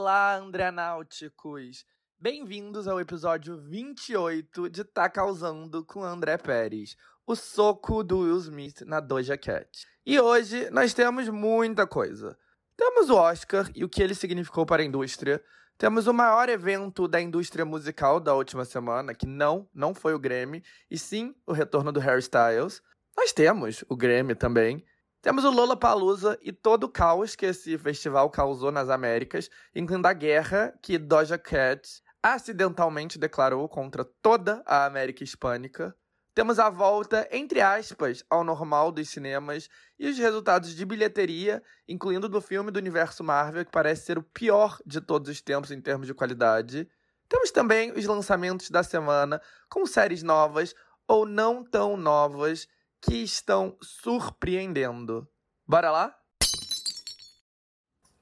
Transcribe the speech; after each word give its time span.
Olá, 0.00 0.36
Andreanáuticos! 0.36 1.84
Bem-vindos 2.20 2.86
ao 2.86 3.00
episódio 3.00 3.58
28 3.58 4.70
de 4.70 4.84
Tá 4.84 5.10
Causando 5.10 5.84
com 5.84 6.04
André 6.04 6.38
Pérez, 6.38 6.96
o 7.26 7.34
soco 7.34 8.04
do 8.04 8.20
Will 8.20 8.38
Smith 8.38 8.82
na 8.82 9.00
Doja 9.00 9.36
Cat. 9.36 9.68
E 10.06 10.20
hoje 10.20 10.70
nós 10.70 10.94
temos 10.94 11.28
muita 11.28 11.84
coisa. 11.84 12.38
Temos 12.76 13.10
o 13.10 13.16
Oscar 13.16 13.68
e 13.74 13.82
o 13.82 13.88
que 13.88 14.00
ele 14.00 14.14
significou 14.14 14.64
para 14.64 14.82
a 14.82 14.86
indústria. 14.86 15.42
Temos 15.76 16.06
o 16.06 16.14
maior 16.14 16.48
evento 16.48 17.08
da 17.08 17.20
indústria 17.20 17.64
musical 17.64 18.20
da 18.20 18.32
última 18.36 18.64
semana, 18.64 19.16
que 19.16 19.26
não, 19.26 19.68
não 19.74 19.92
foi 19.92 20.14
o 20.14 20.18
Grammy, 20.20 20.62
e 20.88 20.96
sim 20.96 21.34
o 21.44 21.52
retorno 21.52 21.90
do 21.90 21.98
Harry 21.98 22.20
Styles. 22.20 22.80
Nós 23.16 23.32
temos 23.32 23.84
o 23.88 23.96
Grammy 23.96 24.36
também. 24.36 24.86
Temos 25.20 25.44
o 25.44 25.50
Lollapalooza 25.50 26.38
e 26.40 26.52
todo 26.52 26.84
o 26.84 26.88
caos 26.88 27.34
que 27.34 27.46
esse 27.46 27.76
festival 27.76 28.30
causou 28.30 28.70
nas 28.70 28.88
Américas, 28.88 29.50
incluindo 29.74 30.06
a 30.06 30.12
guerra 30.12 30.72
que 30.80 30.96
Doja 30.96 31.36
Cat 31.36 32.00
acidentalmente 32.22 33.18
declarou 33.18 33.68
contra 33.68 34.04
toda 34.04 34.62
a 34.64 34.84
América 34.84 35.24
Hispânica. 35.24 35.94
Temos 36.36 36.60
a 36.60 36.70
volta, 36.70 37.28
entre 37.32 37.60
aspas, 37.60 38.24
ao 38.30 38.44
normal 38.44 38.92
dos 38.92 39.08
cinemas 39.08 39.68
e 39.98 40.08
os 40.08 40.16
resultados 40.16 40.72
de 40.76 40.84
bilheteria, 40.84 41.60
incluindo 41.88 42.28
do 42.28 42.40
filme 42.40 42.70
do 42.70 42.78
universo 42.78 43.24
Marvel, 43.24 43.64
que 43.64 43.72
parece 43.72 44.06
ser 44.06 44.18
o 44.18 44.22
pior 44.22 44.78
de 44.86 45.00
todos 45.00 45.28
os 45.28 45.42
tempos 45.42 45.72
em 45.72 45.80
termos 45.80 46.06
de 46.06 46.14
qualidade. 46.14 46.88
Temos 47.28 47.50
também 47.50 47.90
os 47.90 48.06
lançamentos 48.06 48.70
da 48.70 48.84
semana, 48.84 49.42
com 49.68 49.84
séries 49.84 50.22
novas 50.22 50.76
ou 51.08 51.26
não 51.26 51.64
tão 51.64 51.96
novas 51.96 52.68
que 53.00 53.16
estão 53.16 53.76
surpreendendo. 53.80 55.28
Bora 55.66 55.90
lá? 55.90 56.14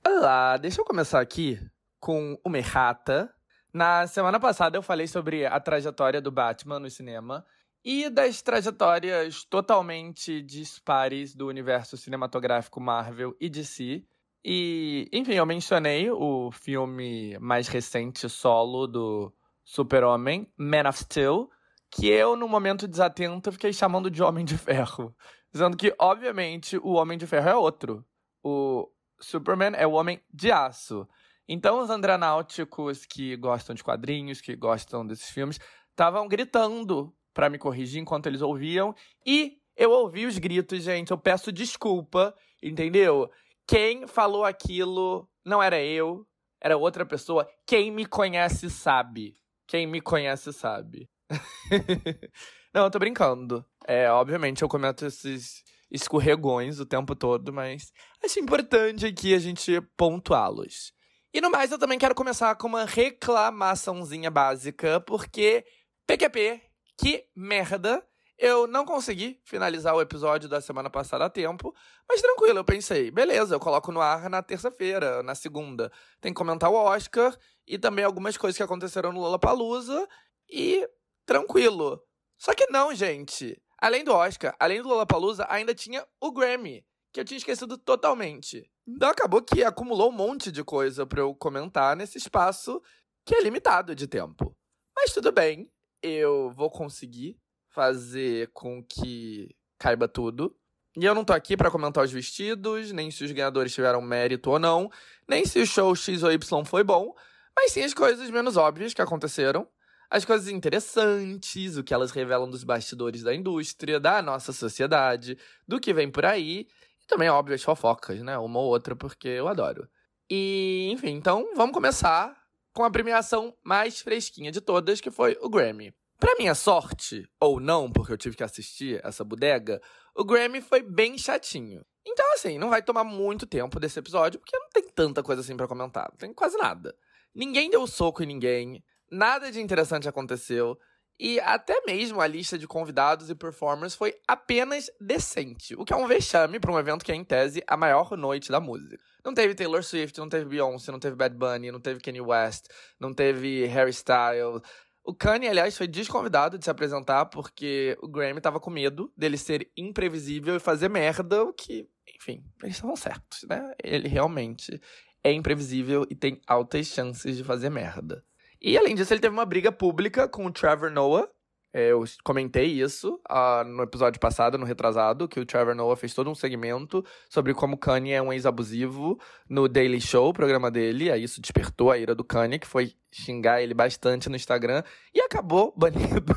Olá, 0.07 0.57
deixa 0.57 0.81
eu 0.81 0.85
começar 0.85 1.21
aqui 1.21 1.59
com 1.99 2.39
uma 2.45 2.59
errata. 2.59 3.33
Na 3.73 4.07
semana 4.07 4.39
passada 4.39 4.77
eu 4.77 4.83
falei 4.83 5.07
sobre 5.07 5.45
a 5.45 5.59
trajetória 5.59 6.21
do 6.21 6.31
Batman 6.31 6.79
no 6.79 6.91
cinema 6.91 7.45
e 7.85 8.09
das 8.11 8.43
trajetórias 8.43 9.45
totalmente 9.45 10.43
dispares 10.43 11.35
do 11.35 11.47
universo 11.47 11.97
cinematográfico 11.97 12.81
Marvel 12.81 13.37
e 13.41 13.49
DC. 13.49 14.05
E, 14.45 15.09
enfim, 15.13 15.35
eu 15.35 15.47
mencionei 15.47 16.11
o 16.11 16.51
filme 16.53 17.37
mais 17.41 17.67
recente 17.67 18.29
solo 18.29 18.87
do 18.87 19.33
Super-Homem, 19.65 20.49
Man 20.57 20.89
of 20.89 20.99
Steel, 21.01 21.51
que 21.91 22.09
eu, 22.09 22.37
no 22.37 22.49
momento 22.49 22.89
desatento, 22.89 23.53
fiquei 23.53 23.73
chamando 23.73 24.11
de 24.11 24.23
Homem 24.23 24.45
de 24.45 24.57
Ferro. 24.59 25.15
Dizendo 25.53 25.77
que, 25.77 25.95
obviamente, 25.99 26.77
o 26.79 26.93
Homem 26.93 27.17
de 27.17 27.27
Ferro 27.27 27.49
é 27.49 27.57
outro. 27.57 28.05
O 28.43 28.91
Superman 29.21 29.73
é 29.77 29.87
o 29.87 29.93
Homem 29.93 30.21
de 30.33 30.53
Aço. 30.53 31.09
Então, 31.49 31.81
os 31.81 31.91
andranáuticos 31.91 33.07
que 33.07 33.37
gostam 33.37 33.75
de 33.75 33.83
quadrinhos, 33.83 34.41
que 34.41 34.57
gostam 34.57 35.07
desses 35.07 35.31
filmes, 35.31 35.59
estavam 35.91 36.29
gritando 36.29 37.15
para 37.33 37.49
me 37.49 37.59
corrigir 37.59 38.01
enquanto 38.01 38.27
eles 38.27 38.43
ouviam. 38.43 38.95
E 39.25 39.59
eu 39.77 39.91
ouvi 39.91 40.27
os 40.27 40.39
gritos, 40.39 40.83
gente. 40.83 41.11
Eu 41.11 41.19
peço 41.19 41.53
desculpa, 41.53 42.35
entendeu? 42.63 43.31
Quem 43.67 44.07
falou 44.07 44.45
aquilo 44.45 45.29
não 45.45 45.63
era 45.63 45.81
eu, 45.81 46.27
era 46.61 46.77
outra 46.77 47.07
pessoa. 47.07 47.49
Quem 47.67 47.91
me 47.91 48.07
conhece 48.07 48.69
sabe. 48.69 49.37
Quem 49.67 49.87
me 49.87 50.01
conhece 50.01 50.53
sabe. 50.53 51.09
Não, 52.73 52.85
eu 52.85 52.91
tô 52.91 52.99
brincando. 52.99 53.65
É, 53.87 54.11
obviamente 54.11 54.63
eu 54.63 54.69
cometo 54.69 55.07
esses 55.07 55.65
escorregões 55.91 56.81
o 56.81 56.87
tempo 56.87 57.15
todo, 57.15 57.53
mas 57.53 57.93
acho 58.25 58.39
importante 58.41 59.07
aqui 59.07 59.35
a 59.35 59.39
gente 59.39 59.81
pontuá-los. 59.97 60.93
E 61.33 61.41
no 61.41 61.51
mais, 61.51 61.71
eu 61.71 61.79
também 61.79 61.99
quero 61.99 62.15
começar 62.15 62.55
com 62.57 62.67
uma 62.67 62.85
reclamaçãozinha 62.85 64.31
básica, 64.31 65.01
porque 65.01 65.65
PQP, 66.07 66.63
que 66.99 67.27
merda! 67.37 68.03
Eu 68.39 68.67
não 68.67 68.85
consegui 68.85 69.41
finalizar 69.45 69.95
o 69.95 70.01
episódio 70.01 70.47
da 70.47 70.61
semana 70.61 70.91
passada 70.91 71.25
a 71.25 71.31
tempo, 71.31 71.75
mas 72.07 72.21
tranquilo, 72.21 72.59
eu 72.59 72.65
pensei, 72.65 73.11
beleza, 73.11 73.55
eu 73.55 73.61
coloco 73.61 73.91
no 73.91 74.01
ar 74.01 74.29
na 74.29 74.43
terça-feira, 74.43 75.23
na 75.23 75.35
segunda. 75.35 75.91
Tem 76.21 76.35
que 76.35 76.39
comentar 76.39 76.71
o 76.71 76.75
Oscar 76.75 77.35
e 77.67 77.79
também 77.79 78.05
algumas 78.05 78.37
coisas 78.37 78.57
que 78.57 78.63
aconteceram 78.63 79.11
no 79.11 79.21
Lollapalooza 79.21 80.07
e 80.51 80.87
tranquilo. 81.27 82.01
Só 82.39 82.55
que 82.55 82.67
não, 82.71 82.95
gente. 82.95 83.61
Além 83.79 84.05
do 84.05 84.13
Oscar, 84.13 84.57
além 84.59 84.81
do 84.81 84.89
Lollapalooza, 84.89 85.47
ainda 85.51 85.75
tinha 85.75 86.07
o 86.21 86.33
Grammy, 86.33 86.87
que 87.13 87.21
eu 87.21 87.25
tinha 87.25 87.37
esquecido 87.37 87.77
totalmente. 87.77 88.71
Então 88.87 89.11
acabou 89.11 89.43
que 89.43 89.63
acumulou 89.65 90.11
um 90.11 90.15
monte 90.15 90.51
de 90.51 90.65
coisa 90.65 91.05
para 91.05 91.21
eu 91.21 91.35
comentar 91.35 91.97
nesse 91.97 92.17
espaço 92.17 92.81
que 93.25 93.35
é 93.35 93.43
limitado 93.43 93.95
de 93.95 94.07
tempo. 94.07 94.57
Mas 94.95 95.13
tudo 95.13 95.33
bem, 95.33 95.71
eu 96.03 96.51
vou 96.53 96.71
conseguir 96.71 97.37
fazer 97.69 98.51
com 98.55 98.83
que 98.83 99.55
caiba 99.79 100.09
tudo. 100.09 100.57
E 100.97 101.05
eu 101.05 101.15
não 101.15 101.25
tô 101.25 101.35
aqui 101.35 101.57
para 101.57 101.71
comentar 101.71 102.03
os 102.03 102.13
vestidos, 102.13 102.93
nem 102.93 103.11
se 103.11 103.25
os 103.25 103.33
ganhadores 103.33 103.75
tiveram 103.75 104.01
mérito 104.01 104.51
ou 104.51 104.59
não, 104.59 104.91
nem 105.29 105.45
se 105.45 105.61
o 105.61 105.67
show 105.67 105.95
X 105.95 106.23
ou 106.23 106.33
Y 106.33 106.65
foi 106.65 106.83
bom, 106.83 107.15
mas 107.55 107.73
sim 107.73 107.83
as 107.83 107.93
coisas 107.93 108.31
menos 108.31 108.57
óbvias 108.57 108.95
que 108.95 109.03
aconteceram 109.03 109.69
as 110.11 110.25
coisas 110.25 110.49
interessantes, 110.49 111.77
o 111.77 111.85
que 111.85 111.93
elas 111.93 112.11
revelam 112.11 112.49
dos 112.49 112.65
bastidores 112.65 113.23
da 113.23 113.35
indústria, 113.35 113.99
da 113.99 114.23
nossa 114.23 114.53
sociedade, 114.53 115.39
do 115.67 115.81
que 115.81 115.93
vem 115.93 116.11
por 116.11 116.25
aí. 116.25 116.67
E 117.03 117.07
também, 117.07 117.29
óbvio, 117.29 117.55
as 117.55 117.63
fofocas, 117.63 118.21
né? 118.23 118.39
Uma 118.39 118.61
ou 118.61 118.67
outra, 118.67 118.95
porque 118.95 119.29
eu 119.29 119.49
adoro. 119.49 119.89
E, 120.31 120.91
enfim, 120.93 121.11
então 121.11 121.53
vamos 121.55 121.75
começar 121.75 122.37
com 122.73 122.85
a 122.85 122.91
premiação 122.91 123.57
mais 123.65 124.01
fresquinha 124.01 124.53
de 124.53 124.61
todas, 124.61 125.01
que 125.01 125.11
foi 125.11 125.37
o 125.41 125.49
Grammy. 125.49 125.95
Pra 126.19 126.35
minha 126.37 126.55
sorte, 126.55 127.29
ou 127.41 127.61
não, 127.61 127.91
porque 127.91 128.13
eu 128.13 128.17
tive 128.17 128.37
que 128.37 128.43
assistir 128.43 129.01
essa 129.05 129.23
bodega, 129.23 129.81
o 130.15 130.25
Grammy 130.25 130.63
foi 130.63 130.83
bem 130.83 131.19
chatinho. 131.19 131.85
Então, 132.07 132.33
assim, 132.35 132.59
não 132.59 132.71
vai 132.71 132.83
tomar 132.83 133.05
muito 133.05 133.47
tempo 133.47 133.79
desse 133.79 133.99
episódio, 133.99 134.41
porque 134.41 134.57
não 134.57 134.69
tem 134.71 134.89
tanta 134.89 135.23
coisa 135.23 135.43
assim 135.43 135.57
para 135.57 135.69
comentar. 135.69 136.09
Não 136.11 136.17
tem 136.17 136.33
quase 136.33 136.57
nada. 136.57 136.97
Ninguém 137.35 137.69
deu 137.69 137.87
soco 137.87 138.23
em 138.23 138.27
ninguém. 138.27 138.83
Nada 139.11 139.51
de 139.51 139.61
interessante 139.61 140.09
aconteceu. 140.09 140.79
E 141.19 141.41
até 141.41 141.81
mesmo 141.87 142.21
a 142.21 142.27
lista 142.27 142.59
de 142.59 142.67
convidados 142.67 143.31
e 143.31 143.35
performers 143.35 143.95
foi 143.95 144.15
apenas 144.29 144.91
decente, 145.01 145.75
o 145.75 145.83
que 145.83 145.93
é 145.93 145.97
um 145.97 146.07
vexame 146.07 146.61
para 146.61 146.71
um 146.71 146.79
evento 146.79 147.05
que 147.05 147.11
é, 147.11 147.15
em 147.15 147.25
tese, 147.25 147.65
a 147.67 147.75
maior 147.75 148.15
noite 148.19 148.51
da 148.51 148.61
música. 148.61 149.03
Não 149.25 149.33
teve 149.33 149.55
Taylor 149.55 149.83
Swift, 149.83 150.19
não 150.19 150.29
teve 150.29 150.45
Beyoncé, 150.45 150.93
não 150.93 151.01
teve 151.01 151.17
Bad 151.17 151.35
Bunny, 151.35 151.73
não 151.73 151.81
teve 151.81 152.01
Kanye 152.01 152.21
West, 152.21 152.67
não 153.01 153.15
teve 153.15 153.65
Harry 153.65 153.91
Styles. 153.91 154.61
O 155.03 155.15
Kanye, 155.15 155.49
aliás, 155.49 155.77
foi 155.77 155.89
desconvidado 155.89 156.59
de 156.59 156.65
se 156.65 156.71
apresentar 156.71 157.27
porque 157.27 157.97
o 158.03 158.09
Grammy 158.09 158.41
tava 158.41 158.61
com 158.61 158.71
medo 158.71 159.11
dele 159.17 159.39
ser 159.39 159.71
imprevisível 159.75 160.55
e 160.55 160.61
fazer 160.61 160.91
merda, 160.91 161.45
o 161.45 161.53
que, 161.53 161.89
enfim, 162.15 162.45
eles 162.63 162.77
estavam 162.77 162.95
certos, 162.95 163.45
né? 163.49 163.73
Ele 163.83 164.07
realmente 164.07 164.79
é 165.25 165.33
imprevisível 165.33 166.07
e 166.11 166.15
tem 166.15 166.41
altas 166.47 166.89
chances 166.89 167.37
de 167.37 167.43
fazer 167.43 167.71
merda. 167.71 168.23
E 168.61 168.77
além 168.77 168.95
disso, 168.95 169.13
ele 169.13 169.21
teve 169.21 169.35
uma 169.35 169.45
briga 169.45 169.71
pública 169.71 170.29
com 170.29 170.47
o 170.47 170.53
Trevor 170.53 170.91
Noah. 170.91 171.29
É, 171.73 171.93
eu 171.93 172.03
comentei 172.25 172.67
isso 172.67 173.21
uh, 173.31 173.63
no 173.65 173.83
episódio 173.83 174.19
passado, 174.19 174.57
no 174.57 174.65
retrasado, 174.65 175.29
que 175.29 175.39
o 175.39 175.45
Trevor 175.45 175.75
Noah 175.75 175.95
fez 175.95 176.15
todo 176.15 176.31
um 176.31 176.35
segmento 176.35 177.05
sobre 177.29 177.53
como 177.53 177.77
Kanye 177.77 178.13
é 178.13 178.23
um 178.23 178.33
ex-abusivo 178.33 179.21
no 179.47 179.69
Daily 179.69 180.01
Show, 180.01 180.33
programa 180.33 180.71
dele. 180.71 181.11
Aí 181.11 181.23
isso 181.23 181.39
despertou 181.39 181.91
a 181.91 181.99
ira 181.99 182.15
do 182.15 182.25
Kanye, 182.25 182.59
que 182.59 182.67
foi 182.67 182.95
xingar 183.13 183.61
ele 183.61 183.75
bastante 183.75 184.31
no 184.31 184.37
Instagram 184.37 184.83
e 185.15 185.21
acabou 185.21 185.73
banido 185.77 186.35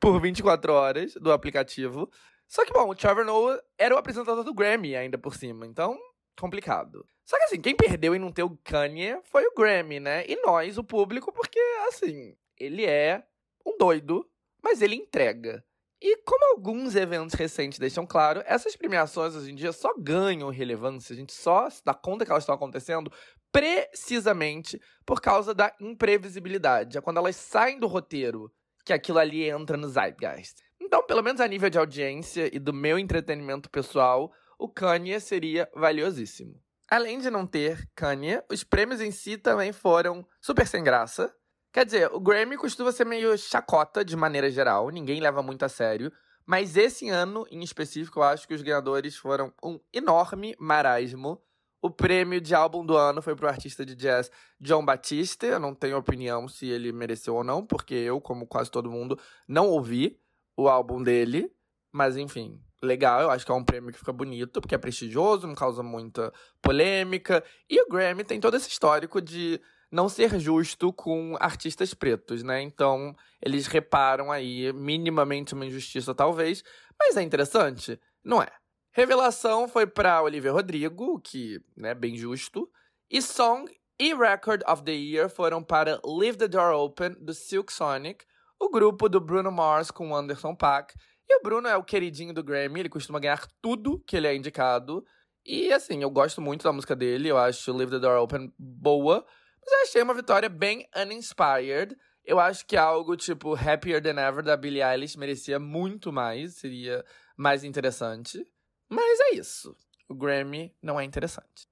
por 0.00 0.20
24 0.20 0.72
horas 0.72 1.14
do 1.14 1.30
aplicativo. 1.30 2.10
Só 2.48 2.64
que, 2.64 2.72
bom, 2.72 2.88
o 2.88 2.94
Trevor 2.96 3.24
Noah 3.24 3.62
era 3.78 3.94
o 3.94 3.98
apresentador 3.98 4.42
do 4.42 4.52
Grammy 4.52 4.96
ainda 4.96 5.16
por 5.16 5.36
cima, 5.36 5.64
então 5.64 5.96
complicado. 6.40 7.06
Só 7.24 7.36
que 7.36 7.44
assim, 7.44 7.60
quem 7.60 7.76
perdeu 7.76 8.14
em 8.14 8.18
não 8.18 8.32
ter 8.32 8.42
o 8.42 8.56
Kanye 8.64 9.20
foi 9.24 9.46
o 9.46 9.54
Grammy, 9.54 10.00
né? 10.00 10.24
E 10.26 10.36
nós, 10.42 10.78
o 10.78 10.84
público, 10.84 11.32
porque 11.32 11.60
assim, 11.88 12.34
ele 12.58 12.84
é 12.84 13.22
um 13.64 13.76
doido, 13.76 14.28
mas 14.62 14.82
ele 14.82 14.96
entrega. 14.96 15.64
E 16.02 16.16
como 16.24 16.54
alguns 16.54 16.96
eventos 16.96 17.34
recentes 17.34 17.78
deixam 17.78 18.06
claro, 18.06 18.42
essas 18.46 18.74
premiações 18.74 19.36
hoje 19.36 19.52
em 19.52 19.54
dia 19.54 19.70
só 19.70 19.92
ganham 19.98 20.48
relevância, 20.48 21.12
a 21.12 21.16
gente 21.16 21.32
só 21.32 21.68
se 21.68 21.84
dá 21.84 21.92
conta 21.92 22.24
que 22.24 22.30
elas 22.30 22.42
estão 22.42 22.54
acontecendo 22.54 23.12
precisamente 23.52 24.80
por 25.04 25.20
causa 25.20 25.52
da 25.52 25.74
imprevisibilidade. 25.78 26.96
É 26.96 27.00
quando 27.02 27.18
elas 27.18 27.36
saem 27.36 27.78
do 27.78 27.86
roteiro 27.86 28.50
que 28.84 28.94
aquilo 28.94 29.18
ali 29.18 29.48
entra 29.48 29.76
no 29.76 29.88
zeitgeist. 29.88 30.62
Então, 30.80 31.04
pelo 31.04 31.22
menos 31.22 31.40
a 31.40 31.46
nível 31.46 31.68
de 31.68 31.78
audiência 31.78 32.48
e 32.50 32.58
do 32.58 32.72
meu 32.72 32.98
entretenimento 32.98 33.68
pessoal, 33.68 34.32
o 34.60 34.68
Kanye 34.68 35.18
seria 35.18 35.68
valiosíssimo. 35.74 36.62
Além 36.86 37.18
de 37.18 37.30
não 37.30 37.46
ter 37.46 37.88
Kanye, 37.94 38.42
os 38.50 38.62
prêmios 38.62 39.00
em 39.00 39.10
si 39.10 39.38
também 39.38 39.72
foram 39.72 40.26
super 40.40 40.66
sem 40.66 40.84
graça. 40.84 41.34
Quer 41.72 41.86
dizer, 41.86 42.10
o 42.12 42.20
Grammy 42.20 42.58
costuma 42.58 42.92
ser 42.92 43.06
meio 43.06 43.38
chacota 43.38 44.04
de 44.04 44.14
maneira 44.16 44.50
geral, 44.50 44.90
ninguém 44.90 45.20
leva 45.20 45.42
muito 45.42 45.64
a 45.64 45.68
sério. 45.68 46.12
Mas 46.44 46.76
esse 46.76 47.08
ano, 47.08 47.46
em 47.50 47.62
específico, 47.62 48.18
eu 48.18 48.24
acho 48.24 48.46
que 48.46 48.52
os 48.52 48.60
ganhadores 48.60 49.16
foram 49.16 49.52
um 49.64 49.80
enorme 49.92 50.54
marasmo. 50.58 51.40
O 51.80 51.90
prêmio 51.90 52.40
de 52.40 52.54
álbum 52.54 52.84
do 52.84 52.96
ano 52.96 53.22
foi 53.22 53.34
pro 53.34 53.48
artista 53.48 53.86
de 53.86 53.94
jazz 53.94 54.30
John 54.60 54.84
Batiste. 54.84 55.46
Eu 55.46 55.60
não 55.60 55.74
tenho 55.74 55.96
opinião 55.96 56.48
se 56.48 56.66
ele 56.66 56.92
mereceu 56.92 57.36
ou 57.36 57.44
não, 57.44 57.64
porque 57.64 57.94
eu, 57.94 58.20
como 58.20 58.46
quase 58.46 58.70
todo 58.70 58.90
mundo, 58.90 59.18
não 59.48 59.68
ouvi 59.68 60.20
o 60.56 60.68
álbum 60.68 61.02
dele. 61.02 61.50
Mas 61.92 62.16
enfim, 62.16 62.60
legal, 62.82 63.22
eu 63.22 63.30
acho 63.30 63.44
que 63.44 63.52
é 63.52 63.54
um 63.54 63.64
prêmio 63.64 63.92
que 63.92 63.98
fica 63.98 64.12
bonito, 64.12 64.60
porque 64.60 64.74
é 64.74 64.78
prestigioso, 64.78 65.46
não 65.46 65.54
causa 65.54 65.82
muita 65.82 66.32
polêmica. 66.62 67.44
E 67.68 67.80
o 67.80 67.88
Grammy 67.88 68.24
tem 68.24 68.40
todo 68.40 68.56
esse 68.56 68.68
histórico 68.68 69.20
de 69.20 69.60
não 69.90 70.08
ser 70.08 70.38
justo 70.38 70.92
com 70.92 71.36
artistas 71.40 71.92
pretos, 71.92 72.42
né? 72.42 72.62
Então, 72.62 73.14
eles 73.42 73.66
reparam 73.66 74.30
aí 74.30 74.72
minimamente 74.72 75.52
uma 75.52 75.66
injustiça, 75.66 76.14
talvez, 76.14 76.62
mas 76.98 77.16
é 77.16 77.22
interessante? 77.22 78.00
Não 78.24 78.42
é. 78.42 78.48
Revelação 78.92 79.68
foi 79.68 79.86
para 79.86 80.22
Olivia 80.22 80.52
Rodrigo, 80.52 81.20
que, 81.20 81.60
né, 81.76 81.94
bem 81.94 82.16
justo. 82.16 82.68
E 83.10 83.20
Song 83.20 83.70
e 83.98 84.14
Record 84.14 84.62
of 84.66 84.82
the 84.82 84.92
Year 84.92 85.28
foram 85.28 85.62
para 85.62 86.00
Leave 86.04 86.38
the 86.38 86.48
Door 86.48 86.74
Open, 86.74 87.10
do 87.20 87.34
Silk 87.34 87.72
Sonic, 87.72 88.24
o 88.58 88.68
grupo 88.68 89.08
do 89.08 89.20
Bruno 89.20 89.50
Mars 89.50 89.90
com 89.90 90.14
Anderson 90.14 90.54
Paak. 90.54 90.94
E 91.30 91.36
o 91.36 91.42
Bruno 91.44 91.68
é 91.68 91.76
o 91.76 91.84
queridinho 91.84 92.34
do 92.34 92.42
Grammy, 92.42 92.80
ele 92.80 92.88
costuma 92.88 93.20
ganhar 93.20 93.46
tudo 93.62 94.02
que 94.04 94.16
ele 94.16 94.26
é 94.26 94.34
indicado. 94.34 95.06
E 95.46 95.72
assim, 95.72 96.02
eu 96.02 96.10
gosto 96.10 96.40
muito 96.40 96.64
da 96.64 96.72
música 96.72 96.96
dele, 96.96 97.28
eu 97.28 97.38
acho 97.38 97.72
Leave 97.72 97.92
the 97.92 98.00
Door 98.00 98.20
Open 98.20 98.52
boa, 98.58 99.24
mas 99.60 99.72
eu 99.72 99.82
achei 99.82 100.02
uma 100.02 100.12
vitória 100.12 100.48
bem 100.48 100.88
uninspired. 100.96 101.96
Eu 102.24 102.40
acho 102.40 102.66
que 102.66 102.76
algo 102.76 103.16
tipo 103.16 103.54
Happier 103.54 104.02
Than 104.02 104.20
Ever 104.20 104.42
da 104.42 104.56
Billie 104.56 104.82
Eilish 104.82 105.16
merecia 105.16 105.60
muito 105.60 106.12
mais, 106.12 106.56
seria 106.56 107.04
mais 107.36 107.62
interessante. 107.62 108.44
Mas 108.88 109.20
é 109.20 109.34
isso. 109.36 109.76
O 110.08 110.16
Grammy 110.16 110.74
não 110.82 110.98
é 110.98 111.04
interessante. 111.04 111.69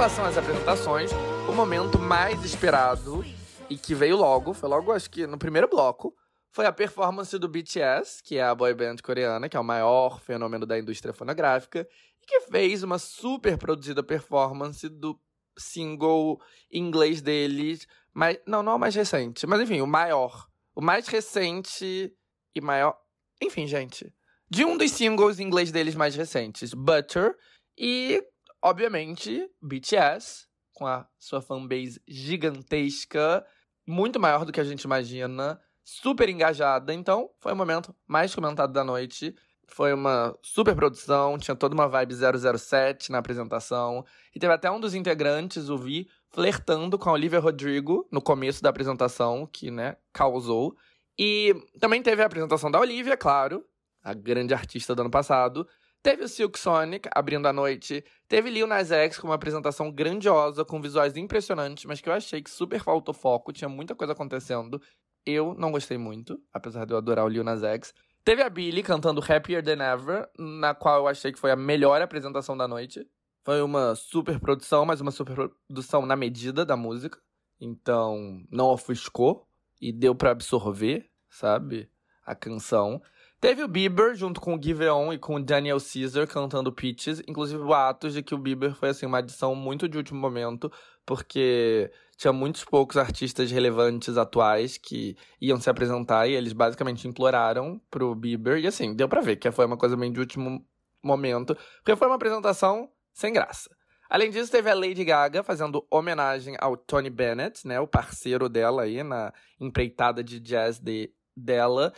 Relação 0.00 0.24
às 0.24 0.38
apresentações, 0.38 1.10
o 1.46 1.52
momento 1.52 1.98
mais 1.98 2.42
esperado 2.42 3.22
e 3.68 3.76
que 3.76 3.94
veio 3.94 4.16
logo, 4.16 4.54
foi 4.54 4.66
logo 4.66 4.92
acho 4.92 5.10
que 5.10 5.26
no 5.26 5.36
primeiro 5.36 5.68
bloco, 5.68 6.16
foi 6.50 6.64
a 6.64 6.72
performance 6.72 7.38
do 7.38 7.46
BTS, 7.46 8.22
que 8.22 8.38
é 8.38 8.42
a 8.42 8.54
boy 8.54 8.72
band 8.72 8.96
coreana, 9.04 9.46
que 9.46 9.58
é 9.58 9.60
o 9.60 9.64
maior 9.64 10.18
fenômeno 10.18 10.64
da 10.64 10.78
indústria 10.78 11.12
fonográfica, 11.12 11.86
e 12.22 12.26
que 12.26 12.40
fez 12.50 12.82
uma 12.82 12.98
super 12.98 13.58
produzida 13.58 14.02
performance 14.02 14.88
do 14.88 15.20
single 15.58 16.40
inglês 16.72 17.20
deles, 17.20 17.86
mas 18.14 18.38
não, 18.46 18.62
não 18.62 18.72
é 18.72 18.76
o 18.76 18.80
mais 18.80 18.94
recente, 18.94 19.46
mas 19.46 19.60
enfim, 19.60 19.82
o 19.82 19.86
maior, 19.86 20.46
o 20.74 20.80
mais 20.80 21.08
recente 21.08 22.10
e 22.54 22.60
maior, 22.62 22.96
enfim, 23.38 23.66
gente, 23.66 24.10
de 24.48 24.64
um 24.64 24.78
dos 24.78 24.92
singles 24.92 25.38
em 25.38 25.44
inglês 25.44 25.70
deles 25.70 25.94
mais 25.94 26.14
recentes, 26.14 26.72
Butter, 26.72 27.36
e 27.76 28.24
obviamente, 28.62 29.48
BTS, 29.60 30.46
com 30.72 30.86
a 30.86 31.06
sua 31.18 31.40
fanbase 31.42 32.00
gigantesca, 32.06 33.44
muito 33.86 34.18
maior 34.18 34.44
do 34.44 34.52
que 34.52 34.60
a 34.60 34.64
gente 34.64 34.82
imagina, 34.82 35.60
super 35.84 36.28
engajada. 36.28 36.94
Então, 36.94 37.30
foi 37.38 37.52
o 37.52 37.56
momento 37.56 37.94
mais 38.06 38.34
comentado 38.34 38.72
da 38.72 38.84
noite. 38.84 39.34
Foi 39.68 39.92
uma 39.92 40.36
super 40.42 40.74
produção, 40.74 41.38
tinha 41.38 41.54
toda 41.54 41.74
uma 41.74 41.88
vibe 41.88 42.14
007 42.14 43.12
na 43.12 43.18
apresentação. 43.18 44.04
E 44.34 44.40
teve 44.40 44.52
até 44.52 44.70
um 44.70 44.80
dos 44.80 44.94
integrantes, 44.94 45.68
o 45.68 45.78
Vi, 45.78 46.08
flertando 46.30 46.98
com 46.98 47.10
a 47.10 47.12
Olivia 47.12 47.40
Rodrigo 47.40 48.08
no 48.10 48.20
começo 48.20 48.62
da 48.62 48.70
apresentação, 48.70 49.46
que, 49.46 49.70
né, 49.70 49.96
causou. 50.12 50.76
E 51.18 51.54
também 51.78 52.02
teve 52.02 52.22
a 52.22 52.26
apresentação 52.26 52.70
da 52.70 52.80
Olivia, 52.80 53.16
claro, 53.16 53.64
a 54.02 54.14
grande 54.14 54.54
artista 54.54 54.94
do 54.94 55.02
ano 55.02 55.10
passado. 55.10 55.66
Teve 56.02 56.24
o 56.24 56.28
Silk 56.28 56.58
Sonic 56.58 57.08
abrindo 57.14 57.46
a 57.46 57.52
noite. 57.52 58.02
Teve 58.26 58.48
Lil 58.48 58.66
Nas 58.66 58.90
X 58.90 59.18
com 59.18 59.28
uma 59.28 59.34
apresentação 59.34 59.92
grandiosa, 59.92 60.64
com 60.64 60.80
visuais 60.80 61.16
impressionantes, 61.16 61.84
mas 61.84 62.00
que 62.00 62.08
eu 62.08 62.12
achei 62.12 62.40
que 62.40 62.50
super 62.50 62.80
faltou 62.80 63.12
foco, 63.12 63.52
tinha 63.52 63.68
muita 63.68 63.94
coisa 63.94 64.14
acontecendo. 64.14 64.80
Eu 65.26 65.54
não 65.58 65.70
gostei 65.70 65.98
muito, 65.98 66.40
apesar 66.52 66.86
de 66.86 66.94
eu 66.94 66.96
adorar 66.96 67.26
o 67.26 67.28
Lil 67.28 67.44
Nas 67.44 67.62
X. 67.62 67.92
Teve 68.24 68.42
a 68.42 68.48
Billy 68.48 68.82
cantando 68.82 69.20
Happier 69.20 69.62
Than 69.62 69.82
Ever, 69.82 70.28
na 70.38 70.74
qual 70.74 71.00
eu 71.00 71.08
achei 71.08 71.32
que 71.32 71.38
foi 71.38 71.50
a 71.50 71.56
melhor 71.56 72.00
apresentação 72.00 72.56
da 72.56 72.66
noite. 72.66 73.06
Foi 73.44 73.60
uma 73.60 73.94
super 73.94 74.38
produção, 74.38 74.86
mas 74.86 75.00
uma 75.00 75.10
super 75.10 75.34
produção 75.34 76.06
na 76.06 76.16
medida 76.16 76.64
da 76.64 76.76
música. 76.76 77.18
Então, 77.60 78.42
não 78.50 78.68
ofuscou 78.68 79.46
e 79.80 79.92
deu 79.92 80.14
para 80.14 80.30
absorver, 80.30 81.10
sabe? 81.28 81.90
A 82.24 82.34
canção. 82.34 83.02
Teve 83.40 83.62
o 83.62 83.68
Bieber 83.68 84.14
junto 84.14 84.38
com 84.38 84.54
o 84.54 84.62
Giveon 84.62 85.14
e 85.14 85.18
com 85.18 85.36
o 85.36 85.42
Daniel 85.42 85.78
Caesar 85.80 86.26
cantando 86.26 86.70
Peaches, 86.70 87.22
inclusive 87.26 87.62
boatos 87.62 88.12
de 88.12 88.22
que 88.22 88.34
o 88.34 88.38
Bieber 88.38 88.74
foi 88.74 88.90
assim 88.90 89.06
uma 89.06 89.16
adição 89.16 89.54
muito 89.54 89.88
de 89.88 89.96
último 89.96 90.20
momento, 90.20 90.70
porque 91.06 91.90
tinha 92.18 92.34
muitos 92.34 92.66
poucos 92.66 92.98
artistas 92.98 93.50
relevantes 93.50 94.18
atuais 94.18 94.76
que 94.76 95.16
iam 95.40 95.58
se 95.58 95.70
apresentar 95.70 96.28
e 96.28 96.34
eles 96.34 96.52
basicamente 96.52 97.08
imploraram 97.08 97.80
pro 97.90 98.14
Bieber. 98.14 98.58
E 98.58 98.66
assim, 98.66 98.94
deu 98.94 99.08
para 99.08 99.22
ver 99.22 99.36
que 99.36 99.50
foi 99.50 99.64
uma 99.64 99.78
coisa 99.78 99.96
bem 99.96 100.12
de 100.12 100.20
último 100.20 100.62
momento, 101.02 101.56
porque 101.78 101.96
foi 101.96 102.08
uma 102.08 102.16
apresentação 102.16 102.90
sem 103.10 103.32
graça. 103.32 103.74
Além 104.10 104.30
disso, 104.30 104.52
teve 104.52 104.68
a 104.68 104.74
Lady 104.74 105.02
Gaga 105.02 105.42
fazendo 105.42 105.86
homenagem 105.90 106.56
ao 106.60 106.76
Tony 106.76 107.08
Bennett, 107.08 107.66
né, 107.66 107.80
o 107.80 107.86
parceiro 107.86 108.50
dela 108.50 108.82
aí 108.82 109.02
na 109.02 109.32
empreitada 109.58 110.22
de 110.22 110.38
jazz 110.40 110.78
de, 110.78 111.10
dela, 111.34 111.90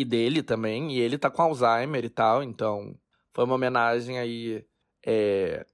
e 0.00 0.04
dele 0.04 0.42
também, 0.42 0.92
e 0.92 1.00
ele 1.00 1.18
tá 1.18 1.30
com 1.30 1.42
Alzheimer 1.42 2.04
e 2.04 2.10
tal, 2.10 2.42
então 2.42 2.96
foi 3.32 3.44
uma 3.44 3.54
homenagem 3.54 4.18
aí 4.18 4.64
é, 5.06 5.64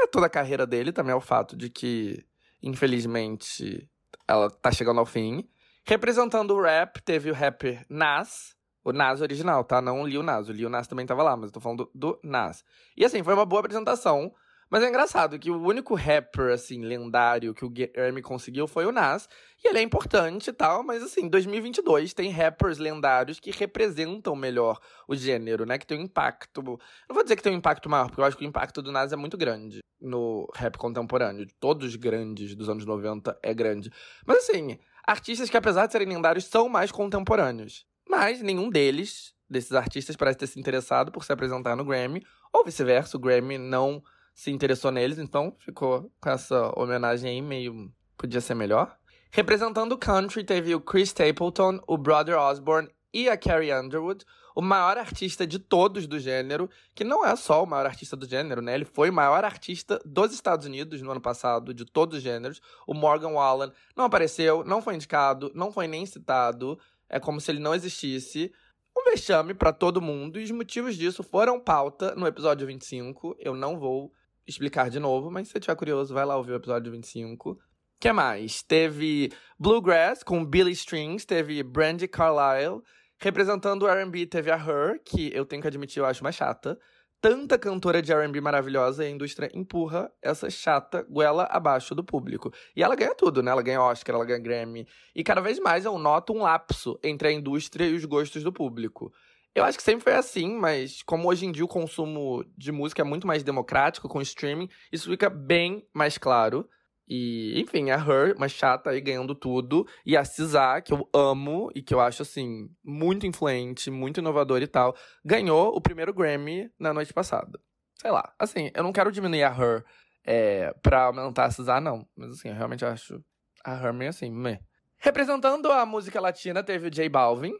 a 0.00 0.06
toda 0.06 0.26
a 0.26 0.30
carreira 0.30 0.66
dele, 0.66 0.92
também 0.92 1.12
ao 1.12 1.20
fato 1.20 1.56
de 1.56 1.70
que, 1.70 2.24
infelizmente, 2.62 3.88
ela 4.28 4.50
tá 4.50 4.70
chegando 4.70 5.00
ao 5.00 5.06
fim. 5.06 5.48
Representando 5.84 6.52
o 6.52 6.62
rap, 6.62 7.00
teve 7.02 7.30
o 7.30 7.34
rapper 7.34 7.84
Nas, 7.88 8.56
o 8.84 8.92
Nas 8.92 9.20
original, 9.20 9.64
tá? 9.64 9.80
Não 9.80 10.02
o 10.02 10.06
Lil 10.06 10.22
Nas, 10.22 10.48
o 10.48 10.52
Lil 10.52 10.68
Nas 10.68 10.86
também 10.86 11.06
tava 11.06 11.22
lá, 11.22 11.36
mas 11.36 11.48
eu 11.48 11.52
tô 11.52 11.60
falando 11.60 11.90
do, 11.94 12.10
do 12.12 12.20
Nas. 12.22 12.64
E 12.96 13.04
assim, 13.04 13.22
foi 13.22 13.34
uma 13.34 13.46
boa 13.46 13.60
apresentação, 13.60 14.32
mas 14.70 14.82
é 14.82 14.88
engraçado 14.88 15.38
que 15.38 15.50
o 15.50 15.62
único 15.62 15.94
rapper, 15.94 16.52
assim, 16.52 16.82
lendário 16.82 17.54
que 17.54 17.64
o 17.64 17.70
Grammy 17.70 18.20
conseguiu 18.20 18.66
foi 18.66 18.84
o 18.84 18.92
Nas. 18.92 19.28
E 19.62 19.68
ele 19.68 19.78
é 19.78 19.82
importante 19.82 20.50
e 20.50 20.52
tal, 20.52 20.82
mas 20.82 21.02
assim, 21.02 21.28
2022 21.28 22.12
tem 22.12 22.30
rappers 22.30 22.78
lendários 22.78 23.38
que 23.38 23.50
representam 23.50 24.34
melhor 24.34 24.78
o 25.06 25.14
gênero, 25.14 25.64
né? 25.64 25.78
Que 25.78 25.86
tem 25.86 25.98
um 25.98 26.02
impacto. 26.02 26.62
Não 26.62 27.14
vou 27.14 27.22
dizer 27.22 27.36
que 27.36 27.42
tem 27.42 27.52
um 27.52 27.56
impacto 27.56 27.88
maior, 27.88 28.08
porque 28.08 28.20
eu 28.20 28.24
acho 28.24 28.36
que 28.36 28.44
o 28.44 28.48
impacto 28.48 28.82
do 28.82 28.90
Nas 28.90 29.12
é 29.12 29.16
muito 29.16 29.36
grande 29.36 29.80
no 30.00 30.48
rap 30.54 30.76
contemporâneo. 30.76 31.46
Todos 31.60 31.88
os 31.88 31.96
grandes 31.96 32.54
dos 32.54 32.68
anos 32.68 32.84
90 32.84 33.38
é 33.42 33.54
grande. 33.54 33.90
Mas 34.26 34.38
assim, 34.38 34.78
artistas 35.06 35.48
que 35.48 35.56
apesar 35.56 35.86
de 35.86 35.92
serem 35.92 36.08
lendários 36.08 36.44
são 36.44 36.68
mais 36.68 36.90
contemporâneos. 36.90 37.86
Mas 38.08 38.42
nenhum 38.42 38.68
deles, 38.68 39.32
desses 39.48 39.72
artistas, 39.72 40.16
parece 40.16 40.38
ter 40.38 40.46
se 40.46 40.60
interessado 40.60 41.10
por 41.10 41.24
se 41.24 41.32
apresentar 41.32 41.76
no 41.76 41.84
Grammy. 41.84 42.24
Ou 42.52 42.64
vice-versa, 42.64 43.16
o 43.16 43.20
Grammy 43.20 43.58
não 43.58 44.02
se 44.36 44.50
interessou 44.50 44.92
neles, 44.92 45.18
então 45.18 45.56
ficou 45.58 46.12
com 46.20 46.28
essa 46.28 46.70
homenagem 46.78 47.30
aí 47.30 47.40
meio. 47.40 47.90
podia 48.18 48.42
ser 48.42 48.54
melhor. 48.54 48.94
Representando 49.30 49.92
o 49.92 49.98
country, 49.98 50.44
teve 50.44 50.74
o 50.74 50.80
Chris 50.80 51.08
Stapleton, 51.08 51.80
o 51.86 51.96
Brother 51.96 52.38
Osborne 52.38 52.90
e 53.14 53.30
a 53.30 53.36
Carrie 53.36 53.72
Underwood, 53.72 54.26
o 54.54 54.60
maior 54.60 54.98
artista 54.98 55.46
de 55.46 55.58
todos 55.58 56.06
do 56.06 56.18
gênero, 56.18 56.68
que 56.94 57.02
não 57.02 57.24
é 57.24 57.34
só 57.34 57.64
o 57.64 57.66
maior 57.66 57.86
artista 57.86 58.14
do 58.14 58.28
gênero, 58.28 58.60
né? 58.60 58.74
Ele 58.74 58.84
foi 58.84 59.08
o 59.08 59.12
maior 59.12 59.42
artista 59.42 59.98
dos 60.04 60.34
Estados 60.34 60.66
Unidos 60.66 61.00
no 61.00 61.10
ano 61.10 61.20
passado, 61.20 61.72
de 61.72 61.86
todos 61.86 62.18
os 62.18 62.22
gêneros. 62.22 62.60
O 62.86 62.92
Morgan 62.92 63.30
Wallen 63.30 63.72
não 63.96 64.04
apareceu, 64.04 64.62
não 64.64 64.82
foi 64.82 64.96
indicado, 64.96 65.50
não 65.54 65.72
foi 65.72 65.86
nem 65.86 66.04
citado. 66.04 66.78
É 67.08 67.18
como 67.18 67.40
se 67.40 67.50
ele 67.50 67.58
não 67.58 67.74
existisse 67.74 68.52
um 68.94 69.04
vexame 69.04 69.54
para 69.54 69.72
todo 69.72 70.00
mundo, 70.00 70.38
e 70.38 70.44
os 70.44 70.50
motivos 70.50 70.94
disso 70.94 71.22
foram 71.22 71.58
pauta 71.58 72.14
no 72.14 72.26
episódio 72.26 72.66
25. 72.66 73.34
Eu 73.38 73.54
não 73.54 73.78
vou 73.78 74.12
explicar 74.46 74.90
de 74.90 74.98
novo, 74.98 75.30
mas 75.30 75.48
se 75.48 75.52
você 75.52 75.58
estiver 75.58 75.76
curioso, 75.76 76.14
vai 76.14 76.24
lá 76.24 76.36
ouvir 76.36 76.52
o 76.52 76.56
episódio 76.56 76.92
25. 76.92 77.58
que 77.98 78.12
mais? 78.12 78.62
Teve 78.62 79.30
Bluegrass 79.58 80.22
com 80.22 80.44
Billy 80.44 80.72
Strings, 80.72 81.24
teve 81.24 81.62
Brandy 81.62 82.06
Carlisle, 82.06 82.82
Representando 83.18 83.84
o 83.84 83.88
R&B 83.88 84.26
teve 84.26 84.50
a 84.50 84.56
Her, 84.56 85.00
que 85.02 85.34
eu 85.34 85.46
tenho 85.46 85.62
que 85.62 85.68
admitir, 85.68 86.00
eu 86.00 86.06
acho 86.06 86.22
mais 86.22 86.34
chata. 86.34 86.78
Tanta 87.18 87.58
cantora 87.58 88.02
de 88.02 88.12
R&B 88.12 88.42
maravilhosa 88.42 89.02
e 89.02 89.06
a 89.06 89.10
indústria 89.10 89.50
empurra 89.54 90.12
essa 90.22 90.50
chata 90.50 91.02
goela 91.08 91.44
abaixo 91.44 91.94
do 91.94 92.04
público. 92.04 92.52
E 92.76 92.82
ela 92.82 92.94
ganha 92.94 93.14
tudo, 93.14 93.42
né? 93.42 93.50
Ela 93.50 93.62
ganha 93.62 93.80
Oscar, 93.80 94.14
ela 94.14 94.24
ganha 94.24 94.38
Grammy. 94.38 94.86
E 95.14 95.24
cada 95.24 95.40
vez 95.40 95.58
mais 95.58 95.86
eu 95.86 95.98
noto 95.98 96.34
um 96.34 96.42
lapso 96.42 96.98
entre 97.02 97.28
a 97.28 97.32
indústria 97.32 97.86
e 97.86 97.94
os 97.94 98.04
gostos 98.04 98.44
do 98.44 98.52
público. 98.52 99.10
Eu 99.56 99.64
acho 99.64 99.78
que 99.78 99.82
sempre 99.82 100.04
foi 100.04 100.12
assim, 100.12 100.54
mas 100.54 101.02
como 101.02 101.26
hoje 101.26 101.46
em 101.46 101.50
dia 101.50 101.64
o 101.64 101.68
consumo 101.68 102.44
de 102.58 102.70
música 102.70 103.00
é 103.00 103.04
muito 103.06 103.26
mais 103.26 103.42
democrático 103.42 104.06
com 104.06 104.20
streaming, 104.20 104.68
isso 104.92 105.08
fica 105.08 105.30
bem 105.30 105.88
mais 105.94 106.18
claro. 106.18 106.68
E, 107.08 107.58
enfim, 107.58 107.88
a 107.88 107.96
Her, 107.96 108.36
uma 108.36 108.50
chata 108.50 108.90
aí 108.90 109.00
ganhando 109.00 109.34
tudo. 109.34 109.86
E 110.04 110.14
a 110.14 110.26
Cisa, 110.26 110.82
que 110.82 110.92
eu 110.92 111.08
amo 111.10 111.70
e 111.74 111.80
que 111.80 111.94
eu 111.94 112.00
acho, 112.00 112.20
assim, 112.20 112.68
muito 112.84 113.26
influente, 113.26 113.90
muito 113.90 114.20
inovador 114.20 114.60
e 114.60 114.66
tal, 114.66 114.94
ganhou 115.24 115.74
o 115.74 115.80
primeiro 115.80 116.12
Grammy 116.12 116.70
na 116.78 116.92
noite 116.92 117.14
passada. 117.14 117.58
Sei 117.98 118.10
lá, 118.10 118.34
assim, 118.38 118.70
eu 118.74 118.82
não 118.82 118.92
quero 118.92 119.10
diminuir 119.10 119.44
a 119.44 119.56
Her 119.56 119.84
é, 120.26 120.74
pra 120.82 121.04
aumentar 121.04 121.46
a 121.46 121.50
Cisa, 121.50 121.80
não. 121.80 122.06
Mas, 122.14 122.32
assim, 122.32 122.48
eu 122.50 122.54
realmente 122.54 122.84
acho 122.84 123.24
a 123.64 123.72
Her 123.72 123.94
meio 123.94 124.10
assim, 124.10 124.30
meh. 124.30 124.60
Representando 124.98 125.72
a 125.72 125.86
música 125.86 126.20
latina, 126.20 126.62
teve 126.62 126.88
o 126.88 126.90
J 126.90 127.08
Balvin. 127.08 127.54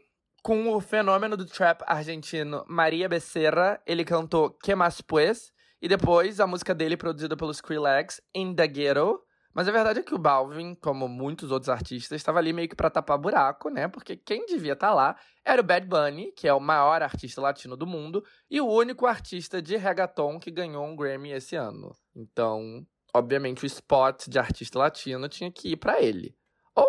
Com 0.47 0.73
o 0.73 0.79
fenômeno 0.79 1.35
do 1.35 1.45
trap 1.45 1.81
argentino 1.85 2.63
Maria 2.69 3.09
Becerra, 3.09 3.81
ele 3.85 4.05
cantou 4.05 4.49
Que 4.49 4.73
Mas 4.73 5.01
Pues. 5.01 5.51
E 5.81 5.89
depois, 5.89 6.39
a 6.39 6.47
música 6.47 6.73
dele, 6.73 6.95
produzida 6.95 7.35
pelo 7.35 7.51
Skrillex, 7.51 8.21
In 8.33 8.55
The 8.55 8.65
Ghetto. 8.65 9.19
Mas 9.53 9.67
a 9.67 9.73
verdade 9.73 9.99
é 9.99 10.03
que 10.03 10.15
o 10.15 10.17
Balvin, 10.17 10.73
como 10.75 11.09
muitos 11.09 11.51
outros 11.51 11.67
artistas, 11.67 12.15
estava 12.15 12.39
ali 12.39 12.53
meio 12.53 12.69
que 12.69 12.77
para 12.77 12.89
tapar 12.89 13.17
buraco, 13.17 13.67
né? 13.67 13.89
Porque 13.89 14.15
quem 14.15 14.45
devia 14.45 14.71
estar 14.71 14.87
tá 14.87 14.93
lá 14.93 15.17
era 15.43 15.61
o 15.61 15.65
Bad 15.65 15.85
Bunny, 15.85 16.31
que 16.31 16.47
é 16.47 16.53
o 16.53 16.61
maior 16.61 17.01
artista 17.01 17.41
latino 17.41 17.75
do 17.75 17.85
mundo 17.85 18.23
e 18.49 18.61
o 18.61 18.67
único 18.67 19.05
artista 19.05 19.61
de 19.61 19.75
reggaeton 19.75 20.39
que 20.39 20.49
ganhou 20.49 20.85
um 20.85 20.95
Grammy 20.95 21.33
esse 21.33 21.57
ano. 21.57 21.93
Então, 22.15 22.87
obviamente, 23.13 23.65
o 23.65 23.67
spot 23.67 24.29
de 24.29 24.39
artista 24.39 24.79
latino 24.79 25.27
tinha 25.27 25.51
que 25.51 25.73
ir 25.73 25.75
para 25.75 26.01
ele. 26.01 26.37
Ou 26.73 26.87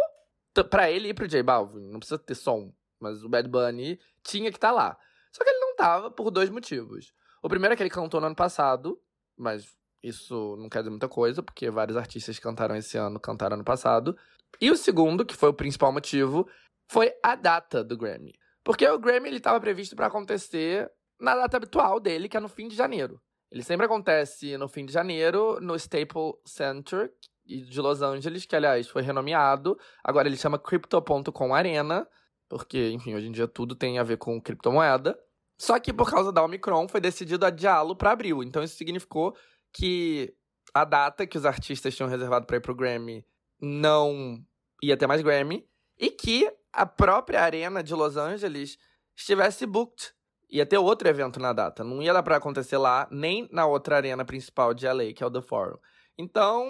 para 0.71 0.89
ele 0.89 1.09
e 1.09 1.15
pro 1.15 1.27
J 1.27 1.43
Balvin, 1.43 1.91
não 1.91 1.99
precisa 1.99 2.21
ter 2.21 2.37
som, 2.37 2.73
mas 3.01 3.23
o 3.23 3.29
Bad 3.29 3.49
Bunny 3.49 3.99
tinha 4.23 4.51
que 4.51 4.57
estar 4.57 4.69
tá 4.69 4.75
lá. 4.75 4.99
Só 5.33 5.45
que 5.45 5.51
ele 5.51 5.61
não 5.61 5.77
tava 5.77 6.11
por 6.11 6.31
dois 6.31 6.51
motivos. 6.51 7.13
O 7.43 7.49
primeiro 7.49 7.75
é 7.75 7.77
que 7.77 7.83
ele 7.83 7.91
cantou 7.91 8.21
no 8.21 8.27
ano 8.27 8.37
passado, 8.37 9.01
mas 9.37 9.77
isso 10.03 10.57
não 10.59 10.69
quer 10.69 10.79
dizer 10.79 10.91
muita 10.91 11.09
coisa, 11.09 11.43
porque 11.43 11.71
vários 11.71 11.97
artistas 11.97 12.39
cantaram 12.39 12.77
esse 12.77 12.97
ano 12.97 13.19
cantaram 13.21 13.55
ano 13.55 13.65
passado. 13.65 14.17
E 14.61 14.71
o 14.71 14.77
segundo, 14.77 15.25
que 15.25 15.37
foi 15.37 15.49
o 15.49 15.55
principal 15.55 15.93
motivo, 15.93 16.49
foi 16.91 17.13
a 17.23 17.35
data 17.35 17.85
do 17.85 17.97
Grammy. 17.97 18.35
Porque 18.65 18.89
o 18.89 18.99
Grammy 18.99 19.29
ele 19.29 19.37
estava 19.37 19.61
previsto 19.61 19.95
para 19.95 20.07
acontecer 20.07 20.91
na 21.21 21.35
data 21.35 21.57
habitual 21.57 22.01
dele, 22.01 22.29
que 22.29 22.37
é 22.37 22.41
no 22.41 22.49
fim 22.49 22.69
de 22.69 22.77
janeiro. 22.77 23.21
Ele 23.51 23.63
sempre 23.63 23.87
acontece 23.87 24.57
no 24.57 24.69
fim 24.69 24.85
de 24.85 24.93
janeiro, 24.93 25.59
no 25.61 25.75
Staples 25.75 26.35
Center 26.45 27.13
de 27.47 27.81
Los 27.81 28.03
Angeles, 28.03 28.45
que 28.45 28.55
aliás 28.55 28.89
foi 28.89 29.03
renomeado. 29.03 29.79
Agora 30.05 30.29
ele 30.29 30.37
chama 30.37 30.59
Crypto.com 30.59 31.55
Arena, 31.55 32.07
porque, 32.49 32.91
enfim, 32.91 33.15
hoje 33.15 33.29
em 33.29 33.33
dia 33.33 33.47
tudo 33.47 33.75
tem 33.75 33.99
a 33.99 34.03
ver 34.03 34.17
com 34.17 34.41
criptomoeda. 34.41 35.19
Só 35.59 35.79
que 35.79 35.93
por 35.93 36.09
causa 36.09 36.33
da 36.33 36.43
Omicron 36.43 36.89
foi 36.89 37.01
decidido 37.01 37.45
adiá-lo 37.45 37.97
para 37.97 38.13
abril. 38.13 38.43
Então 38.43 38.63
isso 38.63 38.77
significou 38.77 39.37
que 39.73 40.35
a 40.73 40.85
data 40.85 41.27
que 41.27 41.37
os 41.37 41.45
artistas 41.45 41.97
tinham 41.97 42.09
reservado 42.09 42.47
para 42.47 42.57
ir 42.57 42.61
pro 42.61 42.75
Grammy 42.75 43.25
não 43.61 44.43
ia 44.83 44.97
ter 44.97 45.07
mais 45.07 45.21
Grammy 45.21 45.67
e 45.99 46.11
que 46.11 46.51
a 46.73 46.87
própria 46.87 47.43
arena 47.43 47.83
de 47.83 47.93
Los 47.95 48.17
Angeles 48.17 48.79
estivesse 49.17 49.67
booked. 49.67 50.13
Ia 50.51 50.65
ter 50.65 50.79
outro 50.79 51.09
evento 51.09 51.39
na 51.39 51.53
data, 51.53 51.85
não 51.85 52.01
ia 52.01 52.13
dar 52.13 52.23
para 52.23 52.37
acontecer 52.37 52.79
lá, 52.79 53.07
nem 53.11 53.47
na 53.53 53.67
outra 53.67 53.97
arena 53.97 54.25
principal 54.25 54.73
de 54.73 54.87
LA, 54.87 55.13
que 55.13 55.23
é 55.23 55.27
o 55.27 55.31
The 55.31 55.43
Forum. 55.43 55.77
Então, 56.17 56.67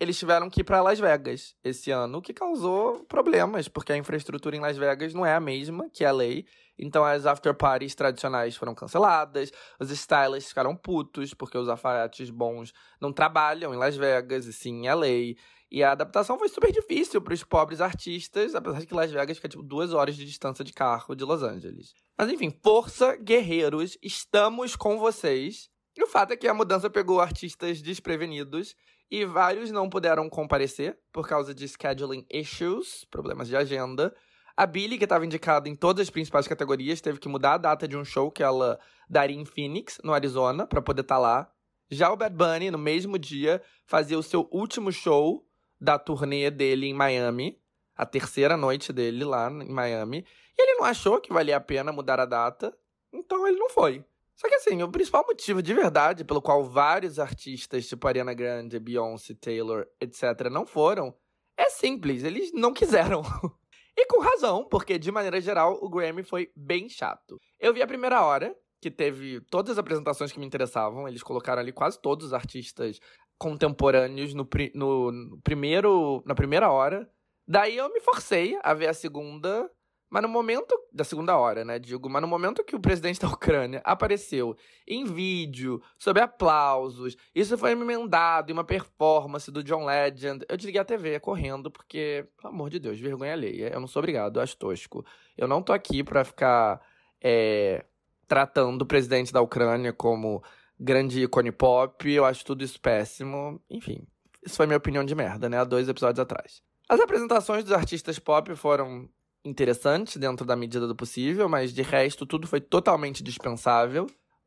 eles 0.00 0.18
tiveram 0.18 0.48
que 0.48 0.62
ir 0.62 0.64
para 0.64 0.80
Las 0.80 0.98
Vegas 0.98 1.54
esse 1.62 1.90
ano, 1.90 2.18
o 2.18 2.22
que 2.22 2.32
causou 2.32 3.04
problemas, 3.04 3.68
porque 3.68 3.92
a 3.92 3.96
infraestrutura 3.98 4.56
em 4.56 4.60
Las 4.60 4.78
Vegas 4.78 5.12
não 5.12 5.26
é 5.26 5.34
a 5.34 5.40
mesma 5.40 5.90
que 5.90 6.04
LA. 6.04 6.42
Então 6.78 7.04
as 7.04 7.26
after 7.26 7.54
parties 7.54 7.94
tradicionais 7.94 8.56
foram 8.56 8.74
canceladas, 8.74 9.52
os 9.78 9.90
stylists 9.90 10.48
ficaram 10.48 10.74
putos, 10.74 11.34
porque 11.34 11.58
os 11.58 11.68
alfaiates 11.68 12.30
bons 12.30 12.72
não 12.98 13.12
trabalham 13.12 13.74
em 13.74 13.76
Las 13.76 13.94
Vegas, 13.94 14.46
e 14.46 14.54
sim 14.54 14.86
em 14.86 14.90
LA. 14.90 15.36
E 15.70 15.84
a 15.84 15.92
adaptação 15.92 16.38
foi 16.38 16.48
super 16.48 16.72
difícil 16.72 17.20
para 17.20 17.34
os 17.34 17.44
pobres 17.44 17.82
artistas, 17.82 18.54
apesar 18.54 18.80
de 18.80 18.86
que 18.86 18.94
Las 18.94 19.12
Vegas 19.12 19.36
fica 19.36 19.50
tipo 19.50 19.62
duas 19.62 19.92
horas 19.92 20.16
de 20.16 20.24
distância 20.24 20.64
de 20.64 20.72
carro 20.72 21.14
de 21.14 21.24
Los 21.24 21.42
Angeles. 21.42 21.92
Mas 22.18 22.30
enfim, 22.30 22.50
força, 22.62 23.16
guerreiros, 23.16 23.98
estamos 24.02 24.74
com 24.74 24.98
vocês. 24.98 25.68
E 25.94 26.02
o 26.02 26.06
fato 26.06 26.32
é 26.32 26.36
que 26.36 26.48
a 26.48 26.54
mudança 26.54 26.88
pegou 26.88 27.20
artistas 27.20 27.82
desprevenidos 27.82 28.74
e 29.10 29.24
vários 29.24 29.70
não 29.72 29.88
puderam 29.88 30.28
comparecer 30.28 30.96
por 31.12 31.26
causa 31.26 31.52
de 31.52 31.66
scheduling 31.66 32.24
issues, 32.30 33.04
problemas 33.10 33.48
de 33.48 33.56
agenda. 33.56 34.14
A 34.56 34.66
Billie, 34.66 34.98
que 34.98 35.04
estava 35.04 35.26
indicada 35.26 35.68
em 35.68 35.74
todas 35.74 36.02
as 36.02 36.10
principais 36.10 36.46
categorias, 36.46 37.00
teve 37.00 37.18
que 37.18 37.28
mudar 37.28 37.54
a 37.54 37.58
data 37.58 37.88
de 37.88 37.96
um 37.96 38.04
show 38.04 38.30
que 38.30 38.42
ela 38.42 38.78
daria 39.08 39.36
em 39.38 39.44
Phoenix, 39.44 39.98
no 40.04 40.12
Arizona, 40.12 40.66
para 40.66 40.82
poder 40.82 41.00
estar 41.00 41.16
tá 41.16 41.20
lá. 41.20 41.52
Já 41.90 42.12
o 42.12 42.16
Bad 42.16 42.36
Bunny, 42.36 42.70
no 42.70 42.78
mesmo 42.78 43.18
dia, 43.18 43.60
fazia 43.84 44.18
o 44.18 44.22
seu 44.22 44.48
último 44.52 44.92
show 44.92 45.44
da 45.80 45.98
turnê 45.98 46.50
dele 46.50 46.86
em 46.86 46.94
Miami, 46.94 47.58
a 47.96 48.06
terceira 48.06 48.56
noite 48.56 48.92
dele 48.92 49.24
lá 49.24 49.50
em 49.50 49.72
Miami. 49.72 50.24
E 50.56 50.62
ele 50.62 50.74
não 50.74 50.84
achou 50.84 51.20
que 51.20 51.32
valia 51.32 51.56
a 51.56 51.60
pena 51.60 51.90
mudar 51.90 52.20
a 52.20 52.26
data, 52.26 52.76
então 53.12 53.46
ele 53.46 53.58
não 53.58 53.70
foi. 53.70 54.04
Só 54.40 54.48
que 54.48 54.54
assim, 54.54 54.82
o 54.82 54.90
principal 54.90 55.22
motivo 55.26 55.62
de 55.62 55.74
verdade 55.74 56.24
pelo 56.24 56.40
qual 56.40 56.64
vários 56.64 57.18
artistas, 57.18 57.86
tipo 57.86 58.08
Ariana 58.08 58.32
Grande, 58.32 58.80
Beyoncé, 58.80 59.34
Taylor, 59.34 59.86
etc., 60.00 60.48
não 60.50 60.64
foram, 60.64 61.14
é 61.58 61.68
simples, 61.68 62.24
eles 62.24 62.50
não 62.54 62.72
quiseram. 62.72 63.22
E 63.98 64.06
com 64.06 64.20
razão, 64.20 64.66
porque 64.70 64.98
de 64.98 65.12
maneira 65.12 65.40
geral 65.42 65.78
o 65.82 65.90
Grammy 65.90 66.22
foi 66.22 66.50
bem 66.56 66.88
chato. 66.88 67.36
Eu 67.58 67.74
vi 67.74 67.82
a 67.82 67.86
primeira 67.86 68.24
hora, 68.24 68.56
que 68.80 68.90
teve 68.90 69.42
todas 69.50 69.72
as 69.72 69.78
apresentações 69.78 70.32
que 70.32 70.38
me 70.38 70.46
interessavam, 70.46 71.06
eles 71.06 71.22
colocaram 71.22 71.60
ali 71.60 71.70
quase 71.70 72.00
todos 72.00 72.26
os 72.26 72.32
artistas 72.32 72.98
contemporâneos 73.36 74.32
no, 74.32 74.48
no, 74.74 75.12
no 75.12 75.40
primeiro, 75.42 76.22
na 76.24 76.34
primeira 76.34 76.70
hora. 76.70 77.06
Daí 77.46 77.76
eu 77.76 77.92
me 77.92 78.00
forcei 78.00 78.58
a 78.62 78.72
ver 78.72 78.86
a 78.86 78.94
segunda 78.94 79.68
mas 80.10 80.22
no 80.22 80.28
momento 80.28 80.74
da 80.92 81.04
segunda 81.04 81.38
hora, 81.38 81.64
né, 81.64 81.78
digo, 81.78 82.10
mas 82.10 82.20
no 82.20 82.26
momento 82.26 82.64
que 82.64 82.74
o 82.74 82.80
presidente 82.80 83.20
da 83.20 83.28
Ucrânia 83.28 83.80
apareceu 83.84 84.56
em 84.86 85.04
vídeo, 85.04 85.80
sob 85.96 86.20
aplausos, 86.20 87.16
isso 87.32 87.56
foi 87.56 87.70
emendado 87.70 88.50
em 88.50 88.52
uma 88.52 88.64
performance 88.64 89.50
do 89.52 89.62
John 89.62 89.84
Legend, 89.84 90.44
eu 90.48 90.56
desliguei 90.56 90.80
a 90.80 90.84
TV 90.84 91.20
correndo, 91.20 91.70
porque, 91.70 92.26
pelo 92.36 92.52
amor 92.52 92.70
de 92.70 92.80
Deus, 92.80 92.98
vergonha 92.98 93.32
alheia. 93.32 93.72
Eu 93.72 93.78
não 93.78 93.86
sou 93.86 94.00
obrigado, 94.00 94.38
eu 94.38 94.42
acho 94.42 94.56
tosco. 94.56 95.04
Eu 95.38 95.46
não 95.46 95.62
tô 95.62 95.72
aqui 95.72 96.02
pra 96.02 96.24
ficar 96.24 96.80
é, 97.22 97.84
tratando 98.26 98.82
o 98.82 98.86
presidente 98.86 99.32
da 99.32 99.40
Ucrânia 99.40 99.92
como 99.92 100.42
grande 100.78 101.22
ícone 101.22 101.52
pop, 101.52 102.10
eu 102.10 102.24
acho 102.24 102.44
tudo 102.44 102.64
isso 102.64 102.80
péssimo. 102.80 103.62
Enfim, 103.70 104.06
isso 104.44 104.56
foi 104.56 104.66
minha 104.66 104.78
opinião 104.78 105.04
de 105.04 105.14
merda, 105.14 105.48
né, 105.48 105.58
há 105.58 105.64
dois 105.64 105.88
episódios 105.88 106.18
atrás. 106.18 106.62
As 106.88 106.98
apresentações 106.98 107.62
dos 107.62 107.72
artistas 107.72 108.18
pop 108.18 108.52
foram 108.56 109.08
interessante 109.44 110.18
dentro 110.18 110.44
da 110.44 110.56
medida 110.56 110.86
do 110.86 110.94
possível, 110.94 111.48
mas 111.48 111.72
de 111.72 111.82
resto 111.82 112.26
tudo 112.26 112.46
foi 112.46 112.60
totalmente 112.60 113.22
dispensável. 113.22 114.06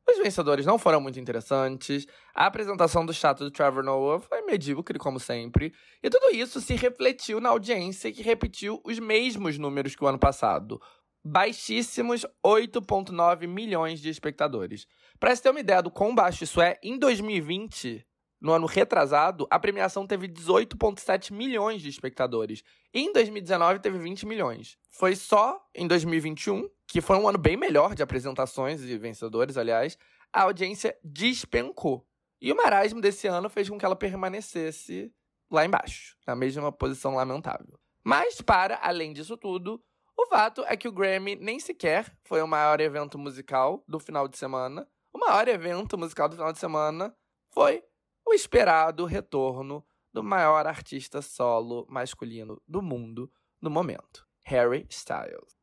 Os 0.09 0.17
vencedores 0.17 0.65
não 0.65 0.77
foram 0.77 0.99
muito 0.99 1.19
interessantes. 1.19 2.05
A 2.35 2.45
apresentação 2.45 3.05
do 3.05 3.13
chato 3.13 3.43
do 3.43 3.51
Trevor 3.51 3.83
Noah 3.83 4.19
foi 4.19 4.41
medíocre, 4.41 4.99
como 4.99 5.19
sempre. 5.19 5.73
E 6.01 6.09
tudo 6.09 6.35
isso 6.35 6.59
se 6.59 6.75
refletiu 6.75 7.39
na 7.39 7.49
audiência 7.49 8.11
que 8.11 8.21
repetiu 8.21 8.81
os 8.83 8.99
mesmos 8.99 9.57
números 9.57 9.95
que 9.95 10.03
o 10.03 10.07
ano 10.07 10.19
passado. 10.19 10.81
Baixíssimos 11.25 12.25
8,9 12.45 13.47
milhões 13.47 14.01
de 14.01 14.09
espectadores. 14.09 14.85
Para 15.17 15.33
você 15.33 15.43
ter 15.43 15.51
uma 15.51 15.61
ideia 15.61 15.81
do 15.81 15.89
quão 15.89 16.13
baixo 16.13 16.43
isso 16.43 16.61
é, 16.61 16.77
em 16.83 16.99
2020, 16.99 18.05
no 18.43 18.51
ano 18.51 18.67
retrasado, 18.67 19.47
a 19.49 19.57
premiação 19.57 20.05
teve 20.05 20.27
18,7 20.27 21.31
milhões 21.31 21.81
de 21.81 21.87
espectadores. 21.87 22.61
E 22.93 22.99
em 22.99 23.13
2019 23.13 23.79
teve 23.79 23.97
20 23.97 24.25
milhões. 24.25 24.77
Foi 24.89 25.15
só 25.15 25.65
em 25.73 25.87
2021, 25.87 26.69
que 26.85 26.99
foi 26.99 27.15
um 27.15 27.25
ano 27.25 27.37
bem 27.37 27.55
melhor 27.55 27.95
de 27.95 28.03
apresentações 28.03 28.81
e 28.81 28.97
vencedores, 28.97 29.55
aliás, 29.55 29.97
a 30.33 30.41
audiência 30.41 30.93
despencou. 31.01 32.05
E 32.41 32.51
o 32.51 32.55
marasmo 32.57 32.99
desse 32.99 33.27
ano 33.27 33.49
fez 33.49 33.69
com 33.69 33.77
que 33.77 33.85
ela 33.85 33.95
permanecesse 33.95 35.09
lá 35.49 35.63
embaixo, 35.65 36.17
na 36.27 36.35
mesma 36.35 36.69
posição 36.69 37.15
lamentável. 37.15 37.79
Mas, 38.03 38.41
para 38.41 38.77
além 38.83 39.13
disso 39.13 39.37
tudo, 39.37 39.81
o 40.17 40.25
fato 40.25 40.65
é 40.67 40.75
que 40.75 40.89
o 40.89 40.91
Grammy 40.91 41.37
nem 41.37 41.61
sequer 41.61 42.13
foi 42.25 42.41
o 42.41 42.47
maior 42.47 42.81
evento 42.81 43.17
musical 43.17 43.85
do 43.87 44.01
final 44.01 44.27
de 44.27 44.37
semana. 44.37 44.85
O 45.13 45.17
maior 45.17 45.47
evento 45.47 45.97
musical 45.97 46.27
do 46.27 46.35
final 46.35 46.51
de 46.51 46.59
semana 46.59 47.15
foi 47.53 47.81
o 48.25 48.33
esperado 48.33 49.05
retorno 49.05 49.85
do 50.11 50.23
maior 50.23 50.67
artista 50.67 51.21
solo 51.21 51.85
masculino 51.89 52.61
do 52.67 52.81
mundo 52.81 53.31
no 53.61 53.69
momento, 53.69 54.27
Harry 54.43 54.85
Styles. 54.89 55.57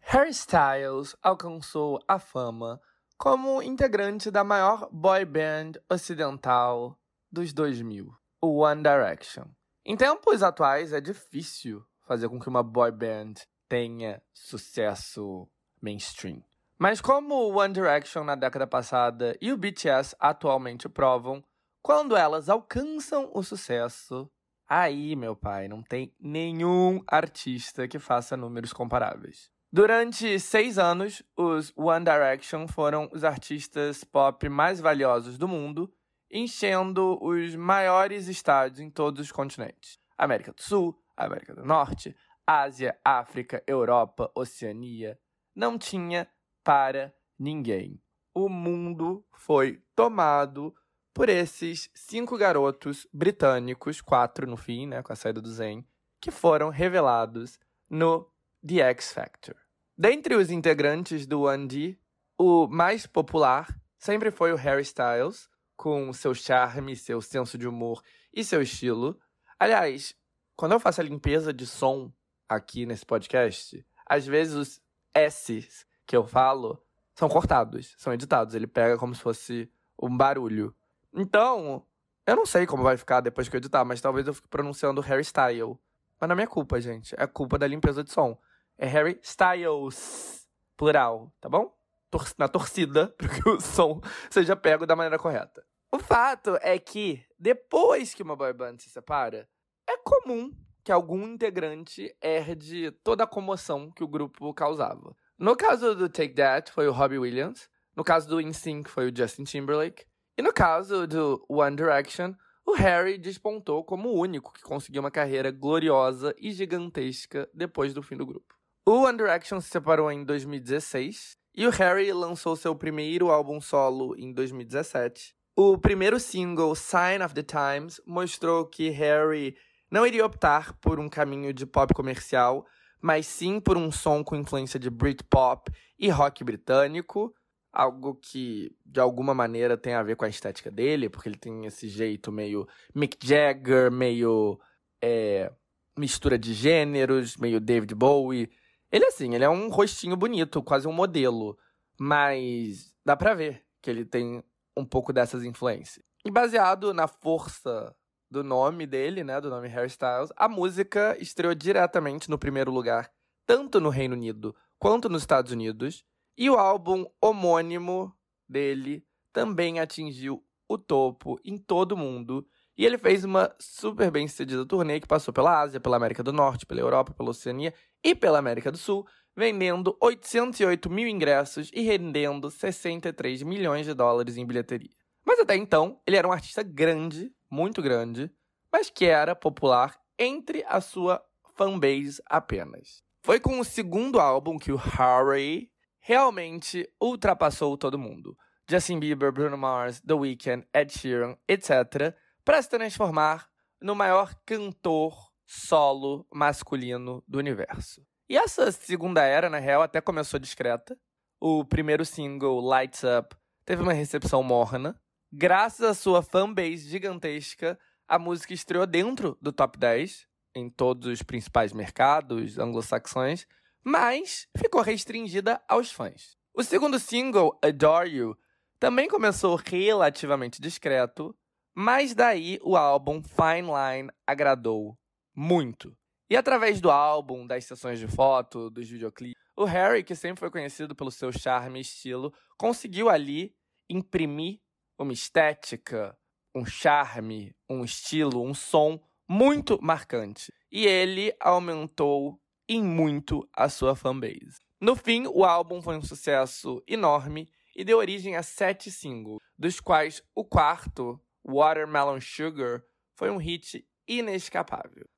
Harry 0.00 0.30
Styles 0.30 1.16
alcançou 1.22 2.00
a 2.06 2.18
fama 2.18 2.80
como 3.16 3.62
integrante 3.62 4.30
da 4.30 4.42
maior 4.42 4.88
boy 4.90 5.24
band 5.24 5.72
ocidental 5.88 6.98
dos 7.30 7.52
2000, 7.52 8.12
o 8.40 8.58
One 8.58 8.82
Direction. 8.82 9.44
Em 9.84 9.96
tempos 9.96 10.42
atuais 10.42 10.92
é 10.92 11.00
difícil 11.00 11.84
fazer 12.06 12.28
com 12.28 12.40
que 12.40 12.48
uma 12.48 12.62
boy 12.62 12.90
band 12.90 13.34
tenha 13.68 14.22
sucesso 14.32 15.48
mainstream. 15.80 16.42
Mas 16.82 16.98
como 16.98 17.34
o 17.34 17.58
One 17.58 17.74
Direction 17.74 18.24
na 18.24 18.34
década 18.34 18.66
passada 18.66 19.36
e 19.38 19.52
o 19.52 19.56
BTS 19.58 20.16
atualmente 20.18 20.88
provam, 20.88 21.44
quando 21.82 22.16
elas 22.16 22.48
alcançam 22.48 23.30
o 23.34 23.42
sucesso, 23.42 24.30
aí, 24.66 25.14
meu 25.14 25.36
pai, 25.36 25.68
não 25.68 25.82
tem 25.82 26.14
nenhum 26.18 27.02
artista 27.06 27.86
que 27.86 27.98
faça 27.98 28.34
números 28.34 28.72
comparáveis. 28.72 29.50
Durante 29.70 30.40
seis 30.40 30.78
anos, 30.78 31.22
os 31.36 31.70
One 31.76 32.02
Direction 32.02 32.66
foram 32.66 33.10
os 33.12 33.24
artistas 33.24 34.02
pop 34.02 34.48
mais 34.48 34.80
valiosos 34.80 35.36
do 35.36 35.46
mundo, 35.46 35.92
enchendo 36.30 37.22
os 37.22 37.54
maiores 37.56 38.26
estádios 38.26 38.80
em 38.80 38.88
todos 38.88 39.20
os 39.20 39.30
continentes: 39.30 39.98
América 40.16 40.50
do 40.54 40.62
Sul, 40.62 40.98
América 41.14 41.54
do 41.54 41.62
Norte, 41.62 42.16
Ásia, 42.46 42.98
África, 43.04 43.62
Europa, 43.66 44.32
Oceania. 44.34 45.18
Não 45.54 45.76
tinha 45.76 46.26
para 46.70 47.12
ninguém. 47.36 48.00
O 48.32 48.48
mundo 48.48 49.26
foi 49.32 49.82
tomado 49.92 50.72
por 51.12 51.28
esses 51.28 51.90
cinco 51.92 52.38
garotos 52.38 53.08
britânicos, 53.12 54.00
quatro 54.00 54.46
no 54.46 54.56
fim, 54.56 54.86
né, 54.86 55.02
com 55.02 55.12
a 55.12 55.16
saída 55.16 55.40
do 55.40 55.50
Zen, 55.50 55.84
que 56.20 56.30
foram 56.30 56.68
revelados 56.68 57.58
no 57.90 58.30
The 58.64 58.88
X 58.90 59.12
Factor. 59.12 59.56
Dentre 59.98 60.36
os 60.36 60.48
integrantes 60.48 61.26
do 61.26 61.40
1D, 61.40 61.98
o 62.38 62.68
mais 62.68 63.04
popular 63.04 63.76
sempre 63.98 64.30
foi 64.30 64.52
o 64.52 64.56
Harry 64.56 64.82
Styles, 64.82 65.50
com 65.76 66.12
seu 66.12 66.32
charme, 66.36 66.94
seu 66.94 67.20
senso 67.20 67.58
de 67.58 67.66
humor 67.66 68.00
e 68.32 68.44
seu 68.44 68.62
estilo. 68.62 69.18
Aliás, 69.58 70.14
quando 70.54 70.70
eu 70.70 70.78
faço 70.78 71.00
a 71.00 71.04
limpeza 71.04 71.52
de 71.52 71.66
som 71.66 72.12
aqui 72.48 72.86
nesse 72.86 73.04
podcast, 73.04 73.84
às 74.06 74.24
vezes 74.24 74.54
os 74.54 74.80
S's 75.12 75.89
que 76.10 76.16
eu 76.16 76.26
falo 76.26 76.82
são 77.14 77.28
cortados, 77.28 77.94
são 77.96 78.12
editados. 78.12 78.56
Ele 78.56 78.66
pega 78.66 78.98
como 78.98 79.14
se 79.14 79.22
fosse 79.22 79.70
um 79.96 80.16
barulho. 80.16 80.74
Então, 81.14 81.86
eu 82.26 82.34
não 82.34 82.44
sei 82.44 82.66
como 82.66 82.82
vai 82.82 82.96
ficar 82.96 83.20
depois 83.20 83.48
que 83.48 83.54
eu 83.54 83.58
editar, 83.58 83.84
mas 83.84 84.00
talvez 84.00 84.26
eu 84.26 84.34
fique 84.34 84.48
pronunciando 84.48 85.00
Harry 85.02 85.22
Style. 85.22 85.78
Mas 86.18 86.28
não 86.28 86.32
é 86.32 86.34
minha 86.34 86.48
culpa, 86.48 86.80
gente. 86.80 87.14
É 87.16 87.28
culpa 87.28 87.56
da 87.56 87.66
limpeza 87.68 88.02
de 88.02 88.10
som. 88.10 88.36
É 88.76 88.86
Harry 88.88 89.20
Styles, 89.22 90.48
plural, 90.76 91.32
tá 91.40 91.48
bom? 91.48 91.72
Tor 92.10 92.26
na 92.36 92.48
torcida, 92.48 93.06
para 93.16 93.28
que 93.28 93.48
o 93.48 93.60
som 93.60 94.00
seja 94.28 94.56
pego 94.56 94.84
da 94.86 94.96
maneira 94.96 95.16
correta. 95.16 95.64
O 95.92 96.00
fato 96.00 96.58
é 96.60 96.76
que, 96.76 97.24
depois 97.38 98.14
que 98.14 98.22
uma 98.24 98.34
boy 98.34 98.52
band 98.52 98.78
se 98.78 98.90
separa, 98.90 99.48
é 99.88 99.96
comum 99.98 100.52
que 100.82 100.90
algum 100.90 101.24
integrante 101.28 102.12
herde 102.20 102.90
toda 103.04 103.22
a 103.22 103.28
comoção 103.28 103.92
que 103.92 104.02
o 104.02 104.08
grupo 104.08 104.52
causava. 104.52 105.14
No 105.40 105.56
caso 105.56 105.94
do 105.94 106.06
Take 106.06 106.34
That, 106.34 106.70
foi 106.70 106.86
o 106.86 106.92
Robbie 106.92 107.18
Williams. 107.18 107.66
No 107.96 108.04
caso 108.04 108.28
do 108.28 108.42
NSYNC, 108.42 108.90
foi 108.90 109.10
o 109.10 109.16
Justin 109.16 109.44
Timberlake. 109.44 110.04
E 110.36 110.42
no 110.42 110.52
caso 110.52 111.06
do 111.06 111.42
One 111.48 111.74
Direction, 111.74 112.34
o 112.66 112.74
Harry 112.74 113.16
despontou 113.16 113.82
como 113.82 114.10
o 114.10 114.20
único 114.20 114.52
que 114.52 114.60
conseguiu 114.60 115.00
uma 115.00 115.10
carreira 115.10 115.50
gloriosa 115.50 116.34
e 116.38 116.52
gigantesca 116.52 117.48
depois 117.54 117.94
do 117.94 118.02
fim 118.02 118.18
do 118.18 118.26
grupo. 118.26 118.54
O 118.84 119.04
One 119.04 119.16
Direction 119.16 119.62
se 119.62 119.70
separou 119.70 120.12
em 120.12 120.24
2016 120.24 121.38
e 121.56 121.66
o 121.66 121.70
Harry 121.70 122.12
lançou 122.12 122.54
seu 122.54 122.76
primeiro 122.76 123.30
álbum 123.30 123.62
solo 123.62 124.14
em 124.18 124.34
2017. 124.34 125.34
O 125.56 125.78
primeiro 125.78 126.20
single, 126.20 126.74
Sign 126.74 127.24
of 127.24 127.34
the 127.34 127.42
Times, 127.42 127.98
mostrou 128.06 128.66
que 128.66 128.90
Harry 128.90 129.56
não 129.90 130.06
iria 130.06 130.26
optar 130.26 130.74
por 130.82 131.00
um 131.00 131.08
caminho 131.08 131.50
de 131.54 131.64
pop 131.64 131.94
comercial, 131.94 132.66
mas 133.00 133.26
sim 133.26 133.60
por 133.60 133.76
um 133.76 133.90
som 133.90 134.22
com 134.22 134.36
influência 134.36 134.78
de 134.78 134.90
Britpop 134.90 135.72
e 135.98 136.08
rock 136.08 136.44
britânico, 136.44 137.34
algo 137.72 138.14
que 138.14 138.74
de 138.84 139.00
alguma 139.00 139.34
maneira 139.34 139.76
tem 139.76 139.94
a 139.94 140.02
ver 140.02 140.16
com 140.16 140.24
a 140.24 140.28
estética 140.28 140.70
dele, 140.70 141.08
porque 141.08 141.28
ele 141.28 141.38
tem 141.38 141.66
esse 141.66 141.88
jeito 141.88 142.32
meio 142.32 142.66
Mick 142.94 143.16
Jagger, 143.26 143.90
meio 143.90 144.58
é, 145.00 145.52
mistura 145.98 146.38
de 146.38 146.52
gêneros, 146.52 147.36
meio 147.36 147.60
David 147.60 147.94
Bowie. 147.94 148.50
Ele 148.90 149.06
assim, 149.06 149.34
ele 149.34 149.44
é 149.44 149.50
um 149.50 149.68
rostinho 149.68 150.16
bonito, 150.16 150.62
quase 150.62 150.88
um 150.88 150.92
modelo, 150.92 151.56
mas 151.98 152.92
dá 153.04 153.16
pra 153.16 153.34
ver 153.34 153.64
que 153.80 153.88
ele 153.88 154.04
tem 154.04 154.42
um 154.76 154.84
pouco 154.84 155.12
dessas 155.12 155.44
influências. 155.44 156.04
E 156.24 156.30
baseado 156.30 156.92
na 156.92 157.06
força 157.06 157.94
do 158.30 158.44
nome 158.44 158.86
dele, 158.86 159.24
né, 159.24 159.40
do 159.40 159.50
nome 159.50 159.68
Harry 159.68 159.88
Styles, 159.88 160.30
a 160.36 160.48
música 160.48 161.16
estreou 161.20 161.54
diretamente 161.54 162.30
no 162.30 162.38
primeiro 162.38 162.70
lugar, 162.70 163.10
tanto 163.44 163.80
no 163.80 163.88
Reino 163.88 164.14
Unido 164.14 164.54
quanto 164.78 165.08
nos 165.08 165.22
Estados 165.22 165.52
Unidos, 165.52 166.04
e 166.38 166.48
o 166.48 166.56
álbum 166.56 167.04
homônimo 167.20 168.14
dele 168.48 169.04
também 169.32 169.80
atingiu 169.80 170.42
o 170.68 170.78
topo 170.78 171.38
em 171.44 171.58
todo 171.58 171.92
o 171.92 171.96
mundo. 171.96 172.46
E 172.78 172.86
ele 172.86 172.96
fez 172.96 173.24
uma 173.24 173.54
super 173.58 174.10
bem 174.10 174.26
sucedida 174.26 174.64
turnê 174.64 175.00
que 175.00 175.06
passou 175.06 175.34
pela 175.34 175.60
Ásia, 175.60 175.80
pela 175.80 175.96
América 175.96 176.22
do 176.22 176.32
Norte, 176.32 176.64
pela 176.64 176.80
Europa, 176.80 177.12
pela 177.12 177.30
Oceania 177.30 177.74
e 178.02 178.14
pela 178.14 178.38
América 178.38 178.70
do 178.70 178.78
Sul, 178.78 179.06
vendendo 179.36 179.96
808 180.00 180.88
mil 180.88 181.06
ingressos 181.06 181.70
e 181.74 181.82
rendendo 181.82 182.50
63 182.50 183.42
milhões 183.42 183.84
de 183.84 183.92
dólares 183.92 184.36
em 184.36 184.46
bilheteria. 184.46 184.99
Mas 185.24 185.38
até 185.40 185.56
então, 185.56 186.00
ele 186.06 186.16
era 186.16 186.26
um 186.26 186.32
artista 186.32 186.62
grande, 186.62 187.32
muito 187.50 187.82
grande, 187.82 188.30
mas 188.72 188.90
que 188.90 189.04
era 189.04 189.34
popular 189.34 189.98
entre 190.18 190.64
a 190.68 190.80
sua 190.80 191.22
fanbase 191.56 192.22
apenas. 192.26 193.02
Foi 193.22 193.38
com 193.38 193.58
o 193.58 193.64
segundo 193.64 194.18
álbum 194.18 194.58
que 194.58 194.72
o 194.72 194.76
Harry 194.76 195.70
realmente 195.98 196.88
ultrapassou 197.00 197.76
todo 197.76 197.98
mundo. 197.98 198.36
Justin 198.68 198.98
Bieber, 198.98 199.32
Bruno 199.32 199.58
Mars, 199.58 200.00
The 200.00 200.14
Weeknd, 200.14 200.66
Ed 200.72 200.92
Sheeran, 200.92 201.36
etc., 201.48 202.14
para 202.44 202.62
se 202.62 202.70
transformar 202.70 203.48
no 203.80 203.94
maior 203.94 204.34
cantor 204.46 205.30
solo 205.46 206.26
masculino 206.32 207.22
do 207.26 207.38
universo. 207.38 208.06
E 208.28 208.36
essa 208.36 208.70
segunda 208.70 209.24
era, 209.24 209.50
na 209.50 209.58
real, 209.58 209.82
até 209.82 210.00
começou 210.00 210.38
discreta. 210.38 210.96
O 211.40 211.64
primeiro 211.64 212.04
single, 212.04 212.60
Lights 212.60 213.02
Up, 213.02 213.34
teve 213.64 213.82
uma 213.82 213.92
recepção 213.92 214.42
morna. 214.42 215.00
Graças 215.32 215.86
à 215.86 215.94
sua 215.94 216.22
fanbase 216.22 216.88
gigantesca, 216.88 217.78
a 218.08 218.18
música 218.18 218.52
estreou 218.52 218.86
dentro 218.86 219.38
do 219.40 219.52
top 219.52 219.78
10 219.78 220.26
em 220.54 220.68
todos 220.68 221.06
os 221.06 221.22
principais 221.22 221.72
mercados 221.72 222.58
anglo-saxões 222.58 223.46
mas 223.82 224.46
ficou 224.56 224.82
restringida 224.82 225.60
aos 225.68 225.90
fãs. 225.90 226.36
O 226.54 226.62
segundo 226.62 226.98
single, 226.98 227.58
Adore 227.62 228.10
You, 228.10 228.38
também 228.78 229.08
começou 229.08 229.56
relativamente 229.56 230.60
discreto, 230.60 231.34
mas 231.74 232.14
daí 232.14 232.58
o 232.62 232.76
álbum 232.76 233.22
Fine 233.22 233.68
Line 233.68 234.10
agradou 234.26 234.98
muito. 235.34 235.96
E 236.28 236.36
através 236.36 236.80
do 236.80 236.90
álbum, 236.90 237.46
das 237.46 237.64
sessões 237.64 237.98
de 237.98 238.06
foto, 238.06 238.70
dos 238.70 238.88
videoclipes, 238.88 239.40
o 239.56 239.64
Harry, 239.64 240.02
que 240.02 240.14
sempre 240.14 240.40
foi 240.40 240.50
conhecido 240.50 240.94
pelo 240.94 241.10
seu 241.10 241.32
charme 241.32 241.78
e 241.78 241.82
estilo, 241.82 242.32
conseguiu 242.56 243.08
ali 243.08 243.54
imprimir 243.88 244.60
uma 245.02 245.12
estética, 245.12 246.16
um 246.54 246.64
charme, 246.64 247.54
um 247.68 247.84
estilo, 247.84 248.42
um 248.42 248.52
som 248.52 249.00
muito 249.26 249.78
marcante. 249.80 250.52
E 250.70 250.86
ele 250.86 251.34
aumentou 251.40 252.38
em 252.68 252.82
muito 252.82 253.48
a 253.52 253.68
sua 253.68 253.96
fanbase. 253.96 254.60
No 254.80 254.94
fim, 254.94 255.26
o 255.26 255.44
álbum 255.44 255.80
foi 255.80 255.96
um 255.96 256.02
sucesso 256.02 256.82
enorme 256.86 257.48
e 257.74 257.84
deu 257.84 257.98
origem 257.98 258.36
a 258.36 258.42
sete 258.42 258.90
singles, 258.90 259.38
dos 259.58 259.80
quais 259.80 260.22
o 260.34 260.44
quarto, 260.44 261.20
Watermelon 261.44 262.20
Sugar, 262.20 262.82
foi 263.14 263.30
um 263.30 263.38
hit 263.38 263.86
inescapável. 264.06 265.08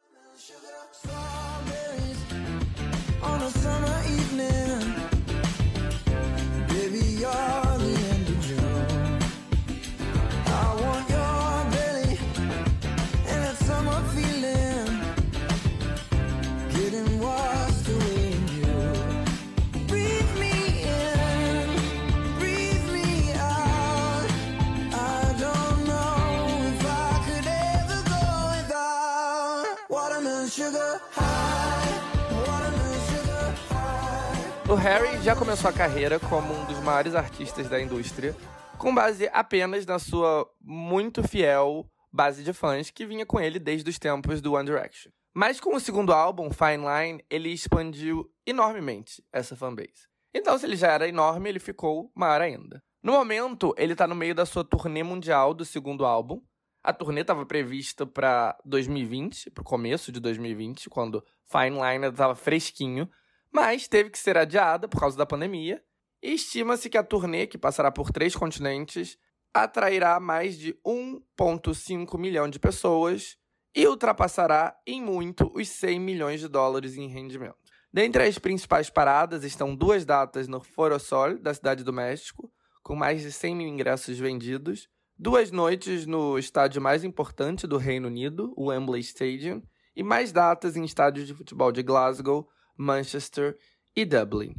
O 34.73 34.75
Harry 34.75 35.23
já 35.23 35.37
começou 35.37 35.69
a 35.69 35.73
carreira 35.73 36.19
como 36.19 36.55
um 36.55 36.65
dos 36.65 36.79
maiores 36.79 37.15
artistas 37.15 37.69
da 37.69 37.79
indústria, 37.79 38.35
com 38.79 38.95
base 38.95 39.29
apenas 39.31 39.85
na 39.85 39.99
sua 39.99 40.51
muito 40.59 41.23
fiel 41.23 41.87
base 42.11 42.43
de 42.43 42.55
fãs 42.55 42.91
que 42.91 43.05
vinha 43.05 43.27
com 43.27 43.39
ele 43.39 43.59
desde 43.59 43.91
os 43.91 43.99
tempos 43.99 44.41
do 44.41 44.55
One 44.55 44.65
Direction. 44.65 45.13
Mas 45.35 45.61
com 45.61 45.77
o 45.77 45.81
segundo 45.81 46.11
álbum, 46.11 46.49
Fine 46.51 46.87
Line, 46.87 47.25
ele 47.29 47.51
expandiu 47.51 48.33
enormemente 48.47 49.23
essa 49.31 49.55
fanbase. 49.55 50.09
Então, 50.33 50.57
se 50.57 50.65
ele 50.65 50.77
já 50.77 50.91
era 50.91 51.07
enorme, 51.07 51.51
ele 51.51 51.61
ficou 51.61 52.11
maior 52.15 52.41
ainda. 52.41 52.83
No 53.03 53.13
momento, 53.13 53.75
ele 53.77 53.93
está 53.93 54.07
no 54.07 54.15
meio 54.15 54.35
da 54.35 54.47
sua 54.47 54.65
turnê 54.65 55.03
mundial 55.03 55.53
do 55.53 55.67
segundo 55.67 56.07
álbum. 56.07 56.41
A 56.83 56.95
turnê 56.95 57.21
estava 57.21 57.45
prevista 57.45 58.07
para 58.07 58.59
2020, 58.65 59.51
para 59.51 59.61
o 59.61 59.67
começo 59.67 60.11
de 60.11 60.19
2020, 60.19 60.89
quando 60.89 61.23
Fine 61.45 61.79
Line 61.79 62.07
estava 62.07 62.35
fresquinho, 62.35 63.07
mas 63.53 63.87
teve 63.87 64.11
que 64.11 64.19
ser 64.19 64.37
adiada 64.39 64.89
por 64.89 64.99
causa 64.99 65.17
da 65.17 65.27
pandemia. 65.27 65.83
E 66.23 66.35
estima-se 66.35 66.89
que 66.89 66.97
a 66.97 67.03
turnê, 67.03 67.47
que 67.47 67.59
passará 67.59 67.91
por 67.91 68.11
três 68.11 68.35
continentes, 68.35 69.19
atrairá 69.53 70.19
mais 70.19 70.57
de 70.57 70.75
1,5 70.87 72.19
milhão 72.19 72.49
de 72.49 72.59
pessoas 72.59 73.37
e 73.75 73.87
ultrapassará 73.87 74.77
em 74.87 75.03
muito 75.03 75.51
os 75.55 75.69
100 75.69 76.01
milhões 76.01 76.41
de 76.41 76.49
dólares 76.49 76.97
em 76.97 77.09
rendimento. 77.09 77.57
Dentre 77.93 78.25
as 78.25 78.39
principais 78.39 78.89
paradas 78.89 79.45
estão 79.45 79.75
duas 79.75 80.05
datas 80.05 80.49
no 80.49 80.63
Foro 80.63 80.99
Sol, 80.99 81.39
da 81.39 81.53
Cidade 81.53 81.85
do 81.85 81.93
México, 81.93 82.51
com 82.83 82.97
mais 82.97 83.21
de 83.21 83.31
100 83.31 83.57
mil 83.57 83.69
ingressos 83.69 84.19
vendidos, 84.19 84.89
duas 85.19 85.51
noites 85.51 86.07
no 86.07 86.39
estádio 86.39 86.81
mais 86.81 87.05
importante 87.05 87.67
do 87.67 87.77
Reino 87.77 88.09
Unido, 88.09 88.53
o 88.57 88.67
Wembley 88.67 89.01
Stadium, 89.01 89.63
e 89.95 90.03
mais 90.03 90.33
datas 90.33 90.75
em 90.75 90.85
estádios 90.85 91.27
de 91.27 91.35
futebol 91.35 91.71
de 91.71 91.83
Glasgow, 91.83 92.49
Manchester 92.77 93.57
e 93.95 94.05
Dublin. 94.05 94.55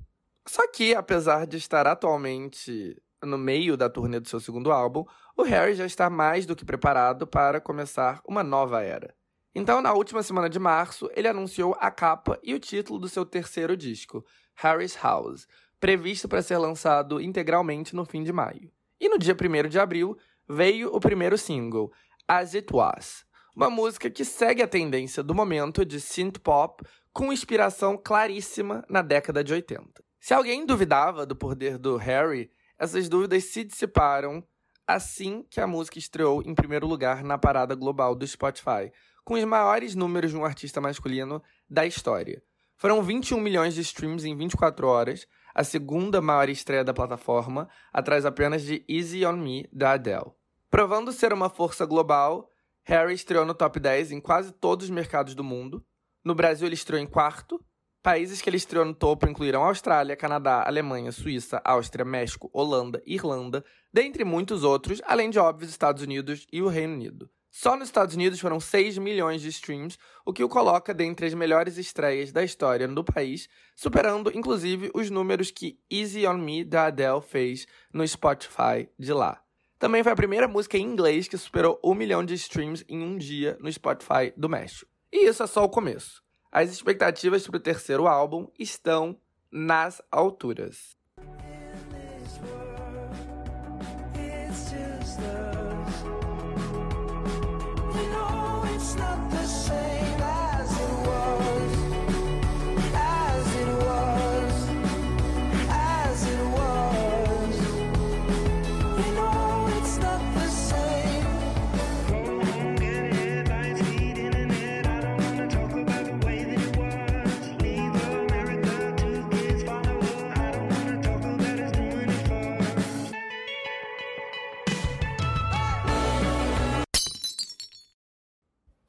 Só 0.47 0.67
que, 0.67 0.93
apesar 0.93 1.47
de 1.47 1.57
estar 1.57 1.87
atualmente 1.87 3.01
no 3.23 3.37
meio 3.37 3.77
da 3.77 3.89
turnê 3.89 4.19
do 4.19 4.27
seu 4.27 4.39
segundo 4.39 4.71
álbum, 4.71 5.05
o 5.35 5.43
Harry 5.43 5.73
já 5.73 5.85
está 5.85 6.09
mais 6.09 6.45
do 6.45 6.55
que 6.55 6.65
preparado 6.65 7.25
para 7.25 7.61
começar 7.61 8.21
uma 8.27 8.43
nova 8.43 8.81
era. 8.81 9.15
Então, 9.55 9.81
na 9.81 9.93
última 9.93 10.23
semana 10.23 10.49
de 10.49 10.59
março, 10.59 11.09
ele 11.15 11.27
anunciou 11.27 11.75
a 11.79 11.91
capa 11.91 12.39
e 12.43 12.53
o 12.53 12.59
título 12.59 12.99
do 12.99 13.07
seu 13.07 13.25
terceiro 13.25 13.77
disco, 13.77 14.25
Harry's 14.55 14.97
House, 15.01 15.47
previsto 15.79 16.27
para 16.27 16.41
ser 16.41 16.57
lançado 16.57 17.21
integralmente 17.21 17.95
no 17.95 18.05
fim 18.05 18.23
de 18.23 18.33
maio. 18.33 18.71
E 18.99 19.07
no 19.07 19.17
dia 19.17 19.35
1 19.35 19.69
de 19.69 19.79
abril, 19.79 20.17
veio 20.47 20.93
o 20.93 20.99
primeiro 20.99 21.37
single, 21.37 21.91
As 22.27 22.55
It 22.55 22.73
Was, 22.73 23.25
uma 23.55 23.69
música 23.69 24.09
que 24.09 24.25
segue 24.25 24.63
a 24.63 24.67
tendência 24.67 25.21
do 25.21 25.35
momento 25.35 25.85
de 25.85 26.01
synth 26.01 26.39
pop 26.39 26.83
com 27.13 27.31
inspiração 27.31 27.95
claríssima 27.95 28.83
na 28.89 29.03
década 29.03 29.43
de 29.43 29.53
80. 29.53 30.03
Se 30.19 30.33
alguém 30.33 30.65
duvidava 30.65 31.25
do 31.25 31.35
poder 31.35 31.77
do 31.77 31.95
Harry, 31.95 32.49
essas 32.77 33.07
dúvidas 33.07 33.43
se 33.45 33.63
dissiparam 33.63 34.43
assim 34.87 35.45
que 35.49 35.61
a 35.61 35.67
música 35.67 35.99
estreou 35.99 36.41
em 36.41 36.55
primeiro 36.55 36.87
lugar 36.87 37.23
na 37.23 37.37
parada 37.37 37.75
global 37.75 38.15
do 38.15 38.25
Spotify, 38.25 38.91
com 39.23 39.35
os 39.35 39.43
maiores 39.45 39.95
números 39.95 40.31
de 40.31 40.37
um 40.37 40.43
artista 40.43 40.81
masculino 40.81 41.41
da 41.69 41.85
história. 41.85 42.43
Foram 42.75 43.01
21 43.01 43.39
milhões 43.39 43.75
de 43.75 43.81
streams 43.81 44.27
em 44.27 44.35
24 44.35 44.87
horas, 44.87 45.27
a 45.53 45.63
segunda 45.63 46.19
maior 46.19 46.49
estreia 46.49 46.83
da 46.83 46.93
plataforma, 46.93 47.69
atrás 47.93 48.25
apenas 48.25 48.63
de 48.63 48.83
Easy 48.89 49.25
on 49.25 49.37
Me 49.37 49.69
da 49.71 49.91
Adele. 49.93 50.31
Provando 50.69 51.13
ser 51.13 51.31
uma 51.31 51.49
força 51.49 51.85
global, 51.85 52.49
Harry 52.83 53.13
estreou 53.13 53.45
no 53.45 53.53
top 53.53 53.79
10 53.79 54.11
em 54.11 54.19
quase 54.19 54.51
todos 54.51 54.85
os 54.85 54.89
mercados 54.89 55.35
do 55.35 55.43
mundo. 55.43 55.85
No 56.23 56.33
Brasil, 56.33 56.67
ele 56.67 56.75
estreou 56.75 57.01
em 57.01 57.07
quarto. 57.07 57.63
Países 58.01 58.41
que 58.41 58.49
ele 58.49 58.57
estreou 58.57 58.85
no 58.85 58.93
topo 58.93 59.27
incluíram 59.27 59.63
Austrália, 59.63 60.15
Canadá, 60.15 60.63
Alemanha, 60.65 61.11
Suíça, 61.11 61.61
Áustria, 61.63 62.03
México, 62.03 62.49
Holanda, 62.53 63.01
Irlanda, 63.05 63.63
dentre 63.93 64.23
muitos 64.23 64.63
outros, 64.63 65.01
além 65.05 65.29
de 65.29 65.39
óbvios 65.39 65.71
Estados 65.71 66.03
Unidos 66.03 66.45
e 66.51 66.61
o 66.61 66.67
Reino 66.67 66.93
Unido. 66.93 67.29
Só 67.55 67.77
nos 67.77 67.87
Estados 67.87 68.15
Unidos 68.15 68.39
foram 68.39 68.59
6 68.59 68.97
milhões 68.97 69.39
de 69.41 69.47
streams, 69.49 69.97
o 70.25 70.33
que 70.33 70.43
o 70.43 70.49
coloca 70.49 70.91
dentre 70.91 71.27
as 71.27 71.35
melhores 71.35 71.77
estreias 71.77 72.31
da 72.31 72.43
história 72.43 72.87
do 72.87 73.03
país, 73.03 73.47
superando 73.75 74.35
inclusive 74.35 74.89
os 74.93 75.11
números 75.11 75.51
que 75.51 75.77
Easy 75.89 76.25
on 76.25 76.39
Me 76.39 76.63
da 76.63 76.87
Adele 76.87 77.21
fez 77.21 77.67
no 77.93 78.05
Spotify 78.07 78.89
de 78.97 79.13
lá. 79.13 79.39
Também 79.77 80.01
foi 80.01 80.13
a 80.13 80.15
primeira 80.15 80.47
música 80.47 80.77
em 80.77 80.81
inglês 80.81 81.27
que 81.27 81.37
superou 81.37 81.79
um 81.83 81.93
milhão 81.93 82.25
de 82.25 82.33
streams 82.33 82.83
em 82.89 83.03
um 83.03 83.17
dia 83.17 83.55
no 83.61 83.71
Spotify 83.71 84.33
do 84.35 84.49
México. 84.49 84.92
E 85.13 85.27
isso 85.27 85.43
é 85.43 85.47
só 85.47 85.63
o 85.63 85.69
começo. 85.69 86.23
As 86.51 86.71
expectativas 86.71 87.45
para 87.45 87.57
o 87.57 87.59
terceiro 87.59 88.07
álbum 88.07 88.47
estão 88.57 89.15
nas 89.51 90.01
alturas. 90.11 90.97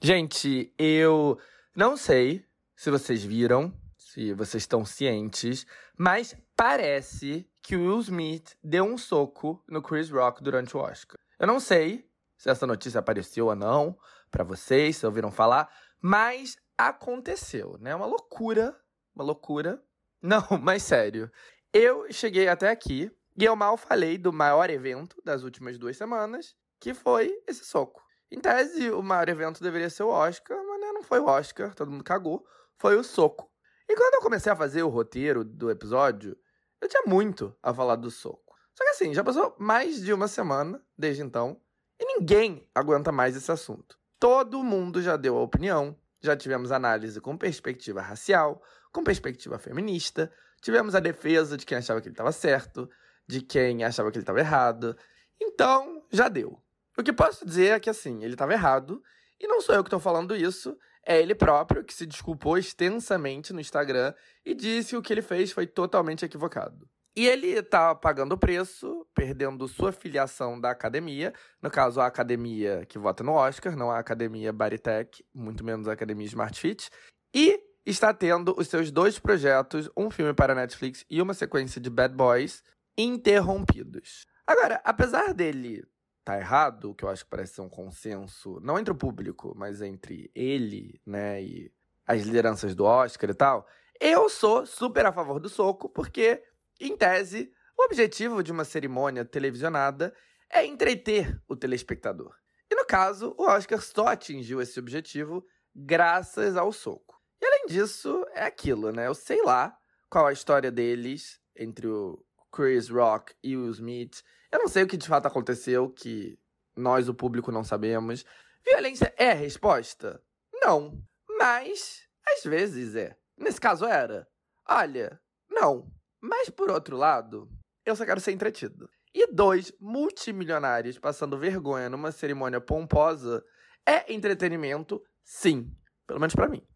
Gente, 0.04 0.70
eu 0.78 1.38
não 1.74 1.96
sei 1.96 2.44
se 2.76 2.90
vocês 2.90 3.24
viram, 3.24 3.72
se 3.96 4.34
vocês 4.34 4.62
estão 4.62 4.84
cientes, 4.84 5.66
mas 5.96 6.36
parece 6.54 7.50
que 7.62 7.74
o 7.74 7.86
Will 7.86 8.00
Smith 8.00 8.54
deu 8.62 8.84
um 8.84 8.98
soco 8.98 9.64
no 9.66 9.80
Chris 9.80 10.10
Rock 10.10 10.42
durante 10.42 10.76
o 10.76 10.80
Oscar. 10.80 11.16
Eu 11.38 11.46
não 11.46 11.58
sei 11.58 12.06
se 12.36 12.50
essa 12.50 12.66
notícia 12.66 13.00
apareceu 13.00 13.46
ou 13.46 13.56
não 13.56 13.96
para 14.30 14.44
vocês, 14.44 14.98
se 14.98 15.06
ouviram 15.06 15.30
falar, 15.30 15.74
mas 16.02 16.58
aconteceu, 16.76 17.78
né? 17.80 17.94
Uma 17.94 18.04
loucura, 18.04 18.78
uma 19.16 19.24
loucura. 19.24 19.82
Não, 20.20 20.46
mas 20.60 20.82
sério. 20.82 21.32
Eu 21.72 22.12
cheguei 22.12 22.46
até 22.48 22.68
aqui 22.68 23.10
e 23.38 23.42
eu 23.42 23.56
mal 23.56 23.78
falei 23.78 24.18
do 24.18 24.34
maior 24.34 24.68
evento 24.68 25.16
das 25.24 25.42
últimas 25.42 25.78
duas 25.78 25.96
semanas, 25.96 26.54
que 26.78 26.92
foi 26.92 27.42
esse 27.46 27.64
soco. 27.64 28.03
Em 28.34 28.40
tese, 28.40 28.90
o 28.90 29.00
maior 29.00 29.28
evento 29.28 29.62
deveria 29.62 29.88
ser 29.88 30.02
o 30.02 30.08
Oscar, 30.08 30.58
mas 30.66 30.80
né, 30.80 30.90
não 30.90 31.04
foi 31.04 31.20
o 31.20 31.26
Oscar, 31.26 31.72
todo 31.72 31.88
mundo 31.88 32.02
cagou. 32.02 32.44
Foi 32.76 32.96
o 32.96 33.04
soco. 33.04 33.48
E 33.88 33.94
quando 33.94 34.14
eu 34.14 34.20
comecei 34.20 34.50
a 34.50 34.56
fazer 34.56 34.82
o 34.82 34.88
roteiro 34.88 35.44
do 35.44 35.70
episódio, 35.70 36.36
eu 36.80 36.88
tinha 36.88 37.04
muito 37.06 37.54
a 37.62 37.72
falar 37.72 37.94
do 37.94 38.10
soco. 38.10 38.56
Só 38.74 38.82
que 38.82 38.90
assim, 38.90 39.14
já 39.14 39.22
passou 39.22 39.54
mais 39.56 40.02
de 40.02 40.12
uma 40.12 40.26
semana 40.26 40.82
desde 40.98 41.22
então, 41.22 41.60
e 41.96 42.04
ninguém 42.04 42.68
aguenta 42.74 43.12
mais 43.12 43.36
esse 43.36 43.52
assunto. 43.52 43.96
Todo 44.18 44.64
mundo 44.64 45.00
já 45.00 45.16
deu 45.16 45.38
a 45.38 45.42
opinião, 45.42 45.96
já 46.20 46.36
tivemos 46.36 46.72
análise 46.72 47.20
com 47.20 47.38
perspectiva 47.38 48.02
racial, 48.02 48.60
com 48.90 49.04
perspectiva 49.04 49.60
feminista, 49.60 50.28
tivemos 50.60 50.96
a 50.96 51.00
defesa 51.00 51.56
de 51.56 51.64
quem 51.64 51.78
achava 51.78 52.00
que 52.00 52.08
ele 52.08 52.14
estava 52.14 52.32
certo, 52.32 52.90
de 53.28 53.40
quem 53.40 53.84
achava 53.84 54.10
que 54.10 54.18
ele 54.18 54.24
estava 54.24 54.40
errado. 54.40 54.96
Então, 55.40 56.02
já 56.10 56.28
deu. 56.28 56.63
O 56.96 57.02
que 57.02 57.12
posso 57.12 57.44
dizer 57.44 57.72
é 57.72 57.80
que, 57.80 57.90
assim, 57.90 58.22
ele 58.22 58.34
estava 58.34 58.52
errado, 58.52 59.02
e 59.40 59.46
não 59.46 59.60
sou 59.60 59.74
eu 59.74 59.82
que 59.82 59.88
estou 59.88 60.00
falando 60.00 60.36
isso, 60.36 60.76
é 61.04 61.20
ele 61.20 61.34
próprio 61.34 61.84
que 61.84 61.92
se 61.92 62.06
desculpou 62.06 62.56
extensamente 62.56 63.52
no 63.52 63.60
Instagram 63.60 64.14
e 64.44 64.54
disse 64.54 64.90
que 64.90 64.96
o 64.96 65.02
que 65.02 65.12
ele 65.12 65.22
fez 65.22 65.52
foi 65.52 65.66
totalmente 65.66 66.24
equivocado. 66.24 66.88
E 67.16 67.28
ele 67.28 67.48
está 67.48 67.94
pagando 67.94 68.32
o 68.32 68.38
preço, 68.38 69.06
perdendo 69.14 69.68
sua 69.68 69.92
filiação 69.92 70.60
da 70.60 70.70
academia, 70.70 71.32
no 71.62 71.70
caso 71.70 72.00
a 72.00 72.06
academia 72.06 72.84
que 72.86 72.98
vota 72.98 73.22
no 73.22 73.32
Oscar, 73.32 73.76
não 73.76 73.90
a 73.90 73.98
academia 73.98 74.52
Baritech, 74.52 75.24
muito 75.32 75.62
menos 75.62 75.86
a 75.86 75.92
academia 75.92 76.26
Smart 76.26 76.58
Fit, 76.58 76.90
e 77.32 77.60
está 77.86 78.12
tendo 78.12 78.54
os 78.58 78.66
seus 78.66 78.90
dois 78.90 79.18
projetos, 79.18 79.88
um 79.96 80.10
filme 80.10 80.34
para 80.34 80.56
Netflix 80.56 81.04
e 81.08 81.22
uma 81.22 81.34
sequência 81.34 81.80
de 81.80 81.88
Bad 81.88 82.14
Boys, 82.14 82.64
interrompidos. 82.98 84.26
Agora, 84.44 84.80
apesar 84.84 85.32
dele 85.32 85.84
tá 86.24 86.38
errado, 86.38 86.94
que 86.94 87.04
eu 87.04 87.08
acho 87.08 87.24
que 87.24 87.30
parece 87.30 87.54
ser 87.54 87.60
um 87.60 87.68
consenso, 87.68 88.58
não 88.60 88.78
entre 88.78 88.92
o 88.92 88.96
público, 88.96 89.52
mas 89.56 89.82
entre 89.82 90.30
ele, 90.34 91.00
né, 91.04 91.42
e 91.42 91.72
as 92.06 92.22
lideranças 92.22 92.74
do 92.74 92.84
Oscar 92.84 93.30
e 93.30 93.34
tal, 93.34 93.66
eu 94.00 94.28
sou 94.28 94.66
super 94.66 95.06
a 95.06 95.12
favor 95.12 95.38
do 95.38 95.48
soco, 95.48 95.88
porque, 95.88 96.42
em 96.80 96.96
tese, 96.96 97.52
o 97.78 97.84
objetivo 97.84 98.42
de 98.42 98.52
uma 98.52 98.64
cerimônia 98.64 99.24
televisionada 99.24 100.14
é 100.50 100.64
entreter 100.64 101.40
o 101.48 101.54
telespectador. 101.54 102.34
E 102.70 102.74
no 102.74 102.86
caso, 102.86 103.34
o 103.38 103.44
Oscar 103.44 103.80
só 103.80 104.08
atingiu 104.08 104.60
esse 104.60 104.78
objetivo 104.78 105.46
graças 105.74 106.56
ao 106.56 106.72
soco. 106.72 107.20
E 107.40 107.46
além 107.46 107.66
disso, 107.66 108.24
é 108.32 108.44
aquilo, 108.44 108.90
né? 108.90 109.06
Eu 109.06 109.14
sei 109.14 109.42
lá 109.42 109.76
qual 110.08 110.26
a 110.26 110.32
história 110.32 110.70
deles 110.70 111.40
entre 111.56 111.86
o 111.86 112.24
Chris 112.54 112.88
Rock 112.88 113.34
e 113.42 113.56
o 113.56 113.68
Smith. 113.70 114.22
Eu 114.52 114.60
não 114.60 114.68
sei 114.68 114.84
o 114.84 114.86
que 114.86 114.96
de 114.96 115.08
fato 115.08 115.26
aconteceu, 115.26 115.90
que 115.90 116.38
nós, 116.76 117.08
o 117.08 117.14
público, 117.14 117.50
não 117.50 117.64
sabemos. 117.64 118.24
Violência 118.64 119.12
é 119.18 119.32
a 119.32 119.34
resposta? 119.34 120.22
Não. 120.54 121.02
Mas, 121.28 122.08
às 122.26 122.44
vezes 122.44 122.94
é. 122.94 123.16
Nesse 123.36 123.60
caso 123.60 123.84
era. 123.84 124.28
Olha, 124.68 125.20
não. 125.50 125.90
Mas 126.20 126.48
por 126.48 126.70
outro 126.70 126.96
lado, 126.96 127.50
eu 127.84 127.96
só 127.96 128.06
quero 128.06 128.20
ser 128.20 128.32
entretido. 128.32 128.88
E 129.12 129.26
dois 129.32 129.72
multimilionários 129.80 130.98
passando 130.98 131.38
vergonha 131.38 131.90
numa 131.90 132.12
cerimônia 132.12 132.60
pomposa 132.60 133.44
é 133.86 134.12
entretenimento, 134.12 135.02
sim. 135.24 135.70
Pelo 136.06 136.20
menos 136.20 136.34
para 136.34 136.48
mim. 136.48 136.66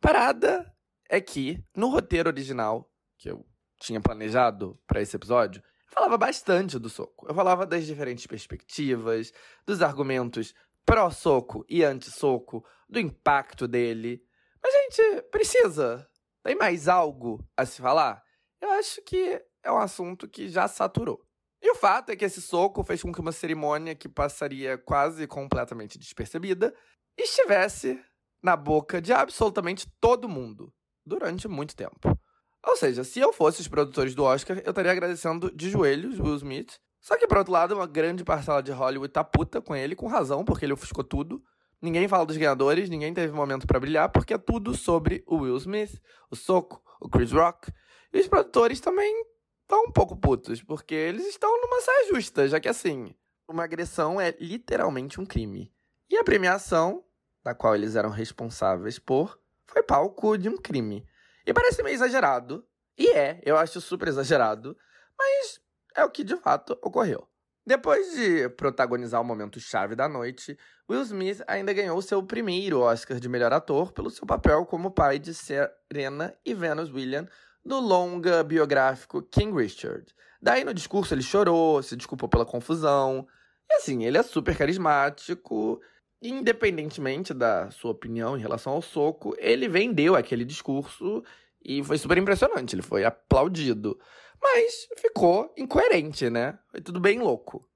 Parada 0.00 0.74
é 1.08 1.20
que, 1.20 1.62
no 1.76 1.88
roteiro 1.88 2.28
original, 2.28 2.90
que 3.18 3.30
eu 3.30 3.46
tinha 3.84 4.00
planejado 4.00 4.78
para 4.86 5.00
esse 5.00 5.14
episódio, 5.14 5.62
eu 5.62 5.92
falava 5.92 6.18
bastante 6.18 6.78
do 6.78 6.88
soco. 6.88 7.26
Eu 7.28 7.34
falava 7.34 7.66
das 7.66 7.86
diferentes 7.86 8.26
perspectivas, 8.26 9.32
dos 9.64 9.82
argumentos 9.82 10.54
pró-soco 10.84 11.64
e 11.68 11.82
anti-soco, 11.82 12.64
do 12.88 12.98
impacto 12.98 13.66
dele. 13.66 14.22
Mas 14.62 14.74
a 14.74 14.78
gente 14.78 15.22
precisa. 15.30 16.08
Tem 16.42 16.54
mais 16.54 16.88
algo 16.88 17.42
a 17.56 17.64
se 17.64 17.80
falar? 17.80 18.22
Eu 18.60 18.70
acho 18.72 19.02
que 19.02 19.40
é 19.62 19.72
um 19.72 19.78
assunto 19.78 20.28
que 20.28 20.48
já 20.48 20.68
saturou. 20.68 21.24
E 21.62 21.70
o 21.70 21.74
fato 21.74 22.10
é 22.10 22.16
que 22.16 22.24
esse 22.24 22.42
soco 22.42 22.84
fez 22.84 23.00
com 23.00 23.10
que 23.10 23.20
uma 23.20 23.32
cerimônia 23.32 23.94
que 23.94 24.08
passaria 24.08 24.76
quase 24.76 25.26
completamente 25.26 25.98
despercebida 25.98 26.74
estivesse 27.16 27.98
na 28.42 28.54
boca 28.56 29.00
de 29.00 29.12
absolutamente 29.12 29.86
todo 29.98 30.28
mundo 30.28 30.70
durante 31.06 31.48
muito 31.48 31.74
tempo. 31.74 32.18
Ou 32.66 32.76
seja, 32.76 33.04
se 33.04 33.20
eu 33.20 33.32
fosse 33.32 33.60
os 33.60 33.68
produtores 33.68 34.14
do 34.14 34.24
Oscar, 34.24 34.58
eu 34.64 34.70
estaria 34.70 34.90
agradecendo 34.90 35.50
de 35.54 35.70
joelhos 35.70 36.18
Will 36.18 36.36
Smith. 36.36 36.78
Só 37.00 37.18
que, 37.18 37.26
por 37.26 37.36
outro 37.38 37.52
lado, 37.52 37.74
uma 37.74 37.86
grande 37.86 38.24
parcela 38.24 38.62
de 38.62 38.72
Hollywood 38.72 39.12
tá 39.12 39.22
puta 39.22 39.60
com 39.60 39.76
ele, 39.76 39.94
com 39.94 40.06
razão, 40.06 40.44
porque 40.44 40.64
ele 40.64 40.72
ofuscou 40.72 41.04
tudo. 41.04 41.42
Ninguém 41.82 42.08
fala 42.08 42.24
dos 42.24 42.38
ganhadores, 42.38 42.88
ninguém 42.88 43.12
teve 43.12 43.30
momento 43.30 43.66
para 43.66 43.78
brilhar, 43.78 44.08
porque 44.08 44.32
é 44.32 44.38
tudo 44.38 44.74
sobre 44.74 45.22
o 45.26 45.36
Will 45.36 45.58
Smith, 45.58 46.00
o 46.30 46.36
Soco, 46.36 46.82
o 46.98 47.08
Chris 47.10 47.30
Rock. 47.30 47.70
E 48.10 48.20
os 48.20 48.26
produtores 48.26 48.80
também 48.80 49.12
estão 49.60 49.84
um 49.84 49.92
pouco 49.92 50.16
putos, 50.16 50.62
porque 50.62 50.94
eles 50.94 51.26
estão 51.26 51.50
numa 51.60 51.82
saia 51.82 52.08
justa, 52.14 52.48
já 52.48 52.58
que 52.58 52.68
assim, 52.68 53.14
uma 53.46 53.64
agressão 53.64 54.18
é 54.18 54.34
literalmente 54.40 55.20
um 55.20 55.26
crime. 55.26 55.70
E 56.08 56.16
a 56.16 56.24
premiação, 56.24 57.04
da 57.44 57.54
qual 57.54 57.74
eles 57.74 57.96
eram 57.96 58.08
responsáveis 58.08 58.98
por, 58.98 59.38
foi 59.66 59.82
palco 59.82 60.38
de 60.38 60.48
um 60.48 60.56
crime. 60.56 61.06
E 61.46 61.52
parece 61.52 61.82
meio 61.82 61.94
exagerado, 61.94 62.66
e 62.96 63.08
é, 63.10 63.40
eu 63.44 63.56
acho 63.56 63.80
super 63.80 64.08
exagerado, 64.08 64.76
mas 65.18 65.60
é 65.96 66.04
o 66.04 66.10
que 66.10 66.24
de 66.24 66.36
fato 66.36 66.78
ocorreu. 66.82 67.28
Depois 67.66 68.14
de 68.14 68.48
protagonizar 68.50 69.20
o 69.20 69.24
momento 69.24 69.58
chave 69.58 69.94
da 69.96 70.06
noite, 70.06 70.58
Will 70.88 71.00
Smith 71.02 71.42
ainda 71.46 71.72
ganhou 71.72 72.00
seu 72.02 72.22
primeiro 72.22 72.80
Oscar 72.80 73.18
de 73.18 73.28
melhor 73.28 73.52
ator 73.54 73.90
pelo 73.90 74.10
seu 74.10 74.26
papel 74.26 74.66
como 74.66 74.90
pai 74.90 75.18
de 75.18 75.32
Serena 75.32 76.36
e 76.44 76.52
Venus 76.52 76.92
Williams 76.92 77.30
no 77.64 77.80
longa 77.80 78.44
biográfico 78.44 79.22
King 79.22 79.56
Richard. 79.56 80.14
Daí 80.42 80.62
no 80.62 80.74
discurso 80.74 81.14
ele 81.14 81.22
chorou, 81.22 81.82
se 81.82 81.96
desculpou 81.96 82.28
pela 82.28 82.44
confusão. 82.44 83.26
E 83.70 83.76
assim, 83.76 84.04
ele 84.04 84.18
é 84.18 84.22
super 84.22 84.54
carismático, 84.54 85.80
independentemente 86.24 87.34
da 87.34 87.70
sua 87.70 87.90
opinião 87.90 88.36
em 88.36 88.40
relação 88.40 88.72
ao 88.72 88.82
soco, 88.82 89.34
ele 89.38 89.68
vendeu 89.68 90.16
aquele 90.16 90.44
discurso 90.44 91.22
e 91.62 91.84
foi 91.84 91.98
super 91.98 92.16
impressionante, 92.16 92.74
ele 92.74 92.82
foi 92.82 93.04
aplaudido. 93.04 93.98
Mas 94.42 94.88
ficou 94.98 95.52
incoerente, 95.56 96.28
né? 96.30 96.58
Foi 96.70 96.80
tudo 96.80 96.98
bem 96.98 97.18
louco. 97.18 97.68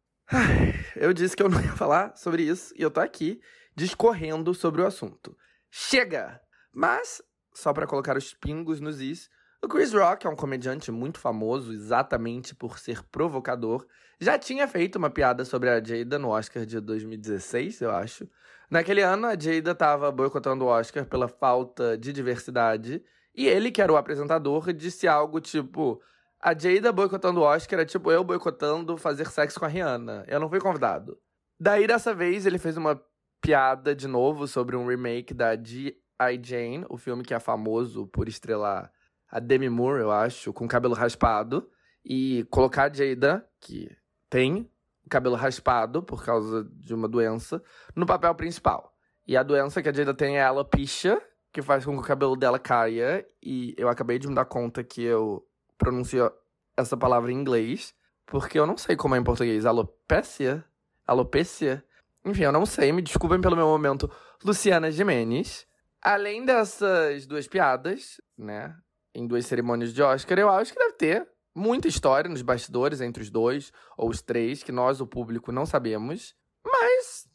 Eu 0.97 1.13
disse 1.13 1.37
que 1.37 1.43
eu 1.43 1.49
não 1.49 1.61
ia 1.61 1.73
falar 1.73 2.17
sobre 2.17 2.43
isso 2.43 2.75
e 2.77 2.83
eu 2.83 2.91
tô 2.91 3.01
aqui 3.01 3.41
discorrendo 3.75 4.53
sobre 4.53 4.83
o 4.83 4.87
assunto. 4.87 5.37
Chega! 5.71 6.41
Mas, 6.73 7.23
só 7.55 7.73
para 7.73 7.87
colocar 7.87 8.17
os 8.17 8.35
pingos 8.35 8.81
nos 8.81 9.01
is, 9.01 9.31
o 9.63 9.69
Chris 9.69 9.93
Rock 9.93 10.27
é 10.27 10.31
um 10.31 10.37
comediante 10.37 10.93
muito 10.93 11.19
famoso 11.19 11.73
exatamente 11.73 12.55
por 12.55 12.79
ser 12.79 13.03
provocador. 13.05 13.87
Já 14.21 14.39
tinha 14.39 14.69
feito 14.69 14.97
uma 14.97 15.11
piada 15.11 15.45
sobre 15.45 15.69
a 15.69 15.83
Jada 15.83 16.19
no 16.19 16.29
Oscar 16.29 16.65
de 16.65 16.81
2016, 16.81 17.81
eu 17.81 17.91
acho. 17.91 18.29
Naquele 18.71 19.03
ano, 19.03 19.27
a 19.27 19.39
Jada 19.39 19.73
estava 19.73 20.13
boicotando 20.13 20.65
o 20.65 20.69
Oscar 20.69 21.05
pela 21.05 21.27
falta 21.27 21.99
de 21.99 22.13
diversidade. 22.13 23.03
E 23.35 23.47
ele, 23.47 23.71
que 23.71 23.83
era 23.83 23.93
o 23.93 23.97
apresentador, 23.97 24.73
disse 24.73 25.09
algo 25.09 25.41
tipo: 25.41 26.01
A 26.41 26.57
Jada 26.57 26.93
boicotando 26.93 27.41
o 27.41 27.43
Oscar 27.45 27.81
é 27.81 27.85
tipo 27.85 28.13
eu 28.13 28.23
boicotando 28.23 28.97
fazer 28.97 29.27
sexo 29.27 29.59
com 29.59 29.67
a 29.67 29.69
Rihanna. 29.69 30.25
Eu 30.29 30.39
não 30.39 30.49
fui 30.49 30.61
convidado. 30.61 31.19
Daí, 31.59 31.87
dessa 31.87 32.15
vez, 32.15 32.47
ele 32.47 32.59
fez 32.59 32.77
uma 32.77 33.01
piada 33.41 33.95
de 33.95 34.07
novo 34.07 34.47
sobre 34.47 34.77
um 34.77 34.87
remake 34.87 35.35
da 35.35 35.57
G.I. 35.57 36.41
Jane, 36.43 36.87
o 36.89 36.97
filme 36.97 37.25
que 37.25 37.35
é 37.35 37.41
famoso 37.41 38.07
por 38.07 38.29
estrelar 38.29 38.93
a 39.31 39.39
Demi 39.39 39.69
Moore, 39.69 40.01
eu 40.01 40.11
acho, 40.11 40.53
com 40.53 40.67
cabelo 40.67 40.95
raspado. 40.95 41.69
E 42.05 42.47
colocar 42.51 42.91
a 42.91 42.93
Jada, 42.93 43.47
que 43.61 43.91
tem 44.31 44.71
cabelo 45.09 45.37
raspado 45.37 46.03
por 46.03 46.25
causa 46.25 46.65
de 46.73 46.95
uma 46.95 47.09
doença, 47.09 47.63
no 47.95 48.07
papel 48.07 48.35
principal. 48.35 48.95
E 49.27 49.37
a 49.37 49.43
doença 49.43 49.83
que 49.83 49.89
a 49.89 49.93
Jada 49.93 50.15
tem 50.15 50.39
é 50.39 50.43
a 50.43 50.49
alopecia, 50.49 51.21
que 51.53 51.61
faz 51.61 51.85
com 51.85 51.93
que 51.93 51.99
o 51.99 52.07
cabelo 52.07 52.37
dela 52.37 52.59
caia. 52.59 53.27
E 53.43 53.75
eu 53.77 53.89
acabei 53.89 54.19
de 54.19 54.29
me 54.29 54.35
dar 54.35 54.45
conta 54.45 54.83
que 54.83 55.03
eu 55.03 55.47
pronuncio 55.77 56.31
essa 56.77 56.97
palavra 56.97 57.31
em 57.33 57.37
inglês, 57.37 57.95
porque 58.25 58.59
eu 58.59 58.67
não 58.67 58.77
sei 58.77 58.97
como 58.97 59.15
é 59.15 59.19
em 59.19 59.25
português. 59.25 59.67
Alopecia? 59.67 60.65
Alopecia? 61.07 61.85
Enfim, 62.25 62.43
eu 62.43 62.53
não 62.53 62.67
sei, 62.67 62.93
me 62.93 63.03
desculpem 63.03 63.41
pelo 63.41 63.57
meu 63.57 63.67
momento. 63.67 64.11
Luciana 64.45 64.91
Jimenez. 64.91 65.67
Além 66.01 66.45
dessas 66.45 67.27
duas 67.27 67.49
piadas, 67.49 68.21
né? 68.37 68.77
Em 69.19 69.27
duas 69.27 69.47
cerimônias 69.47 69.93
de 69.93 70.01
Oscar, 70.01 70.39
eu 70.39 70.49
acho 70.49 70.73
que 70.73 70.79
deve 70.79 70.95
ter 70.95 71.29
muita 71.55 71.89
história 71.89 72.31
nos 72.31 72.41
bastidores 72.41 73.01
entre 73.01 73.23
os 73.23 73.31
dois 73.31 73.73
ou 73.97 74.09
os 74.09 74.23
três, 74.23 74.63
que 74.63 74.71
nós, 74.71 75.01
o 75.01 75.07
público, 75.07 75.51
não 75.51 75.67
sabemos. 75.67 76.35
Mas, 76.65 77.27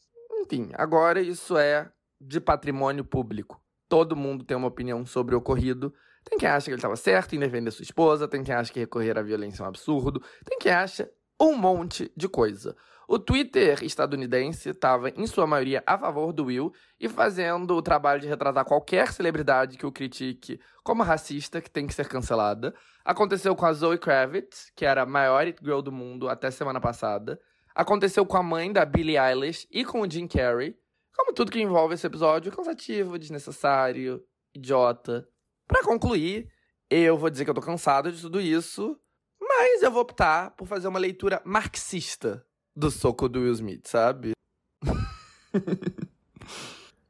enfim, 0.42 0.72
agora 0.76 1.22
isso 1.22 1.58
é 1.58 1.92
de 2.22 2.40
patrimônio 2.40 3.04
público. 3.04 3.62
Todo 3.90 4.16
mundo 4.16 4.46
tem 4.46 4.56
uma 4.56 4.68
opinião 4.68 5.06
sobre 5.06 5.36
o 5.36 5.40
ocorrido. 5.40 5.94
Tem 6.24 6.38
quem 6.38 6.48
acha 6.48 6.66
que 6.66 6.72
ele 6.72 6.78
estava 6.78 6.96
certo 6.96 7.36
em 7.36 7.40
defender 7.40 7.70
sua 7.72 7.84
esposa, 7.84 8.30
tem 8.30 8.44
quem 8.44 8.56
acha 8.56 8.72
que 8.72 8.80
recorrer 8.80 9.18
à 9.18 9.22
violência 9.22 9.62
é 9.62 9.66
um 9.66 9.68
absurdo, 9.68 10.24
tem 10.46 10.58
quem 10.58 10.72
acha 10.72 11.12
um 11.40 11.54
monte 11.58 12.10
de 12.16 12.30
coisa. 12.30 12.78
O 13.08 13.20
Twitter 13.20 13.84
estadunidense 13.84 14.70
estava, 14.70 15.10
em 15.10 15.28
sua 15.28 15.46
maioria, 15.46 15.84
a 15.86 15.98
favor 15.98 16.32
do 16.32 16.46
Will 16.46 16.72
e 17.00 17.10
fazendo 17.10 17.76
o 17.76 17.82
trabalho 17.82 18.22
de 18.22 18.28
retratar 18.28 18.64
qualquer 18.64 19.12
celebridade 19.12 19.78
que 19.78 19.86
o 19.86 19.92
critique 19.92 20.60
como 20.84 21.04
racista, 21.04 21.62
que 21.62 21.70
tem 21.70 21.86
que 21.86 21.94
ser 21.94 22.08
cancelada. 22.08 22.74
Aconteceu 23.04 23.56
com 23.56 23.66
a 23.66 23.74
Zoe 23.74 23.98
Kravitz, 23.98 24.72
que 24.76 24.86
era 24.86 25.04
a 25.04 25.06
maior 25.06 25.46
girl 25.62 25.82
do 25.82 25.92
mundo 25.92 26.30
até 26.30 26.50
semana 26.50 26.80
passada. 26.80 27.40
Aconteceu 27.76 28.26
com 28.26 28.38
a 28.38 28.44
mãe 28.44 28.72
da 28.72 28.86
Billie 28.86 29.18
Eilish 29.18 29.68
e 29.70 29.84
com 29.84 30.02
o 30.02 30.10
Jim 30.10 30.28
Carrey. 30.28 30.76
Como 31.16 31.34
tudo 31.34 31.52
que 31.52 31.62
envolve 31.62 31.96
esse 31.96 32.08
episódio, 32.08 32.52
cansativo, 32.52 33.20
desnecessário, 33.20 34.24
idiota. 34.56 35.28
Para 35.68 35.84
concluir, 35.84 36.50
eu 36.90 37.18
vou 37.18 37.30
dizer 37.30 37.44
que 37.44 37.52
eu 37.52 37.56
tô 37.56 37.62
cansado 37.62 38.12
de 38.12 38.22
tudo 38.22 38.40
isso, 38.40 38.98
mas 39.42 39.84
eu 39.84 39.92
vou 39.92 40.02
optar 40.02 40.52
por 40.52 40.68
fazer 40.68 40.88
uma 40.88 41.00
leitura 41.00 41.42
marxista 41.44 42.46
do 42.76 42.90
soco 42.90 43.30
do 43.30 43.42
Will 43.42 43.54
Smith, 43.54 43.88
sabe? 43.88 44.34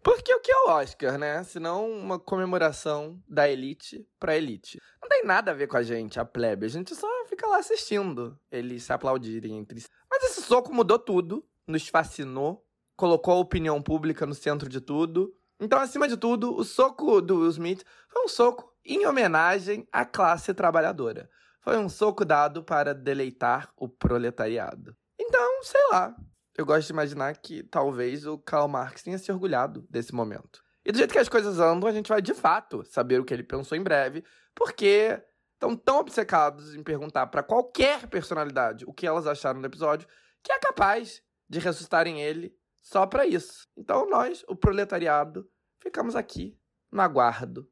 Porque 0.04 0.36
o 0.36 0.42
que 0.42 0.52
é 0.52 0.56
o 0.58 0.70
Oscar, 0.72 1.18
né? 1.18 1.44
Senão 1.44 1.90
uma 1.90 2.20
comemoração 2.20 3.18
da 3.28 3.50
elite 3.50 4.06
pra 4.20 4.36
elite. 4.36 4.78
Não 5.02 5.08
tem 5.08 5.24
nada 5.24 5.52
a 5.52 5.54
ver 5.54 5.68
com 5.68 5.78
a 5.78 5.84
gente, 5.84 6.20
a 6.20 6.26
plebe. 6.26 6.66
A 6.66 6.70
gente 6.70 6.94
só 6.94 7.08
fica 7.28 7.48
lá 7.48 7.58
assistindo 7.58 8.38
eles 8.52 8.84
se 8.84 8.92
aplaudirem 8.92 9.58
entre 9.58 9.80
si. 9.80 9.88
Mas 10.12 10.24
esse 10.24 10.42
soco 10.42 10.74
mudou 10.74 11.00
tudo, 11.00 11.46
nos 11.66 11.88
fascinou, 11.88 12.66
colocou 12.98 13.34
a 13.34 13.40
opinião 13.40 13.82
pública 13.82 14.26
no 14.26 14.36
centro 14.36 14.68
de 14.68 14.82
tudo. 14.82 15.34
Então, 15.58 15.80
acima 15.80 16.08
de 16.08 16.18
tudo, 16.18 16.54
o 16.54 16.66
soco 16.66 17.22
do 17.22 17.40
Will 17.40 17.50
Smith 17.50 17.86
foi 18.10 18.26
um 18.26 18.28
soco 18.28 18.74
em 18.84 19.08
homenagem 19.08 19.88
à 19.90 20.04
classe 20.04 20.54
trabalhadora. 20.54 21.30
Foi 21.62 21.78
um 21.78 21.88
soco 21.88 22.26
dado 22.26 22.62
para 22.62 22.94
deleitar 22.94 23.72
o 23.78 23.88
proletariado. 23.88 24.94
Então, 25.20 25.64
sei 25.64 25.82
lá. 25.92 26.16
Eu 26.56 26.66
gosto 26.66 26.88
de 26.88 26.94
imaginar 26.94 27.36
que 27.38 27.64
talvez 27.64 28.28
o 28.28 28.38
Karl 28.38 28.68
Marx 28.68 29.02
tenha 29.02 29.18
se 29.18 29.32
orgulhado 29.32 29.88
desse 29.90 30.14
momento. 30.14 30.64
E 30.86 30.92
do 30.92 30.98
jeito 30.98 31.12
que 31.12 31.20
as 31.20 31.30
coisas 31.30 31.60
andam, 31.60 31.90
a 31.90 31.94
gente 31.94 32.10
vai 32.10 32.22
de 32.22 32.34
fato 32.34 32.84
saber 32.86 33.20
o 33.20 33.26
que 33.26 33.34
ele 33.34 33.44
pensou 33.44 33.78
em 33.78 33.82
breve, 33.82 34.24
porque 34.54 35.20
estão 35.54 35.76
tão 35.76 36.00
obcecados 36.00 36.76
em 36.76 36.84
perguntar 36.84 37.28
para 37.28 37.42
qualquer 37.42 38.06
personalidade 38.08 38.86
o 38.86 38.94
que 38.94 39.08
elas 39.08 39.26
acharam 39.26 39.62
do 39.62 39.66
episódio, 39.66 40.08
que 40.44 40.52
é 40.52 40.60
capaz 40.60 41.24
de 41.50 41.60
ressuscitarem 41.60 42.22
ele 42.22 42.54
só 42.82 43.08
para 43.08 43.26
isso. 43.26 43.68
Então 43.78 44.08
nós, 44.10 44.44
o 44.48 44.56
proletariado, 44.56 45.50
ficamos 45.82 46.16
aqui 46.16 46.60
no 46.92 47.02
aguardo 47.02 47.68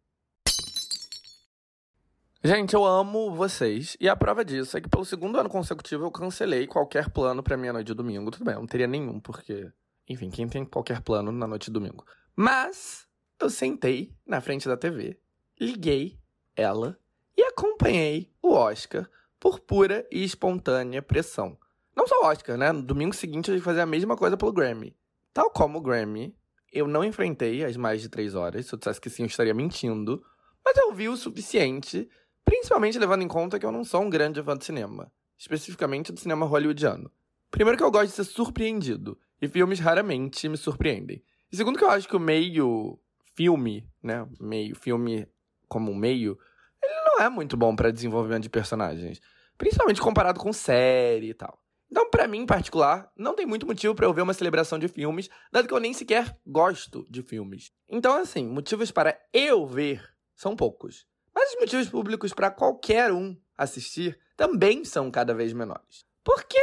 Gente, 2.44 2.74
eu 2.74 2.84
amo 2.84 3.36
vocês. 3.36 3.96
E 4.00 4.10
a 4.10 4.16
prova 4.16 4.44
disso 4.44 4.76
é 4.76 4.82
que 4.82 4.90
pelo 4.90 5.06
segundo 5.06 5.40
ano 5.40 5.48
consecutivo 5.48 6.06
eu 6.06 6.12
cancelei 6.12 6.66
qualquer 6.66 7.08
plano 7.12 7.44
pra 7.44 7.56
minha 7.56 7.72
noite 7.72 7.88
de 7.88 7.94
domingo. 7.94 8.32
Tudo 8.32 8.46
bem, 8.46 8.56
eu 8.56 8.60
não 8.60 8.68
teria 8.68 8.88
nenhum, 8.88 9.20
porque. 9.20 9.72
Enfim, 10.10 10.32
quem 10.32 10.48
tem 10.48 10.66
qualquer 10.66 11.02
plano 11.02 11.32
na 11.32 11.46
noite 11.46 11.66
de 11.66 11.72
domingo? 11.72 12.04
Mas 12.36 13.08
eu 13.40 13.48
sentei 13.48 14.12
na 14.26 14.42
frente 14.42 14.68
da 14.68 14.76
TV, 14.76 15.20
liguei 15.60 16.18
ela 16.56 16.98
e 17.38 17.44
acompanhei 17.44 18.34
o 18.42 18.54
Oscar 18.54 19.08
por 19.40 19.60
pura 19.60 20.04
e 20.12 20.24
espontânea 20.24 21.00
pressão. 21.00 21.56
Não 21.96 22.08
só 22.08 22.24
o 22.24 22.26
Oscar, 22.26 22.58
né? 22.58 22.72
No 22.72 22.82
domingo 22.82 23.16
seguinte 23.16 23.52
eu 23.52 23.56
ia 23.56 23.62
fazer 23.62 23.82
a 23.82 23.86
mesma 23.86 24.18
coisa 24.18 24.36
pelo 24.36 24.52
Grammy. 24.52 24.98
Tal 25.32 25.52
como 25.52 25.78
o 25.78 25.82
Grammy, 25.82 26.36
eu 26.74 26.88
não 26.88 27.04
enfrentei 27.04 27.64
as 27.64 27.78
mais 27.78 28.02
de 28.02 28.10
três 28.10 28.34
horas. 28.34 28.66
Se 28.66 28.74
eu 28.74 28.80
dissesse 28.80 29.00
que 29.00 29.12
sim, 29.12 29.22
eu 29.22 29.28
estaria 29.28 29.54
mentindo. 29.54 30.26
Mas 30.66 30.76
eu 30.78 30.92
vi 30.94 31.08
o 31.08 31.18
suficiente, 31.18 32.10
principalmente 32.52 33.00
levando 33.00 33.22
em 33.22 33.30
conta 33.30 33.58
que 33.58 33.66
eu 33.66 33.72
não 33.72 33.86
sou 33.86 34.02
um 34.02 34.10
grande 34.10 34.44
fã 34.44 34.58
de 34.58 34.66
cinema. 34.66 35.10
Especificamente 35.38 36.12
do 36.12 36.20
cinema 36.20 36.46
hollywoodiano. 36.46 37.10
Primeiro 37.50 37.78
que 37.78 37.84
eu 37.84 37.90
gosto 37.90 38.08
de 38.08 38.12
ser 38.12 38.26
surpreendido. 38.26 39.18
E 39.42 39.48
filmes 39.48 39.80
raramente 39.80 40.50
me 40.50 40.58
surpreendem. 40.58 41.24
E 41.50 41.56
segundo 41.56 41.78
que 41.78 41.84
eu 41.86 41.90
acho 41.90 42.10
que 42.10 42.16
o 42.16 42.20
meio 42.20 43.00
filme, 43.36 43.88
né? 44.04 44.28
Meio 44.38 44.76
filme 44.76 45.26
como 45.70 45.96
meio, 45.96 46.38
ele 46.84 46.94
não 47.06 47.22
é 47.22 47.30
muito 47.30 47.56
bom 47.56 47.74
para 47.74 47.90
desenvolvimento 47.90 48.44
de 48.44 48.50
personagens. 48.50 49.22
Principalmente 49.58 50.02
comparado 50.02 50.38
com 50.38 50.52
série 50.52 51.30
e 51.30 51.34
tal. 51.34 51.58
Então, 51.90 52.10
para 52.10 52.28
mim 52.28 52.40
em 52.40 52.46
particular, 52.46 53.10
não 53.16 53.34
tem 53.34 53.46
muito 53.46 53.66
motivo 53.66 53.96
para 53.96 54.06
eu 54.06 54.14
ver 54.14 54.24
uma 54.24 54.34
celebração 54.34 54.78
de 54.78 54.90
filmes, 54.90 55.30
dado 55.54 55.70
que 55.70 55.74
eu 55.74 55.80
nem 55.80 55.94
sequer 55.94 56.38
gosto 56.46 57.08
de 57.10 57.22
filmes. 57.22 57.72
Então, 57.88 58.18
assim, 58.18 58.46
motivos 58.46 58.92
para 58.92 59.18
eu 59.34 59.66
ver 59.66 60.04
são 60.36 60.54
poucos. 60.54 61.10
Mas 61.34 61.54
os 61.54 61.60
motivos 61.60 61.90
públicos 61.90 62.34
para 62.34 62.52
qualquer 62.52 63.12
um 63.12 63.36
assistir 63.58 64.20
também 64.36 64.84
são 64.84 65.12
cada 65.12 65.34
vez 65.34 65.54
menores. 65.54 66.06
Porque 66.24 66.60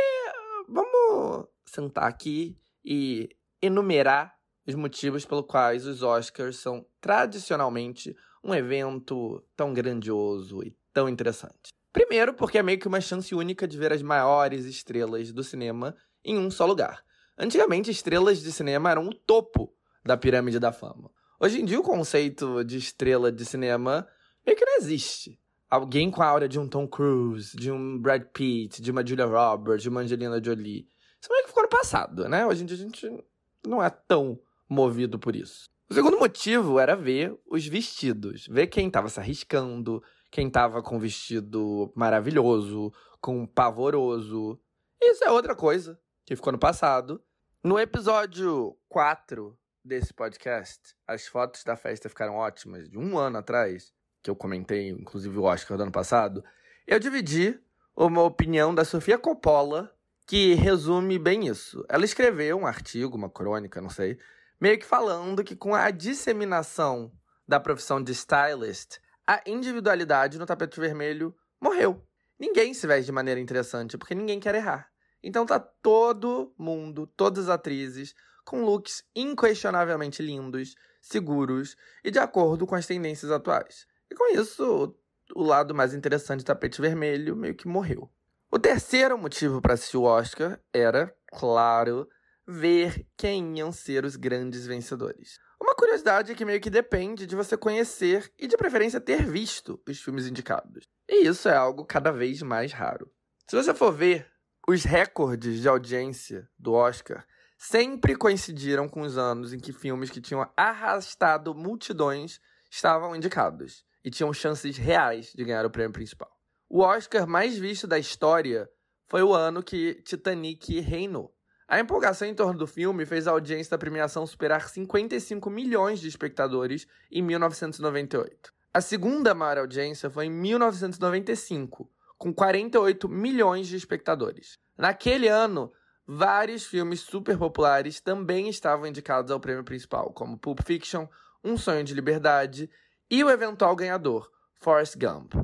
vamos 0.68 1.46
sentar 1.64 2.04
aqui 2.04 2.56
e 2.84 3.28
enumerar 3.60 4.36
os 4.66 4.74
motivos 4.74 5.24
pelos 5.24 5.46
quais 5.46 5.86
os 5.86 6.02
Oscars 6.02 6.56
são 6.56 6.84
tradicionalmente 7.00 8.14
um 8.44 8.54
evento 8.54 9.42
tão 9.56 9.72
grandioso 9.72 10.62
e 10.62 10.76
tão 10.92 11.08
interessante. 11.08 11.72
Primeiro, 11.92 12.34
porque 12.34 12.58
é 12.58 12.62
meio 12.62 12.78
que 12.78 12.86
uma 12.86 13.00
chance 13.00 13.34
única 13.34 13.66
de 13.66 13.78
ver 13.78 13.92
as 13.92 14.02
maiores 14.02 14.66
estrelas 14.66 15.32
do 15.32 15.42
cinema 15.42 15.96
em 16.24 16.38
um 16.38 16.50
só 16.50 16.66
lugar. 16.66 17.02
Antigamente, 17.36 17.90
estrelas 17.90 18.40
de 18.40 18.52
cinema 18.52 18.90
eram 18.90 19.06
o 19.06 19.14
topo 19.14 19.72
da 20.04 20.16
pirâmide 20.16 20.58
da 20.58 20.72
fama. 20.72 21.10
Hoje 21.40 21.60
em 21.60 21.64
dia, 21.64 21.78
o 21.78 21.84
conceito 21.84 22.64
de 22.64 22.76
estrela 22.76 23.32
de 23.32 23.44
cinema 23.44 24.06
meio 24.48 24.56
que 24.56 24.64
não 24.64 24.76
existe. 24.78 25.38
Alguém 25.68 26.10
com 26.10 26.22
a 26.22 26.26
aura 26.26 26.48
de 26.48 26.58
um 26.58 26.66
Tom 26.66 26.88
Cruise, 26.88 27.54
de 27.54 27.70
um 27.70 27.98
Brad 27.98 28.22
Pitt, 28.32 28.80
de 28.80 28.90
uma 28.90 29.06
Julia 29.06 29.26
Roberts, 29.26 29.82
de 29.82 29.90
uma 29.90 30.00
Angelina 30.00 30.42
Jolie. 30.42 30.88
Isso 31.20 31.30
meio 31.30 31.42
que 31.42 31.48
ficou 31.48 31.62
no 31.62 31.68
passado, 31.68 32.26
né? 32.28 32.46
Hoje 32.46 32.62
em 32.62 32.66
dia 32.66 32.76
a 32.76 32.80
gente 32.80 33.24
não 33.66 33.82
é 33.82 33.90
tão 33.90 34.40
movido 34.66 35.18
por 35.18 35.36
isso. 35.36 35.68
O 35.90 35.94
segundo 35.94 36.18
motivo 36.18 36.78
era 36.78 36.96
ver 36.96 37.38
os 37.46 37.66
vestidos, 37.66 38.46
ver 38.46 38.68
quem 38.68 38.86
estava 38.86 39.10
se 39.10 39.20
arriscando, 39.20 40.02
quem 40.30 40.48
tava 40.48 40.82
com 40.82 40.98
vestido 40.98 41.92
maravilhoso, 41.94 42.90
com 43.20 43.46
pavoroso. 43.46 44.58
Isso 45.00 45.24
é 45.24 45.30
outra 45.30 45.54
coisa 45.54 46.00
que 46.24 46.34
ficou 46.34 46.52
no 46.52 46.58
passado. 46.58 47.22
No 47.62 47.78
episódio 47.78 48.74
4 48.88 49.58
desse 49.84 50.14
podcast, 50.14 50.94
as 51.06 51.26
fotos 51.26 51.62
da 51.64 51.76
festa 51.76 52.08
ficaram 52.08 52.36
ótimas, 52.36 52.88
de 52.88 52.96
um 52.98 53.18
ano 53.18 53.38
atrás, 53.38 53.92
que 54.22 54.30
eu 54.30 54.36
comentei, 54.36 54.88
inclusive 54.88 55.36
o 55.38 55.44
Oscar 55.44 55.76
do 55.76 55.82
ano 55.84 55.92
passado. 55.92 56.44
Eu 56.86 56.98
dividi 56.98 57.58
uma 57.96 58.22
opinião 58.22 58.74
da 58.74 58.84
Sofia 58.84 59.18
Coppola 59.18 59.92
que 60.26 60.54
resume 60.54 61.18
bem 61.18 61.46
isso. 61.46 61.84
Ela 61.88 62.04
escreveu 62.04 62.58
um 62.58 62.66
artigo, 62.66 63.16
uma 63.16 63.30
crônica, 63.30 63.80
não 63.80 63.90
sei, 63.90 64.18
meio 64.60 64.78
que 64.78 64.84
falando 64.84 65.42
que 65.42 65.56
com 65.56 65.74
a 65.74 65.90
disseminação 65.90 67.10
da 67.46 67.58
profissão 67.58 68.02
de 68.02 68.12
stylist, 68.12 68.98
a 69.26 69.40
individualidade 69.46 70.38
no 70.38 70.46
tapete 70.46 70.78
vermelho 70.78 71.34
morreu. 71.60 72.04
Ninguém 72.38 72.74
se 72.74 72.86
veste 72.86 73.06
de 73.06 73.12
maneira 73.12 73.40
interessante, 73.40 73.96
porque 73.96 74.14
ninguém 74.14 74.38
quer 74.38 74.54
errar. 74.54 74.90
Então 75.22 75.44
tá 75.44 75.58
todo 75.58 76.52
mundo, 76.56 77.06
todas 77.06 77.44
as 77.44 77.50
atrizes, 77.50 78.14
com 78.44 78.64
looks 78.64 79.04
inquestionavelmente 79.16 80.22
lindos, 80.22 80.74
seguros 81.00 81.76
e 82.04 82.10
de 82.10 82.18
acordo 82.18 82.66
com 82.66 82.74
as 82.74 82.86
tendências 82.86 83.30
atuais. 83.30 83.86
E 84.10 84.14
com 84.14 84.32
isso, 84.34 84.96
o 85.34 85.42
lado 85.42 85.74
mais 85.74 85.94
interessante 85.94 86.40
do 86.40 86.46
tapete 86.46 86.80
vermelho 86.80 87.36
meio 87.36 87.54
que 87.54 87.68
morreu. 87.68 88.10
O 88.50 88.58
terceiro 88.58 89.18
motivo 89.18 89.60
para 89.60 89.74
assistir 89.74 89.98
o 89.98 90.04
Oscar 90.04 90.58
era, 90.72 91.14
claro, 91.28 92.08
ver 92.46 93.06
quem 93.16 93.58
iam 93.58 93.70
ser 93.70 94.04
os 94.04 94.16
grandes 94.16 94.66
vencedores. 94.66 95.38
Uma 95.60 95.74
curiosidade 95.74 96.32
é 96.32 96.34
que 96.34 96.44
meio 96.44 96.60
que 96.60 96.70
depende 96.70 97.26
de 97.26 97.36
você 97.36 97.56
conhecer 97.56 98.32
e 98.38 98.46
de 98.46 98.56
preferência 98.56 99.00
ter 99.00 99.26
visto 99.26 99.78
os 99.86 100.00
filmes 100.00 100.26
indicados. 100.26 100.84
E 101.06 101.26
isso 101.26 101.48
é 101.48 101.54
algo 101.54 101.84
cada 101.84 102.10
vez 102.10 102.40
mais 102.40 102.72
raro. 102.72 103.10
Se 103.46 103.54
você 103.54 103.74
for 103.74 103.92
ver, 103.92 104.26
os 104.66 104.84
recordes 104.84 105.60
de 105.60 105.68
audiência 105.68 106.48
do 106.58 106.72
Oscar 106.72 107.26
sempre 107.58 108.16
coincidiram 108.16 108.88
com 108.88 109.02
os 109.02 109.18
anos 109.18 109.52
em 109.52 109.58
que 109.58 109.72
filmes 109.72 110.10
que 110.10 110.20
tinham 110.20 110.48
arrastado 110.56 111.54
multidões 111.54 112.40
estavam 112.70 113.14
indicados 113.14 113.84
e 114.04 114.10
tinham 114.10 114.32
chances 114.32 114.76
reais 114.76 115.32
de 115.34 115.44
ganhar 115.44 115.64
o 115.64 115.70
prêmio 115.70 115.92
principal. 115.92 116.30
O 116.68 116.80
Oscar 116.80 117.26
mais 117.26 117.56
visto 117.58 117.86
da 117.86 117.98
história 117.98 118.68
foi 119.06 119.22
o 119.22 119.32
ano 119.32 119.62
que 119.62 119.94
Titanic 120.02 120.80
reinou. 120.80 121.34
A 121.66 121.80
empolgação 121.80 122.26
em 122.26 122.34
torno 122.34 122.58
do 122.58 122.66
filme 122.66 123.04
fez 123.04 123.26
a 123.26 123.30
audiência 123.30 123.70
da 123.70 123.78
premiação 123.78 124.26
superar 124.26 124.68
55 124.68 125.50
milhões 125.50 126.00
de 126.00 126.08
espectadores 126.08 126.86
em 127.10 127.22
1998. 127.22 128.52
A 128.72 128.80
segunda 128.80 129.34
maior 129.34 129.58
audiência 129.58 130.08
foi 130.08 130.26
em 130.26 130.30
1995, 130.30 131.90
com 132.16 132.32
48 132.32 133.08
milhões 133.08 133.66
de 133.66 133.76
espectadores. 133.76 134.58
Naquele 134.76 135.28
ano, 135.28 135.72
vários 136.06 136.64
filmes 136.64 137.00
super 137.00 137.36
populares 137.36 138.00
também 138.00 138.48
estavam 138.48 138.86
indicados 138.86 139.30
ao 139.30 139.40
prêmio 139.40 139.64
principal, 139.64 140.12
como 140.12 140.38
Pulp 140.38 140.60
Fiction, 140.64 141.06
Um 141.44 141.56
Sonho 141.56 141.84
de 141.84 141.94
Liberdade 141.94 142.70
e 143.10 143.24
o 143.24 143.30
eventual 143.30 143.74
ganhador, 143.74 144.30
Forrest 144.54 144.96
Gump. 144.96 145.34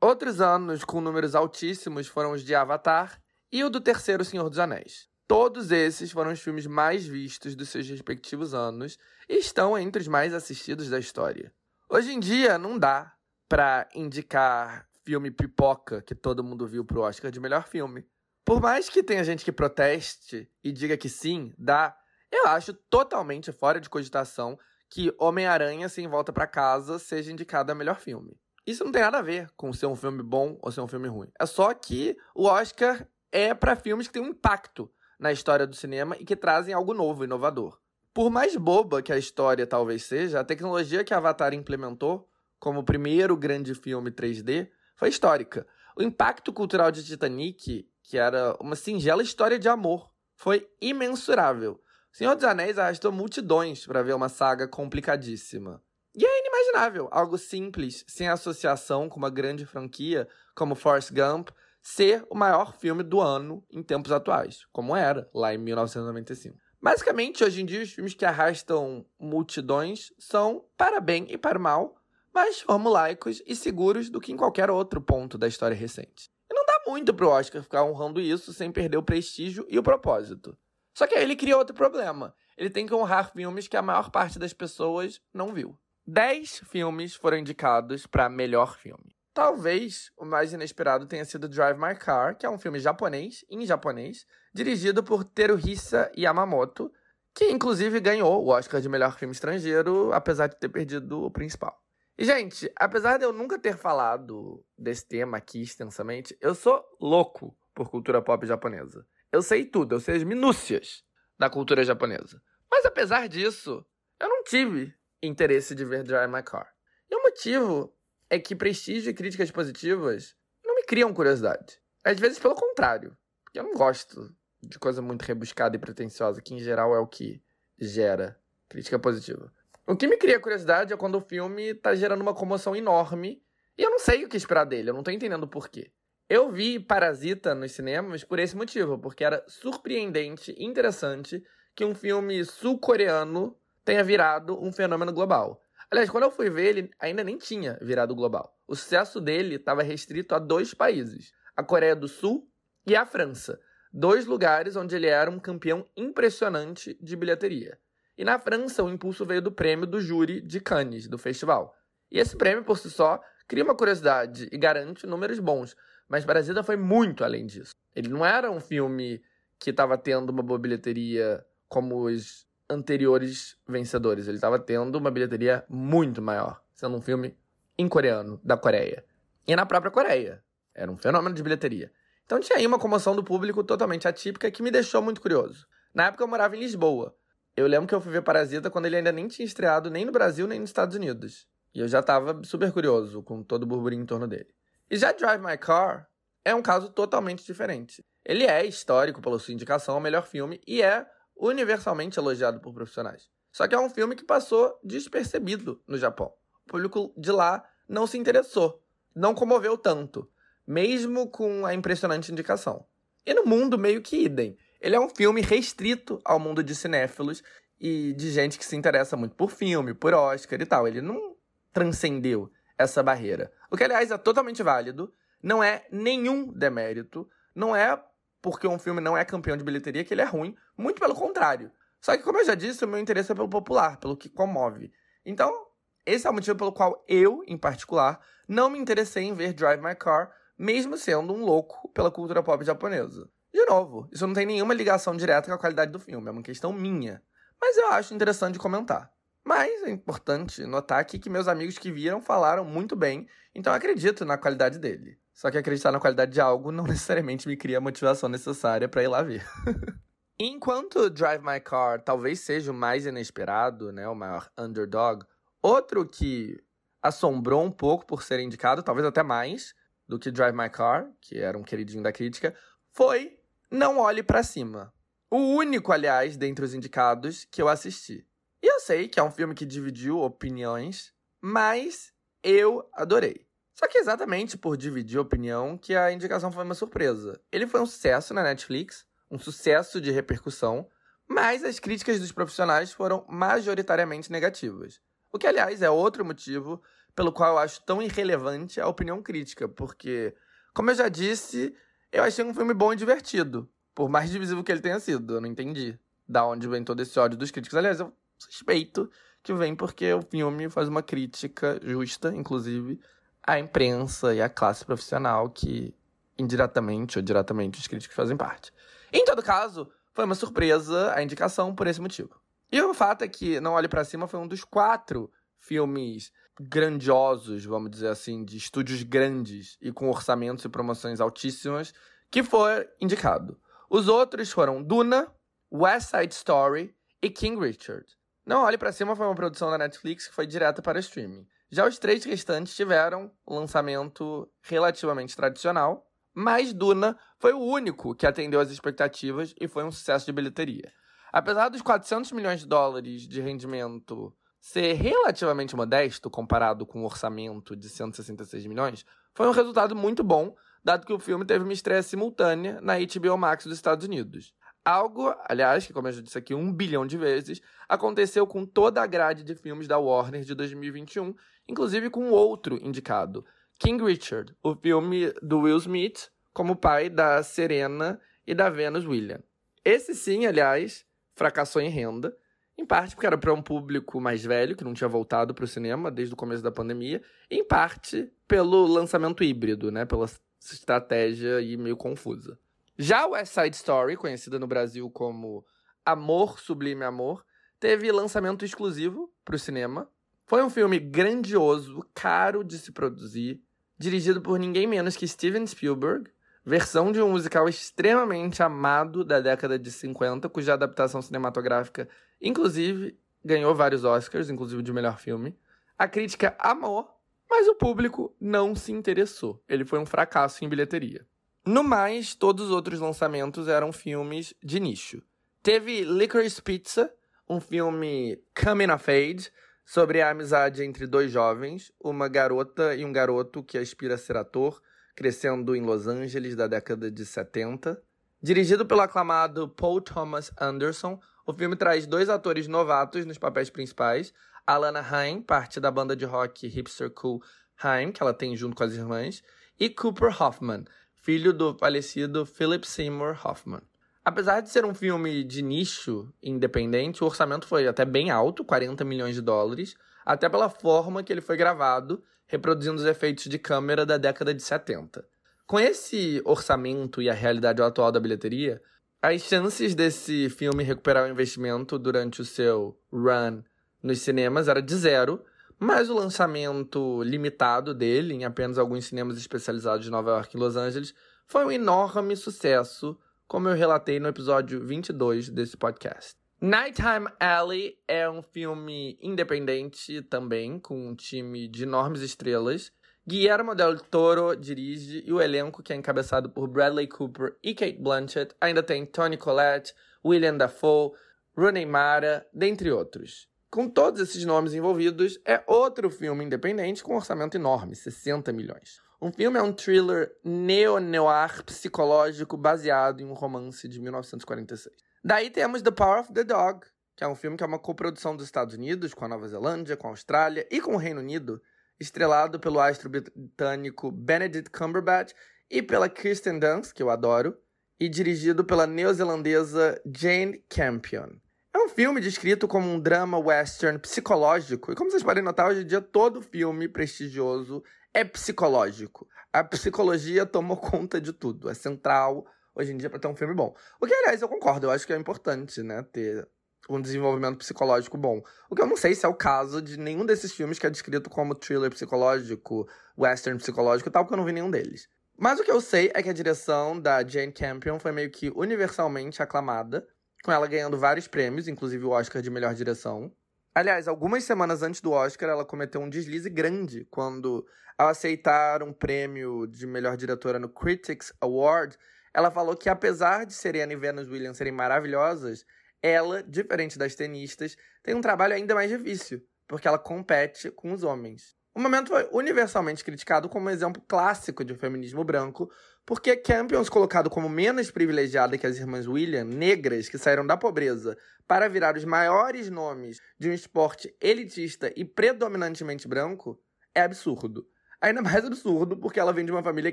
Outros 0.00 0.40
anos 0.40 0.84
com 0.84 1.00
números 1.00 1.34
altíssimos 1.34 2.06
foram 2.06 2.32
os 2.32 2.44
de 2.44 2.54
Avatar 2.54 3.20
e 3.50 3.64
o 3.64 3.70
do 3.70 3.80
terceiro 3.80 4.24
Senhor 4.24 4.48
dos 4.50 4.58
Anéis. 4.58 5.08
Todos 5.26 5.72
esses 5.72 6.12
foram 6.12 6.30
os 6.30 6.40
filmes 6.40 6.66
mais 6.66 7.06
vistos 7.06 7.56
dos 7.56 7.68
seus 7.68 7.88
respectivos 7.88 8.54
anos 8.54 8.98
e 9.28 9.38
estão 9.38 9.76
entre 9.76 10.02
os 10.02 10.08
mais 10.08 10.34
assistidos 10.34 10.88
da 10.88 10.98
história. 10.98 11.52
Hoje 11.88 12.12
em 12.12 12.20
dia, 12.20 12.58
não 12.58 12.78
dá 12.78 13.12
pra 13.48 13.88
indicar 13.94 14.86
filme 15.04 15.30
pipoca 15.30 16.02
que 16.02 16.14
todo 16.14 16.44
mundo 16.44 16.66
viu 16.66 16.84
pro 16.84 17.00
Oscar 17.00 17.30
de 17.30 17.40
melhor 17.40 17.66
filme. 17.66 18.06
Por 18.44 18.60
mais 18.60 18.88
que 18.88 19.02
tenha 19.02 19.24
gente 19.24 19.44
que 19.44 19.50
proteste 19.50 20.48
e 20.62 20.70
diga 20.70 20.96
que 20.96 21.08
sim, 21.08 21.52
dá, 21.58 21.96
eu 22.30 22.46
acho 22.48 22.74
totalmente 22.74 23.50
fora 23.50 23.80
de 23.80 23.88
cogitação 23.88 24.58
que 24.90 25.14
Homem-Aranha 25.18 25.88
Sem 25.88 26.08
Volta 26.08 26.32
para 26.32 26.46
Casa 26.46 26.98
seja 26.98 27.32
indicado 27.32 27.72
a 27.72 27.74
melhor 27.74 27.98
filme. 28.00 28.36
Isso 28.66 28.84
não 28.84 28.90
tem 28.90 29.02
nada 29.02 29.18
a 29.18 29.22
ver 29.22 29.48
com 29.56 29.72
ser 29.72 29.86
um 29.86 29.94
filme 29.94 30.22
bom 30.22 30.58
ou 30.60 30.72
ser 30.72 30.80
um 30.80 30.88
filme 30.88 31.08
ruim. 31.08 31.28
É 31.40 31.46
só 31.46 31.72
que 31.72 32.16
o 32.34 32.46
Oscar 32.46 33.06
é 33.30 33.54
para 33.54 33.76
filmes 33.76 34.08
que 34.08 34.14
têm 34.14 34.22
um 34.22 34.30
impacto 34.30 34.90
na 35.18 35.30
história 35.32 35.66
do 35.66 35.76
cinema 35.76 36.16
e 36.18 36.24
que 36.24 36.34
trazem 36.34 36.74
algo 36.74 36.92
novo, 36.92 37.24
inovador. 37.24 37.78
Por 38.12 38.30
mais 38.30 38.56
boba 38.56 39.02
que 39.02 39.12
a 39.12 39.18
história 39.18 39.66
talvez 39.66 40.04
seja, 40.04 40.40
a 40.40 40.44
tecnologia 40.44 41.04
que 41.04 41.14
Avatar 41.14 41.54
implementou 41.54 42.28
como 42.58 42.80
o 42.80 42.84
primeiro 42.84 43.36
grande 43.36 43.74
filme 43.74 44.10
3D 44.10 44.68
foi 44.96 45.10
histórica. 45.10 45.66
O 45.96 46.02
impacto 46.02 46.52
cultural 46.52 46.90
de 46.90 47.04
Titanic, 47.04 47.88
que 48.02 48.18
era 48.18 48.56
uma 48.60 48.74
singela 48.74 49.22
história 49.22 49.58
de 49.58 49.68
amor, 49.68 50.10
foi 50.34 50.68
imensurável. 50.80 51.80
Senhor 52.16 52.34
dos 52.34 52.44
Anéis 52.44 52.78
arrastou 52.78 53.12
multidões 53.12 53.86
para 53.86 54.02
ver 54.02 54.14
uma 54.14 54.30
saga 54.30 54.66
complicadíssima. 54.66 55.82
E 56.14 56.24
é 56.24 56.40
inimaginável 56.40 57.10
algo 57.12 57.36
simples, 57.36 58.06
sem 58.08 58.26
associação 58.26 59.06
com 59.06 59.18
uma 59.18 59.28
grande 59.28 59.66
franquia 59.66 60.26
como 60.54 60.74
Forrest 60.74 61.12
Gump, 61.12 61.50
ser 61.82 62.24
o 62.30 62.34
maior 62.34 62.74
filme 62.78 63.02
do 63.02 63.20
ano 63.20 63.62
em 63.70 63.82
tempos 63.82 64.10
atuais, 64.10 64.64
como 64.72 64.96
era 64.96 65.28
lá 65.34 65.52
em 65.52 65.58
1995. 65.58 66.56
Basicamente, 66.80 67.44
hoje 67.44 67.60
em 67.60 67.66
dia, 67.66 67.82
os 67.82 67.92
filmes 67.92 68.14
que 68.14 68.24
arrastam 68.24 69.04
multidões 69.20 70.10
são 70.18 70.64
para 70.74 71.00
bem 71.00 71.26
e 71.28 71.36
para 71.36 71.58
mal, 71.58 71.96
mais 72.34 72.62
formulaicos 72.62 73.42
e 73.46 73.54
seguros 73.54 74.08
do 74.08 74.22
que 74.22 74.32
em 74.32 74.38
qualquer 74.38 74.70
outro 74.70 75.02
ponto 75.02 75.36
da 75.36 75.48
história 75.48 75.76
recente. 75.76 76.30
E 76.50 76.54
não 76.54 76.64
dá 76.64 76.80
muito 76.86 77.12
pro 77.12 77.28
Oscar 77.28 77.62
ficar 77.62 77.84
honrando 77.84 78.22
isso 78.22 78.54
sem 78.54 78.72
perder 78.72 78.96
o 78.96 79.02
prestígio 79.02 79.66
e 79.68 79.78
o 79.78 79.82
propósito. 79.82 80.56
Só 80.96 81.06
que 81.06 81.14
aí 81.14 81.22
ele 81.22 81.36
cria 81.36 81.58
outro 81.58 81.74
problema. 81.74 82.34
Ele 82.56 82.70
tem 82.70 82.86
que 82.86 82.94
honrar 82.94 83.30
filmes 83.30 83.68
que 83.68 83.76
a 83.76 83.82
maior 83.82 84.10
parte 84.10 84.38
das 84.38 84.54
pessoas 84.54 85.20
não 85.30 85.52
viu. 85.52 85.78
Dez 86.06 86.62
filmes 86.70 87.14
foram 87.14 87.36
indicados 87.36 88.06
para 88.06 88.30
melhor 88.30 88.78
filme. 88.78 89.14
talvez 89.34 90.10
o 90.16 90.24
mais 90.24 90.54
inesperado 90.54 91.04
tenha 91.04 91.22
sido 91.26 91.46
Drive 91.46 91.78
My 91.78 91.94
Car, 91.94 92.34
que 92.34 92.46
é 92.46 92.48
um 92.48 92.58
filme 92.58 92.80
japonês, 92.80 93.44
em 93.50 93.66
japonês, 93.66 94.26
dirigido 94.54 95.04
por 95.04 95.22
Teruhisa 95.22 96.10
Yamamoto, 96.16 96.90
que 97.34 97.50
inclusive 97.50 98.00
ganhou 98.00 98.42
o 98.42 98.48
Oscar 98.48 98.80
de 98.80 98.88
melhor 98.88 99.18
filme 99.18 99.32
estrangeiro, 99.34 100.10
apesar 100.14 100.46
de 100.46 100.56
ter 100.56 100.70
perdido 100.70 101.22
o 101.22 101.30
principal. 101.30 101.78
E, 102.16 102.24
gente, 102.24 102.72
apesar 102.74 103.18
de 103.18 103.26
eu 103.26 103.32
nunca 103.34 103.58
ter 103.58 103.76
falado 103.76 104.64
desse 104.78 105.06
tema 105.06 105.36
aqui 105.36 105.60
extensamente, 105.60 106.34
eu 106.40 106.54
sou 106.54 106.82
louco 106.98 107.54
por 107.74 107.90
cultura 107.90 108.22
pop 108.22 108.46
japonesa. 108.46 109.06
Eu 109.36 109.42
sei 109.42 109.66
tudo, 109.66 109.96
eu 109.96 110.00
sei 110.00 110.16
as 110.16 110.24
minúcias 110.24 111.04
da 111.38 111.50
cultura 111.50 111.84
japonesa. 111.84 112.40
Mas 112.70 112.86
apesar 112.86 113.28
disso, 113.28 113.84
eu 114.18 114.28
não 114.30 114.42
tive 114.42 114.94
interesse 115.22 115.74
de 115.74 115.84
ver 115.84 116.04
Drive 116.04 116.32
My 116.32 116.42
Car. 116.42 116.72
E 117.10 117.14
o 117.14 117.22
motivo 117.22 117.94
é 118.30 118.38
que 118.38 118.56
prestígio 118.56 119.10
e 119.10 119.14
críticas 119.14 119.50
positivas 119.50 120.34
não 120.64 120.74
me 120.74 120.84
criam 120.84 121.12
curiosidade. 121.12 121.78
Às 122.02 122.18
vezes, 122.18 122.38
pelo 122.38 122.54
contrário. 122.54 123.14
Porque 123.44 123.58
eu 123.58 123.64
não 123.64 123.74
gosto 123.74 124.34
de 124.62 124.78
coisa 124.78 125.02
muito 125.02 125.20
rebuscada 125.20 125.76
e 125.76 125.78
pretensiosa, 125.78 126.40
que 126.40 126.54
em 126.54 126.58
geral 126.58 126.94
é 126.94 126.98
o 126.98 127.06
que 127.06 127.42
gera 127.78 128.40
crítica 128.70 128.98
positiva. 128.98 129.52
O 129.86 129.94
que 129.94 130.06
me 130.06 130.16
cria 130.16 130.40
curiosidade 130.40 130.94
é 130.94 130.96
quando 130.96 131.16
o 131.16 131.20
filme 131.20 131.74
tá 131.74 131.94
gerando 131.94 132.22
uma 132.22 132.34
comoção 132.34 132.74
enorme 132.74 133.42
e 133.76 133.82
eu 133.82 133.90
não 133.90 133.98
sei 133.98 134.24
o 134.24 134.30
que 134.30 134.38
esperar 134.38 134.64
dele, 134.64 134.88
eu 134.88 134.94
não 134.94 135.02
tô 135.02 135.10
entendendo 135.10 135.46
por 135.46 135.68
quê. 135.68 135.92
Eu 136.28 136.50
vi 136.50 136.80
Parasita 136.80 137.54
nos 137.54 137.70
cinemas 137.70 138.24
por 138.24 138.40
esse 138.40 138.56
motivo, 138.56 138.98
porque 138.98 139.22
era 139.22 139.44
surpreendente 139.46 140.52
e 140.58 140.64
interessante 140.64 141.40
que 141.72 141.84
um 141.84 141.94
filme 141.94 142.44
sul-coreano 142.44 143.56
tenha 143.84 144.02
virado 144.02 144.60
um 144.60 144.72
fenômeno 144.72 145.12
global. 145.12 145.62
Aliás, 145.88 146.10
quando 146.10 146.24
eu 146.24 146.32
fui 146.32 146.50
ver, 146.50 146.76
ele 146.76 146.90
ainda 146.98 147.22
nem 147.22 147.38
tinha 147.38 147.78
virado 147.80 148.12
global. 148.12 148.58
O 148.66 148.74
sucesso 148.74 149.20
dele 149.20 149.54
estava 149.54 149.84
restrito 149.84 150.34
a 150.34 150.40
dois 150.40 150.74
países: 150.74 151.32
a 151.54 151.62
Coreia 151.62 151.94
do 151.94 152.08
Sul 152.08 152.50
e 152.84 152.96
a 152.96 153.06
França. 153.06 153.60
Dois 153.92 154.26
lugares 154.26 154.74
onde 154.74 154.96
ele 154.96 155.06
era 155.06 155.30
um 155.30 155.38
campeão 155.38 155.86
impressionante 155.96 156.98
de 157.00 157.14
bilheteria. 157.14 157.78
E 158.18 158.24
na 158.24 158.36
França, 158.36 158.82
o 158.82 158.90
impulso 158.90 159.24
veio 159.24 159.40
do 159.40 159.52
prêmio 159.52 159.86
do 159.86 160.00
júri 160.00 160.40
de 160.40 160.58
Cannes, 160.58 161.06
do 161.06 161.18
festival. 161.18 161.72
E 162.10 162.18
esse 162.18 162.36
prêmio, 162.36 162.64
por 162.64 162.78
si 162.78 162.90
só, 162.90 163.22
cria 163.46 163.62
uma 163.62 163.76
curiosidade 163.76 164.48
e 164.50 164.58
garante 164.58 165.06
números 165.06 165.38
bons. 165.38 165.76
Mas 166.08 166.24
Parasita 166.24 166.62
foi 166.62 166.76
muito 166.76 167.24
além 167.24 167.46
disso. 167.46 167.72
Ele 167.94 168.08
não 168.08 168.24
era 168.24 168.50
um 168.50 168.60
filme 168.60 169.22
que 169.58 169.70
estava 169.70 169.96
tendo 169.96 170.30
uma 170.30 170.42
boa 170.42 170.58
bilheteria 170.58 171.44
como 171.68 172.04
os 172.04 172.46
anteriores 172.68 173.56
vencedores. 173.66 174.28
Ele 174.28 174.36
estava 174.36 174.58
tendo 174.58 174.96
uma 174.96 175.10
bilheteria 175.10 175.64
muito 175.68 176.20
maior, 176.20 176.60
sendo 176.74 176.96
um 176.96 177.00
filme 177.00 177.36
em 177.78 177.88
coreano, 177.88 178.40
da 178.44 178.56
Coreia. 178.56 179.04
E 179.46 179.54
na 179.54 179.66
própria 179.66 179.90
Coreia. 179.90 180.42
Era 180.74 180.90
um 180.90 180.96
fenômeno 180.96 181.34
de 181.34 181.42
bilheteria. 181.42 181.90
Então 182.24 182.40
tinha 182.40 182.58
aí 182.58 182.66
uma 182.66 182.78
comoção 182.78 183.16
do 183.16 183.24
público 183.24 183.64
totalmente 183.64 184.06
atípica 184.06 184.50
que 184.50 184.62
me 184.62 184.70
deixou 184.70 185.00
muito 185.00 185.20
curioso. 185.20 185.66
Na 185.94 186.06
época 186.06 186.22
eu 186.22 186.28
morava 186.28 186.56
em 186.56 186.60
Lisboa. 186.60 187.16
Eu 187.56 187.66
lembro 187.66 187.86
que 187.86 187.94
eu 187.94 188.00
fui 188.00 188.12
ver 188.12 188.22
Parasita 188.22 188.68
quando 188.68 188.84
ele 188.84 188.96
ainda 188.96 189.12
nem 189.12 189.26
tinha 189.28 189.46
estreado 189.46 189.90
nem 189.90 190.04
no 190.04 190.12
Brasil 190.12 190.46
nem 190.46 190.60
nos 190.60 190.68
Estados 190.68 190.94
Unidos. 190.94 191.46
E 191.74 191.80
eu 191.80 191.88
já 191.88 192.00
estava 192.00 192.42
super 192.44 192.70
curioso 192.72 193.22
com 193.22 193.42
todo 193.42 193.62
o 193.62 193.66
burburinho 193.66 194.02
em 194.02 194.06
torno 194.06 194.26
dele. 194.26 194.48
E 194.90 194.96
já 194.96 195.12
Drive 195.12 195.42
My 195.42 195.58
Car 195.58 196.08
é 196.44 196.54
um 196.54 196.62
caso 196.62 196.90
totalmente 196.90 197.44
diferente. 197.44 198.04
Ele 198.24 198.44
é 198.44 198.64
histórico 198.64 199.20
pela 199.20 199.38
sua 199.38 199.52
indicação 199.52 199.94
ao 199.94 200.00
melhor 200.00 200.26
filme 200.26 200.60
e 200.66 200.80
é 200.80 201.06
universalmente 201.36 202.18
elogiado 202.18 202.60
por 202.60 202.72
profissionais. 202.72 203.28
Só 203.52 203.66
que 203.66 203.74
é 203.74 203.78
um 203.78 203.90
filme 203.90 204.14
que 204.14 204.24
passou 204.24 204.78
despercebido 204.82 205.82
no 205.88 205.98
Japão. 205.98 206.32
O 206.66 206.70
público 206.70 207.12
de 207.16 207.32
lá 207.32 207.64
não 207.88 208.06
se 208.06 208.16
interessou, 208.18 208.82
não 209.14 209.34
comoveu 209.34 209.76
tanto, 209.76 210.30
mesmo 210.66 211.28
com 211.30 211.66
a 211.66 211.74
impressionante 211.74 212.30
indicação. 212.30 212.86
E 213.24 213.34
no 213.34 213.44
mundo, 213.44 213.78
meio 213.78 214.02
que 214.02 214.24
idem. 214.24 214.56
Ele 214.80 214.94
é 214.94 215.00
um 215.00 215.08
filme 215.08 215.40
restrito 215.40 216.20
ao 216.24 216.38
mundo 216.38 216.62
de 216.62 216.74
cinéfilos 216.74 217.42
e 217.80 218.12
de 218.12 218.30
gente 218.30 218.58
que 218.58 218.64
se 218.64 218.76
interessa 218.76 219.16
muito 219.16 219.34
por 219.34 219.50
filme, 219.50 219.94
por 219.94 220.14
Oscar 220.14 220.60
e 220.60 220.66
tal. 220.66 220.86
Ele 220.86 221.00
não 221.00 221.34
transcendeu 221.72 222.50
essa 222.78 223.02
barreira. 223.02 223.52
O 223.70 223.76
que, 223.76 223.84
aliás, 223.84 224.10
é 224.10 224.18
totalmente 224.18 224.62
válido, 224.62 225.12
não 225.42 225.62
é 225.62 225.86
nenhum 225.90 226.52
demérito, 226.52 227.28
não 227.54 227.74
é 227.74 228.02
porque 228.40 228.66
um 228.66 228.78
filme 228.78 229.00
não 229.00 229.16
é 229.16 229.24
campeão 229.24 229.56
de 229.56 229.64
bilheteria 229.64 230.04
que 230.04 230.14
ele 230.14 230.22
é 230.22 230.24
ruim, 230.24 230.54
muito 230.76 231.00
pelo 231.00 231.14
contrário. 231.14 231.70
Só 232.00 232.16
que, 232.16 232.22
como 232.22 232.38
eu 232.38 232.44
já 232.44 232.54
disse, 232.54 232.84
o 232.84 232.88
meu 232.88 233.00
interesse 233.00 233.32
é 233.32 233.34
pelo 233.34 233.48
popular, 233.48 233.96
pelo 233.96 234.16
que 234.16 234.28
comove. 234.28 234.92
Então, 235.24 235.66
esse 236.04 236.26
é 236.26 236.30
o 236.30 236.32
motivo 236.32 236.56
pelo 236.56 236.72
qual 236.72 237.04
eu, 237.08 237.42
em 237.46 237.58
particular, 237.58 238.20
não 238.46 238.70
me 238.70 238.78
interessei 238.78 239.24
em 239.24 239.34
ver 239.34 239.52
Drive 239.52 239.82
My 239.82 239.94
Car, 239.96 240.32
mesmo 240.56 240.96
sendo 240.96 241.34
um 241.34 241.44
louco 241.44 241.88
pela 241.88 242.10
cultura 242.10 242.42
pop 242.42 242.64
japonesa. 242.64 243.28
De 243.52 243.64
novo, 243.64 244.08
isso 244.12 244.26
não 244.26 244.34
tem 244.34 244.46
nenhuma 244.46 244.74
ligação 244.74 245.16
direta 245.16 245.48
com 245.48 245.54
a 245.54 245.58
qualidade 245.58 245.90
do 245.90 245.98
filme, 245.98 246.28
é 246.28 246.30
uma 246.30 246.42
questão 246.42 246.72
minha. 246.72 247.22
Mas 247.60 247.76
eu 247.76 247.88
acho 247.88 248.14
interessante 248.14 248.58
comentar. 248.58 249.10
Mas 249.46 249.84
é 249.84 249.90
importante 249.90 250.66
notar 250.66 250.98
aqui 250.98 251.20
que 251.20 251.30
meus 251.30 251.46
amigos 251.46 251.78
que 251.78 251.92
viram 251.92 252.20
falaram 252.20 252.64
muito 252.64 252.96
bem, 252.96 253.28
então 253.54 253.72
acredito 253.72 254.24
na 254.24 254.36
qualidade 254.36 254.76
dele. 254.76 255.20
Só 255.32 255.52
que 255.52 255.56
acreditar 255.56 255.92
na 255.92 256.00
qualidade 256.00 256.32
de 256.32 256.40
algo 256.40 256.72
não 256.72 256.82
necessariamente 256.84 257.46
me 257.46 257.56
cria 257.56 257.78
a 257.78 257.80
motivação 257.80 258.28
necessária 258.28 258.88
para 258.88 259.04
ir 259.04 259.06
lá 259.06 259.22
ver. 259.22 259.46
Enquanto 260.36 261.08
Drive 261.08 261.44
My 261.44 261.60
Car 261.60 262.02
talvez 262.02 262.40
seja 262.40 262.72
o 262.72 262.74
mais 262.74 263.06
inesperado, 263.06 263.92
né, 263.92 264.08
o 264.08 264.16
maior 264.16 264.50
underdog, 264.58 265.24
outro 265.62 266.04
que 266.04 266.60
assombrou 267.00 267.62
um 267.62 267.70
pouco 267.70 268.04
por 268.04 268.24
ser 268.24 268.40
indicado, 268.40 268.82
talvez 268.82 269.06
até 269.06 269.22
mais 269.22 269.76
do 270.08 270.18
que 270.18 270.32
Drive 270.32 270.56
My 270.56 270.68
Car, 270.68 271.08
que 271.20 271.38
era 271.38 271.56
um 271.56 271.62
queridinho 271.62 272.02
da 272.02 272.10
crítica, 272.10 272.52
foi 272.90 273.38
Não 273.70 274.00
Olhe 274.00 274.24
para 274.24 274.42
Cima. 274.42 274.92
O 275.30 275.38
único, 275.38 275.92
aliás, 275.92 276.36
dentre 276.36 276.64
os 276.64 276.74
indicados 276.74 277.44
que 277.44 277.62
eu 277.62 277.68
assisti. 277.68 278.26
Eu 278.62 278.80
sei 278.80 279.08
que 279.08 279.20
é 279.20 279.22
um 279.22 279.30
filme 279.30 279.54
que 279.54 279.66
dividiu 279.66 280.20
opiniões, 280.20 281.12
mas 281.40 282.12
eu 282.42 282.88
adorei. 282.94 283.46
Só 283.74 283.86
que 283.86 283.98
exatamente 283.98 284.56
por 284.56 284.76
dividir 284.76 285.18
opinião 285.18 285.76
que 285.76 285.94
a 285.94 286.10
indicação 286.10 286.50
foi 286.50 286.64
uma 286.64 286.74
surpresa. 286.74 287.38
Ele 287.52 287.66
foi 287.66 287.80
um 287.80 287.86
sucesso 287.86 288.32
na 288.32 288.42
Netflix, 288.42 289.04
um 289.30 289.38
sucesso 289.38 290.00
de 290.00 290.10
repercussão, 290.10 290.88
mas 291.28 291.62
as 291.62 291.78
críticas 291.78 292.18
dos 292.18 292.32
profissionais 292.32 292.92
foram 292.92 293.26
majoritariamente 293.28 294.32
negativas. 294.32 295.00
O 295.30 295.38
que, 295.38 295.46
aliás, 295.46 295.82
é 295.82 295.90
outro 295.90 296.24
motivo 296.24 296.82
pelo 297.14 297.32
qual 297.32 297.52
eu 297.52 297.58
acho 297.58 297.82
tão 297.84 298.00
irrelevante 298.00 298.80
a 298.80 298.88
opinião 298.88 299.22
crítica, 299.22 299.68
porque, 299.68 300.34
como 300.74 300.90
eu 300.90 300.94
já 300.94 301.08
disse, 301.08 301.74
eu 302.12 302.22
achei 302.22 302.44
um 302.44 302.54
filme 302.54 302.72
bom 302.72 302.92
e 302.92 302.96
divertido, 302.96 303.68
por 303.94 304.08
mais 304.08 304.30
divisivo 304.30 304.62
que 304.64 304.72
ele 304.72 304.80
tenha 304.80 305.00
sido. 305.00 305.34
Eu 305.34 305.40
não 305.40 305.48
entendi 305.48 305.98
da 306.28 306.46
onde 306.46 306.68
vem 306.68 306.84
todo 306.84 307.02
esse 307.02 307.18
ódio 307.18 307.36
dos 307.36 307.50
críticos. 307.50 307.76
Aliás, 307.76 308.00
eu 308.00 308.12
suspeito 308.38 309.10
que 309.42 309.52
vem 309.54 309.74
porque 309.74 310.12
o 310.12 310.22
filme 310.22 310.68
faz 310.68 310.88
uma 310.88 311.02
crítica 311.02 311.78
justa, 311.82 312.34
inclusive, 312.34 313.00
a 313.42 313.58
imprensa 313.58 314.34
e 314.34 314.42
a 314.42 314.48
classe 314.48 314.84
profissional 314.84 315.48
que, 315.48 315.94
indiretamente 316.36 317.18
ou 317.18 317.22
diretamente, 317.22 317.78
os 317.78 317.86
críticos 317.86 318.16
fazem 318.16 318.36
parte. 318.36 318.72
Em 319.12 319.24
todo 319.24 319.42
caso, 319.42 319.88
foi 320.12 320.24
uma 320.24 320.34
surpresa 320.34 321.14
a 321.14 321.22
indicação 321.22 321.74
por 321.74 321.86
esse 321.86 322.00
motivo. 322.00 322.40
E 322.72 322.80
o 322.82 322.92
fato 322.92 323.22
é 323.22 323.28
que 323.28 323.60
Não 323.60 323.74
Olhe 323.74 323.86
para 323.86 324.04
Cima 324.04 324.26
foi 324.26 324.40
um 324.40 324.48
dos 324.48 324.64
quatro 324.64 325.30
filmes 325.60 326.32
grandiosos, 326.60 327.64
vamos 327.64 327.90
dizer 327.90 328.08
assim, 328.08 328.44
de 328.44 328.56
estúdios 328.56 329.02
grandes 329.02 329.76
e 329.80 329.92
com 329.92 330.08
orçamentos 330.08 330.64
e 330.64 330.68
promoções 330.68 331.20
altíssimas 331.20 331.92
que 332.30 332.42
foi 332.42 332.88
indicado. 333.00 333.60
Os 333.88 334.08
outros 334.08 334.50
foram 334.50 334.82
Duna, 334.82 335.32
West 335.72 336.10
Side 336.10 336.34
Story 336.34 336.94
e 337.22 337.30
King 337.30 337.60
Richard. 337.60 338.06
Não 338.46 338.62
Olhe 338.62 338.78
para 338.78 338.92
Cima 338.92 339.16
foi 339.16 339.26
uma 339.26 339.34
produção 339.34 339.72
da 339.72 339.76
Netflix 339.76 340.28
que 340.28 340.34
foi 340.34 340.46
direta 340.46 340.80
para 340.80 341.00
streaming. 341.00 341.44
Já 341.68 341.84
os 341.84 341.98
três 341.98 342.24
restantes 342.24 342.76
tiveram 342.76 343.28
um 343.44 343.56
lançamento 343.56 344.48
relativamente 344.62 345.34
tradicional, 345.34 346.06
mas 346.32 346.72
Duna 346.72 347.18
foi 347.40 347.52
o 347.52 347.58
único 347.58 348.14
que 348.14 348.24
atendeu 348.24 348.60
às 348.60 348.70
expectativas 348.70 349.52
e 349.60 349.66
foi 349.66 349.82
um 349.82 349.90
sucesso 349.90 350.24
de 350.26 350.32
bilheteria. 350.32 350.92
Apesar 351.32 351.70
dos 351.70 351.82
400 351.82 352.30
milhões 352.30 352.60
de 352.60 352.68
dólares 352.68 353.22
de 353.22 353.40
rendimento 353.40 354.32
ser 354.60 354.92
relativamente 354.92 355.74
modesto 355.74 356.30
comparado 356.30 356.86
com 356.86 357.02
o 357.02 357.04
orçamento 357.04 357.74
de 357.74 357.88
166 357.88 358.64
milhões, 358.66 359.04
foi 359.34 359.48
um 359.48 359.52
resultado 359.52 359.96
muito 359.96 360.22
bom, 360.22 360.54
dado 360.84 361.04
que 361.04 361.12
o 361.12 361.18
filme 361.18 361.44
teve 361.44 361.64
uma 361.64 361.72
estreia 361.72 362.00
simultânea 362.00 362.80
na 362.80 362.94
HBO 362.96 363.36
Max 363.36 363.64
dos 363.64 363.74
Estados 363.74 364.06
Unidos. 364.06 364.54
Algo, 364.86 365.34
aliás, 365.48 365.84
que 365.84 365.92
como 365.92 366.06
eu 366.06 366.12
já 366.12 366.22
disse 366.22 366.38
aqui 366.38 366.54
um 366.54 366.72
bilhão 366.72 367.04
de 367.04 367.18
vezes, 367.18 367.60
aconteceu 367.88 368.46
com 368.46 368.64
toda 368.64 369.02
a 369.02 369.06
grade 369.06 369.42
de 369.42 369.56
filmes 369.56 369.88
da 369.88 369.98
Warner 369.98 370.44
de 370.44 370.54
2021, 370.54 371.34
inclusive 371.68 372.08
com 372.08 372.30
outro 372.30 372.78
indicado, 372.80 373.44
King 373.80 374.04
Richard, 374.04 374.54
o 374.62 374.76
filme 374.76 375.32
do 375.42 375.62
Will 375.62 375.78
Smith 375.78 376.30
como 376.52 376.76
pai 376.76 377.10
da 377.10 377.42
Serena 377.42 378.20
e 378.46 378.54
da 378.54 378.70
Venus 378.70 379.04
Williams. 379.04 379.42
Esse 379.84 380.14
sim, 380.14 380.46
aliás, 380.46 381.04
fracassou 381.34 381.82
em 381.82 381.90
renda, 381.90 382.36
Em 382.78 382.86
parte 382.86 383.16
porque 383.16 383.26
era 383.26 383.36
para 383.36 383.52
um 383.52 383.62
público 383.62 384.20
mais 384.20 384.44
velho, 384.44 384.76
que 384.76 384.84
não 384.84 384.94
tinha 384.94 385.08
voltado 385.08 385.52
para 385.52 385.64
o 385.64 385.68
cinema 385.68 386.12
desde 386.12 386.34
o 386.34 386.36
começo 386.36 386.62
da 386.62 386.70
pandemia, 386.70 387.20
em 387.50 387.64
parte 387.64 388.30
pelo 388.46 388.86
lançamento 388.86 389.42
híbrido, 389.42 389.90
né? 389.90 390.04
Pela 390.04 390.26
estratégia 390.60 391.60
meio 391.76 391.96
confusa. 391.96 392.56
Já 392.98 393.26
West 393.26 393.52
Side 393.52 393.76
Story, 393.76 394.16
conhecida 394.16 394.58
no 394.58 394.66
Brasil 394.66 395.10
como 395.10 395.62
Amor 396.02 396.58
Sublime 396.58 397.04
Amor, 397.04 397.44
teve 397.78 398.10
lançamento 398.10 398.64
exclusivo 398.64 399.30
para 399.44 399.54
o 399.54 399.58
cinema. 399.58 400.08
Foi 400.46 400.62
um 400.62 400.70
filme 400.70 400.98
grandioso, 400.98 402.02
caro 402.14 402.64
de 402.64 402.78
se 402.78 402.92
produzir, 402.92 403.60
dirigido 403.98 404.40
por 404.40 404.58
ninguém 404.58 404.86
menos 404.86 405.14
que 405.14 405.28
Steven 405.28 405.66
Spielberg, 405.66 406.30
versão 406.64 407.12
de 407.12 407.20
um 407.20 407.30
musical 407.30 407.68
extremamente 407.68 408.62
amado 408.62 409.22
da 409.22 409.40
década 409.40 409.78
de 409.78 409.90
50, 409.92 410.48
cuja 410.48 410.72
adaptação 410.72 411.20
cinematográfica, 411.20 412.08
inclusive, 412.40 413.18
ganhou 413.44 413.74
vários 413.74 414.04
Oscars, 414.04 414.48
inclusive 414.48 414.82
de 414.82 414.92
melhor 414.92 415.18
filme. 415.18 415.54
A 415.98 416.08
crítica 416.08 416.56
amou, 416.58 417.06
mas 417.48 417.68
o 417.68 417.74
público 417.74 418.34
não 418.40 418.74
se 418.74 418.90
interessou. 418.90 419.62
Ele 419.68 419.84
foi 419.84 419.98
um 419.98 420.06
fracasso 420.06 420.64
em 420.64 420.68
bilheteria. 420.68 421.26
No 421.66 421.82
mais, 421.82 422.32
todos 422.32 422.66
os 422.66 422.70
outros 422.70 423.00
lançamentos 423.00 423.66
eram 423.66 423.90
filmes 423.90 424.54
de 424.62 424.78
nicho. 424.78 425.20
Teve 425.64 426.04
Licorice 426.04 426.62
Pizza, 426.62 427.12
um 427.48 427.58
filme 427.58 428.40
coming 428.54 428.88
of 428.92 429.10
age, 429.10 429.50
sobre 429.84 430.22
a 430.22 430.30
amizade 430.30 430.84
entre 430.84 431.08
dois 431.08 431.32
jovens, 431.32 431.90
uma 432.00 432.28
garota 432.28 432.94
e 432.94 433.04
um 433.04 433.10
garoto 433.10 433.64
que 433.64 433.76
aspira 433.76 434.14
a 434.14 434.18
ser 434.18 434.36
ator, 434.36 434.80
crescendo 435.16 435.74
em 435.74 435.80
Los 435.80 436.06
Angeles 436.06 436.54
da 436.54 436.68
década 436.68 437.10
de 437.10 437.26
70. 437.26 438.00
Dirigido 438.40 438.86
pelo 438.86 439.00
aclamado 439.00 439.68
Paul 439.68 440.00
Thomas 440.00 440.52
Anderson, 440.60 441.18
o 441.44 441.52
filme 441.52 441.74
traz 441.74 442.06
dois 442.06 442.28
atores 442.28 442.68
novatos 442.68 443.26
nos 443.26 443.38
papéis 443.38 443.70
principais. 443.70 444.32
Alana 444.64 445.00
Haim, 445.00 445.42
parte 445.42 445.80
da 445.80 445.90
banda 445.90 446.14
de 446.14 446.24
rock 446.24 446.68
hipster 446.68 447.10
cool 447.10 447.42
Haim, 447.82 448.12
que 448.12 448.22
ela 448.22 448.32
tem 448.32 448.56
junto 448.56 448.76
com 448.76 448.84
as 448.84 448.92
irmãs, 448.92 449.42
e 449.78 449.90
Cooper 449.90 450.30
Hoffman, 450.40 450.84
filho 451.26 451.52
do 451.52 451.74
falecido 451.74 452.46
Philip 452.46 452.86
Seymour 452.86 453.36
Hoffman. 453.44 453.82
Apesar 454.24 454.60
de 454.60 454.70
ser 454.70 454.84
um 454.84 454.94
filme 454.94 455.42
de 455.42 455.60
nicho 455.60 456.32
independente, 456.40 457.24
o 457.24 457.26
orçamento 457.26 457.66
foi 457.66 457.88
até 457.88 458.04
bem 458.04 458.30
alto, 458.30 458.62
40 458.62 459.04
milhões 459.04 459.34
de 459.34 459.40
dólares, 459.40 459.96
até 460.24 460.48
pela 460.48 460.68
forma 460.68 461.24
que 461.24 461.32
ele 461.32 461.40
foi 461.40 461.56
gravado 461.56 462.22
reproduzindo 462.46 462.94
os 462.94 463.04
efeitos 463.04 463.46
de 463.46 463.58
câmera 463.58 464.06
da 464.06 464.16
década 464.16 464.54
de 464.54 464.62
70. 464.62 465.26
Com 465.66 465.80
esse 465.80 466.40
orçamento 466.44 467.20
e 467.20 467.28
a 467.28 467.34
realidade 467.34 467.82
atual 467.82 468.12
da 468.12 468.20
bilheteria, 468.20 468.80
as 469.20 469.42
chances 469.42 469.96
desse 469.96 470.48
filme 470.48 470.84
recuperar 470.84 471.24
o 471.24 471.28
investimento 471.28 471.98
durante 471.98 472.40
o 472.40 472.44
seu 472.44 472.96
run 473.12 473.64
nos 474.00 474.20
cinemas 474.20 474.68
era 474.68 474.80
de 474.80 474.94
zero, 474.94 475.44
mas 475.78 476.08
o 476.08 476.14
lançamento 476.14 477.22
limitado 477.22 477.94
dele, 477.94 478.34
em 478.34 478.44
apenas 478.44 478.78
alguns 478.78 479.04
cinemas 479.04 479.36
especializados 479.36 480.04
de 480.04 480.10
Nova 480.10 480.30
York 480.30 480.56
e 480.56 480.60
Los 480.60 480.76
Angeles, 480.76 481.14
foi 481.46 481.64
um 481.64 481.70
enorme 481.70 482.34
sucesso, 482.34 483.18
como 483.46 483.68
eu 483.68 483.74
relatei 483.74 484.18
no 484.18 484.28
episódio 484.28 484.84
22 484.84 485.48
desse 485.48 485.76
podcast. 485.76 486.34
Nighttime 486.60 487.28
Alley 487.38 487.98
é 488.08 488.28
um 488.28 488.42
filme 488.42 489.18
independente 489.20 490.22
também, 490.22 490.78
com 490.78 491.08
um 491.08 491.14
time 491.14 491.68
de 491.68 491.82
enormes 491.82 492.22
estrelas. 492.22 492.90
Guillermo 493.28 493.74
del 493.74 493.98
Toro 493.98 494.56
dirige 494.56 495.22
e 495.26 495.32
o 495.32 495.40
elenco, 495.40 495.82
que 495.82 495.92
é 495.92 495.96
encabeçado 495.96 496.48
por 496.48 496.68
Bradley 496.68 497.08
Cooper 497.08 497.56
e 497.62 497.74
Kate 497.74 497.98
Blanchett, 497.98 498.54
ainda 498.60 498.82
tem 498.82 499.04
Tony 499.04 499.36
Collette, 499.36 499.92
William 500.24 500.56
Dafoe, 500.56 501.12
Rooney 501.56 501.84
Mara, 501.84 502.46
dentre 502.54 502.90
outros. 502.90 503.48
Com 503.76 503.90
todos 503.90 504.22
esses 504.22 504.42
nomes 504.46 504.72
envolvidos, 504.72 505.38
é 505.44 505.62
outro 505.66 506.08
filme 506.08 506.42
independente 506.42 507.04
com 507.04 507.12
um 507.12 507.16
orçamento 507.16 507.58
enorme, 507.58 507.94
60 507.94 508.50
milhões. 508.50 509.02
O 509.20 509.30
filme 509.30 509.58
é 509.58 509.62
um 509.62 509.70
thriller 509.70 510.34
neo-noir 510.42 511.62
psicológico 511.62 512.56
baseado 512.56 513.20
em 513.20 513.26
um 513.26 513.34
romance 513.34 513.86
de 513.86 514.00
1946. 514.00 514.96
Daí 515.22 515.50
temos 515.50 515.82
The 515.82 515.90
Power 515.90 516.20
of 516.20 516.32
the 516.32 516.42
Dog, 516.42 516.86
que 517.14 517.22
é 517.22 517.28
um 517.28 517.34
filme 517.34 517.58
que 517.58 517.62
é 517.62 517.66
uma 517.66 517.78
coprodução 517.78 518.34
dos 518.34 518.46
Estados 518.46 518.74
Unidos 518.74 519.12
com 519.12 519.26
a 519.26 519.28
Nova 519.28 519.46
Zelândia, 519.46 519.94
com 519.94 520.06
a 520.06 520.10
Austrália 520.10 520.66
e 520.70 520.80
com 520.80 520.94
o 520.94 520.98
Reino 520.98 521.20
Unido, 521.20 521.60
estrelado 522.00 522.58
pelo 522.58 522.80
astro 522.80 523.10
britânico 523.10 524.10
Benedict 524.10 524.70
Cumberbatch 524.70 525.34
e 525.70 525.82
pela 525.82 526.08
Kirsten 526.08 526.58
Dunst, 526.58 526.94
que 526.94 527.02
eu 527.02 527.10
adoro, 527.10 527.54
e 528.00 528.08
dirigido 528.08 528.64
pela 528.64 528.86
neozelandesa 528.86 530.00
Jane 530.06 530.64
Campion. 530.66 531.28
É 531.76 531.78
um 531.78 531.90
filme 531.90 532.22
descrito 532.22 532.66
como 532.66 532.88
um 532.88 532.98
drama 532.98 533.36
western 533.36 533.98
psicológico, 533.98 534.90
e 534.90 534.94
como 534.94 535.10
vocês 535.10 535.22
podem 535.22 535.42
notar, 535.42 535.68
hoje 535.68 535.82
em 535.82 535.86
dia 535.86 536.00
todo 536.00 536.40
filme 536.40 536.88
prestigioso 536.88 537.84
é 538.14 538.24
psicológico. 538.24 539.28
A 539.52 539.62
psicologia 539.62 540.46
tomou 540.46 540.78
conta 540.80 541.20
de 541.20 541.34
tudo, 541.34 541.68
é 541.68 541.74
central 541.74 542.46
hoje 542.74 542.94
em 542.94 542.96
dia 542.96 543.10
para 543.10 543.18
ter 543.18 543.28
um 543.28 543.36
filme 543.36 543.52
bom. 543.52 543.76
O 544.00 544.06
que, 544.06 544.14
aliás, 544.14 544.40
eu 544.40 544.48
concordo, 544.48 544.86
eu 544.86 544.90
acho 544.90 545.06
que 545.06 545.12
é 545.12 545.18
importante, 545.18 545.82
né, 545.82 546.02
ter 546.02 546.48
um 546.88 546.98
desenvolvimento 546.98 547.58
psicológico 547.58 548.16
bom. 548.16 548.40
O 548.70 548.74
que 548.74 548.80
eu 548.80 548.86
não 548.86 548.96
sei 548.96 549.14
se 549.14 549.26
é 549.26 549.28
o 549.28 549.34
caso 549.34 549.82
de 549.82 549.98
nenhum 549.98 550.24
desses 550.24 550.52
filmes 550.52 550.78
que 550.78 550.86
é 550.86 550.90
descrito 550.90 551.28
como 551.28 551.54
thriller 551.54 551.90
psicológico, 551.90 552.88
western 553.18 553.58
psicológico 553.58 554.08
e 554.08 554.12
tal, 554.12 554.24
porque 554.24 554.32
eu 554.32 554.38
não 554.38 554.46
vi 554.46 554.52
nenhum 554.52 554.70
deles. 554.70 555.10
Mas 555.38 555.60
o 555.60 555.62
que 555.62 555.70
eu 555.70 555.82
sei 555.82 556.10
é 556.14 556.22
que 556.22 556.30
a 556.30 556.32
direção 556.32 556.98
da 556.98 557.22
Jane 557.22 557.52
Campion 557.52 557.98
foi 557.98 558.12
meio 558.12 558.30
que 558.30 558.50
universalmente 558.56 559.42
aclamada, 559.42 560.08
com 560.46 560.52
ela 560.52 560.68
ganhando 560.68 560.96
vários 560.96 561.26
prêmios, 561.26 561.66
inclusive 561.66 562.04
o 562.04 562.10
Oscar 562.10 562.40
de 562.40 562.48
melhor 562.48 562.72
direção. 562.72 563.32
Aliás, 563.74 564.06
algumas 564.06 564.44
semanas 564.44 564.80
antes 564.80 565.00
do 565.00 565.10
Oscar, 565.10 565.50
ela 565.50 565.64
cometeu 565.64 566.00
um 566.00 566.08
deslize 566.08 566.48
grande 566.48 567.04
quando, 567.10 567.66
ao 567.98 568.08
aceitar 568.08 568.80
um 568.80 568.92
prêmio 568.92 569.66
de 569.66 569.88
melhor 569.88 570.16
diretora 570.16 570.60
no 570.60 570.68
Critics 570.68 571.32
Award, 571.40 571.98
ela 572.32 572.48
falou 572.48 572.76
que 572.76 572.88
apesar 572.88 573.44
de 573.44 573.54
Serena 573.54 573.92
e 573.92 573.96
Venus 573.96 574.28
Williams 574.28 574.56
serem 574.56 574.72
maravilhosas, 574.72 575.66
ela, 576.00 576.44
diferente 576.44 576.96
das 576.96 577.16
tenistas, 577.16 577.76
tem 578.04 578.14
um 578.14 578.20
trabalho 578.20 578.54
ainda 578.54 578.72
mais 578.72 578.88
difícil, 578.88 579.42
porque 579.66 579.88
ela 579.88 579.98
compete 579.98 580.70
com 580.70 580.92
os 580.92 581.02
homens. 581.02 581.56
O 581.76 581.78
momento 581.78 582.08
foi 582.08 582.26
universalmente 582.32 583.04
criticado 583.04 583.50
como 583.50 583.66
um 583.66 583.70
exemplo 583.70 584.02
clássico 584.08 584.64
de 584.64 584.74
feminismo 584.74 585.22
branco, 585.22 585.70
porque 586.06 586.34
Campions, 586.34 586.88
colocado 586.88 587.28
como 587.28 587.50
menos 587.50 587.90
privilegiada 587.90 588.56
que 588.56 588.66
as 588.66 588.78
irmãs 588.78 589.06
Williams, 589.06 589.54
negras 589.54 590.08
que 590.08 590.16
saíram 590.16 590.46
da 590.46 590.56
pobreza 590.56 591.18
para 591.46 591.68
virar 591.68 591.94
os 591.94 592.02
maiores 592.06 592.70
nomes 592.70 593.20
de 593.38 593.50
um 593.50 593.52
esporte 593.52 594.10
elitista 594.22 594.90
e 594.96 595.04
predominantemente 595.04 596.08
branco, 596.08 596.58
é 596.94 597.02
absurdo. 597.02 597.66
Ainda 598.00 598.22
mais 598.22 598.42
absurdo 598.42 598.96
porque 598.96 599.20
ela 599.20 599.34
vem 599.34 599.44
de 599.44 599.52
uma 599.52 599.62
família 599.62 599.92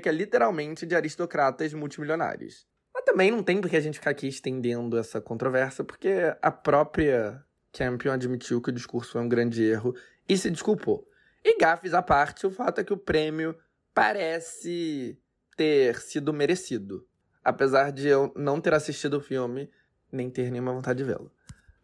que 0.00 0.08
é 0.08 0.12
literalmente 0.12 0.86
de 0.86 0.96
aristocratas 0.96 1.74
multimilionários. 1.74 2.66
Mas 2.94 3.04
também 3.04 3.30
não 3.30 3.42
tem 3.42 3.60
por 3.60 3.68
que 3.68 3.76
a 3.76 3.80
gente 3.80 3.98
ficar 3.98 4.12
aqui 4.12 4.26
estendendo 4.26 4.96
essa 4.96 5.20
controvérsia, 5.20 5.84
porque 5.84 6.34
a 6.40 6.50
própria 6.50 7.44
Campion 7.74 8.14
admitiu 8.14 8.62
que 8.62 8.70
o 8.70 8.72
discurso 8.72 9.12
foi 9.12 9.20
um 9.20 9.28
grande 9.28 9.62
erro 9.62 9.94
e 10.26 10.34
se 10.34 10.50
desculpou. 10.50 11.06
E 11.44 11.58
gafes 11.58 11.92
à 11.92 12.00
parte, 12.00 12.46
o 12.46 12.50
fato 12.50 12.80
é 12.80 12.84
que 12.84 12.92
o 12.92 12.96
prêmio 12.96 13.54
parece 13.92 15.18
ter 15.56 16.00
sido 16.00 16.32
merecido. 16.32 17.06
Apesar 17.44 17.92
de 17.92 18.08
eu 18.08 18.32
não 18.34 18.60
ter 18.60 18.72
assistido 18.72 19.18
o 19.18 19.20
filme, 19.20 19.70
nem 20.10 20.30
ter 20.30 20.50
nenhuma 20.50 20.72
vontade 20.72 20.98
de 20.98 21.04
vê-lo. 21.04 21.30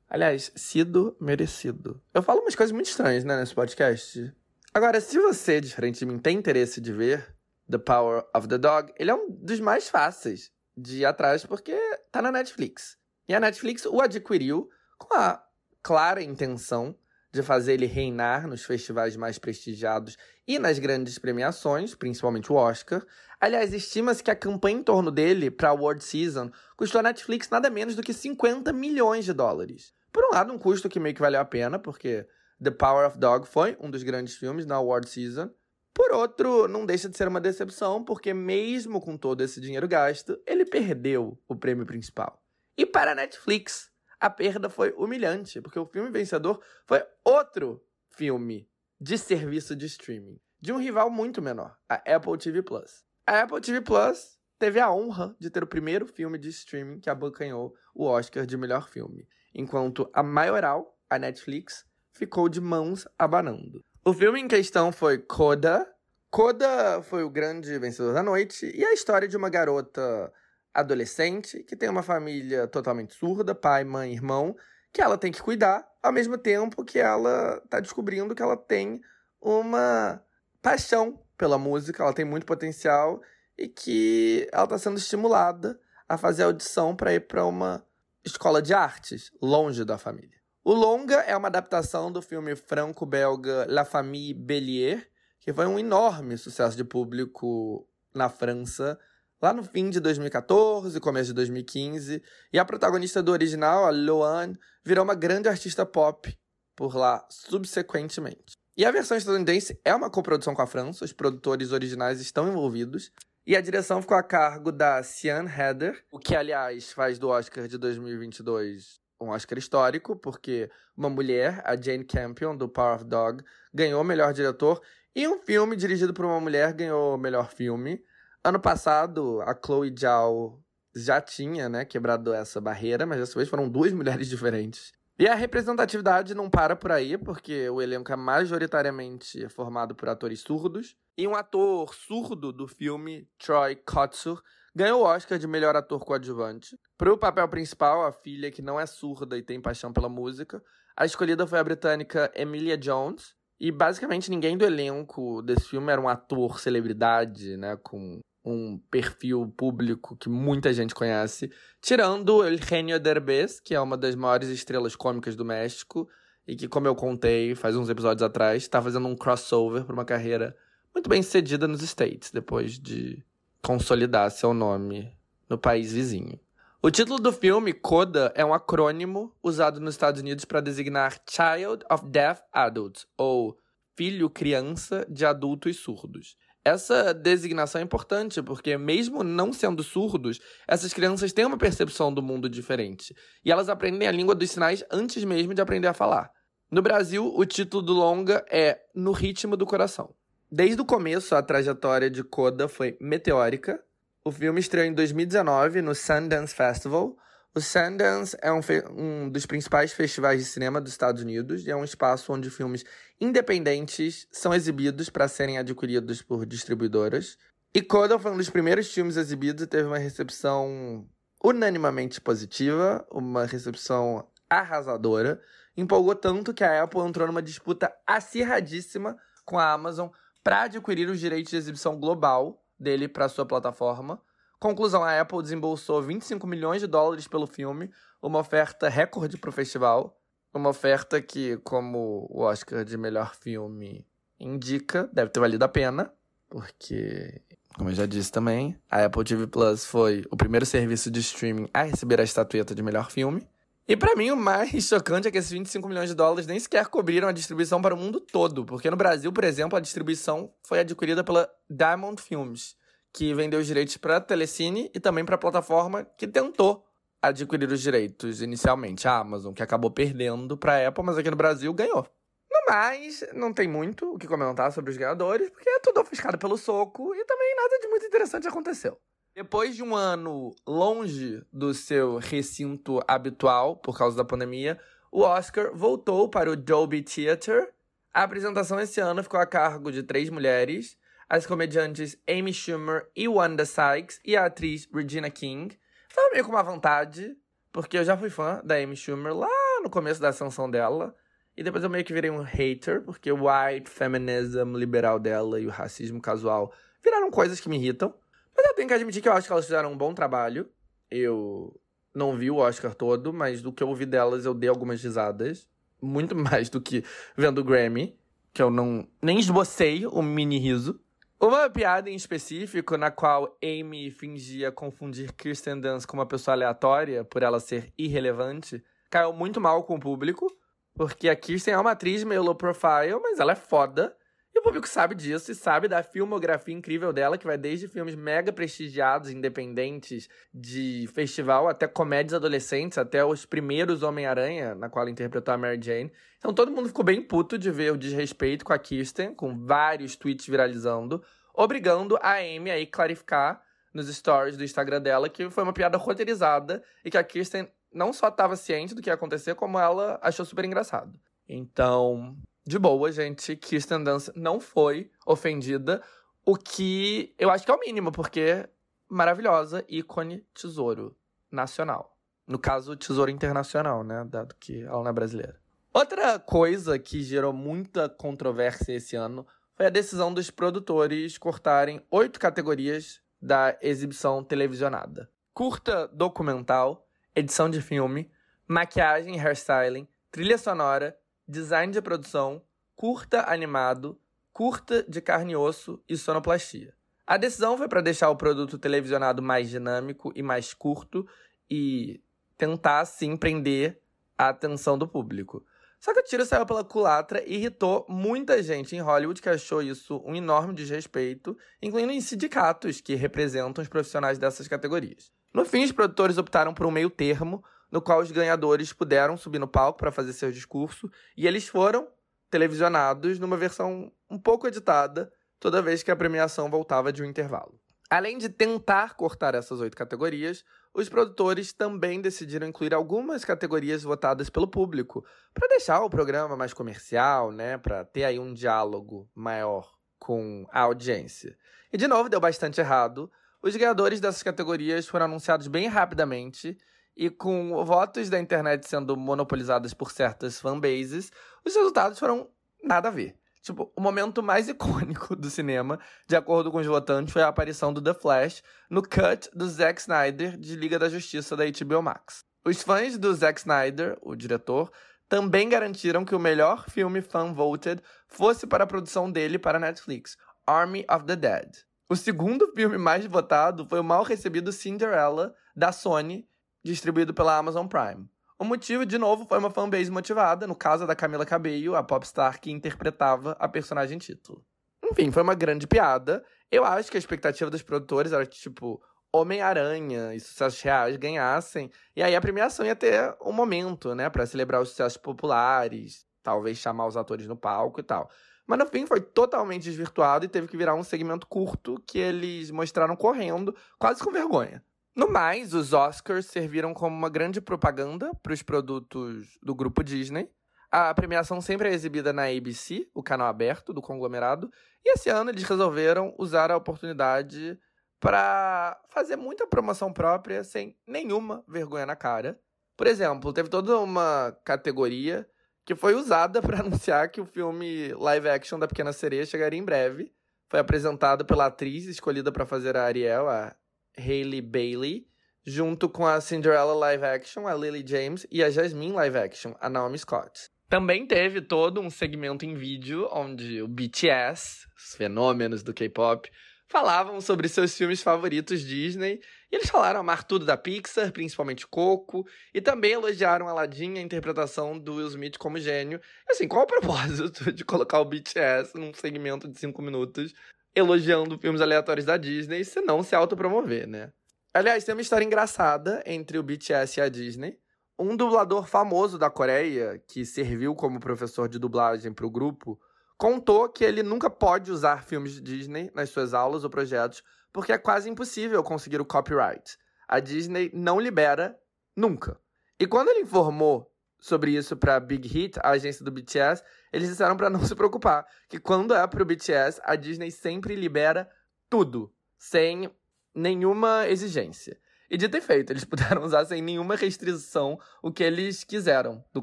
Aliás, 0.09 0.51
sido 0.57 1.17
merecido. 1.21 2.03
Eu 2.15 2.23
falo 2.23 2.41
umas 2.41 2.55
coisas 2.55 2.73
muito 2.73 2.89
estranhas, 2.89 3.23
né, 3.23 3.39
nesse 3.39 3.55
podcast. 3.55 4.35
Agora, 4.73 5.01
se 5.01 5.19
você, 5.19 5.61
diferente 5.61 5.99
de 5.99 6.07
mim, 6.07 6.19
tem 6.19 6.39
interesse 6.39 6.81
de 6.81 6.93
ver 6.93 7.37
The 7.71 7.79
Power 7.79 8.25
of 8.35 8.49
the 8.49 8.57
Dog, 8.59 8.93
ele 8.99 9.11
é 9.11 9.15
um 9.15 9.31
dos 9.31 9.61
mais 9.61 9.89
fáceis 9.89 10.51
de 10.77 11.01
ir 11.01 11.05
atrás 11.05 11.45
porque 11.45 11.77
tá 12.11 12.23
na 12.23 12.33
Netflix. 12.33 12.97
E 13.29 13.35
a 13.35 13.41
Netflix 13.41 13.85
o 13.85 14.01
adquiriu 14.01 14.69
com 14.99 15.15
a 15.15 15.45
clara 15.83 16.23
intenção 16.23 16.97
de 17.33 17.43
fazer 17.43 17.75
ele 17.75 17.87
reinar 17.87 18.47
nos 18.47 18.65
festivais 18.65 19.17
mais 19.17 19.39
prestigiados 19.39 20.17
e 20.47 20.59
nas 20.59 20.79
grandes 20.79 21.19
premiações, 21.19 21.95
principalmente 21.95 22.53
o 22.53 22.57
Oscar. 22.57 23.05
Aliás, 23.41 23.73
estima-se 23.73 24.23
que 24.23 24.31
a 24.31 24.37
campanha 24.37 24.79
em 24.79 24.83
torno 24.83 25.11
dele 25.11 25.51
para 25.51 25.69
a 25.69 25.73
Award 25.73 26.03
Season 26.03 26.51
custou 26.77 26.99
a 26.99 27.03
Netflix 27.03 27.49
nada 27.49 27.71
menos 27.71 27.95
do 27.95 28.03
que 28.03 28.13
50 28.13 28.73
milhões 28.73 29.25
de 29.25 29.33
dólares. 29.33 29.93
Por 30.13 30.25
um 30.25 30.31
lado, 30.33 30.53
um 30.53 30.59
custo 30.59 30.89
que 30.89 30.99
meio 30.99 31.15
que 31.15 31.21
valeu 31.21 31.41
a 31.41 31.45
pena, 31.45 31.79
porque 31.79 32.27
The 32.63 32.73
Power 32.73 33.07
of 33.07 33.19
Dog 33.19 33.47
foi 33.47 33.77
um 33.81 33.91
dos 33.91 34.03
grandes 34.03 34.37
filmes 34.37 34.67
na 34.67 34.75
award 34.75 35.09
season. 35.09 35.51
Por 35.95 36.13
outro, 36.13 36.69
não 36.69 36.85
deixa 36.85 37.09
de 37.09 37.17
ser 37.17 37.29
uma 37.29 37.41
decepção, 37.41 38.05
porque 38.05 38.35
mesmo 38.35 39.01
com 39.01 39.17
todo 39.17 39.41
esse 39.43 39.61
dinheiro 39.61 39.89
gasto, 39.89 40.39
ele 40.47 40.65
perdeu 40.65 41.41
o 41.49 41.57
prêmio 41.57 41.87
principal. 41.87 42.43
E 42.77 42.87
para 42.87 43.13
a 43.13 43.15
Netflix, 43.15 43.90
a 44.21 44.29
perda 44.29 44.69
foi 44.69 44.93
humilhante, 44.93 45.61
porque 45.61 45.79
o 45.79 45.87
filme 45.87 46.11
vencedor 46.11 46.61
foi 46.87 47.03
outro 47.25 47.83
filme 48.11 48.69
de 49.01 49.17
serviço 49.17 49.75
de 49.75 49.87
streaming, 49.87 50.39
de 50.61 50.73
um 50.73 50.79
rival 50.79 51.09
muito 51.09 51.41
menor, 51.41 51.75
a 51.89 51.95
Apple 52.15 52.37
TV 52.37 52.63
Plus. 52.63 53.03
A 53.27 53.41
Apple 53.41 53.61
TV 53.61 53.81
Plus 53.81 54.39
teve 54.59 54.79
a 54.79 54.93
honra 54.93 55.35
de 55.39 55.49
ter 55.49 55.63
o 55.63 55.67
primeiro 55.67 56.07
filme 56.07 56.37
de 56.37 56.51
streaming 56.51 57.01
que 57.01 57.09
abocanhou 57.09 57.75
o 57.95 58.05
Oscar 58.05 58.45
de 58.45 58.57
melhor 58.57 58.89
filme. 58.89 59.27
enquanto 59.53 60.09
a 60.13 60.23
maioral, 60.23 60.97
a 61.09 61.19
Netflix, 61.19 61.85
ficou 62.13 62.49
de 62.49 62.61
mãos 62.61 63.09
abanando. 63.19 63.83
O 64.05 64.13
filme 64.13 64.39
em 64.41 64.47
questão 64.47 64.93
foi 64.93 65.19
Coda. 65.19 65.93
Coda 66.31 67.03
foi 67.03 67.25
o 67.25 67.31
grande 67.31 67.77
vencedor 67.79 68.15
da 68.15 68.23
noite 68.23 68.71
e 68.73 68.85
a 68.85 68.93
história 68.93 69.27
de 69.27 69.37
uma 69.37 69.51
garota 69.51 70.33
adolescente 70.73 71.63
que 71.63 71.77
tem 71.77 71.89
uma 71.89 72.03
família 72.03 72.67
totalmente 72.67 73.15
surda, 73.15 73.55
pai, 73.55 73.85
mãe, 73.85 74.13
irmão, 74.13 74.57
que 74.93 75.01
ela 75.01 75.19
tem 75.19 75.31
que 75.31 75.43
cuidar, 75.43 75.87
ao 76.03 76.13
mesmo 76.13 76.37
tempo 76.37 76.85
que 76.85 76.99
ela 76.99 77.61
está 77.65 77.81
descobrindo 77.81 78.35
que 78.35 78.43
ela 78.43 78.57
tem 78.57 79.01
uma 79.41 80.23
paixão 80.61 81.23
pela 81.37 81.59
música, 81.59 82.03
ela 82.03 82.13
tem 82.13 82.25
muito 82.25 82.47
potencial 82.47 83.21
e 83.57 83.69
que 83.69 84.49
ela 84.53 84.65
está 84.65 84.79
sendo 84.79 84.99
estimulada 84.99 85.79
a 86.09 86.19
fazer 86.19 86.43
audição 86.43 86.95
para 86.95 87.15
ir 87.15 87.21
para 87.21 87.45
uma 87.45 87.85
escola 88.25 88.61
de 88.61 88.75
artes, 88.75 89.31
longe 89.41 89.85
da 89.85 89.97
família. 89.97 90.39
O 90.63 90.75
longa 90.75 91.17
é 91.21 91.37
uma 91.37 91.49
adaptação 91.49 92.13
do 92.13 92.21
filme 92.21 92.55
franco-belga 92.55 93.67
La 93.69 93.85
Famille 93.85 94.35
Bélier, 94.35 95.09
que 95.39 95.53
foi 95.53 95.67
um 95.67 95.79
enorme 95.79 96.37
sucesso 96.37 96.77
de 96.77 96.85
público 96.85 97.89
na 98.15 98.29
França 98.29 98.99
lá 99.41 99.53
no 99.53 99.63
fim 99.63 99.91
de 99.91 100.01
2014, 100.01 100.99
começo 101.01 101.29
de 101.29 101.35
2015, 101.35 102.23
e 102.53 102.59
a 102.59 102.65
protagonista 102.65 103.23
do 103.23 103.33
original, 103.33 103.87
a 103.87 103.91
Loane, 103.91 104.59
virou 104.85 105.05
uma 105.05 105.15
grande 105.15 105.49
artista 105.49 105.87
pop 105.87 106.37
por 106.77 106.95
lá 106.97 107.27
subsequentemente. 107.31 108.59
E 108.77 108.85
a 108.85 108.91
versão 108.91 109.17
estadunidense 109.17 109.79
é 109.85 109.95
uma 109.95 110.11
coprodução 110.11 110.55
com 110.55 110.63
a 110.63 110.67
França, 110.67 111.05
os 111.05 111.13
produtores 111.13 111.73
originais 111.73 112.21
estão 112.21 112.49
envolvidos, 112.49 113.11
e 113.47 113.57
a 113.57 113.61
direção 113.61 114.01
ficou 114.01 114.17
a 114.17 114.23
cargo 114.23 114.71
da 114.71 115.03
Sian 115.03 115.45
Heder, 115.45 116.05
o 116.13 116.19
que, 116.19 116.37
aliás, 116.37 116.93
faz 116.93 117.19
do 117.19 117.29
Oscar 117.29 117.67
de 117.67 117.79
2022 117.79 119.01
um 119.21 119.29
Oscar 119.29 119.59
histórico, 119.59 120.17
porque 120.17 120.71
uma 120.97 121.11
mulher, 121.11 121.61
a 121.65 121.77
Jane 121.77 122.05
Campion, 122.05 122.57
do 122.57 122.69
Power 122.69 122.97
of 122.97 123.05
Dog, 123.05 123.45
ganhou 123.73 124.01
o 124.01 124.05
melhor 124.05 124.33
diretor, 124.33 124.81
e 125.15 125.29
um 125.29 125.39
filme 125.41 125.77
dirigido 125.77 126.15
por 126.15 126.25
uma 126.25 126.41
mulher 126.41 126.73
ganhou 126.73 127.15
o 127.15 127.19
melhor 127.19 127.51
filme. 127.51 128.03
Ano 128.43 128.59
passado, 128.59 129.43
a 129.43 129.55
Chloe 129.55 129.95
Zhao 129.99 130.63
já 130.97 131.21
tinha, 131.21 131.69
né, 131.69 131.85
quebrado 131.85 132.33
essa 132.33 132.59
barreira, 132.59 133.05
mas 133.05 133.19
dessa 133.19 133.35
vez 133.35 133.49
foram 133.51 133.69
duas 133.69 133.93
mulheres 133.93 134.29
diferentes. 134.29 134.93
E 135.19 135.29
a 135.29 135.35
representatividade 135.35 136.35
não 136.35 136.49
para 136.49 136.75
por 136.75 136.91
aí, 136.91 137.19
porque 137.19 137.69
o 137.69 137.83
elenco 137.83 138.11
é 138.11 138.17
majoritariamente 138.17 139.47
formado 139.51 139.95
por 139.95 140.09
atores 140.09 140.41
surdos. 140.41 140.97
E 141.19 141.29
um 141.29 141.35
ator 141.35 141.95
surdo 141.95 142.51
do 142.51 142.67
filme, 142.67 143.29
Troy 143.39 143.77
Kotsur, 143.77 144.43
ganhou 144.75 145.03
o 145.03 145.05
Oscar 145.05 145.39
de 145.39 145.47
melhor 145.47 145.77
ator 145.77 146.03
coadjuvante. 146.03 146.79
Para 146.97 147.13
o 147.13 147.19
papel 147.19 147.47
principal, 147.49 148.07
a 148.07 148.13
filha 148.13 148.51
que 148.51 148.63
não 148.63 148.81
é 148.81 148.87
surda 148.87 149.37
e 149.37 149.43
tem 149.43 149.61
paixão 149.61 149.93
pela 149.93 150.09
música, 150.09 150.63
a 150.97 151.05
escolhida 151.05 151.47
foi 151.47 151.59
a 151.59 151.65
britânica 151.65 152.33
Emilia 152.35 152.79
Jones. 152.79 153.35
E 153.61 153.71
basicamente 153.71 154.31
ninguém 154.31 154.57
do 154.57 154.65
elenco 154.65 155.43
desse 155.43 155.69
filme 155.69 155.93
era 155.93 156.01
um 156.01 156.09
ator 156.09 156.59
celebridade, 156.59 157.59
né, 157.59 157.77
com 157.77 158.19
um 158.45 158.79
perfil 158.91 159.53
público 159.57 160.17
que 160.17 160.29
muita 160.29 160.73
gente 160.73 160.95
conhece, 160.95 161.51
tirando 161.81 162.45
Eugenio 162.45 162.99
Derbez, 162.99 163.61
que 163.61 163.75
é 163.75 163.81
uma 163.81 163.97
das 163.97 164.15
maiores 164.15 164.49
estrelas 164.49 164.97
cômicas 164.97 165.37
do 165.37 165.45
México 165.45 166.09
e 166.47 166.57
que, 166.57 166.69
como 166.69 166.87
eu 166.87 166.95
contei 166.95 167.55
faz 167.55 167.77
uns 167.77 167.89
episódios 167.89 168.23
atrás, 168.23 168.63
está 168.63 168.81
fazendo 168.81 169.07
um 169.07 169.17
crossover 169.17 169.85
para 169.85 169.93
uma 169.93 170.05
carreira 170.05 170.57
muito 170.95 171.09
bem 171.09 171.23
sucedida 171.23 171.69
nos 171.69 171.83
States, 171.83 172.31
depois 172.31 172.79
de 172.79 173.23
consolidar 173.63 174.31
seu 174.31 174.53
nome 174.53 175.13
no 175.49 175.59
país 175.59 175.93
vizinho. 175.93 176.41
O 176.83 176.91
título 176.91 177.19
do 177.19 177.31
filme, 177.31 177.75
Coda, 177.75 178.33
é 178.35 178.43
um 178.43 178.55
acrônimo 178.55 179.37
usado 179.43 179.79
nos 179.79 179.95
Estados 179.95 180.21
Unidos 180.21 180.47
para 180.47 180.63
designar 180.63 181.21
Child 181.29 181.85
of 181.91 182.07
Deaf 182.07 182.41
Adults, 182.51 183.07
ou 183.19 183.59
Filho 183.95 184.31
Criança 184.31 185.07
de 185.11 185.27
Adultos 185.27 185.77
Surdos. 185.77 186.39
Essa 186.65 187.15
designação 187.15 187.81
é 187.81 187.85
importante 187.85 188.43
porque, 188.43 188.77
mesmo 188.77 189.25
não 189.25 189.53
sendo 189.53 189.83
surdos, 189.83 190.39
essas 190.69 190.93
crianças 190.93 191.33
têm 191.33 191.47
uma 191.47 191.57
percepção 191.57 192.13
do 192.13 192.23
mundo 192.23 192.51
diferente. 192.51 193.15
E 193.43 193.51
elas 193.51 193.71
aprendem 193.71 194.07
a 194.07 194.13
língua 194.13 194.35
dos 194.35 194.51
sinais 194.51 194.85
antes 194.91 195.25
mesmo 195.25 195.55
de 195.55 195.63
aprender 195.63 195.89
a 195.89 195.95
falar. 195.95 196.31
No 196.71 196.83
Brasil, 196.83 197.33
o 197.35 197.45
título 197.47 197.83
do 197.83 197.95
longa 197.95 198.45
é 198.51 198.79
No 198.95 199.13
Ritmo 199.13 199.57
do 199.57 199.67
Coração. 199.67 200.15
Desde 200.53 200.81
o 200.83 200.85
começo, 200.85 201.35
a 201.35 201.43
trajetória 201.43 202.11
de 202.11 202.23
Coda 202.23 202.69
foi 202.69 202.97
meteórica. 203.01 203.83
O 204.23 204.31
filme 204.31 204.61
estreou 204.61 204.87
em 204.87 204.93
2019 204.93 205.81
no 205.81 205.95
Sundance 205.95 206.55
Festival, 206.55 207.17
o 207.55 207.61
Sundance 207.61 208.37
é 208.41 208.53
um, 208.53 208.61
um, 208.97 209.29
dos 209.29 209.45
principais 209.45 209.93
festivais 209.93 210.41
de 210.41 210.47
cinema 210.47 210.81
dos 210.81 210.93
Estados 210.93 211.21
Unidos 211.21 211.67
e 211.67 211.71
é 211.71 211.77
um 211.77 211.83
espaço 211.83 212.33
onde 212.33 212.49
filmes 212.49 212.85
independentes 213.21 214.29
são 214.31 214.55
exibidos 214.55 215.11
para 215.11 215.27
serem 215.27 215.59
adquiridos 215.59 216.23
por 216.23 216.47
distribuidoras. 216.47 217.37
E 217.75 217.83
Coda 217.83 218.19
foi 218.19 218.31
um 218.31 218.37
dos 218.37 218.51
primeiros 218.51 218.93
filmes 218.93 219.17
exibidos 219.17 219.65
e 219.65 219.67
teve 219.67 219.89
uma 219.89 219.99
recepção 219.99 221.09
unanimamente 221.43 222.21
positiva, 222.21 223.05
uma 223.11 223.45
recepção 223.47 224.29
arrasadora. 224.49 225.41
Empolgou 225.77 226.15
tanto 226.15 226.55
que 226.55 226.63
a 226.63 226.85
Apple 226.85 227.01
entrou 227.01 227.27
numa 227.27 227.43
disputa 227.43 227.93
acirradíssima 228.07 229.17
com 229.45 229.59
a 229.59 229.73
Amazon 229.73 230.09
para 230.43 230.63
adquirir 230.63 231.09
os 231.09 231.19
direitos 231.19 231.51
de 231.51 231.57
exibição 231.57 231.99
global 231.99 232.65
dele 232.79 233.09
para 233.09 233.29
sua 233.29 233.45
plataforma. 233.45 234.23
Conclusão, 234.61 235.03
a 235.03 235.19
Apple 235.19 235.43
desembolsou 235.43 236.03
25 236.03 236.47
milhões 236.47 236.83
de 236.83 236.87
dólares 236.87 237.27
pelo 237.27 237.47
filme, 237.47 237.91
uma 238.21 238.41
oferta 238.41 238.91
recorde 238.91 239.39
para 239.39 239.49
o 239.49 239.53
festival. 239.53 240.21
Uma 240.53 240.69
oferta 240.69 241.23
que, 241.23 241.57
como 241.59 242.29
o 242.29 242.43
Oscar 242.43 242.85
de 242.85 242.99
melhor 242.99 243.35
filme 243.35 244.07
indica, 244.39 245.09
deve 245.13 245.31
ter 245.31 245.41
valido 245.41 245.65
a 245.65 245.69
pena, 245.69 246.13
porque, 246.49 247.41
como 247.75 247.89
eu 247.89 247.95
já 247.95 248.05
disse 248.05 248.31
também, 248.31 248.77
a 248.91 249.05
Apple 249.05 249.25
TV 249.25 249.47
Plus 249.47 249.87
foi 249.87 250.27
o 250.31 250.37
primeiro 250.37 250.67
serviço 250.67 251.11
de 251.11 251.21
streaming 251.21 251.69
a 251.73 251.85
receber 251.85 252.21
a 252.21 252.25
estatueta 252.25 252.75
de 252.75 252.83
melhor 252.83 253.11
filme. 253.11 253.49
E 253.89 253.97
para 253.97 254.15
mim 254.15 254.31
o 254.31 254.37
mais 254.37 254.85
chocante 254.85 255.27
é 255.27 255.31
que 255.31 255.39
esses 255.39 255.51
25 255.51 255.89
milhões 255.89 256.11
de 256.11 256.15
dólares 256.15 256.47
nem 256.47 256.61
sequer 256.61 256.87
cobriram 256.89 257.29
a 257.29 257.33
distribuição 257.33 257.81
para 257.81 257.95
o 257.95 257.99
mundo 257.99 258.21
todo, 258.21 258.67
porque 258.67 258.91
no 258.91 258.97
Brasil, 258.97 259.33
por 259.33 259.45
exemplo, 259.45 259.79
a 259.79 259.81
distribuição 259.81 260.53
foi 260.63 260.81
adquirida 260.81 261.25
pela 261.25 261.49
Diamond 261.69 262.21
Films, 262.21 262.77
que 263.13 263.35
vendeu 263.35 263.61
os 263.61 263.67
direitos 263.67 263.97
para 263.97 264.17
a 264.17 264.21
Telecine 264.21 264.91
e 264.95 265.01
também 265.01 265.25
para 265.25 265.35
a 265.35 265.39
plataforma 265.39 266.05
que 266.17 266.27
tentou 266.27 266.85
adquirir 267.23 267.71
os 267.71 267.81
direitos 267.81 268.41
inicialmente, 268.41 269.07
a 269.07 269.19
Amazon, 269.19 269.53
que 269.53 269.63
acabou 269.63 269.91
perdendo 269.91 270.57
para 270.57 270.77
a 270.77 270.89
Apple, 270.89 271.05
mas 271.05 271.19
aqui 271.19 271.31
no 271.31 271.37
Brasil 271.37 271.73
ganhou. 271.75 272.07
No 272.51 272.73
mais, 272.73 273.25
não 273.35 273.53
tem 273.53 273.69
muito 273.69 274.15
o 274.15 274.19
que 274.19 274.27
comentar 274.27 274.73
sobre 274.73 274.91
os 274.91 274.97
ganhadores, 274.97 275.51
porque 275.51 275.69
é 275.69 275.79
tudo 275.81 276.01
ofuscado 276.01 276.39
pelo 276.39 276.57
soco 276.57 277.15
e 277.15 277.25
também 277.25 277.55
nada 277.57 277.79
de 277.79 277.89
muito 277.89 278.07
interessante 278.07 278.49
aconteceu. 278.49 278.99
Depois 279.35 279.77
de 279.77 279.83
um 279.83 279.95
ano 279.95 280.55
longe 280.67 281.43
do 281.53 281.73
seu 281.73 282.19
recinto 282.19 283.01
habitual 283.07 283.77
por 283.77 283.97
causa 283.97 284.17
da 284.17 284.25
pandemia, 284.25 284.79
o 285.13 285.23
Oscar 285.23 285.71
voltou 285.75 286.29
para 286.29 286.51
o 286.51 286.57
Dolby 286.57 287.03
Theatre. 287.03 287.69
A 288.13 288.25
apresentação 288.25 288.81
esse 288.81 289.01
ano 289.01 289.23
ficou 289.23 289.39
a 289.39 289.47
cargo 289.47 289.93
de 289.93 290.03
três 290.03 290.29
mulheres, 290.31 290.97
as 291.31 291.47
comediantes 291.47 292.19
Amy 292.29 292.53
Schumer 292.53 293.09
e 293.15 293.29
Wanda 293.29 293.65
Sykes 293.65 294.21
e 294.25 294.37
a 294.37 294.47
atriz 294.47 294.89
Regina 294.93 295.31
King. 295.31 295.79
Estava 296.09 296.29
meio 296.33 296.45
com 296.45 296.51
uma 296.51 296.63
vontade, 296.63 297.37
porque 297.73 297.97
eu 297.97 298.05
já 298.05 298.17
fui 298.17 298.29
fã 298.29 298.61
da 298.65 298.75
Amy 298.75 298.97
Schumer 298.97 299.33
lá 299.33 299.49
no 299.81 299.89
começo 299.89 300.21
da 300.21 300.31
ascensão 300.31 300.69
dela. 300.69 301.15
E 301.57 301.63
depois 301.63 301.85
eu 301.85 301.91
meio 301.91 302.05
que 302.05 302.13
virei 302.13 302.31
um 302.31 302.43
hater, 302.43 303.03
porque 303.03 303.31
o 303.31 303.45
white 303.47 303.89
feminism 303.89 304.75
liberal 304.75 305.21
dela 305.21 305.61
e 305.61 305.67
o 305.67 305.71
racismo 305.71 306.21
casual 306.21 306.73
viraram 307.01 307.31
coisas 307.31 307.61
que 307.61 307.69
me 307.69 307.77
irritam. 307.77 308.13
Mas 308.57 308.67
eu 308.67 308.75
tenho 308.75 308.89
que 308.89 308.95
admitir 308.95 309.23
que 309.23 309.29
eu 309.29 309.33
acho 309.33 309.47
que 309.47 309.53
elas 309.53 309.67
fizeram 309.67 309.93
um 309.93 309.97
bom 309.97 310.13
trabalho. 310.13 310.69
Eu 311.09 311.81
não 312.13 312.37
vi 312.37 312.51
o 312.51 312.57
Oscar 312.57 312.93
todo, 312.93 313.33
mas 313.33 313.63
do 313.63 313.73
que 313.73 313.85
eu 313.85 313.89
ouvi 313.89 314.05
delas 314.05 314.45
eu 314.45 314.55
dei 314.55 314.69
algumas 314.69 315.01
risadas. 315.01 315.69
Muito 316.03 316.35
mais 316.35 316.69
do 316.69 316.81
que 316.81 317.05
vendo 317.37 317.59
o 317.59 317.65
Grammy, 317.65 318.19
que 318.53 318.61
eu 318.61 318.69
não 318.69 319.07
nem 319.23 319.39
esbocei 319.39 320.05
o 320.07 320.21
mini 320.23 320.59
riso. 320.59 321.01
Uma 321.43 321.71
piada 321.71 322.11
em 322.11 322.15
específico, 322.15 322.99
na 322.99 323.11
qual 323.11 323.57
Amy 323.65 324.11
fingia 324.11 324.71
confundir 324.71 325.33
Kirsten 325.33 325.81
Dunst 325.81 326.07
com 326.07 326.19
uma 326.19 326.27
pessoa 326.27 326.55
aleatória 326.55 327.25
por 327.25 327.43
ela 327.43 327.59
ser 327.59 327.91
irrelevante, 327.97 328.85
caiu 329.09 329.33
muito 329.33 329.59
mal 329.59 329.83
com 329.85 329.95
o 329.95 329.99
público, 329.99 330.55
porque 330.93 331.31
a 331.31 331.35
Kirsten 331.35 331.73
é 331.73 331.79
uma 331.79 331.93
atriz 331.93 332.25
meio 332.25 332.43
low 332.43 332.55
profile, 332.55 333.19
mas 333.23 333.41
ela 333.41 333.53
é 333.53 333.57
foda. 333.57 334.15
E 334.55 334.59
o 334.59 334.63
público 334.63 334.89
sabe 334.89 335.15
disso 335.15 335.53
e 335.53 335.55
sabe 335.55 335.87
da 335.87 336.03
filmografia 336.03 336.75
incrível 336.75 337.13
dela, 337.13 337.39
que 337.39 337.47
vai 337.47 337.57
desde 337.57 337.87
filmes 337.87 338.17
mega 338.17 338.53
prestigiados, 338.53 339.31
independentes, 339.31 340.29
de 340.53 341.09
festival, 341.15 341.69
até 341.69 341.87
comédias 341.87 342.35
adolescentes, 342.35 342.99
até 342.99 343.25
os 343.25 343.47
primeiros 343.47 344.03
Homem-Aranha, 344.03 344.75
na 344.75 344.89
qual 344.89 345.05
ela 345.05 345.11
interpretou 345.11 345.55
a 345.55 345.59
Mary 345.59 345.81
Jane. 345.81 346.13
Então 346.39 346.53
todo 346.53 346.73
mundo 346.73 346.89
ficou 346.89 347.05
bem 347.05 347.23
puto 347.23 347.57
de 347.57 347.71
ver 347.71 347.93
o 347.93 347.97
desrespeito 347.97 348.65
com 348.65 348.73
a 348.73 348.79
Kirsten, 348.79 349.35
com 349.35 349.57
vários 349.57 350.17
tweets 350.17 350.47
viralizando, 350.47 351.23
obrigando 351.55 352.19
a 352.21 352.39
Amy 352.39 352.71
a 352.71 352.87
clarificar 352.87 353.63
nos 353.95 354.09
stories 354.09 354.57
do 354.57 354.65
Instagram 354.65 355.01
dela 355.01 355.29
que 355.29 355.51
foi 355.51 355.63
uma 355.63 355.73
piada 355.73 355.99
roteirizada 355.99 356.83
e 357.05 357.11
que 357.11 357.19
a 357.19 357.25
Kirsten 357.25 357.69
não 357.93 358.13
só 358.13 358.29
estava 358.29 358.57
ciente 358.57 358.95
do 358.95 359.03
que 359.03 359.11
ia 359.11 359.15
acontecer, 359.15 359.55
como 359.55 359.79
ela 359.79 360.19
achou 360.23 360.45
super 360.45 360.65
engraçado. 360.65 361.19
Então, 361.49 362.37
de 362.67 362.79
boa, 362.79 363.11
gente, 363.11 363.57
Kirsten 363.57 364.05
Dunst 364.05 364.31
não 364.35 364.61
foi 364.61 365.11
ofendida, 365.27 366.03
o 366.45 366.57
que 366.57 367.35
eu 367.39 367.51
acho 367.51 367.65
que 367.65 367.71
é 367.71 367.75
o 367.75 367.81
mínimo, 367.81 368.13
porque 368.13 368.69
maravilhosa, 369.09 369.85
ícone, 369.89 370.47
tesouro 370.55 371.17
nacional. 371.51 372.17
No 372.47 372.59
caso, 372.59 372.97
tesouro 372.97 373.31
internacional, 373.31 374.03
né? 374.03 374.25
Dado 374.29 374.55
que 374.59 374.83
ela 374.83 375.03
não 375.03 375.09
é 375.09 375.13
brasileira. 375.13 375.61
Outra 375.93 376.39
coisa 376.39 376.99
que 376.99 377.23
gerou 377.23 377.53
muita 377.53 378.09
controvérsia 378.09 378.95
esse 378.95 379.17
ano 379.17 379.47
foi 379.75 379.87
a 379.87 379.91
decisão 379.91 380.33
dos 380.33 380.51
produtores 380.51 381.37
cortarem 381.39 382.01
oito 382.11 382.39
categorias 382.39 383.21
da 383.41 383.77
exibição 383.81 384.45
televisionada: 384.45 385.31
curta 385.53 386.07
documental, 386.09 387.07
edição 387.35 387.69
de 387.69 387.81
filme, 387.81 388.31
maquiagem 388.69 389.37
e 389.37 389.39
hairstyling, 389.39 390.07
trilha 390.31 390.59
sonora, 390.59 391.19
design 391.51 391.93
de 391.93 392.01
produção, 392.01 392.63
curta 392.95 393.51
animado, 393.51 394.19
curta 394.53 395.03
de 395.03 395.21
carne 395.21 395.53
e 395.53 395.57
osso 395.57 396.03
e 396.09 396.17
sonoplastia. 396.17 396.95
A 397.27 397.37
decisão 397.37 397.77
foi 397.77 397.89
para 397.89 398.01
deixar 398.01 398.31
o 398.31 398.37
produto 398.37 398.79
televisionado 398.79 399.43
mais 399.43 399.69
dinâmico 399.69 400.33
e 400.35 400.43
mais 400.43 400.75
curto 400.75 401.27
e 401.71 402.21
tentar, 402.57 403.01
assim, 403.01 403.37
prender 403.37 404.01
a 404.37 404.49
atenção 404.49 404.99
do 404.99 405.07
público. 405.07 405.65
Só 406.01 406.15
que 406.15 406.21
o 406.21 406.25
tiro 406.25 406.47
saiu 406.47 406.65
pela 406.65 406.83
culatra 406.83 407.43
e 407.47 407.57
irritou 407.57 408.07
muita 408.09 408.63
gente 408.63 408.97
em 408.97 409.01
Hollywood 409.01 409.43
que 409.43 409.49
achou 409.49 409.83
isso 409.83 410.23
um 410.25 410.35
enorme 410.35 410.75
desrespeito, 410.75 411.57
incluindo 411.83 412.11
em 412.11 412.21
sindicatos 412.21 413.01
que 413.01 413.15
representam 413.15 413.83
os 413.83 413.89
profissionais 413.89 414.39
dessas 414.39 414.67
categorias. 414.67 415.31
No 415.53 415.65
fim, 415.65 415.85
os 415.85 415.93
produtores 415.93 416.39
optaram 416.39 416.73
por 416.73 416.87
um 416.87 416.91
meio 416.91 417.11
termo, 417.11 417.63
no 417.91 418.01
qual 418.01 418.21
os 418.21 418.31
ganhadores 418.31 418.93
puderam 418.93 419.37
subir 419.37 419.59
no 419.59 419.69
palco 419.69 419.99
para 419.99 420.13
fazer 420.13 420.33
seu 420.33 420.51
discurso, 420.53 421.11
e 421.37 421.47
eles 421.47 421.67
foram 421.67 422.09
televisionados 422.51 423.39
numa 423.39 423.57
versão 423.57 424.13
um 424.29 424.39
pouco 424.39 424.67
editada, 424.67 425.33
toda 425.59 425.83
vez 425.83 426.03
que 426.03 426.11
a 426.11 426.17
premiação 426.17 426.71
voltava 426.71 427.13
de 427.13 427.23
um 427.23 427.27
intervalo. 427.27 427.79
Além 428.09 428.39
de 428.39 428.49
tentar 428.49 429.15
cortar 429.15 429.55
essas 429.55 429.81
oito 429.81 429.97
categorias, 429.97 430.65
os 430.93 431.09
produtores 431.09 431.73
também 431.73 432.21
decidiram 432.21 432.67
incluir 432.67 432.93
algumas 432.93 433.45
categorias 433.45 434.03
votadas 434.03 434.51
pelo 434.51 434.67
público, 434.67 435.25
para 435.55 435.69
deixar 435.69 436.01
o 436.01 436.11
programa 436.11 436.57
mais 436.57 436.75
comercial, 436.75 437.53
né, 437.53 437.79
para 437.79 438.05
ter 438.05 438.25
aí 438.25 438.39
um 438.39 438.53
diálogo 438.53 439.31
maior 439.33 439.93
com 440.19 440.67
a 440.73 440.81
audiência. 440.81 441.57
E 441.93 441.97
de 441.97 442.09
novo 442.09 442.29
deu 442.29 442.41
bastante 442.41 442.81
errado. 442.81 443.31
Os 443.63 443.77
ganhadores 443.77 444.21
dessas 444.21 444.43
categorias 444.43 445.07
foram 445.07 445.27
anunciados 445.27 445.69
bem 445.69 445.87
rapidamente 445.87 446.77
e 447.21 447.29
com 447.29 447.85
votos 447.85 448.31
da 448.31 448.41
internet 448.41 448.89
sendo 448.89 449.15
monopolizados 449.15 449.93
por 449.93 450.11
certas 450.11 450.59
fanbases, 450.59 451.31
os 451.63 451.75
resultados 451.75 452.19
foram 452.19 452.49
nada 452.83 453.09
a 453.09 453.11
ver. 453.11 453.37
Tipo, 453.61 453.93
o 453.95 454.01
momento 454.01 454.43
mais 454.43 454.69
icônico 454.71 455.37
do 455.37 455.51
cinema, 455.51 456.01
de 456.27 456.35
acordo 456.35 456.73
com 456.73 456.79
os 456.79 456.87
votantes, 456.87 457.31
foi 457.31 457.43
a 457.43 457.49
aparição 457.49 457.93
do 457.93 458.01
The 458.01 458.15
Flash 458.15 458.63
no 458.89 459.03
cut 459.03 459.51
do 459.53 459.69
Zack 459.69 460.01
Snyder 460.01 460.57
de 460.57 460.75
Liga 460.75 460.99
da 460.99 461.11
Justiça 461.11 461.55
da 461.55 461.65
HBO 461.67 462.03
Max. 462.03 462.43
Os 462.65 462.83
fãs 462.83 463.19
do 463.19 463.35
Zack 463.35 463.61
Snyder, 463.61 464.17
o 464.23 464.35
diretor, 464.35 464.91
também 465.29 465.69
garantiram 465.69 466.25
que 466.25 466.35
o 466.35 466.41
melhor 466.41 466.89
filme 466.89 467.21
fan-voted 467.21 468.03
fosse 468.29 468.67
para 468.67 468.85
a 468.85 468.87
produção 468.87 469.31
dele 469.31 469.59
para 469.59 469.77
a 469.77 469.81
Netflix, 469.81 470.39
Army 470.67 471.05
of 471.15 471.27
the 471.27 471.37
Dead. 471.37 471.71
O 472.09 472.17
segundo 472.17 472.73
filme 472.75 472.97
mais 472.97 473.27
votado 473.27 473.87
foi 473.87 474.01
o 474.01 474.05
mal 474.05 474.23
recebido 474.23 474.73
Cinderella, 474.73 475.55
da 475.77 475.93
Sony, 475.93 476.49
distribuído 476.83 477.35
pela 477.35 477.57
Amazon 477.57 477.87
Prime. 477.87 478.29
O 478.59 478.65
motivo, 478.65 479.07
de 479.07 479.17
novo, 479.17 479.47
foi 479.47 479.59
uma 479.59 479.71
fanbase 479.71 480.11
motivada, 480.11 480.67
no 480.67 480.75
caso 480.75 481.07
da 481.07 481.17
Camila 481.17 481.47
Cabello, 481.47 481.97
a 481.97 482.03
popstar 482.03 482.61
que 482.61 482.71
interpretava 482.71 483.57
a 483.59 483.67
personagem 483.67 484.19
título. 484.19 484.65
Enfim, 485.11 485.31
foi 485.33 485.43
uma 485.43 485.55
grande 485.55 485.87
piada. 485.87 486.45
Eu 486.71 486.85
acho 486.85 487.11
que 487.11 487.17
a 487.17 487.19
expectativa 487.19 487.71
dos 487.71 487.83
produtores 487.83 488.33
era 488.33 488.45
que, 488.45 488.59
tipo, 488.59 489.03
Homem-Aranha 489.33 490.35
e 490.35 490.41
sucessos 490.41 490.81
reais 490.83 491.17
ganhassem. 491.17 491.91
E 492.15 492.23
aí 492.23 492.37
a 492.37 492.41
premiação 492.41 492.85
ia 492.85 492.95
ter 492.95 493.35
um 493.43 493.53
momento, 493.53 494.15
né, 494.15 494.29
para 494.29 494.45
celebrar 494.45 494.83
os 494.83 494.91
sucessos 494.91 495.17
populares, 495.17 496.27
talvez 496.43 496.79
chamar 496.79 497.07
os 497.07 497.17
atores 497.17 497.47
no 497.47 497.57
palco 497.57 498.01
e 498.01 498.03
tal. 498.03 498.31
Mas 498.67 498.79
no 498.79 498.87
fim 498.87 499.07
foi 499.07 499.21
totalmente 499.21 499.85
desvirtuado 499.85 500.45
e 500.45 500.49
teve 500.49 500.69
que 500.69 500.77
virar 500.77 500.95
um 500.95 501.03
segmento 501.03 501.47
curto 501.47 502.01
que 502.07 502.19
eles 502.19 502.71
mostraram 502.71 503.17
correndo, 503.17 503.75
quase 503.99 504.23
com 504.23 504.31
vergonha. 504.31 504.85
No 505.15 505.29
mais, 505.29 505.75
os 505.75 505.93
Oscars 505.93 506.47
serviram 506.47 506.95
como 506.95 507.17
uma 507.17 507.29
grande 507.29 507.61
propaganda 507.61 508.31
para 508.43 508.53
os 508.53 508.63
produtos 508.63 509.59
do 509.63 509.75
grupo 509.75 510.05
Disney. 510.05 510.49
A 510.91 511.13
premiação 511.15 511.61
sempre 511.61 511.89
é 511.89 511.93
exibida 511.93 512.33
na 512.33 512.45
ABC, 512.45 513.09
o 513.15 513.23
canal 513.23 513.49
aberto 513.49 513.93
do 513.93 514.03
conglomerado, 514.03 514.71
e 515.05 515.13
esse 515.13 515.29
ano 515.29 515.51
eles 515.51 515.65
resolveram 515.65 516.35
usar 516.39 516.71
a 516.71 516.77
oportunidade 516.77 517.79
para 518.21 519.01
fazer 519.09 519.37
muita 519.37 519.67
promoção 519.67 520.13
própria 520.13 520.63
sem 520.63 520.97
nenhuma 521.07 521.65
vergonha 521.67 522.07
na 522.07 522.15
cara. 522.17 522.61
Por 522.97 523.07
exemplo, 523.07 523.53
teve 523.53 523.69
toda 523.69 523.99
uma 523.99 524.57
categoria 524.65 525.49
que 525.87 525.95
foi 525.95 526.15
usada 526.15 526.61
para 526.61 526.81
anunciar 526.81 527.31
que 527.31 527.41
o 527.41 527.47
filme 527.47 528.13
live 528.15 528.49
action 528.49 528.79
da 528.79 528.87
Pequena 528.87 529.13
Sereia 529.13 529.47
chegaria 529.47 529.79
em 529.79 529.85
breve. 529.85 530.33
Foi 530.69 530.79
apresentado 530.79 531.45
pela 531.45 531.67
atriz 531.67 532.05
escolhida 532.05 532.53
para 532.53 532.67
fazer 532.67 532.97
a 532.97 533.05
Ariel, 533.05 533.49
a 533.49 533.75
Hailey 534.21 534.61
Bailey, 534.61 535.27
junto 535.67 536.09
com 536.09 536.27
a 536.27 536.41
Cinderella 536.41 536.95
live 536.95 537.25
action, 537.25 537.67
a 537.67 537.75
Lily 537.75 538.05
James, 538.07 538.47
e 538.51 538.63
a 538.63 538.71
Jasmine 538.71 539.13
live 539.13 539.39
action, 539.39 539.75
a 539.81 539.89
Naomi 539.89 540.19
Scott. 540.19 540.71
Também 540.89 541.27
teve 541.27 541.61
todo 541.61 542.01
um 542.01 542.11
segmento 542.11 542.65
em 542.65 542.75
vídeo 542.75 543.29
onde 543.33 543.81
o 543.81 543.87
BTS, 543.87 544.89
os 544.97 545.15
fenômenos 545.15 545.83
do 545.83 545.95
K-pop, 545.95 546.51
falavam 546.91 547.41
sobre 547.41 547.69
seus 547.69 547.97
filmes 547.97 548.21
favoritos 548.21 548.83
Disney. 548.83 549.41
E 549.71 549.77
eles 549.77 549.89
falaram 549.89 550.19
amar 550.19 550.43
tudo 550.43 550.67
da 550.67 550.77
Pixar, 550.77 551.31
principalmente 551.31 551.87
Coco, 551.87 552.45
e 552.75 552.81
também 552.81 553.13
elogiaram 553.13 553.69
Aladdin 553.69 554.19
a 554.19 554.21
interpretação 554.21 554.99
do 554.99 555.15
Will 555.15 555.29
Smith 555.29 555.57
como 555.57 555.79
gênio. 555.79 556.21
Assim, 556.51 556.67
qual 556.67 556.83
o 556.83 556.87
propósito 556.89 557.71
de 557.73 557.85
colocar 557.85 558.19
o 558.19 558.25
BTS 558.25 558.99
num 558.99 559.15
segmento 559.15 559.69
de 559.69 559.79
cinco 559.79 560.03
minutos 560.03 560.53
elogiando 560.95 561.59
filmes 561.59 561.81
aleatórios 561.81 562.27
da 562.27 562.37
Disney, 562.37 562.85
se 562.85 563.01
não 563.01 563.23
se 563.23 563.35
autopromover, 563.35 564.07
né? 564.07 564.33
Aliás, 564.73 565.05
tem 565.05 565.15
uma 565.15 565.21
história 565.21 565.45
engraçada 565.45 566.23
entre 566.27 566.59
o 566.59 566.63
BTS 566.63 567.19
e 567.19 567.23
a 567.23 567.29
Disney. 567.29 567.79
Um 568.19 568.37
dublador 568.37 568.87
famoso 568.87 569.39
da 569.39 569.51
Coreia, 569.51 570.23
que 570.29 570.45
serviu 570.45 570.95
como 570.95 571.19
professor 571.19 571.69
de 571.69 571.79
dublagem 571.79 572.33
para 572.33 572.47
o 572.47 572.51
grupo, 572.51 573.01
contou 573.37 573.89
que 573.89 574.05
ele 574.05 574.23
nunca 574.23 574.51
pode 574.51 574.93
usar 574.93 575.25
filmes 575.25 575.55
de 575.55 575.61
Disney 575.61 576.11
nas 576.15 576.29
suas 576.31 576.53
aulas 576.55 576.85
ou 576.85 576.91
projetos 576.91 577.43
porque 577.73 577.93
é 577.93 577.99
quase 577.99 578.29
impossível 578.29 578.83
conseguir 578.83 579.21
o 579.21 579.25
copyright. 579.25 579.97
A 580.29 580.41
Disney 580.41 580.91
não 580.93 581.21
libera 581.21 581.79
nunca. 582.17 582.59
E 582.99 583.07
quando 583.07 583.29
ele 583.29 583.41
informou 583.41 584.11
sobre 584.39 584.73
isso 584.73 584.97
para 584.97 585.21
Big 585.21 585.49
Hit, 585.49 585.79
a 585.83 585.91
agência 585.91 586.25
do 586.25 586.31
BTS, 586.31 586.83
eles 587.13 587.29
disseram 587.29 587.57
para 587.57 587.71
não 587.71 587.83
se 587.85 587.95
preocupar, 587.95 588.47
que 588.69 588.79
quando 588.79 589.15
é 589.15 589.27
pro 589.27 589.45
BTS, 589.45 590.01
a 590.05 590.17
Disney 590.17 590.51
sempre 590.51 590.95
libera 590.95 591.51
tudo, 591.89 592.33
sem 592.59 593.11
nenhuma 593.55 594.29
exigência. 594.29 594.99
E 595.31 595.37
de 595.37 595.49
ter 595.49 595.61
feito, 595.61 595.93
eles 595.93 596.05
puderam 596.07 596.43
usar 596.43 596.65
sem 596.65 596.83
nenhuma 596.83 597.15
restrição 597.15 597.99
o 598.23 598.33
que 598.33 598.43
eles 598.43 598.85
quiseram 598.85 599.45
do 599.53 599.63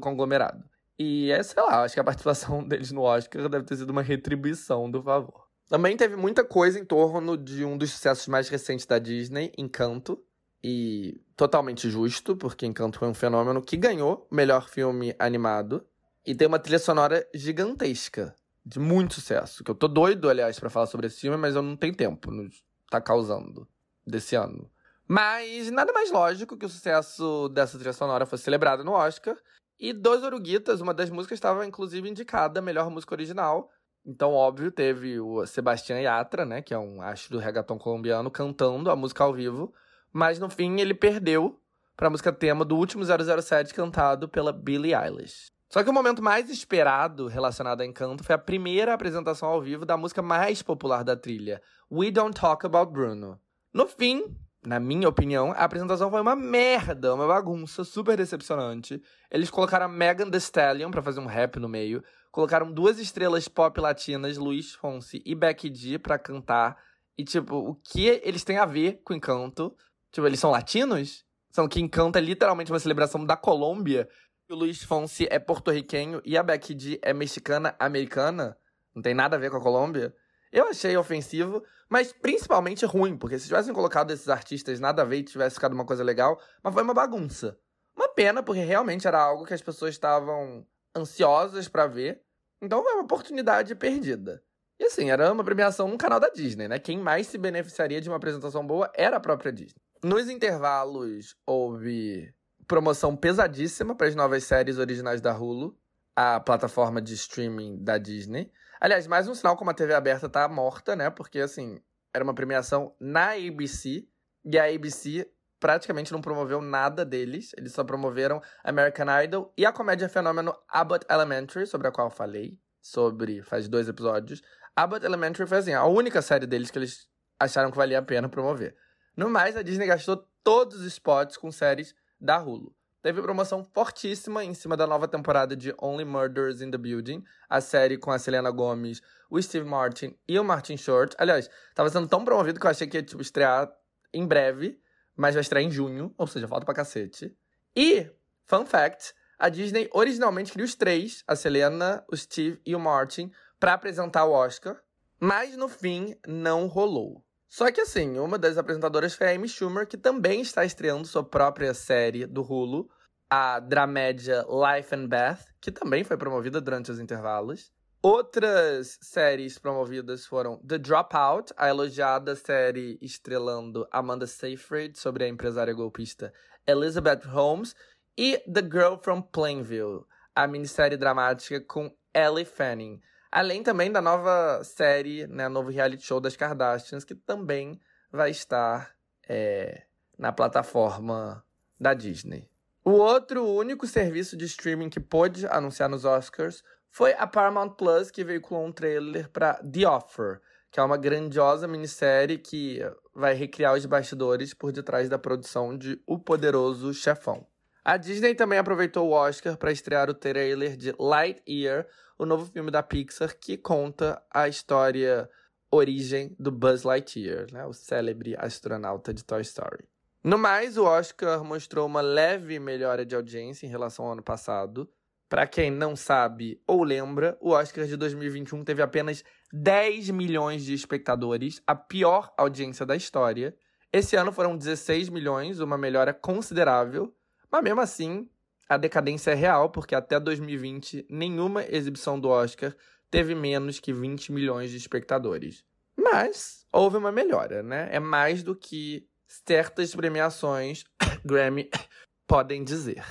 conglomerado. 0.00 0.64
E 0.98 1.30
é, 1.30 1.42
sei 1.42 1.62
lá, 1.62 1.82
acho 1.82 1.94
que 1.94 2.00
a 2.00 2.04
participação 2.04 2.62
deles 2.66 2.90
no 2.90 3.02
Oscar 3.02 3.48
deve 3.48 3.64
ter 3.64 3.76
sido 3.76 3.90
uma 3.90 4.02
retribuição 4.02 4.90
do 4.90 5.02
favor. 5.02 5.46
Também 5.68 5.96
teve 5.96 6.16
muita 6.16 6.42
coisa 6.42 6.78
em 6.78 6.84
torno 6.84 7.36
de 7.36 7.64
um 7.64 7.76
dos 7.76 7.90
sucessos 7.90 8.26
mais 8.26 8.48
recentes 8.48 8.86
da 8.86 8.98
Disney, 8.98 9.52
Encanto. 9.56 10.18
E 10.64 11.20
totalmente 11.36 11.88
justo, 11.88 12.36
porque 12.36 12.66
Encanto 12.66 12.98
foi 12.98 13.06
um 13.06 13.14
fenômeno 13.14 13.62
que 13.62 13.76
ganhou 13.76 14.26
melhor 14.30 14.68
filme 14.68 15.14
animado. 15.18 15.86
E 16.28 16.34
tem 16.34 16.46
uma 16.46 16.58
trilha 16.58 16.78
sonora 16.78 17.26
gigantesca, 17.34 18.36
de 18.62 18.78
muito 18.78 19.14
sucesso. 19.14 19.64
Que 19.64 19.70
eu 19.70 19.74
tô 19.74 19.88
doido, 19.88 20.28
aliás, 20.28 20.60
para 20.60 20.68
falar 20.68 20.84
sobre 20.84 21.06
esse 21.06 21.22
filme, 21.22 21.38
mas 21.38 21.56
eu 21.56 21.62
não 21.62 21.74
tenho 21.74 21.94
tempo. 21.94 22.30
Não 22.30 22.46
tá 22.90 23.00
causando 23.00 23.66
desse 24.06 24.36
ano. 24.36 24.70
Mas 25.08 25.70
nada 25.70 25.90
mais 25.90 26.10
lógico 26.10 26.54
que 26.54 26.66
o 26.66 26.68
sucesso 26.68 27.48
dessa 27.48 27.78
trilha 27.78 27.94
sonora 27.94 28.26
fosse 28.26 28.42
celebrado 28.42 28.84
no 28.84 28.92
Oscar. 28.92 29.38
E 29.80 29.90
Dois 29.94 30.22
Oruguitas, 30.22 30.82
uma 30.82 30.92
das 30.92 31.08
músicas, 31.08 31.38
estava 31.38 31.64
inclusive 31.64 32.06
indicada 32.06 32.60
a 32.60 32.62
melhor 32.62 32.90
música 32.90 33.14
original. 33.14 33.70
Então, 34.04 34.34
óbvio, 34.34 34.70
teve 34.70 35.18
o 35.18 35.46
Sebastián 35.46 35.98
Yatra, 35.98 36.44
né, 36.44 36.60
que 36.60 36.74
é 36.74 36.78
um 36.78 37.00
astro 37.00 37.38
do 37.38 37.42
reggaeton 37.42 37.78
colombiano, 37.78 38.30
cantando 38.30 38.90
a 38.90 38.96
música 38.96 39.24
ao 39.24 39.32
vivo. 39.32 39.72
Mas 40.12 40.38
no 40.38 40.50
fim 40.50 40.78
ele 40.78 40.92
perdeu 40.92 41.58
para 41.96 42.08
a 42.08 42.10
música 42.10 42.30
tema 42.30 42.66
do 42.66 42.76
último 42.76 43.02
007 43.02 43.72
cantado 43.72 44.28
pela 44.28 44.52
Billie 44.52 44.94
Eilish. 44.94 45.56
Só 45.68 45.84
que 45.84 45.90
o 45.90 45.92
momento 45.92 46.22
mais 46.22 46.48
esperado 46.48 47.26
relacionado 47.26 47.82
a 47.82 47.86
Encanto 47.86 48.24
foi 48.24 48.34
a 48.34 48.38
primeira 48.38 48.94
apresentação 48.94 49.50
ao 49.50 49.60
vivo 49.60 49.84
da 49.84 49.98
música 49.98 50.22
mais 50.22 50.62
popular 50.62 51.02
da 51.02 51.14
trilha, 51.14 51.62
We 51.92 52.10
Don't 52.10 52.38
Talk 52.38 52.64
About 52.64 52.90
Bruno. 52.90 53.38
No 53.72 53.86
fim, 53.86 54.34
na 54.66 54.80
minha 54.80 55.08
opinião, 55.08 55.52
a 55.52 55.64
apresentação 55.64 56.10
foi 56.10 56.20
uma 56.20 56.34
merda, 56.34 57.14
uma 57.14 57.26
bagunça, 57.26 57.84
super 57.84 58.16
decepcionante. 58.16 59.00
Eles 59.30 59.50
colocaram 59.50 59.84
a 59.84 59.88
Megan 59.88 60.30
Thee 60.30 60.38
Stallion 60.38 60.90
pra 60.90 61.02
fazer 61.02 61.20
um 61.20 61.26
rap 61.26 61.58
no 61.60 61.68
meio. 61.68 62.02
Colocaram 62.32 62.72
duas 62.72 62.98
estrelas 62.98 63.46
pop 63.46 63.78
latinas, 63.78 64.36
Luiz 64.36 64.74
Fonsi 64.74 65.22
e 65.24 65.34
Becky 65.34 65.72
G, 65.74 65.98
pra 65.98 66.18
cantar. 66.18 66.76
E, 67.16 67.24
tipo, 67.24 67.56
o 67.56 67.74
que 67.74 68.06
eles 68.22 68.42
têm 68.42 68.58
a 68.58 68.64
ver 68.64 69.00
com 69.04 69.14
Encanto? 69.14 69.74
Tipo, 70.10 70.26
eles 70.26 70.40
são 70.40 70.50
latinos? 70.50 71.24
São 71.50 71.68
que 71.68 71.80
Encanto 71.80 72.18
é 72.18 72.20
literalmente 72.20 72.72
uma 72.72 72.78
celebração 72.78 73.24
da 73.24 73.36
Colômbia. 73.36 74.08
E 74.48 74.52
o 74.54 74.56
Luiz 74.56 74.82
Fonsi 74.82 75.28
é 75.30 75.38
porto-riquenho 75.38 76.22
e 76.24 76.34
a 76.34 76.42
Becky 76.42 76.74
G 76.78 76.98
é 77.02 77.12
mexicana-americana. 77.12 78.56
Não 78.94 79.02
tem 79.02 79.12
nada 79.12 79.36
a 79.36 79.38
ver 79.38 79.50
com 79.50 79.58
a 79.58 79.60
Colômbia. 79.60 80.14
Eu 80.50 80.68
achei 80.68 80.96
ofensivo, 80.96 81.62
mas 81.86 82.14
principalmente 82.14 82.86
ruim, 82.86 83.14
porque 83.14 83.38
se 83.38 83.44
tivessem 83.44 83.74
colocado 83.74 84.10
esses 84.10 84.30
artistas 84.30 84.80
nada 84.80 85.02
a 85.02 85.04
ver 85.04 85.18
e 85.18 85.22
tivesse 85.22 85.56
ficado 85.56 85.74
uma 85.74 85.84
coisa 85.84 86.02
legal, 86.02 86.40
mas 86.62 86.72
foi 86.72 86.82
uma 86.82 86.94
bagunça. 86.94 87.58
Uma 87.94 88.08
pena, 88.08 88.42
porque 88.42 88.62
realmente 88.62 89.06
era 89.06 89.20
algo 89.20 89.44
que 89.44 89.52
as 89.52 89.60
pessoas 89.60 89.90
estavam 89.90 90.66
ansiosas 90.96 91.68
para 91.68 91.86
ver. 91.86 92.22
Então 92.62 92.82
foi 92.82 92.94
uma 92.94 93.02
oportunidade 93.02 93.74
perdida. 93.74 94.42
E 94.80 94.84
assim, 94.84 95.10
era 95.10 95.30
uma 95.30 95.44
premiação 95.44 95.88
no 95.88 95.98
canal 95.98 96.18
da 96.18 96.30
Disney, 96.30 96.68
né? 96.68 96.78
Quem 96.78 96.98
mais 96.98 97.26
se 97.26 97.36
beneficiaria 97.36 98.00
de 98.00 98.08
uma 98.08 98.16
apresentação 98.16 98.66
boa 98.66 98.90
era 98.94 99.18
a 99.18 99.20
própria 99.20 99.52
Disney. 99.52 99.82
Nos 100.02 100.30
intervalos, 100.30 101.36
houve 101.44 102.32
promoção 102.68 103.16
pesadíssima 103.16 103.94
para 103.94 104.06
as 104.06 104.14
novas 104.14 104.44
séries 104.44 104.76
originais 104.78 105.22
da 105.22 105.34
Hulu, 105.34 105.74
a 106.14 106.38
plataforma 106.38 107.00
de 107.00 107.14
streaming 107.14 107.82
da 107.82 107.96
Disney. 107.96 108.52
Aliás, 108.78 109.06
mais 109.06 109.26
um 109.26 109.34
sinal 109.34 109.56
como 109.56 109.70
a 109.70 109.74
TV 109.74 109.94
aberta 109.94 110.28
tá 110.28 110.46
morta, 110.46 110.94
né? 110.94 111.08
Porque, 111.08 111.40
assim, 111.40 111.80
era 112.12 112.22
uma 112.22 112.34
premiação 112.34 112.94
na 113.00 113.32
ABC 113.32 114.06
e 114.44 114.58
a 114.58 114.66
ABC 114.66 115.28
praticamente 115.58 116.12
não 116.12 116.20
promoveu 116.20 116.60
nada 116.60 117.04
deles. 117.04 117.52
Eles 117.56 117.72
só 117.72 117.82
promoveram 117.82 118.40
American 118.62 119.06
Idol 119.22 119.52
e 119.56 119.64
a 119.64 119.72
comédia 119.72 120.08
fenômeno 120.08 120.54
Abbott 120.68 121.06
Elementary, 121.10 121.66
sobre 121.66 121.88
a 121.88 121.90
qual 121.90 122.08
eu 122.08 122.12
falei, 122.12 122.58
sobre 122.82 123.42
faz 123.42 123.66
dois 123.66 123.88
episódios. 123.88 124.42
Abbott 124.76 125.04
Elementary 125.04 125.48
foi, 125.48 125.58
assim, 125.58 125.72
a 125.72 125.86
única 125.86 126.20
série 126.20 126.46
deles 126.46 126.70
que 126.70 126.78
eles 126.78 127.08
acharam 127.40 127.70
que 127.70 127.76
valia 127.76 127.98
a 127.98 128.02
pena 128.02 128.28
promover. 128.28 128.76
No 129.16 129.30
mais, 129.30 129.56
a 129.56 129.62
Disney 129.62 129.86
gastou 129.86 130.28
todos 130.44 130.80
os 130.80 130.86
spots 130.86 131.36
com 131.36 131.50
séries 131.50 131.94
da 132.20 132.38
Hulu 132.38 132.74
teve 133.02 133.22
promoção 133.22 133.64
fortíssima 133.64 134.44
em 134.44 134.52
cima 134.54 134.76
da 134.76 134.86
nova 134.86 135.06
temporada 135.06 135.56
de 135.56 135.74
Only 135.80 136.04
Murders 136.04 136.60
in 136.60 136.70
the 136.70 136.78
Building, 136.78 137.24
a 137.48 137.60
série 137.60 137.96
com 137.96 138.10
a 138.10 138.18
Selena 138.18 138.50
Gomez, 138.50 139.00
o 139.30 139.40
Steve 139.40 139.66
Martin 139.66 140.16
e 140.26 140.38
o 140.38 140.44
Martin 140.44 140.76
Short. 140.76 141.14
Aliás, 141.18 141.48
tava 141.74 141.88
sendo 141.90 142.08
tão 142.08 142.24
promovido 142.24 142.58
que 142.58 142.66
eu 142.66 142.70
achei 142.70 142.86
que 142.86 142.96
ia 142.96 143.02
tipo, 143.02 143.22
estrear 143.22 143.70
em 144.12 144.26
breve, 144.26 144.80
mas 145.16 145.34
vai 145.34 145.42
estrear 145.42 145.64
em 145.64 145.70
junho, 145.70 146.14
ou 146.16 146.26
seja, 146.26 146.48
falta 146.48 146.64
pra 146.64 146.74
cacete. 146.74 147.36
E, 147.74 148.10
fun 148.44 148.66
fact, 148.66 149.14
a 149.38 149.48
Disney 149.48 149.88
originalmente 149.92 150.50
queria 150.50 150.64
os 150.64 150.74
três, 150.74 151.22
a 151.26 151.36
Selena, 151.36 152.04
o 152.10 152.16
Steve 152.16 152.60
e 152.66 152.74
o 152.74 152.80
Martin, 152.80 153.30
para 153.60 153.74
apresentar 153.74 154.24
o 154.24 154.32
Oscar, 154.32 154.80
mas 155.20 155.56
no 155.56 155.68
fim 155.68 156.16
não 156.26 156.66
rolou. 156.66 157.24
Só 157.48 157.72
que 157.72 157.80
assim, 157.80 158.18
uma 158.18 158.38
das 158.38 158.58
apresentadoras 158.58 159.14
foi 159.14 159.28
a 159.28 159.30
Amy 159.34 159.48
Schumer, 159.48 159.86
que 159.86 159.96
também 159.96 160.42
está 160.42 160.64
estreando 160.64 161.06
sua 161.06 161.24
própria 161.24 161.72
série 161.72 162.26
do 162.26 162.42
Hulu, 162.42 162.88
a 163.30 163.58
dramédia 163.58 164.44
Life 164.46 164.94
and 164.94 165.06
Beth, 165.06 165.38
que 165.60 165.72
também 165.72 166.04
foi 166.04 166.16
promovida 166.16 166.60
durante 166.60 166.90
os 166.90 167.00
intervalos. 167.00 167.72
Outras 168.00 168.98
séries 169.02 169.58
promovidas 169.58 170.24
foram 170.24 170.58
The 170.58 170.78
Dropout, 170.78 171.52
a 171.56 171.68
elogiada 171.68 172.36
série 172.36 172.96
estrelando 173.02 173.88
Amanda 173.90 174.26
Seyfried 174.26 174.96
sobre 174.96 175.24
a 175.24 175.28
empresária 175.28 175.74
golpista 175.74 176.32
Elizabeth 176.66 177.26
Holmes, 177.26 177.74
e 178.16 178.38
The 178.52 178.62
Girl 178.62 178.96
from 179.02 179.22
Plainville, 179.22 180.04
a 180.34 180.46
minissérie 180.46 180.96
dramática 180.96 181.60
com 181.60 181.90
Ellie 182.14 182.44
Fanning. 182.44 183.00
Além 183.30 183.62
também 183.62 183.92
da 183.92 184.00
nova 184.00 184.62
série, 184.64 185.26
né, 185.26 185.48
novo 185.48 185.70
reality 185.70 186.02
show 186.02 186.20
das 186.20 186.36
Kardashians, 186.36 187.04
que 187.04 187.14
também 187.14 187.80
vai 188.10 188.30
estar 188.30 188.94
é, 189.28 189.82
na 190.18 190.32
plataforma 190.32 191.44
da 191.78 191.92
Disney. 191.94 192.48
O 192.84 192.92
outro 192.92 193.46
único 193.46 193.86
serviço 193.86 194.36
de 194.36 194.46
streaming 194.46 194.88
que 194.88 194.98
pôde 194.98 195.46
anunciar 195.46 195.90
nos 195.90 196.06
Oscars 196.06 196.64
foi 196.90 197.12
a 197.12 197.26
Paramount 197.26 197.70
Plus, 197.70 198.10
que 198.10 198.24
veiculou 198.24 198.64
um 198.64 198.72
trailer 198.72 199.28
para 199.28 199.54
The 199.54 199.86
Offer, 199.86 200.40
que 200.70 200.80
é 200.80 200.82
uma 200.82 200.96
grandiosa 200.96 201.68
minissérie 201.68 202.38
que 202.38 202.80
vai 203.14 203.34
recriar 203.34 203.74
os 203.74 203.84
bastidores 203.84 204.54
por 204.54 204.72
detrás 204.72 205.08
da 205.08 205.18
produção 205.18 205.76
de 205.76 206.00
O 206.06 206.18
Poderoso 206.18 206.94
Chefão. 206.94 207.46
A 207.88 207.96
Disney 207.96 208.34
também 208.34 208.58
aproveitou 208.58 209.08
o 209.08 209.12
Oscar 209.12 209.56
para 209.56 209.72
estrear 209.72 210.10
o 210.10 210.14
trailer 210.14 210.76
de 210.76 210.94
Lightyear, 210.98 211.86
o 212.18 212.26
novo 212.26 212.44
filme 212.44 212.70
da 212.70 212.82
Pixar 212.82 213.34
que 213.34 213.56
conta 213.56 214.22
a 214.30 214.46
história 214.46 215.26
origem 215.70 216.36
do 216.38 216.52
Buzz 216.52 216.82
Lightyear, 216.82 217.46
né, 217.50 217.64
o 217.64 217.72
célebre 217.72 218.36
astronauta 218.36 219.14
de 219.14 219.24
Toy 219.24 219.40
Story. 219.40 219.88
No 220.22 220.36
mais, 220.36 220.76
o 220.76 220.84
Oscar 220.84 221.42
mostrou 221.42 221.86
uma 221.86 222.02
leve 222.02 222.58
melhora 222.58 223.06
de 223.06 223.16
audiência 223.16 223.66
em 223.66 223.70
relação 223.70 224.04
ao 224.04 224.12
ano 224.12 224.22
passado. 224.22 224.86
Para 225.26 225.46
quem 225.46 225.70
não 225.70 225.96
sabe 225.96 226.60
ou 226.66 226.84
lembra, 226.84 227.38
o 227.40 227.52
Oscar 227.52 227.86
de 227.86 227.96
2021 227.96 228.64
teve 228.64 228.82
apenas 228.82 229.24
10 229.50 230.10
milhões 230.10 230.62
de 230.62 230.74
espectadores, 230.74 231.62
a 231.66 231.74
pior 231.74 232.34
audiência 232.36 232.84
da 232.84 232.94
história. 232.94 233.56
Esse 233.90 234.14
ano 234.14 234.30
foram 234.30 234.58
16 234.58 235.08
milhões, 235.08 235.58
uma 235.58 235.78
melhora 235.78 236.12
considerável, 236.12 237.14
mas 237.50 237.62
mesmo 237.62 237.80
assim, 237.80 238.28
a 238.68 238.76
decadência 238.76 239.30
é 239.30 239.34
real, 239.34 239.70
porque 239.70 239.94
até 239.94 240.20
2020 240.20 241.06
nenhuma 241.08 241.64
exibição 241.64 242.20
do 242.20 242.28
Oscar 242.28 242.74
teve 243.10 243.34
menos 243.34 243.80
que 243.80 243.92
20 243.92 244.32
milhões 244.32 244.70
de 244.70 244.76
espectadores. 244.76 245.64
Mas 245.96 246.66
houve 246.72 246.96
uma 246.96 247.10
melhora, 247.10 247.62
né? 247.62 247.88
É 247.90 247.98
mais 247.98 248.42
do 248.42 248.54
que 248.54 249.08
certas 249.26 249.94
premiações 249.94 250.84
Grammy 251.24 251.70
podem 252.26 252.62
dizer. 252.62 253.04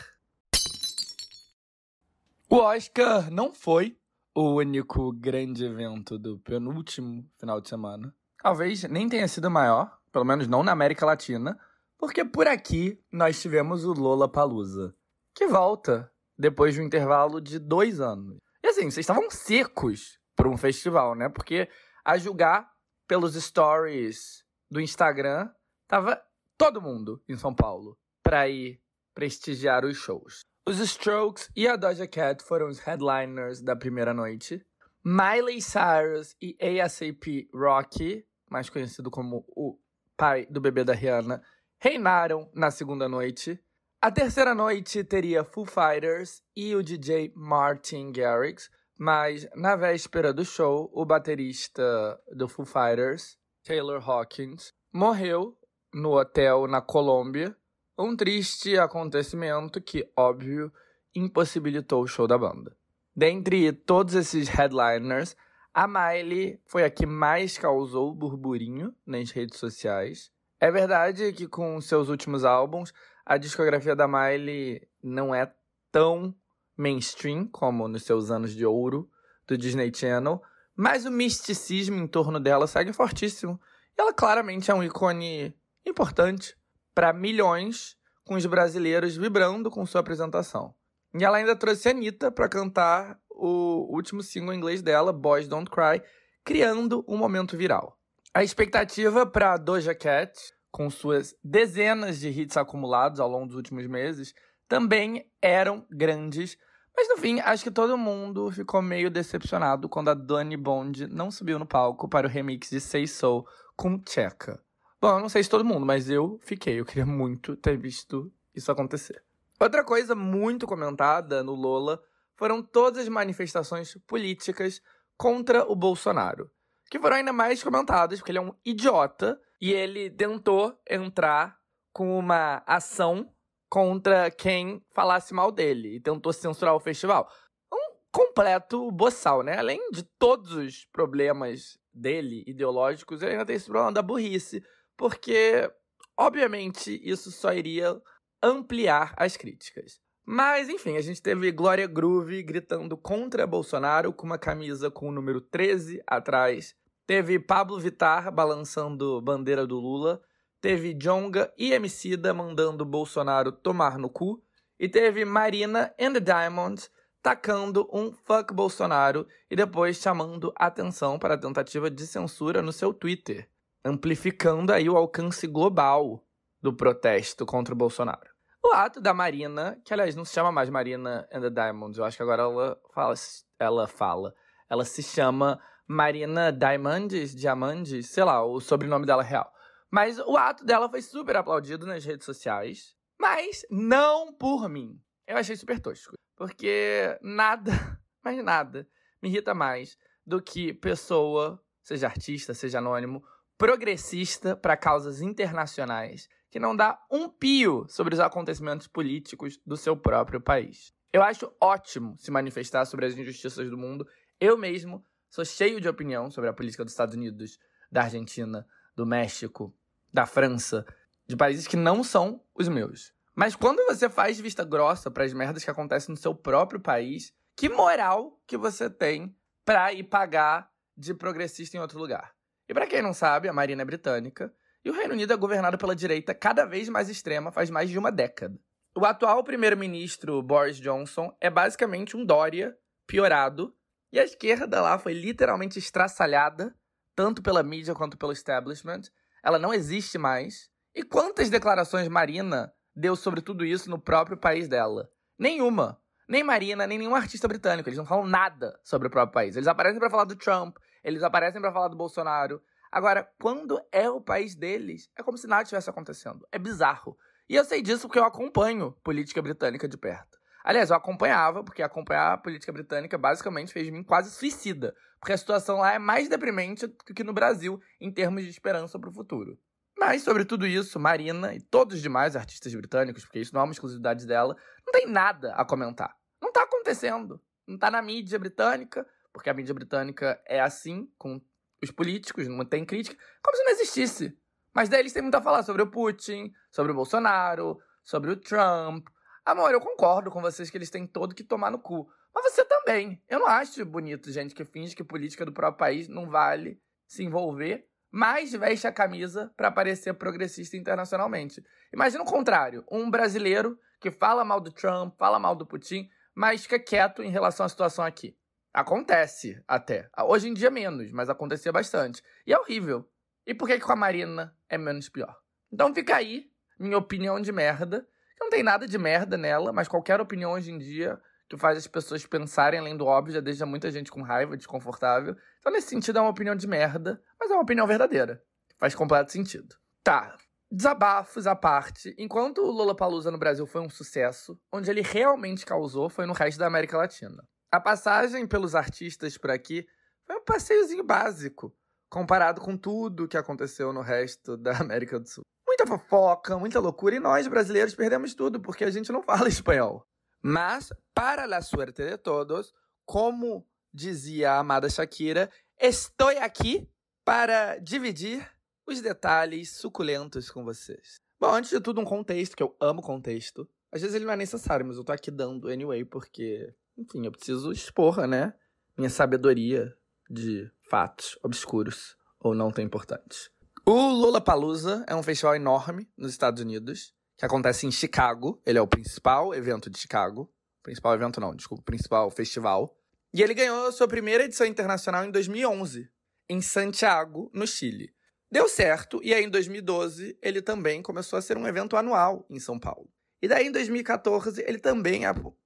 O 2.50 2.58
Oscar 2.58 3.30
não 3.30 3.54
foi 3.54 3.98
o 4.34 4.54
único 4.54 5.12
grande 5.12 5.66
evento 5.66 6.18
do 6.18 6.38
penúltimo 6.38 7.28
final 7.38 7.60
de 7.60 7.68
semana. 7.68 8.14
Talvez 8.42 8.84
nem 8.84 9.10
tenha 9.10 9.28
sido 9.28 9.50
maior, 9.50 9.98
pelo 10.12 10.24
menos 10.24 10.48
não 10.48 10.64
na 10.64 10.72
América 10.72 11.06
Latina, 11.06 11.60
porque 11.98 12.24
por 12.24 12.48
aqui 12.48 13.02
nós 13.12 13.42
tivemos 13.42 13.86
o 13.86 13.94
Lola 13.94 14.28
Palusa 14.28 14.96
que 15.38 15.46
volta 15.46 16.12
depois 16.38 16.74
de 16.74 16.82
um 16.82 16.84
intervalo 16.84 17.40
de 17.40 17.60
dois 17.60 18.00
anos. 18.00 18.40
E 18.64 18.68
assim, 18.68 18.90
vocês 18.90 18.98
estavam 18.98 19.30
secos 19.30 20.20
para 20.36 20.50
um 20.50 20.58
festival, 20.58 21.14
né? 21.14 21.30
Porque 21.30 21.70
a 22.04 22.18
julgar 22.18 22.68
pelos 23.08 23.36
stories 23.36 24.44
do 24.70 24.82
Instagram, 24.82 25.50
tava 25.88 26.20
todo 26.58 26.82
mundo 26.82 27.22
em 27.30 27.38
São 27.38 27.54
Paulo 27.54 27.98
para 28.24 28.50
ir 28.50 28.82
prestigiar 29.14 29.86
os 29.86 29.96
shows. 29.96 30.42
Os 30.66 30.80
Strokes 30.80 31.50
e 31.56 31.68
a 31.68 31.76
Doja 31.76 32.08
Cat 32.08 32.44
foram 32.44 32.68
os 32.68 32.80
headliners 32.80 33.62
da 33.62 33.76
primeira 33.76 34.14
noite. 34.14 34.66
Miley 35.04 35.62
Cyrus 35.62 36.36
e 36.42 36.58
ASAP 36.82 37.48
Rocky, 37.54 38.26
mais 38.50 38.70
conhecido 38.70 39.10
como 39.10 39.46
o 39.50 39.80
pai 40.18 40.46
do 40.48 40.60
bebê 40.60 40.84
da 40.84 40.94
Rihanna, 40.94 41.42
reinaram 41.80 42.50
na 42.54 42.72
segunda 42.72 43.08
noite. 43.08 43.60
A 44.02 44.12
terceira 44.12 44.54
noite 44.54 45.04
teria 45.04 45.44
Foo 45.44 45.66
Fighters 45.66 46.42
e 46.56 46.76
o 46.76 46.84
DJ 46.84 47.32
Martin 47.36 48.12
Garrix, 48.12 48.70
mas 48.98 49.48
na 49.56 49.76
véspera 49.76 50.34
do 50.34 50.44
show, 50.46 50.90
o 50.94 51.06
baterista 51.06 52.20
do 52.36 52.48
Foo 52.48 52.66
Fighters, 52.66 53.38
Taylor 53.64 54.08
Hawkins, 54.08 54.74
morreu 54.94 55.58
no 55.94 56.18
hotel 56.18 56.68
na 56.68 56.82
Colômbia, 56.82 57.56
um 57.98 58.16
triste 58.16 58.78
acontecimento 58.78 59.82
que, 59.82 60.08
óbvio, 60.16 60.72
impossibilitou 61.16 62.04
o 62.04 62.08
show 62.08 62.28
da 62.28 62.38
banda. 62.38 62.76
Dentre 63.16 63.72
todos 63.72 64.14
esses 64.14 64.48
headliners, 64.48 65.36
a 65.74 65.88
Miley 65.88 66.60
foi 66.66 66.84
a 66.84 66.90
que 66.90 67.06
mais 67.06 67.58
causou 67.58 68.14
burburinho 68.14 68.94
nas 69.06 69.32
redes 69.32 69.58
sociais. 69.58 70.32
É 70.60 70.72
verdade 70.72 71.32
que 71.34 71.48
com 71.48 71.80
seus 71.80 72.10
últimos 72.10 72.44
álbuns, 72.44 72.94
a 73.26 73.38
discografia 73.38 73.96
da 73.96 74.08
Miley 74.08 74.88
não 75.04 75.34
é 75.34 75.52
tão 75.92 76.36
mainstream 76.76 77.48
como 77.48 77.88
nos 77.88 78.04
seus 78.04 78.32
anos 78.32 78.54
de 78.54 78.66
ouro 78.66 79.10
do 79.48 79.58
Disney 79.58 79.92
Channel, 79.94 80.42
mas 80.76 81.06
o 81.06 81.12
misticismo 81.12 81.98
em 81.98 82.08
torno 82.08 82.40
dela 82.40 82.68
segue 82.68 82.94
fortíssimo. 82.94 83.60
E 83.98 84.02
ela 84.02 84.14
claramente 84.14 84.70
é 84.70 84.74
um 84.74 84.84
ícone 84.84 85.56
importante 85.86 86.56
para 86.94 87.14
milhões, 87.14 87.96
com 88.24 88.36
os 88.36 88.46
brasileiros 88.46 89.16
vibrando 89.16 89.72
com 89.72 89.86
sua 89.86 90.02
apresentação. 90.02 90.76
E 91.18 91.24
ela 91.24 91.38
ainda 91.38 91.56
trouxe 91.56 91.88
a 91.88 91.92
Anitta 91.92 92.32
para 92.32 92.50
cantar 92.50 93.20
o 93.30 93.88
último 93.96 94.22
single 94.22 94.54
inglês 94.54 94.82
dela, 94.82 95.14
Boys 95.14 95.48
Don't 95.48 95.70
Cry, 95.70 96.02
criando 96.44 97.06
um 97.08 97.18
momento 97.18 97.56
viral. 97.56 97.98
A 98.38 98.44
expectativa 98.44 99.26
para 99.26 99.58
Doja 99.58 99.96
Cat 99.96 100.32
com 100.70 100.92
suas 100.92 101.36
dezenas 101.44 102.20
de 102.20 102.30
hits 102.30 102.56
acumulados 102.56 103.20
ao 103.20 103.28
longo 103.28 103.48
dos 103.48 103.56
últimos 103.56 103.88
meses, 103.88 104.32
também 104.68 105.28
eram 105.42 105.84
grandes. 105.90 106.56
Mas 106.96 107.10
no 107.10 107.18
fim, 107.18 107.40
acho 107.40 107.64
que 107.64 107.72
todo 107.72 107.98
mundo 107.98 108.52
ficou 108.52 108.80
meio 108.80 109.10
decepcionado 109.10 109.90
quando 109.90 110.10
a 110.10 110.14
Dani 110.14 110.56
Bond 110.56 111.08
não 111.08 111.32
subiu 111.32 111.58
no 111.58 111.66
palco 111.66 112.08
para 112.08 112.28
o 112.28 112.30
remix 112.30 112.70
de 112.70 112.80
Say 112.80 113.08
So 113.08 113.44
com 113.76 113.98
Tcheca. 113.98 114.64
Bom, 115.02 115.16
eu 115.16 115.20
não 115.20 115.30
sei 115.30 115.42
se 115.42 115.50
todo 115.50 115.66
mundo, 115.66 115.84
mas 115.84 116.08
eu 116.08 116.40
fiquei. 116.44 116.80
Eu 116.80 116.86
queria 116.86 117.08
muito 117.08 117.56
ter 117.56 117.76
visto 117.76 118.32
isso 118.54 118.72
acontecer. 118.72 119.20
Outra 119.60 119.84
coisa 119.84 120.14
muito 120.14 120.68
comentada 120.68 121.42
no 121.42 121.56
Lola 121.56 122.00
foram 122.36 122.62
todas 122.62 123.02
as 123.02 123.10
manifestações 123.10 123.98
políticas 124.06 124.80
contra 125.18 125.64
o 125.68 125.76
Bolsonaro, 125.76 126.52
que 126.90 127.00
foram 127.00 127.18
ainda 127.18 127.34
mais 127.34 127.64
comentadas 127.64 128.20
porque 128.20 128.32
ele 128.32 128.40
é 128.40 128.42
um 128.42 128.54
idiota 128.66 129.40
e 129.60 129.74
ele 129.74 130.10
tentou 130.10 130.80
entrar 130.90 131.58
com 131.94 132.18
uma 132.18 132.64
ação 132.66 133.32
contra 133.70 134.32
quem 134.32 134.82
falasse 134.92 135.34
mal 135.34 135.52
dele 135.52 135.96
e 135.96 136.00
tentou 136.00 136.32
censurar 136.32 136.76
o 136.76 136.80
festival. 136.80 137.30
Um 137.74 137.96
completo 138.12 138.92
boçal, 138.92 139.44
né? 139.44 139.58
Além 139.58 139.92
de 139.92 140.04
todos 140.04 140.54
os 140.54 140.86
problemas 140.86 141.78
dele, 141.94 142.44
ideológicos, 142.48 143.22
ele 143.22 143.32
ainda 143.32 143.46
tem 143.46 143.56
esse 143.56 143.66
problema 143.66 143.92
da 143.92 144.02
burrice, 144.02 144.64
porque, 144.96 145.70
obviamente, 146.18 147.02
isso 147.04 147.32
só 147.32 147.52
iria 147.52 148.00
ampliar 148.42 149.14
as 149.18 149.36
críticas. 149.36 150.00
Mas, 150.30 150.68
enfim, 150.68 150.98
a 150.98 151.02
gente 151.02 151.22
teve 151.22 151.50
Glória 151.54 151.88
Groove 151.88 152.44
gritando 152.44 152.98
contra 152.98 153.48
Bolsonaro 153.48 154.12
com 154.12 154.26
uma 154.26 154.38
camisa 154.38 154.92
com 154.92 155.08
o 155.08 155.12
número 155.12 155.40
13 155.40 156.04
atrás. 156.06 156.76
Teve 157.06 157.40
Pablo 157.40 157.80
Vittar 157.80 158.30
balançando 158.30 159.22
bandeira 159.22 159.66
do 159.66 159.80
Lula. 159.80 160.22
Teve 160.60 160.94
Jonga 160.94 161.50
e 161.58 161.72
Emicida 161.72 162.34
mandando 162.34 162.84
Bolsonaro 162.84 163.54
tomar 163.54 163.98
no 163.98 164.10
cu. 164.10 164.44
E 164.78 164.90
teve 164.90 165.24
Marina 165.24 165.96
and 165.98 166.12
the 166.12 166.20
Diamonds 166.20 166.92
tacando 167.24 167.90
um 167.94 168.12
fuck 168.12 168.54
Bolsonaro 168.54 169.26
e 169.50 169.56
depois 169.56 169.96
chamando 169.96 170.54
atenção 170.58 171.18
para 171.18 171.36
a 171.36 171.40
tentativa 171.40 171.90
de 171.90 172.06
censura 172.06 172.62
no 172.62 172.74
seu 172.74 172.94
Twitter, 172.94 173.50
amplificando 173.84 174.74
aí 174.74 174.90
o 174.90 174.98
alcance 174.98 175.48
global 175.48 176.22
do 176.62 176.74
protesto 176.74 177.46
contra 177.46 177.74
o 177.74 177.78
Bolsonaro. 177.78 178.37
O 178.64 178.74
ato 178.74 179.00
da 179.00 179.14
Marina, 179.14 179.80
que 179.86 179.94
aliás 179.94 180.16
não 180.16 180.26
se 180.26 180.34
chama 180.34 180.52
mais 180.52 180.70
Marina 180.70 181.28
and 181.32 181.42
the 181.42 181.50
Diamonds, 181.50 181.98
eu 181.98 182.04
acho 182.04 182.18
que 182.18 182.24
agora 182.24 182.44
ela 182.44 182.80
fala, 182.94 183.14
ela 183.60 183.88
fala, 183.88 184.36
ela 184.70 184.84
se 184.84 185.02
chama 185.04 185.60
Marina 185.88 186.52
Diamonds, 186.52 187.34
Diamandes, 187.36 188.10
sei 188.10 188.24
lá, 188.24 188.44
o 188.44 188.60
sobrenome 188.60 189.06
dela 189.06 189.24
é 189.24 189.28
real. 189.28 189.52
Mas 189.90 190.20
o 190.20 190.36
ato 190.36 190.66
dela 190.66 190.90
foi 190.90 191.02
super 191.02 191.38
aplaudido 191.38 191.86
nas 191.86 192.04
redes 192.04 192.26
sociais, 192.26 192.94
mas 193.20 193.66
não 193.70 194.34
por 194.34 194.68
mim. 194.68 195.00
Eu 195.26 195.38
achei 195.38 195.56
super 195.56 195.80
tosco, 195.80 196.16
porque 196.36 197.18
nada, 197.22 197.72
mas 198.24 198.44
nada, 198.44 198.88
me 199.22 199.30
irrita 199.30 199.54
mais 199.54 199.98
do 200.26 200.42
que 200.42 200.74
pessoa, 200.74 201.64
seja 201.82 202.08
artista, 202.08 202.54
seja 202.54 202.80
anônimo, 202.80 203.24
progressista 203.58 204.56
para 204.56 204.76
causas 204.76 205.22
internacionais 205.22 206.28
que 206.50 206.60
não 206.60 206.76
dá 206.76 207.00
um 207.12 207.30
pio 207.30 207.86
sobre 207.90 208.14
os 208.14 208.20
acontecimentos 208.20 208.88
políticos 208.88 209.60
do 209.66 209.76
seu 209.76 209.96
próprio 209.96 210.40
país. 210.40 210.94
Eu 211.12 211.24
acho 211.24 211.52
ótimo 211.60 212.16
se 212.18 212.32
manifestar 212.32 212.86
sobre 212.86 213.06
as 213.06 213.18
injustiças 213.18 213.70
do 213.70 213.78
mundo. 213.78 214.08
Eu 214.40 214.58
mesmo 214.58 215.04
sou 215.30 215.44
cheio 215.44 215.82
de 215.82 215.88
opinião 215.88 216.30
sobre 216.30 216.50
a 216.50 216.54
política 216.54 216.84
dos 216.84 216.94
Estados 216.94 217.16
Unidos, 217.16 217.60
da 217.92 218.04
Argentina, 218.04 218.66
do 218.96 219.06
México, 219.06 219.74
da 220.12 220.26
França, 220.26 220.86
de 221.26 221.36
países 221.36 221.68
que 221.68 221.76
não 221.76 222.04
são 222.04 222.44
os 222.56 222.68
meus. 222.68 223.14
Mas 223.36 223.56
quando 223.56 223.86
você 223.86 224.10
faz 224.10 224.40
vista 224.40 224.64
grossa 224.64 225.12
para 225.12 225.24
as 225.24 225.34
merdas 225.34 225.64
que 225.64 225.70
acontecem 225.70 226.14
no 226.14 226.18
seu 226.20 226.34
próprio 226.34 226.80
país, 226.80 227.34
que 227.56 227.70
moral 227.70 228.40
que 228.48 228.58
você 228.58 228.90
tem 228.90 229.36
para 229.64 229.94
ir 229.94 230.04
pagar 230.04 230.72
de 230.96 231.14
progressista 231.14 231.78
em 231.78 231.80
outro 231.80 232.00
lugar? 232.00 232.34
E 232.68 232.74
para 232.74 232.88
quem 232.88 233.02
não 233.02 233.14
sabe, 233.14 233.48
a 233.48 233.54
Marina 233.54 233.82
é 233.82 233.86
britânica 233.86 234.54
e 234.88 234.90
o 234.90 234.94
Reino 234.94 235.12
Unido 235.12 235.34
é 235.34 235.36
governado 235.36 235.78
pela 235.78 235.94
direita 235.94 236.34
cada 236.34 236.64
vez 236.64 236.88
mais 236.88 237.10
extrema 237.10 237.52
faz 237.52 237.70
mais 237.70 237.90
de 237.90 238.00
uma 238.00 238.10
década. 238.10 238.58
O 238.96 239.04
atual 239.06 239.44
primeiro-ministro 239.44 240.42
Boris 240.42 240.78
Johnson 240.78 241.36
é 241.42 241.50
basicamente 241.50 242.16
um 242.16 242.24
Dória 242.24 242.74
piorado, 243.06 243.76
e 244.14 244.18
a 244.18 244.24
esquerda 244.24 244.82
lá 244.82 244.98
foi 244.98 245.12
literalmente 245.12 245.78
estraçalhada, 245.78 246.74
tanto 247.14 247.42
pela 247.42 247.62
mídia 247.64 247.94
quanto 247.94 248.18
pelo 248.18 248.32
establishment. 248.32 249.02
Ela 249.44 249.60
não 249.60 249.74
existe 249.74 250.18
mais. 250.18 250.70
E 250.96 251.04
quantas 251.04 251.50
declarações 251.50 252.08
Marina 252.08 252.74
deu 252.96 253.18
sobre 253.18 253.42
tudo 253.42 253.66
isso 253.66 253.90
no 253.90 254.00
próprio 254.00 254.38
país 254.38 254.70
dela? 254.70 255.10
Nenhuma. 255.38 256.02
Nem 256.30 256.46
Marina, 256.46 256.88
nem 256.88 256.98
nenhum 256.98 257.14
artista 257.14 257.46
britânico. 257.46 257.90
Eles 257.90 257.98
não 257.98 258.06
falam 258.06 258.26
nada 258.26 258.80
sobre 258.86 259.10
o 259.10 259.12
próprio 259.12 259.34
país. 259.34 259.58
Eles 259.58 259.68
aparecem 259.68 260.00
para 260.00 260.10
falar 260.10 260.24
do 260.24 260.36
Trump, 260.38 260.78
eles 261.04 261.24
aparecem 261.24 261.60
para 261.60 261.74
falar 261.74 261.90
do 261.90 261.98
Bolsonaro, 261.98 262.62
Agora, 262.92 263.30
quando 263.40 263.80
é 263.92 264.10
o 264.10 264.22
país 264.22 264.56
deles, 264.56 265.10
é 265.18 265.24
como 265.24 265.38
se 265.38 265.48
nada 265.48 265.64
estivesse 265.64 265.90
acontecendo. 265.90 266.48
É 266.52 266.58
bizarro. 266.60 267.18
E 267.50 267.56
eu 267.56 267.64
sei 267.64 267.82
disso 267.82 268.08
porque 268.08 268.20
eu 268.20 268.26
acompanho 268.26 268.92
política 269.04 269.42
britânica 269.42 269.88
de 269.88 269.98
perto. 269.98 270.38
Aliás, 270.64 270.90
eu 270.90 270.98
acompanhava, 270.98 271.64
porque 271.64 271.82
acompanhar 271.82 272.34
a 272.34 272.38
política 272.38 272.74
britânica 272.74 273.18
basicamente 273.18 273.72
fez 273.72 273.86
de 273.86 273.92
mim 273.92 274.04
quase 274.04 274.32
suicida. 274.32 274.94
Porque 275.20 275.32
a 275.32 275.38
situação 275.38 275.78
lá 275.78 275.94
é 275.94 276.00
mais 276.00 276.28
deprimente 276.28 276.88
do 276.88 277.14
que 277.14 277.24
no 277.24 277.32
Brasil, 277.32 277.80
em 278.02 278.12
termos 278.12 278.44
de 278.44 278.50
esperança 278.50 279.00
para 279.00 279.10
o 279.10 279.14
futuro. 279.14 279.58
Mas, 279.98 280.24
sobre 280.24 280.46
tudo 280.46 280.68
isso, 280.68 281.00
Marina 281.00 281.56
e 281.56 281.62
todos 281.62 281.96
os 281.96 282.02
demais 282.02 282.36
artistas 282.36 282.74
britânicos, 282.76 283.24
porque 283.24 283.40
isso 283.40 283.54
não 283.54 283.62
é 283.62 283.64
uma 283.64 283.72
exclusividade 283.72 284.28
dela, 284.28 284.56
não 284.86 284.92
tem 284.92 285.08
nada 285.08 285.54
a 285.54 285.66
comentar. 285.66 286.16
Não 286.42 286.50
está 286.50 286.64
acontecendo. 286.64 287.42
Não 287.66 287.76
está 287.76 287.90
na 287.90 288.02
mídia 288.02 288.38
britânica, 288.38 289.08
porque 289.34 289.50
a 289.50 289.54
mídia 289.54 289.74
britânica 289.74 290.40
é 290.46 290.60
assim, 290.60 291.10
com 291.18 291.42
os 291.82 291.92
políticos, 291.92 292.48
não 292.48 292.66
tem 292.66 292.86
crítica, 292.86 293.18
como 293.42 293.56
se 293.56 293.64
não 293.64 293.72
existisse. 293.72 294.38
Mas 294.74 294.90
daí 294.90 295.00
eles 295.00 295.14
têm 295.14 295.22
muito 295.22 295.36
a 295.36 295.42
falar 295.42 295.64
sobre 295.64 295.82
o 295.82 295.88
Putin, 295.88 296.54
sobre 296.72 296.92
o 296.92 296.96
Bolsonaro, 296.96 297.80
sobre 298.04 298.32
o 298.32 298.36
Trump. 298.36 299.08
Amor, 299.44 299.72
eu 299.72 299.82
concordo 299.82 300.30
com 300.30 300.42
vocês 300.42 300.70
que 300.70 300.78
eles 300.78 300.90
têm 300.90 301.08
todo 301.08 301.34
que 301.34 301.44
tomar 301.44 301.72
no 301.72 301.80
cu. 301.80 302.08
Mas 302.34 302.54
você 302.54 302.64
também. 302.64 303.22
Eu 303.28 303.40
não 303.40 303.48
acho 303.48 303.84
bonito 303.86 304.32
gente 304.32 304.54
que 304.54 304.64
finge 304.64 304.96
que 304.96 305.04
política 305.04 305.46
do 305.46 305.52
próprio 305.52 305.80
país 305.80 306.08
não 306.08 306.30
vale 306.30 306.80
se 307.08 307.24
envolver, 307.24 307.88
mas 308.12 308.52
veste 308.52 308.86
a 308.86 308.92
camisa 308.92 309.52
para 309.58 309.72
parecer 309.72 310.14
progressista 310.14 310.78
internacionalmente. 310.78 311.66
Imagina 311.92 312.24
o 312.24 312.28
contrário: 312.28 312.86
um 312.92 313.10
brasileiro 313.10 313.80
que 314.00 314.12
fala 314.12 314.46
mal 314.46 314.62
do 314.62 314.72
Trump, 314.72 315.16
fala 315.18 315.40
mal 315.40 315.56
do 315.56 315.66
Putin, 315.66 316.08
mas 316.36 316.62
fica 316.62 316.78
quieto 316.78 317.24
em 317.24 317.32
relação 317.32 317.66
à 317.66 317.70
situação 317.70 318.06
aqui. 318.06 318.37
Acontece 318.78 319.60
até. 319.68 320.08
Hoje 320.28 320.50
em 320.50 320.54
dia 320.54 320.70
menos, 320.70 321.12
mas 321.12 321.32
acontecia 321.32 321.72
bastante. 321.72 322.22
E 322.46 322.54
é 322.54 322.60
horrível. 322.60 323.10
E 323.44 323.52
por 323.52 323.68
que, 323.68 323.80
que 323.80 323.84
com 323.84 323.92
a 323.92 323.96
Marina 323.96 324.56
é 324.70 324.78
menos 324.78 325.10
pior? 325.10 325.36
Então 325.74 325.92
fica 325.96 326.16
aí, 326.16 326.52
minha 326.78 326.96
opinião 326.96 327.42
de 327.42 327.52
merda. 327.52 328.08
Não 328.40 328.52
tem 328.52 328.62
nada 328.62 328.88
de 328.88 328.96
merda 329.00 329.36
nela, 329.36 329.74
mas 329.74 329.88
qualquer 329.88 330.22
opinião 330.22 330.52
hoje 330.52 330.72
em 330.72 330.78
dia 330.78 331.20
que 331.50 331.58
faz 331.58 331.76
as 331.76 331.88
pessoas 331.88 332.24
pensarem 332.28 332.80
além 332.80 332.96
do 332.96 333.08
óbvio 333.08 333.34
já 333.34 333.40
deixa 333.40 333.66
muita 333.66 333.90
gente 333.90 334.12
com 334.12 334.22
raiva, 334.22 334.56
desconfortável. 334.56 335.36
Então, 335.58 335.72
nesse 335.72 335.88
sentido, 335.88 336.20
é 336.20 336.22
uma 336.22 336.30
opinião 336.30 336.56
de 336.56 336.68
merda, 336.68 337.20
mas 337.40 337.50
é 337.50 337.56
uma 337.56 337.64
opinião 337.64 337.88
verdadeira. 337.88 338.44
Faz 338.78 338.94
completo 338.94 339.32
sentido. 339.32 339.76
Tá. 340.04 340.38
Desabafos 340.72 341.48
à 341.48 341.56
parte, 341.56 342.14
enquanto 342.16 342.60
o 342.60 342.70
Lollapalooza 342.70 343.32
no 343.32 343.40
Brasil 343.40 343.66
foi 343.66 343.82
um 343.82 343.90
sucesso, 343.90 344.56
onde 344.72 344.88
ele 344.92 345.02
realmente 345.02 345.66
causou 345.66 346.10
foi 346.10 346.28
no 346.28 346.34
resto 346.34 346.60
da 346.60 346.68
América 346.68 346.96
Latina. 346.96 347.44
A 347.70 347.82
passagem 347.82 348.48
pelos 348.48 348.76
artistas 348.76 349.38
por 349.38 349.52
aqui 349.52 349.86
foi 350.26 350.38
um 350.38 350.44
passeiozinho 350.44 351.04
básico, 351.04 351.76
comparado 352.10 352.62
com 352.62 352.78
tudo 352.78 353.28
que 353.28 353.36
aconteceu 353.36 353.92
no 353.92 354.02
resto 354.02 354.56
da 354.56 354.72
América 354.80 355.20
do 355.20 355.28
Sul. 355.28 355.44
Muita 355.68 355.86
fofoca, 355.86 356.58
muita 356.58 356.80
loucura, 356.80 357.16
e 357.16 357.20
nós 357.20 357.46
brasileiros 357.48 357.94
perdemos 357.94 358.34
tudo 358.34 358.62
porque 358.62 358.86
a 358.86 358.90
gente 358.90 359.12
não 359.12 359.22
fala 359.22 359.48
espanhol. 359.50 360.08
Mas, 360.42 360.94
para 361.14 361.44
a 361.58 361.62
suerte 361.62 362.10
de 362.10 362.18
todos, 362.18 362.74
como 363.06 363.68
dizia 363.94 364.54
a 364.54 364.60
amada 364.60 364.90
Shakira, 364.90 365.50
estou 365.78 366.30
aqui 366.40 366.90
para 367.26 367.78
dividir 367.80 368.50
os 368.88 369.02
detalhes 369.02 369.72
suculentos 369.72 370.50
com 370.50 370.64
vocês. 370.64 371.16
Bom, 371.38 371.54
antes 371.54 371.70
de 371.70 371.82
tudo, 371.82 372.00
um 372.00 372.06
contexto, 372.06 372.56
que 372.56 372.64
eu 372.64 372.74
amo 372.80 373.02
contexto. 373.02 373.70
Às 373.92 374.02
vezes 374.02 374.16
ele 374.16 374.26
não 374.26 374.34
é 374.34 374.38
necessário, 374.38 374.86
mas 374.86 374.96
eu 374.96 375.04
tô 375.04 375.12
aqui 375.12 375.30
dando 375.30 375.68
anyway, 375.68 376.06
porque 376.06 376.74
enfim, 376.98 377.26
eu 377.26 377.32
preciso 377.32 377.72
expor, 377.72 378.26
né, 378.28 378.54
minha 378.98 379.10
sabedoria 379.10 379.94
de 380.30 380.70
fatos 380.90 381.38
obscuros 381.44 382.16
ou 382.40 382.56
não 382.56 382.72
tão 382.72 382.84
importantes. 382.84 383.50
O 383.86 383.94
Lollapalooza 383.94 385.06
é 385.08 385.16
um 385.16 385.24
festival 385.24 385.56
enorme 385.56 386.10
nos 386.18 386.32
Estados 386.32 386.62
Unidos, 386.62 387.14
que 387.38 387.46
acontece 387.46 387.86
em 387.86 387.92
Chicago. 387.92 388.62
Ele 388.66 388.78
é 388.78 388.82
o 388.82 388.88
principal 388.88 389.54
evento 389.54 389.90
de 389.90 389.98
Chicago. 389.98 390.52
Principal 390.84 391.14
evento 391.14 391.40
não, 391.40 391.56
desculpa, 391.56 391.84
principal 391.84 392.30
festival. 392.30 392.98
E 393.34 393.42
ele 393.42 393.54
ganhou 393.54 393.92
sua 393.92 394.08
primeira 394.08 394.44
edição 394.44 394.66
internacional 394.66 395.24
em 395.24 395.32
2011, 395.32 396.10
em 396.50 396.62
Santiago, 396.62 397.50
no 397.54 397.68
Chile. 397.68 398.14
Deu 398.50 398.68
certo, 398.68 399.20
e 399.22 399.34
aí 399.34 399.44
em 399.44 399.50
2012 399.50 400.38
ele 400.42 400.62
também 400.62 401.02
começou 401.02 401.38
a 401.38 401.42
ser 401.42 401.58
um 401.58 401.68
evento 401.68 401.98
anual 401.98 402.46
em 402.50 402.60
São 402.60 402.80
Paulo. 402.80 403.10
E 403.42 403.48
daí 403.48 403.68
em 403.68 403.72
2014 403.72 404.64
ele 404.68 404.80
também 404.80 405.22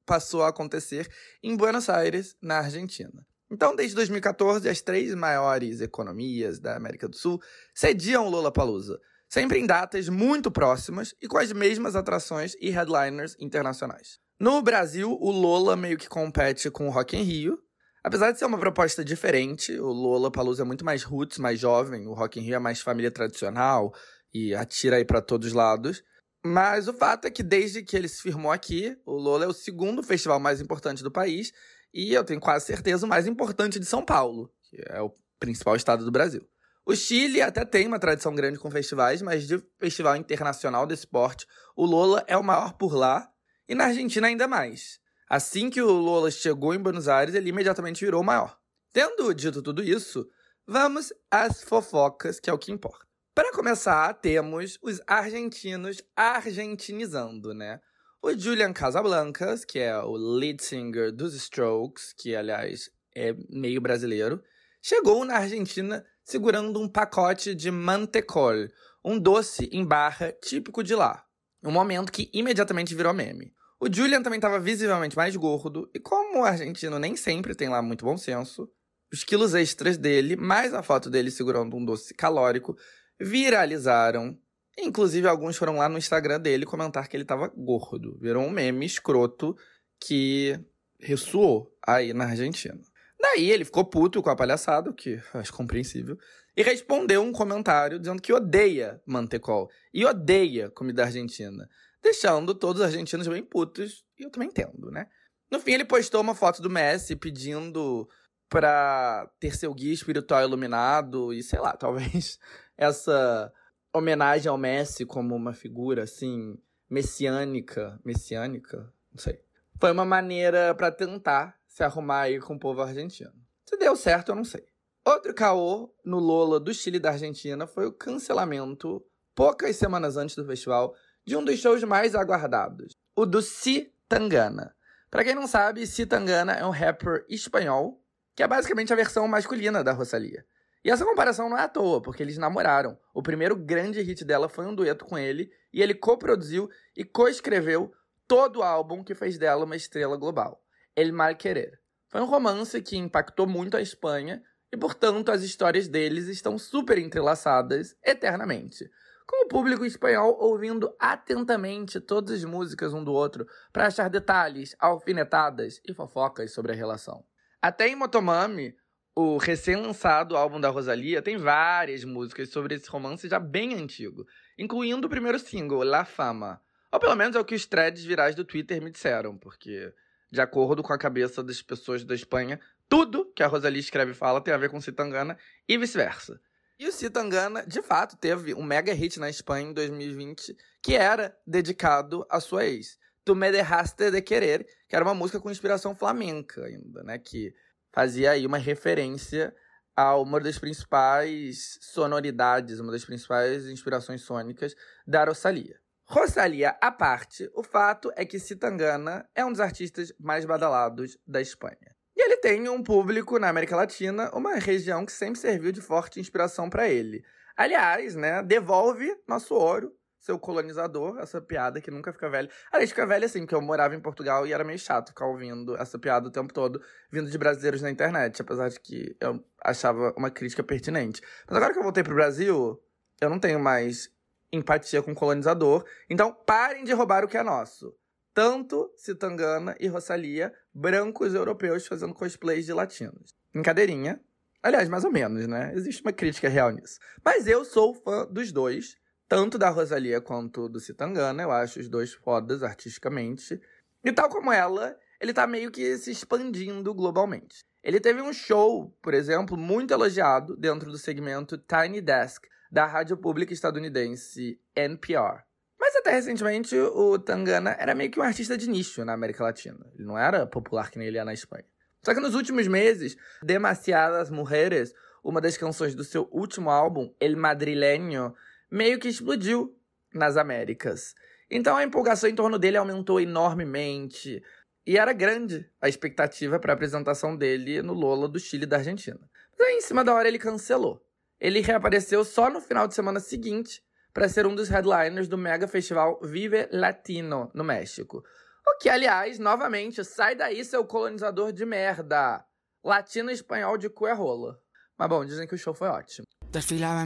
passou 0.05 0.43
a 0.43 0.49
acontecer 0.49 1.09
em 1.41 1.55
Buenos 1.55 1.89
Aires, 1.89 2.36
na 2.41 2.59
Argentina. 2.59 3.26
Então, 3.49 3.76
desde 3.76 3.95
2014, 3.95 4.69
as 4.69 4.82
três 4.82 5.13
maiores 5.13 5.82
economias 5.82 6.59
da 6.59 6.76
América 6.76 7.07
do 7.07 7.17
Sul 7.17 7.41
cediam 7.76 8.26
o 8.26 8.30
Lollapalooza, 8.30 8.97
sempre 9.28 9.59
em 9.59 9.65
datas 9.65 10.07
muito 10.07 10.49
próximas 10.49 11.13
e 11.22 11.28
com 11.28 11.38
as 11.38 11.51
mesmas 11.51 11.95
atrações 11.95 12.55
e 12.61 12.69
headliners 12.69 13.36
internacionais. 13.39 14.19
No 14.39 14.61
Brasil, 14.61 15.17
o 15.19 15.32
Lola 15.32 15.76
meio 15.76 15.97
que 15.97 16.07
compete 16.07 16.72
com 16.72 16.88
o 16.88 16.91
Rock 16.91 17.17
in 17.17 17.24
Rio, 17.24 17.59
Apesar 18.03 18.32
de 18.32 18.39
ser 18.39 18.45
uma 18.45 18.57
proposta 18.57 19.05
diferente, 19.05 19.80
o 19.80 19.91
Lola 19.91 20.32
Palusa 20.32 20.63
é 20.63 20.65
muito 20.65 20.84
mais 20.84 21.03
roots, 21.03 21.38
mais 21.38 21.59
jovem, 21.59 22.07
o 22.07 22.13
Rock 22.13 22.39
in 22.39 22.43
Rio 22.43 22.55
é 22.55 22.59
mais 22.59 22.82
família 22.82 23.11
tradicional 23.11 23.93
e 24.34 24.55
atira 24.55 24.95
aí 24.95 25.05
para 25.05 25.22
todos 25.22 25.49
os 25.49 25.53
lados. 25.53 26.03
Mas 26.43 26.87
o 26.87 26.93
fato 26.93 27.25
é 27.25 27.31
que 27.31 27.43
desde 27.43 27.83
que 27.83 27.95
ele 27.95 28.07
se 28.07 28.21
firmou 28.21 28.51
aqui, 28.51 28.97
o 29.05 29.13
Lola 29.13 29.45
é 29.45 29.47
o 29.47 29.53
segundo 29.53 30.01
festival 30.01 30.39
mais 30.39 30.59
importante 30.59 31.03
do 31.03 31.11
país 31.11 31.53
e 31.93 32.13
eu 32.13 32.23
tenho 32.23 32.39
quase 32.39 32.65
certeza 32.65 33.05
o 33.05 33.09
mais 33.09 33.27
importante 33.27 33.79
de 33.79 33.85
São 33.85 34.03
Paulo, 34.03 34.51
que 34.63 34.77
é 34.87 35.01
o 35.01 35.13
principal 35.39 35.75
estado 35.75 36.03
do 36.03 36.11
Brasil. 36.11 36.47
O 36.83 36.95
Chile 36.95 37.41
até 37.41 37.63
tem 37.63 37.87
uma 37.87 37.99
tradição 37.99 38.33
grande 38.33 38.57
com 38.57 38.71
festivais, 38.71 39.21
mas 39.21 39.47
de 39.47 39.63
festival 39.79 40.15
internacional 40.15 40.87
desse 40.87 41.05
porte, 41.05 41.45
o 41.75 41.85
Lola 41.85 42.23
é 42.27 42.35
o 42.35 42.43
maior 42.43 42.73
por 42.73 42.95
lá 42.95 43.29
e 43.69 43.75
na 43.75 43.85
Argentina 43.85 44.27
ainda 44.27 44.47
mais. 44.47 44.99
Assim 45.29 45.69
que 45.69 45.81
o 45.81 45.91
Lola 45.91 46.31
chegou 46.31 46.73
em 46.73 46.79
Buenos 46.79 47.07
Aires, 47.07 47.35
ele 47.35 47.49
imediatamente 47.49 48.03
virou 48.03 48.23
maior. 48.23 48.57
Tendo 48.91 49.33
dito 49.33 49.61
tudo 49.61 49.83
isso, 49.83 50.27
vamos 50.67 51.13
às 51.29 51.63
fofocas, 51.63 52.39
que 52.39 52.49
é 52.49 52.53
o 52.53 52.57
que 52.57 52.71
importa. 52.71 53.11
Para 53.34 53.53
começar, 53.53 54.13
temos 54.15 54.77
os 54.82 54.99
argentinos 55.07 56.03
argentinizando, 56.17 57.53
né? 57.53 57.79
O 58.21 58.38
Julian 58.38 58.73
Casablancas, 58.73 59.63
que 59.63 59.79
é 59.79 59.97
o 59.97 60.17
lead 60.17 60.61
singer 60.61 61.13
dos 61.13 61.34
Strokes, 61.34 62.13
que 62.17 62.36
aliás 62.36 62.89
é 63.15 63.34
meio 63.49 63.79
brasileiro, 63.79 64.43
chegou 64.84 65.23
na 65.23 65.38
Argentina 65.38 66.05
segurando 66.25 66.77
um 66.77 66.89
pacote 66.89 67.55
de 67.55 67.71
mantecol, 67.71 68.67
um 69.03 69.17
doce 69.17 69.69
em 69.71 69.86
barra 69.86 70.34
típico 70.34 70.84
de 70.84 70.93
lá. 70.93 71.23
Um 71.63 71.71
momento 71.71 72.11
que 72.11 72.29
imediatamente 72.34 72.93
virou 72.93 73.13
meme. 73.13 73.53
O 73.79 73.91
Julian 73.91 74.21
também 74.21 74.39
estava 74.39 74.59
visivelmente 74.59 75.15
mais 75.15 75.34
gordo, 75.38 75.89
e 75.95 75.99
como 76.01 76.39
o 76.39 76.43
argentino 76.43 76.99
nem 76.99 77.15
sempre 77.15 77.55
tem 77.55 77.69
lá 77.69 77.82
muito 77.82 78.03
bom 78.03 78.17
senso, 78.17 78.69
os 79.11 79.23
quilos 79.23 79.53
extras 79.53 79.97
dele, 79.97 80.36
mais 80.36 80.73
a 80.73 80.84
foto 80.84 81.09
dele 81.09 81.32
segurando 81.32 81.75
um 81.75 81.84
doce 81.84 82.13
calórico, 82.13 82.77
viralizaram. 83.22 84.38
Inclusive, 84.78 85.28
alguns 85.28 85.57
foram 85.57 85.78
lá 85.78 85.88
no 85.88 85.97
Instagram 85.97 86.39
dele 86.39 86.65
comentar 86.65 87.07
que 87.07 87.15
ele 87.15 87.24
estava 87.24 87.47
gordo. 87.55 88.17
Virou 88.19 88.43
um 88.43 88.49
meme 88.49 88.86
escroto 88.86 89.55
que 89.99 90.59
ressoou 90.99 91.72
aí 91.86 92.13
na 92.13 92.26
Argentina. 92.26 92.80
Daí 93.19 93.51
ele 93.51 93.65
ficou 93.65 93.86
puto 93.86 94.22
com 94.22 94.30
a 94.30 94.36
palhaçada, 94.36 94.89
o 94.89 94.93
que 94.93 95.22
acho 95.34 95.53
compreensível, 95.53 96.17
e 96.57 96.63
respondeu 96.63 97.22
um 97.22 97.32
comentário 97.32 97.99
dizendo 97.99 98.22
que 98.22 98.34
odeia 98.34 98.99
mantecol 99.05 99.69
e 99.93 100.03
odeia 100.03 100.69
comida 100.72 101.03
argentina 101.03 101.69
deixando 102.01 102.55
todos 102.55 102.82
os 102.82 102.88
argentinos 102.88 103.28
bem 103.28 103.43
putos, 103.43 104.03
e 104.17 104.24
eu 104.24 104.32
também 104.32 104.49
entendo, 104.49 104.89
né? 104.89 105.07
No 105.51 105.59
fim, 105.59 105.74
ele 105.74 105.86
postou 105.86 106.22
uma 106.22 106.34
foto 106.34 106.61
do 106.61 106.69
Messi 106.69 107.15
pedindo 107.15 108.09
pra 108.49 109.30
ter 109.39 109.55
seu 109.55 109.74
guia 109.74 109.93
espiritual 109.93 110.41
iluminado 110.41 111.34
e 111.34 111.43
sei 111.43 111.59
lá, 111.59 111.74
talvez 111.78 112.39
essa 112.82 113.53
homenagem 113.93 114.49
ao 114.49 114.57
Messi 114.57 115.05
como 115.05 115.36
uma 115.36 115.53
figura 115.53 116.03
assim 116.03 116.57
messiânica, 116.89 117.99
messiânica, 118.03 118.91
não 119.11 119.19
sei. 119.19 119.39
Foi 119.79 119.91
uma 119.91 120.03
maneira 120.03 120.73
para 120.73 120.91
tentar 120.91 121.55
se 121.67 121.84
arrumar 121.84 122.21
aí 122.21 122.39
com 122.39 122.55
o 122.55 122.59
povo 122.59 122.82
argentino. 122.82 123.32
Se 123.65 123.77
deu 123.77 123.95
certo, 123.95 124.29
eu 124.29 124.36
não 124.36 124.43
sei. 124.43 124.65
Outro 125.05 125.34
caô 125.34 125.93
no 126.03 126.17
Lola 126.17 126.59
do 126.59 126.73
Chile 126.73 126.97
e 126.97 126.99
da 126.99 127.11
Argentina 127.11 127.67
foi 127.67 127.86
o 127.86 127.93
cancelamento 127.93 129.05
poucas 129.36 129.75
semanas 129.75 130.17
antes 130.17 130.36
do 130.36 130.45
festival 130.45 130.95
de 131.23 131.36
um 131.36 131.45
dos 131.45 131.59
shows 131.59 131.84
mais 131.84 132.15
aguardados, 132.15 132.93
o 133.15 133.27
do 133.27 133.43
Si 133.43 133.93
Tangana. 134.09 134.75
Para 135.09 135.23
quem 135.23 135.36
não 135.36 135.45
sabe, 135.45 135.86
Si 135.86 136.05
Tangana 136.05 136.53
é 136.53 136.65
um 136.65 136.71
rapper 136.71 137.25
espanhol, 137.29 138.03
que 138.36 138.41
é 138.41 138.47
basicamente 138.47 138.91
a 138.91 138.95
versão 138.95 139.27
masculina 139.27 139.84
da 139.84 139.91
Rosalia. 139.91 140.43
E 140.84 140.89
essa 140.89 141.05
comparação 141.05 141.49
não 141.49 141.57
é 141.57 141.61
à 141.61 141.67
toa, 141.67 142.01
porque 142.01 142.23
eles 142.23 142.38
namoraram. 142.38 142.97
O 143.13 143.21
primeiro 143.21 143.55
grande 143.55 144.01
hit 144.01 144.25
dela 144.25 144.49
foi 144.49 144.65
um 144.65 144.73
dueto 144.73 145.05
com 145.05 145.17
ele, 145.17 145.51
e 145.73 145.82
ele 145.82 145.93
coproduziu 145.93 146.69
e 146.95 147.03
coescreveu 147.03 147.91
todo 148.27 148.59
o 148.59 148.63
álbum 148.63 149.03
que 149.03 149.13
fez 149.13 149.38
dela 149.38 149.65
uma 149.65 149.75
estrela 149.75 150.17
global, 150.17 150.63
El 150.95 151.13
Mal 151.13 151.36
Querer. 151.36 151.79
Foi 152.07 152.21
um 152.21 152.25
romance 152.25 152.82
que 152.82 152.97
impactou 152.97 153.47
muito 153.47 153.77
a 153.77 153.82
Espanha, 153.82 154.41
e 154.71 154.77
portanto 154.77 155.29
as 155.29 155.43
histórias 155.43 155.88
deles 155.88 156.27
estão 156.27 156.57
super 156.57 156.97
entrelaçadas 156.97 157.95
eternamente 158.03 158.89
com 159.32 159.45
o 159.45 159.47
público 159.47 159.86
espanhol 159.86 160.36
ouvindo 160.41 160.93
atentamente 160.99 162.01
todas 162.01 162.39
as 162.39 162.43
músicas 162.43 162.93
um 162.93 163.01
do 163.01 163.13
outro 163.13 163.47
para 163.71 163.88
achar 163.88 164.09
detalhes, 164.09 164.75
alfinetadas 164.77 165.79
e 165.88 165.93
fofocas 165.93 166.51
sobre 166.51 166.73
a 166.73 166.75
relação. 166.75 167.23
Até 167.61 167.88
em 167.88 167.95
Motomami, 167.95 168.75
o 169.16 169.38
recém-lançado 169.38 170.38
álbum 170.38 170.59
da 170.59 170.70
Rosalia 170.70 171.22
tem 171.22 171.38
várias 171.38 172.03
músicas 172.03 172.49
sobre 172.49 172.76
esse 172.76 172.89
romance 172.89 173.28
já 173.28 173.39
bem 173.39 173.74
antigo, 173.74 174.26
incluindo 174.57 175.07
o 175.07 175.09
primeiro 175.09 175.38
single, 175.38 175.84
La 175.84 176.05
Fama. 176.05 176.62
Ou 176.91 176.99
pelo 176.99 177.16
menos 177.16 177.36
é 177.36 177.39
o 177.39 177.45
que 177.45 177.55
os 177.55 177.66
threads 177.66 178.03
virais 178.03 178.36
do 178.36 178.45
Twitter 178.45 178.82
me 178.82 178.91
disseram, 178.91 179.38
porque, 179.38 179.93
de 180.32 180.41
acordo 180.41 180.82
com 180.82 180.93
a 180.93 180.97
cabeça 180.97 181.43
das 181.43 181.62
pessoas 181.62 182.03
da 182.03 182.16
Espanha, 182.16 182.59
tudo 182.88 183.32
que 183.34 183.43
a 183.43 183.47
Rosalia 183.47 183.80
escreve 183.80 184.12
e 184.12 184.16
fala 184.16 184.41
tem 184.41 184.53
a 184.53 184.57
ver 184.57 184.70
com 184.70 184.82
Citangana 184.82 185.38
e 185.68 185.78
vice-versa. 185.78 186.39
E 186.80 186.88
o 186.88 186.91
Citangana, 186.91 187.66
de 187.66 187.82
fato, 187.82 188.18
teve 188.18 188.53
um 188.53 188.64
mega 188.64 188.93
hit 188.93 189.20
na 189.20 189.30
Espanha 189.30 189.70
em 189.70 189.74
2020, 189.74 190.57
que 190.82 190.95
era 190.95 191.38
dedicado 191.45 192.26
à 192.30 192.39
sua 192.39 192.66
ex. 192.66 192.97
Tu 193.24 193.36
me 193.36 193.51
dejaste 193.51 194.09
de 194.09 194.22
querer, 194.22 194.68
que 194.89 194.95
era 194.95 195.05
uma 195.05 195.14
música 195.14 195.39
com 195.39 195.51
inspiração 195.51 195.93
flamenca 195.93 196.66
ainda, 196.66 197.03
né? 197.03 197.20
Que 197.20 197.53
fazia 197.93 198.31
aí 198.31 198.45
uma 198.45 198.57
referência 198.57 199.53
a 199.95 200.15
uma 200.15 200.39
das 200.39 200.57
principais 200.57 201.77
sonoridades, 201.81 202.79
uma 202.79 202.91
das 202.91 203.05
principais 203.05 203.65
inspirações 203.67 204.21
sônicas 204.21 204.75
da 205.05 205.23
Rosalia. 205.23 205.79
Rosalia 206.05 206.75
à 206.81 206.91
parte, 206.91 207.49
o 207.53 207.63
fato 207.63 208.11
é 208.15 208.25
que 208.25 208.39
Citangana 208.39 209.29
é 209.33 209.45
um 209.45 209.51
dos 209.51 209.61
artistas 209.61 210.13
mais 210.19 210.43
badalados 210.43 211.18
da 211.26 211.39
Espanha. 211.39 211.95
E 212.15 212.22
ele 212.22 212.38
tem 212.38 212.68
um 212.68 212.84
público 212.84 213.39
na 213.39 213.47
América 213.47 213.76
Latina, 213.76 214.30
uma 214.34 214.55
região 214.55 215.05
que 215.05 215.11
sempre 215.11 215.39
serviu 215.39 215.72
de 215.72 215.81
forte 215.81 216.19
inspiração 216.19 216.69
para 216.69 216.89
ele. 216.89 217.23
Aliás, 217.55 218.15
né, 218.15 218.43
devolve 218.43 219.15
nosso 219.27 219.55
ouro, 219.55 219.95
seu 220.22 220.39
colonizador, 220.39 221.18
essa 221.19 221.41
piada 221.41 221.81
que 221.81 221.91
nunca 221.91 222.14
fica 222.14 222.30
velha. 222.30 222.49
Aliás, 222.72 222.91
fica 222.91 223.06
velha 223.06 223.26
assim, 223.26 223.39
porque 223.39 223.56
eu 223.56 223.61
morava 223.61 223.95
em 223.95 223.99
Portugal 223.99 224.48
e 224.48 224.53
era 224.53 224.64
meio 224.64 224.80
chato 224.80 225.10
ficar 225.10 225.26
ouvindo 225.26 225.76
essa 225.76 225.99
piada 225.99 226.27
o 226.27 226.31
tempo 226.31 226.53
todo, 226.53 226.81
vindo 227.11 227.30
de 227.30 227.38
brasileiros 227.38 227.81
na 227.81 227.89
internet, 227.89 228.41
apesar 228.41 228.69
de 228.69 228.80
que 228.80 229.15
eu 229.19 229.43
achava 229.64 230.14
uma 230.15 230.30
crítica 230.30 230.64
pertinente. 230.64 231.22
Mas 231.48 231.57
agora 231.57 231.73
que 231.73 231.80
eu 231.80 231.84
voltei 231.84 232.03
pro 232.03 232.15
Brasil, 232.15 232.81
eu 233.19 233.30
não 233.30 233.39
tenho 233.39 233.60
mais 233.60 234.10
empatia 234.53 235.02
com 235.02 235.11
o 235.11 235.15
colonizador, 235.15 235.84
então 236.10 236.34
parem 236.45 236.84
de 236.84 236.93
roubar 236.93 237.26
o 237.26 237.27
que 237.27 237.38
é 237.38 237.43
nosso 237.43 237.93
tanto 238.34 238.91
Citangana 238.95 239.76
e 239.80 239.88
Rosalia, 239.88 240.53
brancos 240.73 241.34
europeus 241.34 241.85
fazendo 241.85 242.14
cosplays 242.14 242.65
de 242.65 242.73
latinos. 242.73 243.35
Brincadeirinha. 243.52 244.22
Aliás, 244.64 244.88
mais 244.89 245.03
ou 245.03 245.11
menos, 245.11 245.48
né? 245.48 245.73
Existe 245.76 246.02
uma 246.02 246.14
crítica 246.14 246.48
real 246.48 246.69
nisso. 246.72 246.99
Mas 247.26 247.48
eu 247.48 247.65
sou 247.65 247.95
fã 247.95 248.26
dos 248.27 248.52
dois, 248.52 248.95
tanto 249.32 249.58
da 249.58 249.70
Rosalia 249.70 250.20
quanto 250.20 250.68
do 250.68 250.78
Citangana. 250.78 251.41
Eu 251.41 251.52
acho 251.53 251.80
os 251.80 251.88
dois 251.88 252.12
fodas 252.12 252.64
artisticamente. 252.64 253.62
E 254.03 254.12
tal 254.12 254.28
como 254.28 254.52
ela, 254.52 254.99
ele 255.22 255.32
tá 255.32 255.48
meio 255.48 255.72
que 255.72 255.98
se 255.98 256.12
expandindo 256.12 256.94
globalmente. 256.94 257.64
Ele 257.82 258.02
teve 258.02 258.22
um 258.22 258.34
show, 258.34 258.94
por 259.02 259.14
exemplo, 259.14 259.56
muito 259.56 259.94
elogiado 259.94 260.58
dentro 260.58 260.91
do 260.91 260.98
segmento 260.98 261.58
Tiny 261.58 262.02
Desk 262.02 262.45
da 262.70 262.86
rádio 262.86 263.16
pública 263.16 263.53
estadunidense 263.53 264.60
NPR. 264.76 265.44
Mas 265.80 265.95
até 265.95 266.12
recentemente 266.12 266.78
o 266.78 267.18
Tangana 267.18 267.78
era 267.80 267.95
meio 267.95 268.12
que 268.12 268.20
um 268.20 268.24
artista 268.24 268.58
de 268.58 268.70
nicho 268.70 269.06
na 269.06 269.14
América 269.14 269.45
Latina. 269.45 269.80
Ele 269.95 270.03
não 270.03 270.18
era 270.18 270.45
popular 270.45 270.91
que 270.91 270.99
nem 270.99 271.08
ele 271.08 271.18
é 271.18 271.24
na 271.24 271.34
Espanha. 271.34 271.66
Só 272.03 272.14
que 272.14 272.20
nos 272.20 272.36
últimos 272.36 272.68
meses, 272.68 273.16
Demasiadas 273.41 274.30
Mujeres, 274.30 274.94
uma 275.24 275.40
das 275.40 275.56
canções 275.56 275.95
do 275.95 276.03
seu 276.03 276.28
último 276.34 276.70
álbum, 276.70 277.14
El 277.18 277.38
Madrileño, 277.38 278.36
meio 278.72 278.99
que 278.99 279.10
explodiu 279.10 279.77
nas 280.14 280.38
Américas. 280.38 281.14
Então 281.49 281.76
a 281.76 281.84
empolgação 281.84 282.30
em 282.30 282.35
torno 282.35 282.57
dele 282.57 282.77
aumentou 282.77 283.19
enormemente. 283.19 284.41
E 284.85 284.98
era 284.98 285.14
grande 285.14 285.69
a 285.81 285.88
expectativa 285.88 286.57
para 286.60 286.73
a 286.73 286.76
apresentação 286.76 287.35
dele 287.35 287.81
no 287.81 287.93
Lola 287.93 288.27
do 288.27 288.39
Chile 288.39 288.64
e 288.64 288.68
da 288.68 288.77
Argentina. 288.77 289.19
Mas 289.57 289.68
aí, 289.68 289.76
em 289.76 289.81
cima 289.81 290.03
da 290.03 290.14
hora, 290.14 290.27
ele 290.27 290.39
cancelou. 290.39 291.06
ele 291.39 291.60
reapareceu 291.60 292.23
só 292.23 292.49
no 292.49 292.61
final 292.61 292.88
de 292.88 292.93
semana 292.93 293.19
seguinte 293.19 293.84
para 294.14 294.30
ser 294.30 294.45
um 294.45 294.53
dos 294.53 294.69
headliners 294.69 295.27
do 295.27 295.38
mega 295.38 295.68
festival 295.68 296.19
Vive 296.22 296.68
Latino 296.72 297.52
no 297.53 297.64
México. 297.64 298.23
O 298.68 298.77
que, 298.77 298.89
aliás, 298.89 299.39
novamente, 299.39 300.03
sai 300.03 300.35
daí 300.35 300.64
seu 300.64 300.85
colonizador 300.85 301.52
de 301.52 301.65
merda. 301.65 302.45
Latino 302.84 303.31
espanhol 303.31 303.77
de 303.77 303.89
cu 303.89 304.07
é 304.07 304.14
rola. 304.14 304.60
Mas 304.98 305.10
bom, 305.10 305.26
dizem 305.26 305.48
que 305.48 305.56
o 305.56 305.57
show 305.57 305.73
foi 305.73 305.88
ótimo. 305.88 306.26
Desfilava 306.52 307.06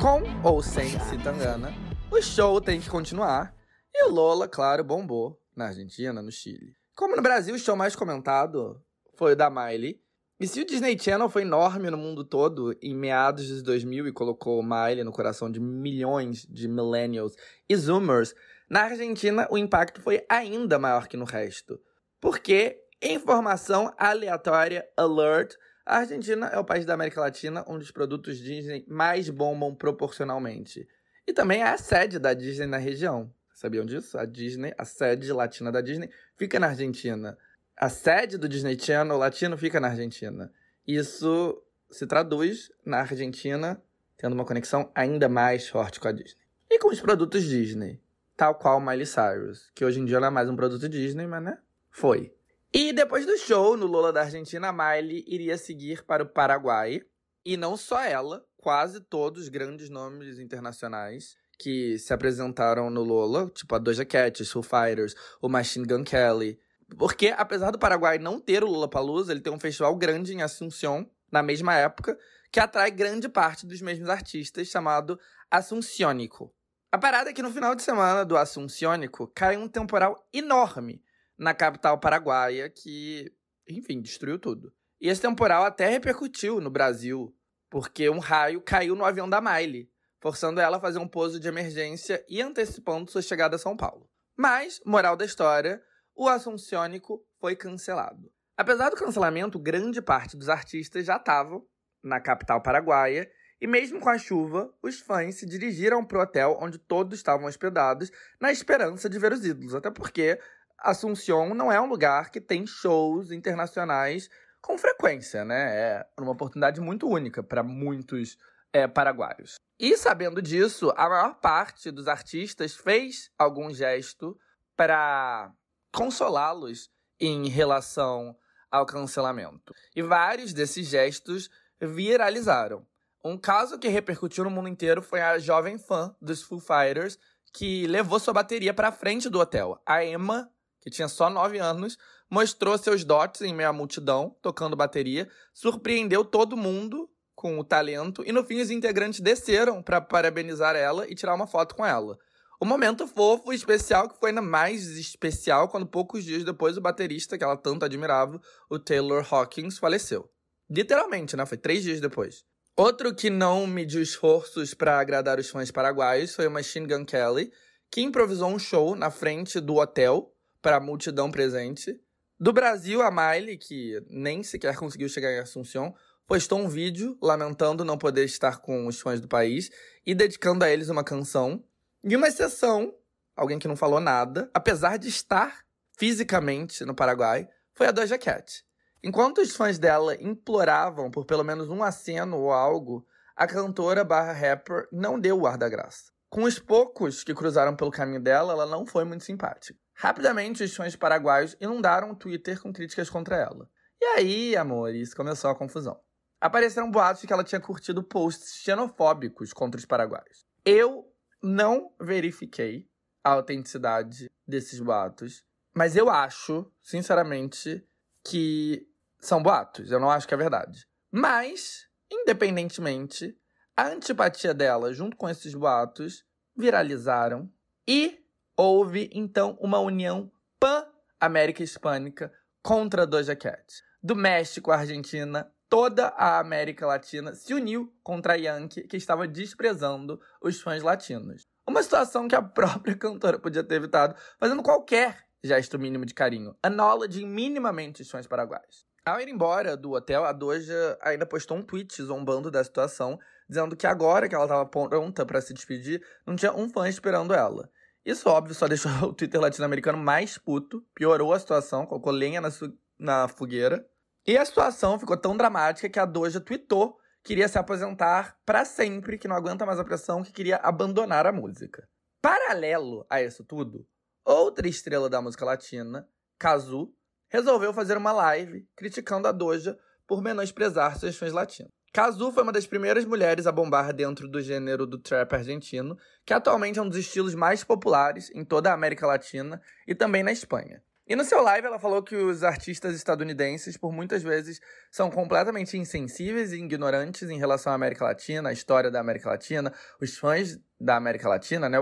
Com 0.00 0.22
ou 0.48 0.62
sem 0.62 0.88
Citangana, 1.00 1.74
o 2.10 2.22
show 2.22 2.60
tem 2.60 2.80
que 2.80 2.88
continuar. 2.88 3.54
E 3.92 4.04
o 4.04 4.12
Lola, 4.12 4.46
claro, 4.46 4.84
bombou 4.84 5.40
na 5.56 5.66
Argentina, 5.66 6.22
no 6.22 6.30
Chile. 6.30 6.76
Como 6.94 7.16
no 7.16 7.22
Brasil, 7.22 7.54
o 7.54 7.58
show 7.58 7.74
mais 7.74 7.96
comentado 7.96 8.80
foi 9.16 9.32
o 9.32 9.36
da 9.36 9.50
Miley. 9.50 10.00
E 10.40 10.46
se 10.46 10.60
o 10.60 10.64
Disney 10.64 10.96
Channel 10.96 11.28
foi 11.28 11.42
enorme 11.42 11.90
no 11.90 11.96
mundo 11.96 12.24
todo 12.24 12.76
em 12.80 12.94
meados 12.94 13.46
de 13.46 13.60
2000 13.60 14.06
e 14.06 14.12
colocou 14.12 14.62
Miley 14.62 15.02
no 15.02 15.10
coração 15.10 15.50
de 15.50 15.58
milhões 15.58 16.46
de 16.48 16.68
millennials 16.68 17.34
e 17.68 17.74
zoomers, 17.74 18.34
na 18.68 18.82
Argentina 18.82 19.46
o 19.50 19.56
impacto 19.56 20.00
foi 20.00 20.24
ainda 20.28 20.78
maior 20.78 21.08
que 21.08 21.16
no 21.16 21.24
resto. 21.24 21.80
Porque, 22.20 22.82
informação 23.00 23.92
aleatória, 23.96 24.86
alert, 24.96 25.54
a 25.86 25.98
Argentina 25.98 26.48
é 26.48 26.58
o 26.58 26.64
país 26.64 26.84
da 26.84 26.94
América 26.94 27.20
Latina 27.20 27.64
onde 27.66 27.84
os 27.84 27.90
produtos 27.90 28.38
Disney 28.38 28.84
mais 28.86 29.30
bombam 29.30 29.74
proporcionalmente. 29.74 30.86
E 31.26 31.32
também 31.32 31.62
é 31.62 31.68
a 31.68 31.78
sede 31.78 32.18
da 32.18 32.34
Disney 32.34 32.66
na 32.66 32.76
região. 32.76 33.32
Sabiam 33.54 33.86
disso? 33.86 34.18
A 34.18 34.24
Disney, 34.24 34.74
a 34.76 34.84
sede 34.84 35.32
latina 35.32 35.72
da 35.72 35.80
Disney, 35.80 36.10
fica 36.36 36.60
na 36.60 36.68
Argentina. 36.68 37.38
A 37.76 37.88
sede 37.88 38.36
do 38.36 38.48
Disney 38.48 38.78
Channel 38.78 39.16
latino 39.16 39.56
fica 39.56 39.80
na 39.80 39.88
Argentina. 39.88 40.52
Isso 40.86 41.62
se 41.90 42.06
traduz 42.06 42.70
na 42.84 43.00
Argentina 43.00 43.82
tendo 44.16 44.32
uma 44.32 44.44
conexão 44.44 44.90
ainda 44.94 45.28
mais 45.28 45.68
forte 45.68 45.98
com 46.00 46.08
a 46.08 46.12
Disney. 46.12 46.42
E 46.68 46.78
com 46.78 46.88
os 46.88 47.00
produtos 47.00 47.44
Disney, 47.44 48.00
tal 48.38 48.54
qual 48.54 48.80
Miley 48.80 49.04
Cyrus, 49.04 49.68
que 49.74 49.84
hoje 49.84 49.98
em 49.98 50.04
dia 50.04 50.20
não 50.20 50.28
é 50.28 50.30
mais 50.30 50.48
um 50.48 50.54
produto 50.54 50.88
Disney, 50.88 51.26
mas 51.26 51.42
né? 51.42 51.58
Foi. 51.90 52.32
E 52.72 52.92
depois 52.92 53.26
do 53.26 53.36
show 53.36 53.76
no 53.76 53.84
Lola 53.84 54.12
da 54.12 54.20
Argentina, 54.22 54.72
Miley 54.72 55.24
iria 55.26 55.58
seguir 55.58 56.04
para 56.04 56.22
o 56.22 56.26
Paraguai. 56.26 57.02
E 57.44 57.56
não 57.56 57.76
só 57.76 58.00
ela, 58.00 58.44
quase 58.56 59.00
todos 59.00 59.42
os 59.42 59.48
grandes 59.48 59.90
nomes 59.90 60.38
internacionais 60.38 61.36
que 61.58 61.98
se 61.98 62.12
apresentaram 62.12 62.88
no 62.88 63.02
Lola, 63.02 63.50
tipo 63.50 63.74
a 63.74 63.78
Doja 63.78 64.04
Cat, 64.04 64.44
Foo 64.44 64.62
Fighters, 64.62 65.16
o 65.42 65.48
Machine 65.48 65.84
Gun 65.84 66.04
Kelly. 66.04 66.60
Porque, 66.96 67.34
apesar 67.36 67.72
do 67.72 67.78
Paraguai 67.78 68.18
não 68.18 68.38
ter 68.38 68.62
o 68.62 68.68
Lollapalooza, 68.68 69.32
ele 69.32 69.40
tem 69.40 69.52
um 69.52 69.58
festival 69.58 69.96
grande 69.96 70.32
em 70.32 70.42
Assunção, 70.42 71.10
na 71.32 71.42
mesma 71.42 71.74
época, 71.74 72.16
que 72.52 72.60
atrai 72.60 72.92
grande 72.92 73.28
parte 73.28 73.66
dos 73.66 73.82
mesmos 73.82 74.08
artistas, 74.08 74.68
chamado 74.68 75.18
Assuncionico. 75.50 76.54
A 76.90 76.96
parada 76.96 77.28
é 77.28 77.32
que 77.34 77.42
no 77.42 77.52
final 77.52 77.74
de 77.74 77.82
semana 77.82 78.24
do 78.24 78.34
Assuncionico 78.34 79.30
caiu 79.34 79.60
um 79.60 79.68
temporal 79.68 80.26
enorme 80.32 81.02
na 81.38 81.52
capital 81.52 82.00
paraguaia 82.00 82.70
que, 82.70 83.30
enfim, 83.68 84.00
destruiu 84.00 84.38
tudo. 84.38 84.72
E 84.98 85.08
esse 85.08 85.20
temporal 85.20 85.64
até 85.64 85.86
repercutiu 85.86 86.62
no 86.62 86.70
Brasil, 86.70 87.36
porque 87.68 88.08
um 88.08 88.18
raio 88.18 88.62
caiu 88.62 88.96
no 88.96 89.04
avião 89.04 89.28
da 89.28 89.38
Miley, 89.38 89.90
forçando 90.18 90.62
ela 90.62 90.78
a 90.78 90.80
fazer 90.80 90.98
um 90.98 91.06
pouso 91.06 91.38
de 91.38 91.46
emergência 91.46 92.24
e 92.26 92.40
antecipando 92.40 93.10
sua 93.10 93.20
chegada 93.20 93.56
a 93.56 93.58
São 93.58 93.76
Paulo. 93.76 94.08
Mas, 94.34 94.80
moral 94.86 95.14
da 95.14 95.26
história, 95.26 95.82
o 96.16 96.26
Assuncionico 96.26 97.22
foi 97.38 97.54
cancelado. 97.54 98.32
Apesar 98.56 98.88
do 98.88 98.96
cancelamento, 98.96 99.58
grande 99.58 100.00
parte 100.00 100.38
dos 100.38 100.48
artistas 100.48 101.04
já 101.04 101.16
estavam 101.16 101.62
na 102.02 102.18
capital 102.18 102.62
paraguaia 102.62 103.30
e 103.60 103.66
mesmo 103.66 104.00
com 104.00 104.08
a 104.08 104.18
chuva, 104.18 104.72
os 104.82 105.00
fãs 105.00 105.36
se 105.36 105.46
dirigiram 105.46 106.04
para 106.04 106.18
o 106.18 106.22
hotel 106.22 106.58
onde 106.60 106.78
todos 106.78 107.18
estavam 107.18 107.46
hospedados 107.46 108.10
na 108.40 108.52
esperança 108.52 109.08
de 109.08 109.18
ver 109.18 109.32
os 109.32 109.44
ídolos, 109.44 109.74
até 109.74 109.90
porque 109.90 110.38
Assunção 110.78 111.54
não 111.54 111.72
é 111.72 111.80
um 111.80 111.88
lugar 111.88 112.30
que 112.30 112.40
tem 112.40 112.64
shows 112.64 113.32
internacionais 113.32 114.30
com 114.60 114.78
frequência, 114.78 115.44
né? 115.44 115.76
É 115.76 116.06
uma 116.20 116.30
oportunidade 116.30 116.80
muito 116.80 117.08
única 117.08 117.42
para 117.42 117.64
muitos 117.64 118.38
é, 118.72 118.86
paraguaios. 118.86 119.56
E 119.78 119.96
sabendo 119.96 120.40
disso, 120.40 120.92
a 120.96 121.08
maior 121.08 121.34
parte 121.40 121.90
dos 121.90 122.06
artistas 122.06 122.76
fez 122.76 123.28
algum 123.36 123.74
gesto 123.74 124.38
para 124.76 125.52
consolá-los 125.92 126.88
em 127.18 127.48
relação 127.48 128.36
ao 128.70 128.86
cancelamento. 128.86 129.74
E 129.96 130.02
vários 130.02 130.52
desses 130.52 130.86
gestos 130.86 131.50
viralizaram. 131.80 132.86
Um 133.24 133.36
caso 133.36 133.78
que 133.78 133.88
repercutiu 133.88 134.44
no 134.44 134.50
mundo 134.50 134.68
inteiro 134.68 135.02
foi 135.02 135.20
a 135.20 135.38
jovem 135.38 135.76
fã 135.76 136.14
dos 136.20 136.42
Foo 136.42 136.60
Fighters 136.60 137.18
que 137.52 137.86
levou 137.86 138.18
sua 138.18 138.34
bateria 138.34 138.72
para 138.72 138.92
frente 138.92 139.28
do 139.28 139.40
hotel. 139.40 139.80
A 139.84 140.04
Emma, 140.04 140.50
que 140.80 140.90
tinha 140.90 141.08
só 141.08 141.28
9 141.28 141.58
anos, 141.58 141.98
mostrou 142.30 142.76
seus 142.78 143.04
dotes 143.04 143.40
em 143.40 143.54
meio 143.54 143.68
à 143.68 143.72
multidão, 143.72 144.36
tocando 144.42 144.76
bateria, 144.76 145.28
surpreendeu 145.52 146.24
todo 146.24 146.56
mundo 146.56 147.10
com 147.34 147.58
o 147.58 147.64
talento 147.64 148.22
e 148.26 148.32
no 148.32 148.44
fim 148.44 148.60
os 148.60 148.70
integrantes 148.70 149.20
desceram 149.20 149.82
para 149.82 150.00
parabenizar 150.00 150.74
ela 150.76 151.08
e 151.08 151.14
tirar 151.14 151.34
uma 151.34 151.46
foto 151.46 151.74
com 151.74 151.84
ela. 151.84 152.18
O 152.60 152.64
momento 152.64 153.06
fofo 153.06 153.52
e 153.52 153.56
especial 153.56 154.08
que 154.08 154.18
foi 154.18 154.30
ainda 154.30 154.42
mais 154.42 154.88
especial 154.98 155.68
quando 155.68 155.86
poucos 155.86 156.24
dias 156.24 156.42
depois 156.42 156.76
o 156.76 156.80
baterista 156.80 157.38
que 157.38 157.44
ela 157.44 157.56
tanto 157.56 157.84
admirava, 157.84 158.40
o 158.68 158.78
Taylor 158.78 159.24
Hawkins, 159.32 159.78
faleceu. 159.78 160.28
Literalmente, 160.68 161.36
né? 161.36 161.46
Foi 161.46 161.56
três 161.56 161.84
dias 161.84 162.00
depois. 162.00 162.44
Outro 162.78 163.12
que 163.12 163.28
não 163.28 163.66
mediu 163.66 164.00
esforços 164.00 164.72
para 164.72 165.00
agradar 165.00 165.40
os 165.40 165.50
fãs 165.50 165.68
paraguaios 165.68 166.32
foi 166.36 166.46
o 166.46 166.50
Machine 166.50 166.86
Gun 166.86 167.04
Kelly, 167.04 167.52
que 167.90 168.00
improvisou 168.00 168.48
um 168.50 168.58
show 168.58 168.94
na 168.94 169.10
frente 169.10 169.58
do 169.58 169.74
hotel 169.74 170.32
para 170.62 170.76
a 170.76 170.80
multidão 170.80 171.28
presente. 171.28 172.00
Do 172.38 172.52
Brasil, 172.52 173.02
a 173.02 173.10
Miley, 173.10 173.58
que 173.58 174.00
nem 174.08 174.44
sequer 174.44 174.76
conseguiu 174.76 175.08
chegar 175.08 175.32
em 175.32 175.40
Assunção, 175.40 175.92
postou 176.24 176.60
um 176.60 176.68
vídeo 176.68 177.18
lamentando 177.20 177.84
não 177.84 177.98
poder 177.98 178.24
estar 178.24 178.58
com 178.60 178.86
os 178.86 179.00
fãs 179.00 179.20
do 179.20 179.26
país 179.26 179.72
e 180.06 180.14
dedicando 180.14 180.64
a 180.64 180.70
eles 180.70 180.88
uma 180.88 181.02
canção. 181.02 181.64
E 182.04 182.14
uma 182.14 182.28
exceção, 182.28 182.94
alguém 183.34 183.58
que 183.58 183.66
não 183.66 183.74
falou 183.74 183.98
nada, 183.98 184.48
apesar 184.54 184.98
de 184.98 185.08
estar 185.08 185.64
fisicamente 185.98 186.84
no 186.84 186.94
Paraguai, 186.94 187.48
foi 187.74 187.88
a 187.88 187.90
Doja 187.90 188.16
Cat. 188.16 188.67
Enquanto 189.08 189.38
os 189.38 189.56
fãs 189.56 189.78
dela 189.78 190.14
imploravam 190.22 191.10
por 191.10 191.24
pelo 191.24 191.42
menos 191.42 191.70
um 191.70 191.82
aceno 191.82 192.36
ou 192.36 192.52
algo, 192.52 193.06
a 193.34 193.46
cantora 193.46 194.04
barra 194.04 194.32
rapper 194.32 194.86
não 194.92 195.18
deu 195.18 195.40
o 195.40 195.46
ar 195.46 195.56
da 195.56 195.68
graça. 195.68 196.12
Com 196.28 196.42
os 196.42 196.58
poucos 196.58 197.24
que 197.24 197.34
cruzaram 197.34 197.74
pelo 197.74 197.90
caminho 197.90 198.22
dela, 198.22 198.52
ela 198.52 198.66
não 198.66 198.86
foi 198.86 199.04
muito 199.04 199.24
simpática. 199.24 199.78
Rapidamente, 199.94 200.62
os 200.62 200.76
fãs 200.76 200.94
paraguaios 200.94 201.56
inundaram 201.58 202.10
o 202.10 202.16
Twitter 202.16 202.60
com 202.60 202.72
críticas 202.72 203.08
contra 203.08 203.36
ela. 203.36 203.68
E 203.98 204.04
aí, 204.04 204.56
amores, 204.56 205.14
começou 205.14 205.50
a 205.50 205.54
confusão 205.54 205.98
apareceram 206.40 206.90
boatos 206.90 207.20
de 207.20 207.26
que 207.26 207.32
ela 207.32 207.44
tinha 207.44 207.60
curtido 207.60 208.02
posts 208.02 208.62
xenofóbicos 208.62 209.52
contra 209.52 209.78
os 209.78 209.84
paraguaios. 209.84 210.46
Eu 210.64 211.12
não 211.42 211.92
verifiquei 212.00 212.88
a 213.24 213.30
autenticidade 213.30 214.26
desses 214.46 214.80
boatos, 214.80 215.42
mas 215.74 215.96
eu 215.96 216.08
acho, 216.08 216.70
sinceramente, 216.82 217.84
que 218.24 218.86
são 219.18 219.42
boatos. 219.42 219.90
Eu 219.90 220.00
não 220.00 220.10
acho 220.10 220.26
que 220.26 220.34
é 220.34 220.36
verdade. 220.36 220.86
Mas, 221.10 221.86
independentemente, 222.10 223.36
a 223.76 223.86
antipatia 223.88 224.52
dela, 224.52 224.92
junto 224.92 225.16
com 225.16 225.28
esses 225.28 225.54
boatos, 225.54 226.24
viralizaram 226.56 227.50
e 227.86 228.18
houve 228.56 229.08
então 229.12 229.56
uma 229.60 229.78
união 229.78 230.30
pan-América 230.58 231.62
Hispânica 231.62 232.32
contra 232.62 233.06
Doja 233.06 233.36
Cat. 233.36 233.82
Do 234.02 234.16
México 234.16 234.70
à 234.70 234.78
Argentina, 234.78 235.50
toda 235.68 236.08
a 236.08 236.38
América 236.38 236.86
Latina 236.86 237.34
se 237.34 237.54
uniu 237.54 237.92
contra 238.02 238.32
a 238.32 238.36
Yankee, 238.36 238.82
que 238.82 238.96
estava 238.96 239.28
desprezando 239.28 240.20
os 240.42 240.60
fãs 240.60 240.82
latinos. 240.82 241.46
Uma 241.66 241.82
situação 241.82 242.26
que 242.26 242.34
a 242.34 242.42
própria 242.42 242.96
cantora 242.96 243.38
podia 243.38 243.62
ter 243.62 243.76
evitado 243.76 244.16
fazendo 244.38 244.62
qualquer 244.62 245.24
gesto 245.42 245.78
mínimo 245.78 246.04
de 246.04 246.14
carinho, 246.14 246.56
acknowledging 246.62 247.26
minimamente 247.26 248.02
os 248.02 248.10
fãs 248.10 248.26
paraguaios. 248.26 248.87
Ao 249.08 249.18
ir 249.18 249.28
embora 249.30 249.74
do 249.74 249.92
hotel, 249.92 250.22
a 250.22 250.32
Doja 250.32 250.98
ainda 251.00 251.24
postou 251.24 251.56
um 251.56 251.62
tweet 251.62 252.02
zombando 252.02 252.50
da 252.50 252.62
situação, 252.62 253.18
dizendo 253.48 253.74
que 253.74 253.86
agora 253.86 254.28
que 254.28 254.34
ela 254.34 254.44
estava 254.44 254.66
pronta 254.66 255.24
para 255.24 255.40
se 255.40 255.54
despedir, 255.54 256.04
não 256.26 256.36
tinha 256.36 256.52
um 256.52 256.68
fã 256.68 256.86
esperando 256.86 257.32
ela. 257.32 257.70
Isso, 258.04 258.28
óbvio, 258.28 258.54
só 258.54 258.68
deixou 258.68 258.92
o 259.02 259.14
Twitter 259.14 259.40
latino-americano 259.40 259.96
mais 259.96 260.36
puto, 260.36 260.84
piorou 260.94 261.32
a 261.32 261.38
situação, 261.38 261.86
colocou 261.86 262.12
lenha 262.12 262.38
na, 262.38 262.50
na 262.98 263.28
fogueira. 263.28 263.88
E 264.26 264.36
a 264.36 264.44
situação 264.44 264.98
ficou 264.98 265.16
tão 265.16 265.34
dramática 265.38 265.88
que 265.88 265.98
a 265.98 266.04
Doja 266.04 266.38
tweetou 266.38 266.98
que 267.22 267.28
queria 267.34 267.48
se 267.48 267.58
aposentar 267.58 268.36
para 268.44 268.66
sempre, 268.66 269.16
que 269.16 269.26
não 269.26 269.36
aguenta 269.36 269.64
mais 269.64 269.78
a 269.78 269.84
pressão, 269.84 270.22
que 270.22 270.32
queria 270.32 270.56
abandonar 270.56 271.26
a 271.26 271.32
música. 271.32 271.88
Paralelo 272.20 273.06
a 273.08 273.22
isso 273.22 273.42
tudo, 273.42 273.86
outra 274.22 274.68
estrela 274.68 275.08
da 275.08 275.22
música 275.22 275.46
latina, 275.46 276.06
Kazu, 276.38 276.92
resolveu 277.28 277.72
fazer 277.72 277.96
uma 277.96 278.12
live 278.12 278.66
criticando 278.76 279.28
a 279.28 279.32
Doja 279.32 279.78
por 280.06 280.22
menosprezar 280.22 280.98
seus 280.98 281.16
fãs 281.16 281.32
latinos. 281.32 281.72
Kazu 281.92 282.30
foi 282.30 282.42
uma 282.42 282.52
das 282.52 282.66
primeiras 282.66 283.04
mulheres 283.04 283.46
a 283.46 283.52
bombar 283.52 283.92
dentro 283.92 284.28
do 284.28 284.40
gênero 284.40 284.86
do 284.86 284.98
trap 284.98 285.32
argentino, 285.34 285.96
que 286.24 286.34
atualmente 286.34 286.78
é 286.78 286.82
um 286.82 286.88
dos 286.88 286.98
estilos 286.98 287.34
mais 287.34 287.64
populares 287.64 288.30
em 288.34 288.44
toda 288.44 288.70
a 288.70 288.74
América 288.74 289.06
Latina 289.06 289.60
e 289.86 289.94
também 289.94 290.22
na 290.22 290.30
Espanha. 290.30 290.82
E 291.08 291.16
no 291.16 291.24
seu 291.24 291.42
live 291.42 291.66
ela 291.66 291.78
falou 291.78 292.02
que 292.02 292.14
os 292.14 292.44
artistas 292.44 292.94
estadunidenses, 292.94 293.78
por 293.78 293.90
muitas 293.90 294.22
vezes, 294.22 294.60
são 294.90 295.10
completamente 295.10 295.78
insensíveis 295.78 296.52
e 296.52 296.56
ignorantes 296.56 297.30
em 297.30 297.38
relação 297.38 297.72
à 297.72 297.74
América 297.74 298.04
Latina, 298.04 298.50
à 298.50 298.52
história 298.52 298.90
da 298.90 299.00
América 299.00 299.30
Latina, 299.30 299.72
os 300.02 300.18
fãs 300.18 300.60
da 300.78 300.96
América 300.96 301.26
Latina, 301.26 301.66
né, 301.66 301.78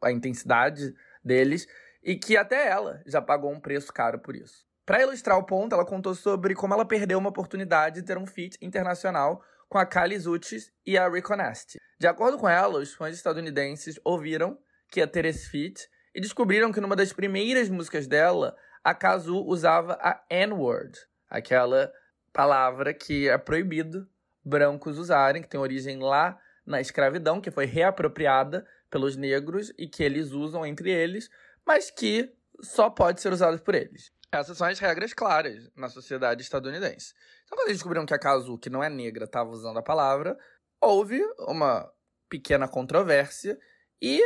a 0.00 0.12
intensidade 0.12 0.94
deles, 1.24 1.66
e 2.04 2.16
que 2.16 2.36
até 2.36 2.68
ela 2.68 3.02
já 3.06 3.22
pagou 3.22 3.50
um 3.50 3.58
preço 3.58 3.92
caro 3.92 4.18
por 4.18 4.36
isso. 4.36 4.66
Para 4.84 5.00
ilustrar 5.00 5.38
o 5.38 5.44
ponto, 5.44 5.74
ela 5.74 5.86
contou 5.86 6.14
sobre 6.14 6.54
como 6.54 6.74
ela 6.74 6.84
perdeu 6.84 7.18
uma 7.18 7.30
oportunidade 7.30 7.96
de 7.96 8.06
ter 8.06 8.18
um 8.18 8.26
feat 8.26 8.58
internacional 8.60 9.42
com 9.68 9.78
a 9.78 9.86
Kali 9.86 10.16
Uchis 10.16 10.70
e 10.86 10.98
a 10.98 11.08
Rico 11.08 11.34
Nasty. 11.34 11.80
De 11.98 12.06
acordo 12.06 12.36
com 12.36 12.46
ela, 12.46 12.78
os 12.78 12.92
fãs 12.92 13.14
estadunidenses 13.14 13.98
ouviram 14.04 14.58
que 14.90 15.00
ia 15.00 15.06
ter 15.06 15.24
esse 15.24 15.48
feat 15.48 15.88
e 16.14 16.20
descobriram 16.20 16.70
que 16.70 16.80
numa 16.80 16.94
das 16.94 17.12
primeiras 17.12 17.70
músicas 17.70 18.06
dela, 18.06 18.54
a 18.84 18.94
Kazu 18.94 19.42
usava 19.46 19.94
a 19.94 20.22
N-word, 20.28 20.98
aquela 21.28 21.90
palavra 22.32 22.92
que 22.92 23.28
é 23.28 23.38
proibido 23.38 24.06
brancos 24.44 24.98
usarem, 24.98 25.40
que 25.40 25.48
tem 25.48 25.58
origem 25.58 25.98
lá 25.98 26.38
na 26.66 26.80
escravidão, 26.80 27.40
que 27.40 27.50
foi 27.50 27.64
reapropriada 27.64 28.66
pelos 28.90 29.16
negros 29.16 29.72
e 29.78 29.88
que 29.88 30.02
eles 30.02 30.32
usam 30.32 30.64
entre 30.64 30.90
eles, 30.90 31.30
mas 31.66 31.90
que 31.90 32.32
só 32.60 32.90
pode 32.90 33.20
ser 33.20 33.32
usado 33.32 33.60
por 33.60 33.74
eles. 33.74 34.12
Essas 34.30 34.58
são 34.58 34.66
as 34.66 34.78
regras 34.78 35.12
claras 35.12 35.70
na 35.76 35.88
sociedade 35.88 36.42
estadunidense. 36.42 37.14
Então, 37.44 37.56
quando 37.56 37.68
eles 37.68 37.78
descobriram 37.78 38.06
que 38.06 38.14
a 38.14 38.18
Kazu, 38.18 38.58
que 38.58 38.70
não 38.70 38.82
é 38.82 38.88
negra, 38.88 39.24
estava 39.24 39.50
usando 39.50 39.78
a 39.78 39.82
palavra, 39.82 40.36
houve 40.80 41.20
uma 41.38 41.88
pequena 42.28 42.66
controvérsia 42.66 43.58
e 44.02 44.20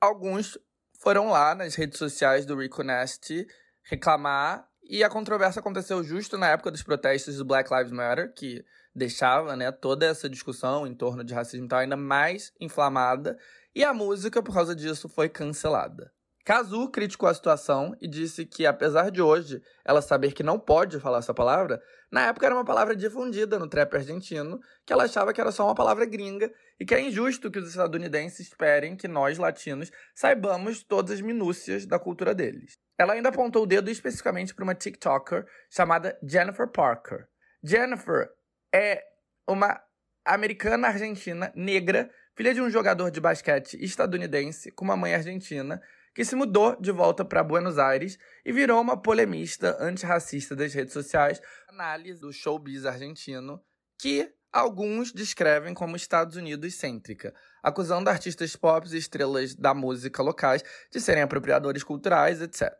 alguns 0.00 0.58
foram 1.00 1.30
lá 1.30 1.54
nas 1.54 1.74
redes 1.74 1.98
sociais 1.98 2.46
do 2.46 2.60
Rico 2.60 2.82
Nasty 2.82 3.46
reclamar 3.82 4.68
e 4.88 5.04
a 5.04 5.10
controvérsia 5.10 5.60
aconteceu 5.60 6.02
justo 6.02 6.38
na 6.38 6.48
época 6.48 6.70
dos 6.70 6.82
protestos 6.82 7.36
do 7.36 7.44
Black 7.44 7.72
Lives 7.72 7.92
Matter, 7.92 8.32
que 8.32 8.64
deixava 8.94 9.54
né, 9.54 9.70
toda 9.70 10.06
essa 10.06 10.30
discussão 10.30 10.86
em 10.86 10.94
torno 10.94 11.22
de 11.22 11.34
racismo 11.34 11.68
tal 11.68 11.80
ainda 11.80 11.96
mais 11.96 12.52
inflamada, 12.58 13.38
e 13.74 13.84
a 13.84 13.92
música, 13.92 14.42
por 14.42 14.54
causa 14.54 14.74
disso, 14.74 15.08
foi 15.08 15.28
cancelada. 15.28 16.10
Kazu 16.48 16.88
criticou 16.88 17.28
a 17.28 17.34
situação 17.34 17.94
e 18.00 18.08
disse 18.08 18.46
que, 18.46 18.64
apesar 18.64 19.10
de 19.10 19.20
hoje 19.20 19.60
ela 19.84 20.00
saber 20.00 20.32
que 20.32 20.42
não 20.42 20.58
pode 20.58 20.98
falar 20.98 21.18
essa 21.18 21.34
palavra, 21.34 21.78
na 22.10 22.28
época 22.28 22.46
era 22.46 22.54
uma 22.54 22.64
palavra 22.64 22.96
difundida 22.96 23.58
no 23.58 23.68
trap 23.68 23.94
argentino, 23.94 24.58
que 24.86 24.90
ela 24.90 25.04
achava 25.04 25.30
que 25.34 25.42
era 25.42 25.52
só 25.52 25.66
uma 25.66 25.74
palavra 25.74 26.06
gringa 26.06 26.50
e 26.80 26.86
que 26.86 26.94
é 26.94 27.02
injusto 27.02 27.50
que 27.50 27.58
os 27.58 27.68
estadunidenses 27.68 28.40
esperem 28.40 28.96
que 28.96 29.06
nós, 29.06 29.36
latinos, 29.36 29.92
saibamos 30.14 30.82
todas 30.82 31.16
as 31.16 31.20
minúcias 31.20 31.84
da 31.84 31.98
cultura 31.98 32.34
deles. 32.34 32.78
Ela 32.98 33.12
ainda 33.12 33.28
apontou 33.28 33.64
o 33.64 33.66
dedo 33.66 33.90
especificamente 33.90 34.54
para 34.54 34.64
uma 34.64 34.74
TikToker 34.74 35.44
chamada 35.68 36.18
Jennifer 36.22 36.66
Parker. 36.66 37.26
Jennifer 37.62 38.30
é 38.74 39.04
uma 39.46 39.78
americana 40.24 40.88
argentina 40.88 41.52
negra, 41.54 42.10
filha 42.34 42.54
de 42.54 42.62
um 42.62 42.70
jogador 42.70 43.10
de 43.10 43.20
basquete 43.20 43.76
estadunidense 43.84 44.70
com 44.70 44.86
uma 44.86 44.96
mãe 44.96 45.14
argentina 45.14 45.78
que 46.18 46.24
se 46.24 46.34
mudou 46.34 46.74
de 46.80 46.90
volta 46.90 47.24
para 47.24 47.44
Buenos 47.44 47.78
Aires 47.78 48.18
e 48.44 48.50
virou 48.50 48.80
uma 48.80 49.00
polemista 49.00 49.76
antirracista 49.78 50.56
das 50.56 50.74
redes 50.74 50.92
sociais, 50.92 51.40
análise 51.68 52.20
do 52.20 52.32
showbiz 52.32 52.84
argentino, 52.84 53.62
que 53.96 54.28
alguns 54.52 55.12
descrevem 55.12 55.72
como 55.72 55.94
Estados 55.94 56.34
Unidos 56.34 56.74
cêntrica, 56.74 57.32
acusando 57.62 58.10
artistas 58.10 58.56
pop 58.56 58.84
e 58.88 58.98
estrelas 58.98 59.54
da 59.54 59.72
música 59.72 60.20
locais 60.20 60.64
de 60.90 61.00
serem 61.00 61.22
apropriadores 61.22 61.84
culturais, 61.84 62.42
etc. 62.42 62.72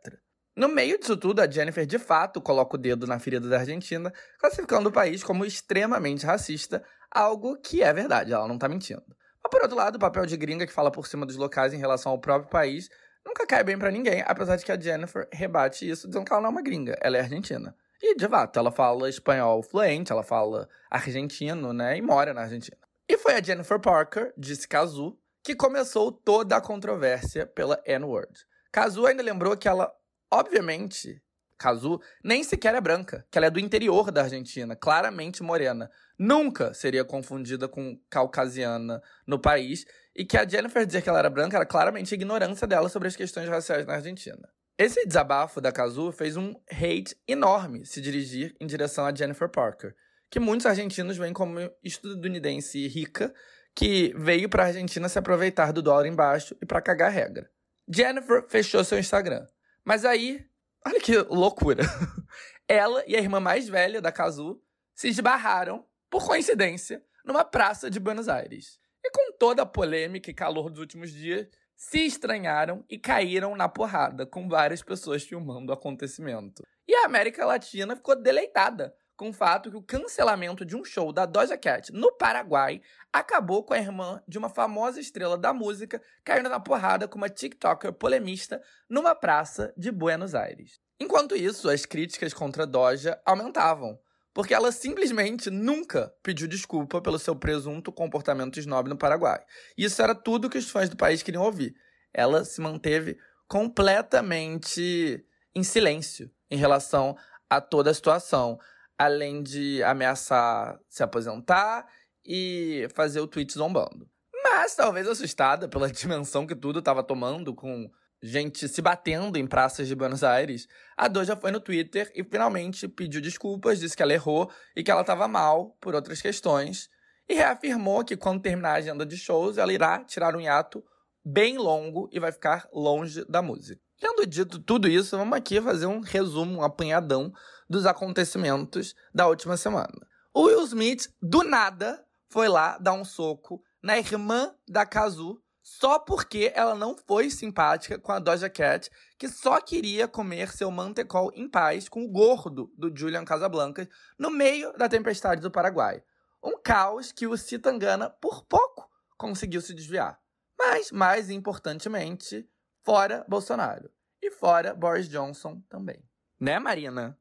No 0.53 0.67
meio 0.67 0.99
disso 0.99 1.15
tudo, 1.15 1.39
a 1.39 1.49
Jennifer 1.49 1.85
de 1.85 1.97
fato 1.97 2.41
coloca 2.41 2.75
o 2.75 2.77
dedo 2.77 3.07
na 3.07 3.19
ferida 3.19 3.47
da 3.47 3.59
Argentina, 3.59 4.11
classificando 4.37 4.89
o 4.89 4.91
país 4.91 5.23
como 5.23 5.45
extremamente 5.45 6.25
racista, 6.25 6.83
algo 7.09 7.55
que 7.55 7.83
é 7.83 7.93
verdade, 7.93 8.33
ela 8.33 8.49
não 8.49 8.55
está 8.55 8.67
mentindo. 8.67 9.15
Mas 9.41 9.49
por 9.49 9.61
outro 9.61 9.77
lado, 9.77 9.95
o 9.95 9.99
papel 9.99 10.25
de 10.25 10.35
gringa 10.35 10.67
que 10.67 10.73
fala 10.73 10.91
por 10.91 11.07
cima 11.07 11.25
dos 11.25 11.37
locais 11.37 11.73
em 11.73 11.77
relação 11.77 12.11
ao 12.11 12.19
próprio 12.19 12.49
país 12.49 12.89
nunca 13.29 13.45
cai 13.45 13.63
bem 13.63 13.77
para 13.77 13.91
ninguém, 13.91 14.23
apesar 14.25 14.55
de 14.55 14.65
que 14.65 14.71
a 14.71 14.79
Jennifer 14.79 15.27
rebate 15.31 15.87
isso 15.87 16.07
dizendo 16.07 16.25
que 16.25 16.33
ela 16.33 16.41
não 16.41 16.49
é 16.49 16.51
uma 16.51 16.61
gringa, 16.61 16.97
ela 16.99 17.17
é 17.17 17.21
argentina. 17.21 17.75
E, 18.01 18.15
de 18.15 18.27
fato, 18.27 18.57
ela 18.57 18.71
fala 18.71 19.09
espanhol 19.09 19.61
fluente, 19.61 20.11
ela 20.11 20.23
fala 20.23 20.67
argentino, 20.89 21.73
né, 21.73 21.97
e 21.97 22.01
mora 22.01 22.33
na 22.33 22.41
Argentina. 22.41 22.77
E 23.07 23.17
foi 23.17 23.33
a 23.33 23.41
Jennifer 23.41 23.79
Parker, 23.79 24.33
disse 24.37 24.67
Kazu, 24.67 25.17
que 25.43 25.55
começou 25.55 26.11
toda 26.11 26.57
a 26.57 26.61
controvérsia 26.61 27.45
pela 27.45 27.81
N-word. 27.85 28.45
Kazu 28.71 29.05
ainda 29.05 29.23
lembrou 29.23 29.57
que 29.57 29.67
ela, 29.67 29.91
obviamente, 30.31 31.21
Kazu 31.57 31.99
nem 32.23 32.43
sequer 32.43 32.73
é 32.73 32.81
branca, 32.81 33.25
que 33.29 33.37
ela 33.37 33.47
é 33.47 33.49
do 33.49 33.59
interior 33.59 34.11
da 34.11 34.23
Argentina, 34.23 34.75
claramente 34.75 35.43
morena. 35.43 35.91
Nunca 36.17 36.73
seria 36.73 37.03
confundida 37.03 37.67
com 37.67 37.99
caucasiana 38.09 39.01
no 39.27 39.39
país, 39.39 39.85
e 40.19 40.25
que 40.25 40.37
a 40.37 40.45
Jennifer 40.45 40.85
dizer 40.85 41.01
que 41.01 41.07
ela 41.07 41.19
era 41.19 41.29
branca 41.29 41.55
era 41.55 41.65
claramente 41.65 42.13
ignorância 42.13 42.67
dela 42.67 42.89
sobre 42.89 43.07
as 43.07 43.15
questões 43.15 43.47
raciais 43.47 43.85
na 43.85 43.93
Argentina. 43.93 44.49
Esse 44.77 45.05
desabafo 45.05 45.61
da 45.61 45.71
Kazu 45.71 46.11
fez 46.11 46.35
um 46.35 46.53
hate 46.69 47.15
enorme 47.25 47.85
se 47.85 48.01
dirigir 48.01 48.53
em 48.59 48.67
direção 48.67 49.05
a 49.05 49.15
Jennifer 49.15 49.47
Parker, 49.47 49.95
que 50.29 50.39
muitos 50.39 50.65
argentinos 50.65 51.17
veem 51.17 51.31
como 51.31 51.57
estadunidense 51.81 52.85
rica 52.89 53.33
que 53.73 54.13
veio 54.17 54.49
para 54.49 54.63
a 54.63 54.67
Argentina 54.67 55.07
se 55.07 55.17
aproveitar 55.17 55.71
do 55.71 55.81
dólar 55.81 56.05
embaixo 56.05 56.53
e 56.61 56.65
para 56.65 56.81
cagar 56.81 57.11
regra. 57.11 57.49
Jennifer 57.87 58.45
fechou 58.49 58.83
seu 58.83 58.99
Instagram. 58.99 59.47
Mas 59.85 60.03
aí 60.03 60.45
Olha 60.85 60.99
que 60.99 61.17
loucura. 61.17 61.83
Ela 62.67 63.03
e 63.07 63.15
a 63.15 63.19
irmã 63.19 63.39
mais 63.39 63.67
velha 63.67 64.01
da 64.01 64.11
Kazu 64.11 64.61
se 64.95 65.07
esbarraram, 65.07 65.85
por 66.09 66.25
coincidência, 66.25 67.03
numa 67.23 67.43
praça 67.43 67.89
de 67.89 67.99
Buenos 67.99 68.27
Aires. 68.27 68.79
E 69.03 69.11
com 69.11 69.31
toda 69.37 69.63
a 69.63 69.65
polêmica 69.65 70.29
e 70.29 70.33
calor 70.33 70.69
dos 70.69 70.79
últimos 70.79 71.11
dias, 71.11 71.47
se 71.75 72.05
estranharam 72.05 72.83
e 72.89 72.97
caíram 72.97 73.55
na 73.55 73.69
porrada, 73.69 74.25
com 74.25 74.49
várias 74.49 74.83
pessoas 74.83 75.23
filmando 75.23 75.71
o 75.71 75.73
acontecimento. 75.73 76.61
E 76.87 76.93
a 76.93 77.05
América 77.05 77.45
Latina 77.45 77.95
ficou 77.95 78.15
deleitada 78.15 78.93
com 79.19 79.29
o 79.29 79.33
fato 79.33 79.69
que 79.69 79.75
o 79.75 79.83
cancelamento 79.83 80.65
de 80.65 80.77
um 80.77 80.83
show 80.83 81.11
da 81.11 81.25
Doja 81.25 81.57
Cat 81.57 81.91
no 81.91 82.09
Paraguai 82.13 82.81
acabou 83.11 83.63
com 83.63 83.73
a 83.73 83.77
irmã 83.77 84.23
de 84.25 84.37
uma 84.37 84.47
famosa 84.47 84.99
estrela 84.99 85.37
da 85.37 85.53
música 85.53 86.01
caindo 86.23 86.47
na 86.47 86.59
porrada 86.59 87.05
com 87.05 87.17
uma 87.17 87.27
TikToker 87.27 87.91
polemista 87.91 88.61
numa 88.89 89.13
praça 89.13 89.73
de 89.75 89.91
Buenos 89.91 90.33
Aires. 90.33 90.79
Enquanto 90.97 91.35
isso, 91.35 91.69
as 91.69 91.85
críticas 91.85 92.33
contra 92.33 92.65
Doja 92.65 93.21
aumentavam, 93.25 93.99
porque 94.33 94.53
ela 94.53 94.71
simplesmente 94.71 95.49
nunca 95.49 96.13
pediu 96.23 96.47
desculpa 96.47 97.01
pelo 97.01 97.19
seu 97.19 97.35
presunto 97.35 97.91
comportamento 97.91 98.59
snob 98.59 98.89
no 98.89 98.97
Paraguai. 98.97 99.43
Isso 99.77 100.01
era 100.01 100.15
tudo 100.15 100.49
que 100.49 100.57
os 100.57 100.69
fãs 100.69 100.89
do 100.89 100.97
país 100.97 101.23
queriam 101.23 101.43
ouvir. 101.43 101.75
Ela 102.13 102.43
se 102.45 102.61
manteve 102.61 103.17
completamente 103.47 105.25
em 105.55 105.63
silêncio 105.63 106.31
em 106.49 106.57
relação 106.57 107.17
a 107.49 107.59
toda 107.59 107.91
a 107.91 107.93
situação 107.93 108.59
além 108.99 109.41
de 109.41 109.81
ameaçar 109.83 110.77
se 110.89 111.01
aposentar 111.01 111.87
e 112.25 112.85
fazer 112.93 113.21
o 113.21 113.27
tweet 113.27 113.53
zombando. 113.53 114.09
Mas, 114.43 114.75
talvez 114.75 115.07
assustada 115.07 115.69
pela 115.69 115.87
dimensão 115.91 116.45
que 116.45 116.53
tudo 116.53 116.79
estava 116.79 117.01
tomando, 117.01 117.55
com 117.55 117.89
gente 118.21 118.67
se 118.67 118.81
batendo 118.81 119.37
em 119.37 119.47
praças 119.47 119.87
de 119.87 119.95
Buenos 119.95 120.23
Aires, 120.23 120.67
a 120.97 121.07
Doja 121.07 121.35
foi 121.35 121.51
no 121.51 121.59
Twitter 121.59 122.11
e 122.13 122.23
finalmente 122.23 122.87
pediu 122.87 123.21
desculpas, 123.21 123.79
disse 123.79 123.95
que 123.95 124.03
ela 124.03 124.13
errou 124.13 124.51
e 124.75 124.83
que 124.83 124.91
ela 124.91 125.01
estava 125.01 125.27
mal 125.27 125.77
por 125.79 125.95
outras 125.95 126.21
questões, 126.21 126.89
e 127.27 127.35
reafirmou 127.35 128.03
que 128.03 128.17
quando 128.17 128.41
terminar 128.41 128.71
a 128.71 128.77
agenda 128.77 129.05
de 129.05 129.15
shows, 129.15 129.57
ela 129.57 129.71
irá 129.71 130.03
tirar 130.03 130.35
um 130.35 130.41
hiato 130.41 130.83
bem 131.23 131.57
longo 131.57 132.09
e 132.11 132.19
vai 132.19 132.31
ficar 132.31 132.67
longe 132.73 133.23
da 133.25 133.41
música. 133.41 133.79
Tendo 133.99 134.25
dito 134.25 134.59
tudo 134.59 134.87
isso, 134.87 135.17
vamos 135.17 135.37
aqui 135.37 135.61
fazer 135.61 135.85
um 135.85 135.99
resumo, 135.99 136.59
um 136.59 136.63
apanhadão 136.63 137.31
dos 137.69 137.85
acontecimentos 137.85 138.95
da 139.13 139.27
última 139.27 139.57
semana. 139.57 140.07
O 140.33 140.43
Will 140.43 140.63
Smith, 140.63 141.13
do 141.21 141.43
nada, 141.43 142.03
foi 142.29 142.47
lá 142.47 142.77
dar 142.77 142.93
um 142.93 143.03
soco 143.03 143.61
na 143.83 143.97
irmã 143.97 144.53
da 144.67 144.85
Kazu 144.85 145.41
só 145.69 145.99
porque 145.99 146.51
ela 146.55 146.73
não 146.73 146.97
foi 146.97 147.29
simpática 147.29 147.99
com 147.99 148.11
a 148.11 148.17
Doja 148.17 148.49
Cat, 148.49 148.89
que 149.19 149.29
só 149.29 149.61
queria 149.61 150.07
comer 150.07 150.49
seu 150.51 150.71
mantecol 150.71 151.31
em 151.35 151.47
paz 151.47 151.87
com 151.87 152.03
o 152.03 152.09
gordo 152.09 152.73
do 152.75 152.91
Julian 152.93 153.23
Casablancas 153.23 153.87
no 154.17 154.31
meio 154.31 154.73
da 154.73 154.89
tempestade 154.89 155.41
do 155.41 155.51
Paraguai. 155.51 156.03
Um 156.43 156.59
caos 156.59 157.11
que 157.11 157.27
o 157.27 157.37
Citangana, 157.37 158.09
por 158.09 158.43
pouco, 158.45 158.89
conseguiu 159.15 159.61
se 159.61 159.75
desviar. 159.75 160.19
Mas, 160.57 160.91
mais 160.91 161.29
importantemente, 161.29 162.49
fora 162.83 163.23
Bolsonaro. 163.29 163.91
E 164.19 164.31
fora 164.31 164.73
Boris 164.73 165.07
Johnson 165.07 165.61
também. 165.69 166.03
Né, 166.39 166.57
Marina? 166.57 167.15